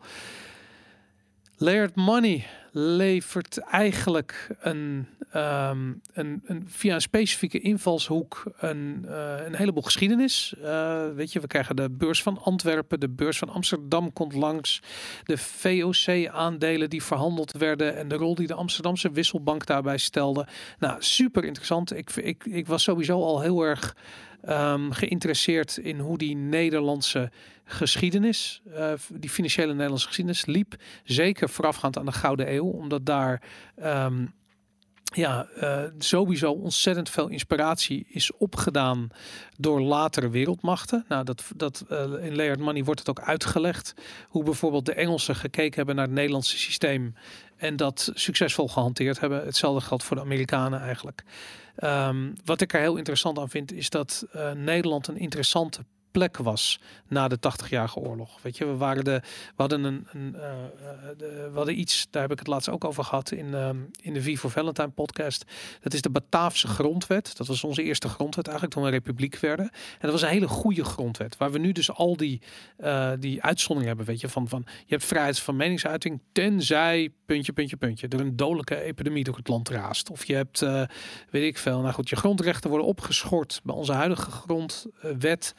Layered 1.56 1.94
Money 1.94 2.46
levert 2.72 3.58
eigenlijk 3.58 4.56
een, 4.60 5.06
ehm, 5.30 5.92
een, 6.12 6.42
een 6.44 6.64
via 6.66 6.94
een 6.94 7.00
specifieke 7.00 7.60
invalshoek 7.60 8.42
een, 8.58 9.04
eh, 9.08 9.46
een 9.46 9.54
heleboel 9.54 9.82
geschiedenis. 9.82 10.54
Eh, 10.62 11.02
weet 11.14 11.32
je, 11.32 11.40
we 11.40 11.46
krijgen 11.46 11.76
de 11.76 11.90
beurs 11.90 12.22
van 12.22 12.38
Antwerpen, 12.42 13.00
de 13.00 13.08
beurs 13.08 13.38
van 13.38 13.48
Amsterdam 13.48 14.12
komt 14.12 14.34
langs, 14.34 14.82
de 15.24 15.38
VOC-aandelen 15.38 16.90
die 16.90 17.02
verhandeld 17.02 17.52
werden 17.52 17.96
en 17.96 18.08
de 18.08 18.16
rol 18.16 18.34
die 18.34 18.46
de 18.46 18.54
Amsterdamse 18.54 19.10
wisselbank 19.10 19.66
daarbij 19.66 19.98
stelde. 19.98 20.46
Nou, 20.78 20.96
super 20.98 21.44
interessant. 21.44 21.96
Ik, 21.96 22.10
ik, 22.10 22.44
ik 22.44 22.66
was 22.66 22.82
sowieso 22.82 23.22
al 23.22 23.40
heel 23.40 23.62
erg 23.62 23.94
ehm, 24.44 24.90
geïnteresseerd 24.90 25.76
in 25.76 25.98
hoe 25.98 26.18
die 26.18 26.36
Nederlandse 26.36 27.30
geschiedenis, 27.64 28.62
eh, 28.74 28.92
die 29.08 29.30
financiële 29.30 29.72
Nederlandse 29.72 30.06
geschiedenis, 30.06 30.46
liep. 30.46 30.74
Zeker 31.04 31.48
voorafgaand 31.48 31.98
aan 31.98 32.06
de 32.06 32.12
Gouden 32.12 32.54
Eeuw, 32.54 32.70
omdat 32.70 33.06
daar 33.06 33.42
ehm, 33.76 34.24
ja, 35.14 35.46
eh, 35.46 35.82
sowieso 35.98 36.52
ontzettend 36.52 37.08
veel 37.08 37.28
inspiratie 37.28 38.06
is 38.08 38.36
opgedaan 38.36 39.08
door 39.56 39.80
latere 39.80 40.28
wereldmachten. 40.28 41.04
Nou, 41.08 41.24
dat, 41.24 41.44
dat 41.56 41.84
eh, 41.88 41.98
in 42.00 42.36
Layered 42.36 42.60
Money 42.60 42.84
wordt 42.84 43.00
het 43.00 43.08
ook 43.08 43.20
uitgelegd 43.20 43.94
hoe 44.28 44.44
bijvoorbeeld 44.44 44.86
de 44.86 44.94
Engelsen 44.94 45.36
gekeken 45.36 45.76
hebben 45.76 45.94
naar 45.94 46.04
het 46.04 46.14
Nederlandse 46.14 46.58
systeem 46.58 47.14
en 47.56 47.76
dat 47.76 48.10
succesvol 48.14 48.68
gehanteerd 48.68 49.20
hebben. 49.20 49.44
Hetzelfde 49.44 49.80
geldt 49.80 50.04
voor 50.04 50.16
de 50.16 50.22
Amerikanen 50.22 50.80
eigenlijk. 50.80 51.22
Ehm, 51.80 52.32
wat 52.44 52.60
ik 52.60 52.72
er 52.72 52.80
heel 52.80 52.96
interessant 52.96 53.38
aan 53.38 53.48
vind, 53.48 53.72
is 53.72 53.90
dat 53.90 54.26
eh, 54.32 54.52
Nederland 54.52 55.06
een 55.06 55.16
interessante 55.16 55.84
plek 56.10 56.36
was 56.36 56.80
na 57.08 57.28
de 57.28 57.36
80-jarige 57.36 57.98
oorlog. 57.98 58.42
Weet 58.42 58.56
je, 58.56 58.66
we 58.66 58.76
waren 58.76 59.04
de, 59.04 59.20
we 59.22 59.54
hadden 59.56 59.84
een, 59.84 60.06
een 60.12 60.34
eh, 60.34 60.50
eh, 60.50 61.18
de, 61.18 61.48
we 61.50 61.56
hadden 61.56 61.78
iets, 61.78 62.06
daar 62.10 62.22
heb 62.22 62.32
ik 62.32 62.38
het 62.38 62.46
laatst 62.46 62.68
ook 62.68 62.84
over 62.84 63.04
gehad 63.04 63.30
in, 63.30 63.54
ehm, 63.54 63.76
in 64.00 64.12
de 64.12 64.22
V 64.22 64.38
Valentine 64.38 64.88
podcast. 64.88 65.44
Dat 65.80 65.94
is 65.94 66.02
de 66.02 66.10
Bataafse 66.10 66.66
grondwet. 66.68 67.36
Dat 67.36 67.46
was 67.46 67.64
onze 67.64 67.82
eerste 67.82 68.08
grondwet 68.08 68.46
eigenlijk 68.46 68.76
toen 68.76 68.84
we 68.84 68.90
een 68.90 68.98
republiek 68.98 69.38
werden. 69.38 69.64
En 69.64 69.98
dat 70.00 70.10
was 70.10 70.22
een 70.22 70.28
hele 70.28 70.48
goede 70.48 70.84
grondwet, 70.84 71.36
waar 71.36 71.52
we 71.52 71.58
nu 71.58 71.72
dus 71.72 71.90
al 71.90 72.16
die, 72.16 72.40
eh, 72.76 73.12
die 73.18 73.42
uitzonderingen 73.42 73.96
hebben, 73.96 74.06
weet 74.06 74.20
je, 74.20 74.28
van, 74.28 74.48
van 74.48 74.62
je 74.66 74.94
hebt 74.94 75.04
vrijheid 75.04 75.38
van 75.38 75.56
meningsuiting, 75.56 76.20
tenzij 76.32 77.12
puntje, 77.26 77.52
puntje, 77.52 77.76
puntje, 77.76 78.08
er 78.08 78.20
een 78.20 78.36
dodelijke 78.36 78.82
epidemie 78.82 79.24
door 79.24 79.36
het 79.36 79.48
land 79.48 79.68
raast. 79.68 80.10
Of 80.10 80.24
je 80.24 80.34
hebt, 80.34 80.60
weet 81.30 81.44
ik 81.44 81.58
veel, 81.58 81.80
nou 81.80 81.94
goed, 81.94 82.08
je 82.08 82.16
grondrechten 82.16 82.70
worden 82.70 82.88
opgeschort 82.88 83.60
bij 83.64 83.74
onze 83.74 83.92
huidige 83.92 84.30
grondwet. 84.30 85.54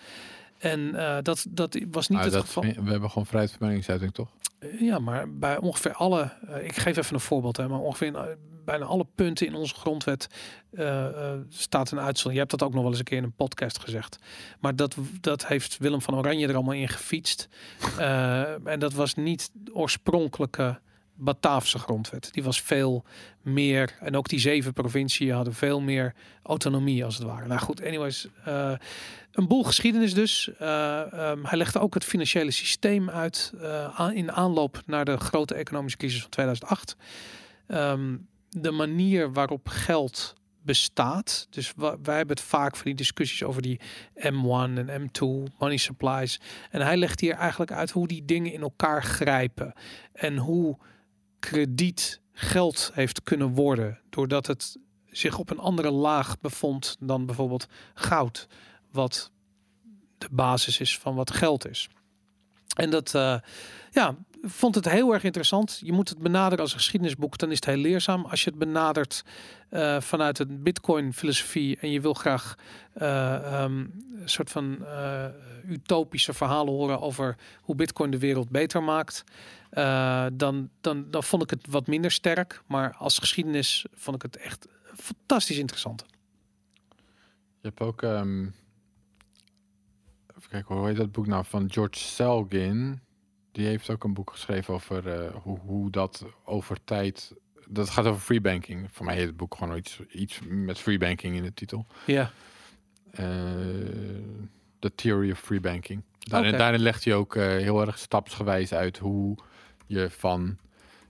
En 0.61 0.95
eh, 0.95 1.17
dat, 1.21 1.45
dat 1.49 1.77
was 1.91 2.07
niet 2.07 2.17
Ah, 2.17 2.23
het 2.23 2.33
dat, 2.33 2.45
geval. 2.45 2.63
we 2.63 2.91
hebben 2.91 3.09
gewoon 3.09 3.25
vrijheid 3.25 3.51
van 3.57 3.67
meningsuiting, 3.67 4.13
toch? 4.13 4.29
Ja, 4.79 4.99
maar 4.99 5.33
bij 5.33 5.57
ongeveer 5.57 5.93
alle, 5.93 6.31
eh, 6.47 6.63
ik 6.65 6.75
geef 6.77 6.97
even 6.97 7.13
een 7.13 7.19
voorbeeld, 7.21 7.57
hè, 7.57 7.67
maar 7.67 7.79
ongeveer 7.79 8.07
in, 8.07 8.15
eh, 8.15 8.23
bijna 8.65 8.85
alle 8.85 9.05
punten 9.15 9.47
in 9.47 9.55
onze 9.55 9.75
grondwet 9.75 10.27
eh, 10.71 11.05
eh, 11.33 11.39
staat 11.49 11.91
een 11.91 11.97
uitzondering. 11.99 12.33
Je 12.33 12.39
hebt 12.39 12.51
dat 12.51 12.63
ook 12.63 12.71
nog 12.73 12.81
wel 12.81 12.89
eens 12.89 12.99
een 12.99 13.05
keer 13.05 13.17
in 13.17 13.23
een 13.23 13.33
podcast 13.35 13.79
gezegd. 13.79 14.19
Maar 14.59 14.75
dat, 14.75 14.95
dat 15.21 15.47
heeft 15.47 15.77
Willem 15.77 16.01
van 16.01 16.15
Oranje 16.15 16.47
er 16.47 16.55
allemaal 16.55 16.73
in 16.73 16.87
gefietst. 16.89 17.47
Eh, 17.97 18.67
en 18.67 18.79
dat 18.79 18.93
was 18.93 19.15
niet 19.15 19.51
oorspronkelijke 19.73 20.79
Bataafse 21.23 21.79
grondwet. 21.79 22.29
Die 22.31 22.43
was 22.43 22.61
veel 22.61 23.03
meer, 23.41 23.97
en 23.99 24.15
ook 24.15 24.29
die 24.29 24.39
zeven 24.39 24.73
provinciën 24.73 25.31
hadden 25.31 25.53
veel 25.53 25.81
meer 25.81 26.13
autonomie 26.43 27.05
als 27.05 27.17
het 27.17 27.27
ware. 27.27 27.47
Nou 27.47 27.59
goed, 27.59 27.85
anyways, 27.85 28.27
eh, 28.45 28.73
een 29.31 29.47
boel 29.47 29.63
geschiedenis 29.63 30.13
dus. 30.13 30.49
Eh, 30.57 31.13
ehm, 31.13 31.43
hij 31.43 31.57
legde 31.57 31.79
ook 31.79 31.93
het 31.93 32.05
financiële 32.05 32.51
systeem 32.51 33.09
uit 33.09 33.53
eh, 33.61 34.09
in 34.13 34.31
aanloop 34.31 34.81
naar 34.85 35.05
de 35.05 35.17
grote 35.17 35.55
economische 35.55 35.97
crisis 35.97 36.21
van 36.21 36.29
2008. 36.29 36.95
Ehm, 37.67 38.17
de 38.49 38.71
manier 38.71 39.33
waarop 39.33 39.67
geld 39.67 40.35
bestaat. 40.63 41.47
Dus 41.49 41.73
wij 41.77 42.17
hebben 42.17 42.35
het 42.35 42.45
vaak 42.45 42.75
van 42.75 42.85
die 42.85 42.95
discussies 42.95 43.43
over 43.43 43.61
die 43.61 43.79
M1 44.15 44.77
en 44.77 45.01
M2, 45.01 45.53
money 45.59 45.77
supplies. 45.77 46.39
En 46.69 46.81
hij 46.81 46.97
legt 46.97 47.19
hier 47.19 47.33
eigenlijk 47.33 47.71
uit 47.71 47.91
hoe 47.91 48.07
die 48.07 48.25
dingen 48.25 48.53
in 48.53 48.61
elkaar 48.61 49.03
grijpen. 49.03 49.73
En 50.13 50.37
hoe 50.37 50.77
krediet 51.41 52.21
geld 52.31 52.91
heeft 52.93 53.23
kunnen 53.23 53.49
worden. 53.53 53.99
Doordat 54.09 54.47
het 54.47 54.77
zich 55.05 55.37
op 55.37 55.49
een 55.49 55.59
andere 55.59 55.91
laag 55.91 56.39
bevond 56.39 56.95
dan 56.99 57.25
bijvoorbeeld 57.25 57.67
goud. 57.93 58.47
Wat 58.91 59.31
de 60.17 60.27
basis 60.31 60.79
is 60.79 60.99
van 60.99 61.15
wat 61.15 61.31
geld 61.31 61.67
is. 61.67 61.89
En 62.75 62.89
dat, 62.89 63.15
eh, 63.15 63.39
ja, 63.91 64.15
vond 64.41 64.75
het 64.75 64.89
heel 64.89 65.13
erg 65.13 65.23
interessant. 65.23 65.81
Je 65.83 65.91
moet 65.91 66.09
het 66.09 66.17
benaderen 66.17 66.59
als 66.59 66.73
geschiedenisboek, 66.73 67.37
dan 67.37 67.49
is 67.49 67.55
het 67.55 67.65
heel 67.65 67.77
leerzaam. 67.77 68.25
Als 68.25 68.43
je 68.43 68.49
het 68.49 68.59
benadert 68.59 69.23
eh, 69.69 70.01
vanuit 70.01 70.39
een 70.39 70.63
Bitcoin-filosofie 70.63 71.77
en 71.77 71.91
je 71.91 72.01
wil 72.01 72.13
graag 72.13 72.55
eh, 72.93 73.35
ehm, 73.35 73.77
een 74.21 74.29
soort 74.29 74.49
van 74.49 74.85
eh, 74.85 75.25
utopische 75.65 76.33
verhalen 76.33 76.73
horen 76.73 77.01
over 77.01 77.37
hoe 77.61 77.75
Bitcoin 77.75 78.11
de 78.11 78.19
wereld 78.19 78.49
beter 78.49 78.83
maakt, 78.83 79.23
dan, 80.33 80.69
dan, 80.81 81.05
dan 81.09 81.23
vond 81.23 81.43
ik 81.43 81.49
het 81.49 81.67
wat 81.69 81.87
minder 81.87 82.11
sterk. 82.11 82.61
Maar 82.67 82.95
als 82.97 83.17
geschiedenis 83.17 83.85
vond 83.93 84.15
ik 84.15 84.21
het 84.21 84.37
echt 84.37 84.67
fantastisch 84.95 85.57
interessant. 85.57 86.05
Je 87.61 87.67
hebt 87.67 87.81
ook... 87.81 88.01
ehm, 88.01 88.41
even 90.37 90.49
kijken, 90.49 90.75
hoe 90.75 90.87
heet 90.87 90.97
dat 90.97 91.11
boek 91.11 91.27
nou? 91.27 91.45
Van 91.45 91.71
George 91.71 91.99
Selgin. 91.99 93.01
Die 93.51 93.65
heeft 93.65 93.89
ook 93.89 94.03
een 94.03 94.13
boek 94.13 94.31
geschreven 94.31 94.73
over 94.73 95.07
eh, 95.07 95.35
hoe, 95.43 95.59
hoe 95.59 95.89
dat 95.91 96.25
over 96.43 96.77
tijd... 96.83 97.33
Dat 97.67 97.89
gaat 97.89 98.05
over 98.05 98.21
free 98.21 98.41
banking. 98.41 98.87
Voor 98.91 99.05
mij 99.05 99.15
heet 99.15 99.25
het 99.25 99.37
boek 99.37 99.55
gewoon 99.55 99.77
iets, 99.77 99.99
iets 100.11 100.39
met 100.47 100.79
free 100.79 100.97
banking 100.97 101.35
in 101.35 101.43
de 101.43 101.53
titel. 101.53 101.85
Ja, 102.05 102.31
Eh, 103.11 103.25
The 104.79 104.95
Theory 104.95 105.31
of 105.31 105.39
Free 105.39 105.59
Banking. 105.59 106.01
Daarin, 106.19 106.57
daarin 106.57 106.79
legt 106.81 107.05
hij 107.05 107.15
ook 107.15 107.35
eh, 107.35 107.43
heel 107.43 107.81
erg 107.81 107.97
stapsgewijs 107.97 108.73
uit 108.73 108.97
hoe 108.97 109.37
je 109.85 110.09
van 110.09 110.57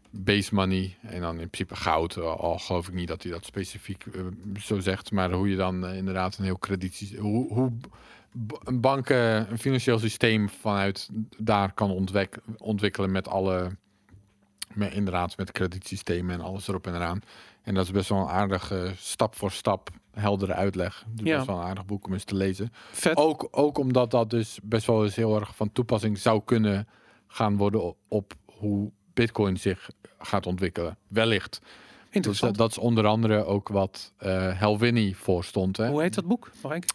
base 0.09 0.55
money 0.55 0.97
en 1.01 1.21
dan 1.21 1.39
in 1.39 1.49
principe 1.49 1.75
goud, 1.75 2.17
al, 2.17 2.57
geloof 2.59 2.87
ik 2.87 2.93
niet 2.93 3.07
dat 3.07 3.23
hij 3.23 3.31
dat 3.31 3.45
specifiek 3.45 4.03
zo 4.59 4.79
zegt, 4.79 5.11
maar 5.11 5.31
hoe 5.31 5.49
je 5.49 5.55
dan 5.55 5.87
inderdaad 5.87 6.37
een 6.37 6.43
heel 6.43 6.57
krediet, 6.57 7.15
hoe, 7.19 7.53
hoe 7.53 7.71
een 8.63 8.81
bank, 8.81 9.09
eh, 9.09 9.35
een 9.35 9.57
financieel 9.57 9.99
systeem 9.99 10.49
vanuit 10.49 11.09
daar 11.37 11.73
kan 11.73 12.07
ontwikkelen 12.57 13.11
met 13.11 13.27
alle, 13.27 13.77
met, 14.73 14.93
inderdaad 14.93 15.37
met 15.37 15.51
kredietsystemen 15.51 16.35
en 16.35 16.41
alles 16.41 16.67
erop 16.67 16.87
en 16.87 16.95
eraan. 16.95 17.19
En 17.61 17.73
dat 17.73 17.83
is 17.85 17.91
best 17.91 18.09
wel 18.09 18.19
een 18.19 18.27
aardige 18.29 18.91
stap 18.95 19.35
voor 19.35 19.51
stap 19.51 19.89
heldere 20.11 20.53
uitleg. 20.53 21.03
Dus 21.07 21.27
Ja. 21.27 21.35
best 21.35 21.47
wel 21.47 21.57
een 21.57 21.63
aardig 21.65 21.85
boek 21.85 22.05
om 22.05 22.13
eens 22.13 22.23
te 22.23 22.35
lezen. 22.35 22.69
vet. 22.91 23.17
Ook, 23.17 23.47
ook 23.51 23.77
omdat 23.77 24.11
dat 24.11 24.29
dus 24.29 24.59
best 24.63 24.85
wel 24.87 25.03
eens 25.03 25.15
heel 25.15 25.35
erg 25.39 25.55
van 25.55 25.71
toepassing 25.71 26.17
zou 26.17 26.41
kunnen 26.45 26.87
gaan 27.27 27.57
worden 27.57 27.83
op, 27.83 27.97
op 28.07 28.33
hoe 28.45 28.91
Bitcoin 29.13 29.57
zich 29.57 29.89
gaat 30.19 30.45
ontwikkelen. 30.45 30.97
Wellicht. 31.07 31.59
Dus 31.61 31.69
interessant. 32.11 32.57
dat, 32.57 32.69
dat 32.69 32.77
is 32.77 32.83
onder 32.83 33.05
andere 33.05 33.45
ook 33.45 33.67
wat 33.67 34.13
eh 34.17 34.59
Helvini 34.59 35.15
voorstond. 35.15 35.77
Hè? 35.77 35.87
hoe 35.89 36.01
heet 36.01 36.13
dat 36.13 36.25
boek? 36.27 36.51
Keer? 36.61 36.85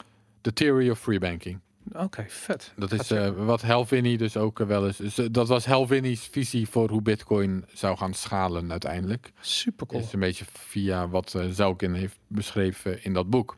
The 0.47 0.53
Theory 0.53 0.91
of 0.91 0.99
Free 0.99 1.19
Banking. 1.19 1.61
Oké, 1.93 2.25
vet. 2.29 2.73
Dat 2.77 2.93
is 2.93 3.11
eh, 3.11 3.31
wat 3.31 3.63
Helvini 3.63 4.17
dus 4.17 4.37
ook 4.37 4.61
eh, 4.61 4.67
wel 4.67 4.87
eens. 4.87 4.97
Dus, 4.97 5.19
eh, 5.19 5.27
dat 5.31 5.49
was 5.49 5.65
Helvini's 5.65 6.29
visie 6.31 6.69
voor 6.69 6.91
hoe 6.91 7.03
Bitcoin 7.03 7.65
zou 7.73 7.97
gaan 7.97 8.15
schalen 8.15 8.71
uiteindelijk. 8.71 9.33
Super 9.41 9.87
cool. 9.87 10.03
Is 10.03 10.13
een 10.13 10.21
beetje 10.21 10.45
via 10.53 11.09
wat 11.09 11.35
eh 11.35 11.47
Zelkin 11.51 11.95
heeft 11.95 12.19
beschreven 12.27 13.05
in 13.05 13.13
dat 13.13 13.31
boek. 13.31 13.57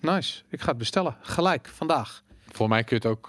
Nice. 0.00 0.42
Ik 0.48 0.60
ga 0.60 0.68
het 0.68 0.78
bestellen. 0.78 1.16
Gelijk, 1.20 1.68
vandaag. 1.68 2.22
Voor 2.48 2.68
mij 2.68 2.84
kun 2.84 2.98
je 3.00 3.08
het 3.08 3.16
ook. 3.16 3.28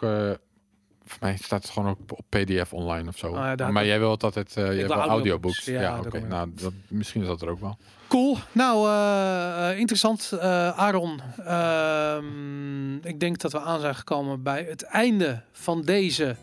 Voor 1.06 1.18
mij 1.22 1.38
staat 1.42 1.62
het 1.64 1.72
gewoon 1.72 1.90
ook 1.90 1.98
op 2.12 2.26
PDF 2.30 2.74
online 2.74 3.08
of 3.10 3.18
zo. 3.18 3.28
Ah, 3.28 3.34
ja, 3.34 3.56
daar- 3.56 3.72
maar 3.72 3.86
jij 3.86 4.00
wilt 4.00 4.24
altijd. 4.24 4.54
je 4.54 4.62
hebt 4.62 4.76
wil 4.88 4.92
audiobooks. 4.92 5.66
Ja, 5.66 5.82
Ja, 5.82 5.92
daar 5.92 6.00
oké. 6.06 6.20
Nou, 6.20 6.52
dat, 6.56 6.74
misschien 6.88 7.22
is 7.22 7.28
dat 7.28 7.42
er 7.42 7.50
ook 7.50 7.60
wel. 7.60 7.78
Cool. 8.08 8.38
Nou, 8.52 8.90
eh, 8.90 9.70
eh, 9.72 9.78
interessant. 9.80 10.32
Eh, 10.40 10.70
Aaron, 10.70 11.22
ehm, 11.46 12.96
ik 12.96 13.20
denk 13.20 13.40
dat 13.40 13.52
we 13.52 13.60
aan 13.60 13.80
zijn 13.80 13.96
gekomen 13.96 14.44
bij 14.44 14.66
het 14.70 14.84
einde 14.84 15.42
van 15.52 15.82
deze... 15.82 16.36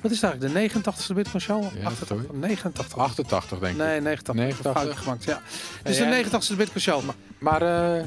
Wat 0.00 0.10
is 0.10 0.20
het 0.20 0.30
eigenlijk? 0.30 0.72
De 0.72 0.80
89ste 0.80 1.14
Bitcoin 1.14 1.40
Show? 1.42 1.62
Ja, 1.62 1.84
88, 1.86 2.32
89. 2.32 2.98
88 2.98 3.58
denk 3.58 3.72
ik. 3.72 3.78
Nee, 3.78 4.00
89. 4.00 4.34
89. 4.34 4.72
Foutje 4.82 4.96
gemaakt, 5.02 5.24
ja. 5.24 5.40
Dus 5.82 5.98
Ja, 5.98 6.10
de 6.10 6.16
ja. 6.16 6.24
89ste 6.24 6.56
Bitcoin 6.56 6.80
Show. 6.80 7.02
Maar 7.38 7.62
eh, 7.62 8.06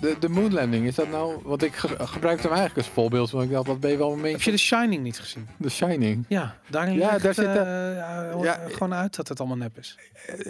de, 0.00 0.16
de 0.20 0.28
moonlanding, 0.28 0.86
is 0.86 0.94
dat 0.94 1.10
nou... 1.10 1.40
Want 1.44 1.62
ik 1.62 1.74
ge- 1.74 2.06
gebruik 2.06 2.42
hem 2.42 2.52
eigenlijk 2.52 2.78
als 2.86 2.94
voorbeeld. 2.94 3.30
Want 3.30 3.44
ik 3.44 3.50
dacht, 3.50 3.66
wat 3.66 3.80
ben 3.80 3.90
je 3.90 3.96
wel 3.96 4.16
mee? 4.16 4.32
Heb 4.32 4.42
je 4.42 4.50
The 4.50 4.56
Shining 4.56 5.02
niet 5.02 5.18
gezien? 5.20 5.48
The 5.60 5.68
Shining. 5.70 6.24
Ja, 6.28 6.54
daarin 6.70 6.94
Ja, 6.94 7.10
ligt 7.10 7.22
daar 7.22 7.34
zit, 7.34 7.44
eh, 7.46 7.56
eh, 7.90 7.96
ja, 7.96 8.34
ja, 8.42 8.58
gewoon 8.72 8.94
uit 8.94 9.16
dat 9.16 9.28
het 9.28 9.38
allemaal 9.40 9.56
nep 9.58 9.78
is. 9.78 9.96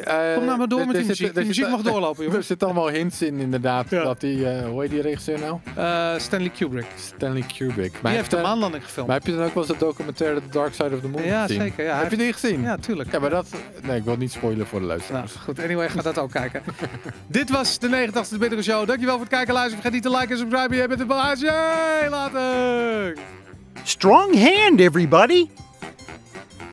Eh, 0.04 0.34
Kom 0.34 0.44
nou 0.44 0.58
maar 0.58 0.68
door 0.68 0.80
er- 0.80 0.86
met 0.86 0.96
er 0.96 1.02
die 1.02 1.14
zit- 1.14 1.18
muziek. 1.20 1.26
er 1.26 1.34
Die 1.34 1.44
muziek 1.46 1.68
mag 1.68 1.80
doorlopen, 1.92 2.22
Er 2.22 2.28
jongens. 2.28 2.46
zitten 2.46 2.66
allemaal 2.66 2.88
hints 2.88 3.22
in, 3.22 3.38
inderdaad. 3.38 3.90
Ja. 3.90 4.02
Dat 4.04 4.20
die, 4.20 4.48
eh, 4.50 4.66
hoe 4.66 4.80
heet 4.80 4.90
die 4.90 5.00
regisseur 5.00 5.38
nou? 5.38 5.58
Eh, 5.74 6.18
Stanley 6.18 6.50
Kubrick. 6.50 6.86
Stanley 6.96 7.44
Kubrick. 7.56 7.92
Die 7.92 8.02
Maar 8.02 8.12
heeft 8.12 8.30
de 8.30 8.36
eh, 8.36 8.42
maanlanding 8.42 8.84
gefilmd. 8.84 9.08
Maar 9.08 9.18
heb 9.18 9.26
je 9.26 9.34
dan 9.36 9.44
ook 9.44 9.54
wel 9.54 9.62
eens 9.62 9.72
de 9.72 9.78
documentaire 9.78 10.40
The 10.40 10.48
Dark 10.50 10.74
Side 10.74 10.94
of 10.94 11.00
the 11.00 11.08
Moon 11.08 11.22
Ja, 11.24 11.42
gezien? 11.42 11.60
zeker, 11.60 11.84
ja. 11.84 11.98
Heb 11.98 12.10
je 12.10 12.16
die 12.16 12.32
gezien? 12.32 12.62
Ja, 12.62 12.76
tuurlijk. 12.76 13.12
Ja, 13.12 13.18
maar 13.18 13.30
dat... 13.30 13.46
Nee, 13.82 13.96
ik 13.98 14.04
wil 14.04 14.16
niet 14.16 14.32
spoilen 14.32 14.66
voor 14.66 14.80
de 14.80 14.86
Nou, 14.86 14.96
luisteraars. 14.98 15.32
goed. 15.32 15.58
Anyway, 15.62 15.88
ga 15.88 16.02
dat 16.02 16.18
ook 16.18 16.30
kijken. 16.30 16.62
Dit 17.26 17.50
was 17.50 17.78
de 17.78 17.88
89e 17.88 18.38
Bitcoin 18.38 18.62
Show. 18.62 18.86
Dankjewel 18.92 19.18
voor 19.18 19.26
het 19.26 19.34
kijken 19.34 19.54
en 19.54 19.60
luisteren. 19.60 19.82
Vergeet 19.82 20.02
niet 20.02 20.12
te 20.12 20.18
liken 20.18 20.30
en 20.30 20.38
subscriben. 20.38 20.76
Je 20.76 20.88
bent 20.88 20.98
het 20.98 21.08
wel. 21.08 22.10
Later! 22.10 23.16
Strong 23.82 24.34
hand, 24.34 24.80
everybody! 24.80 25.48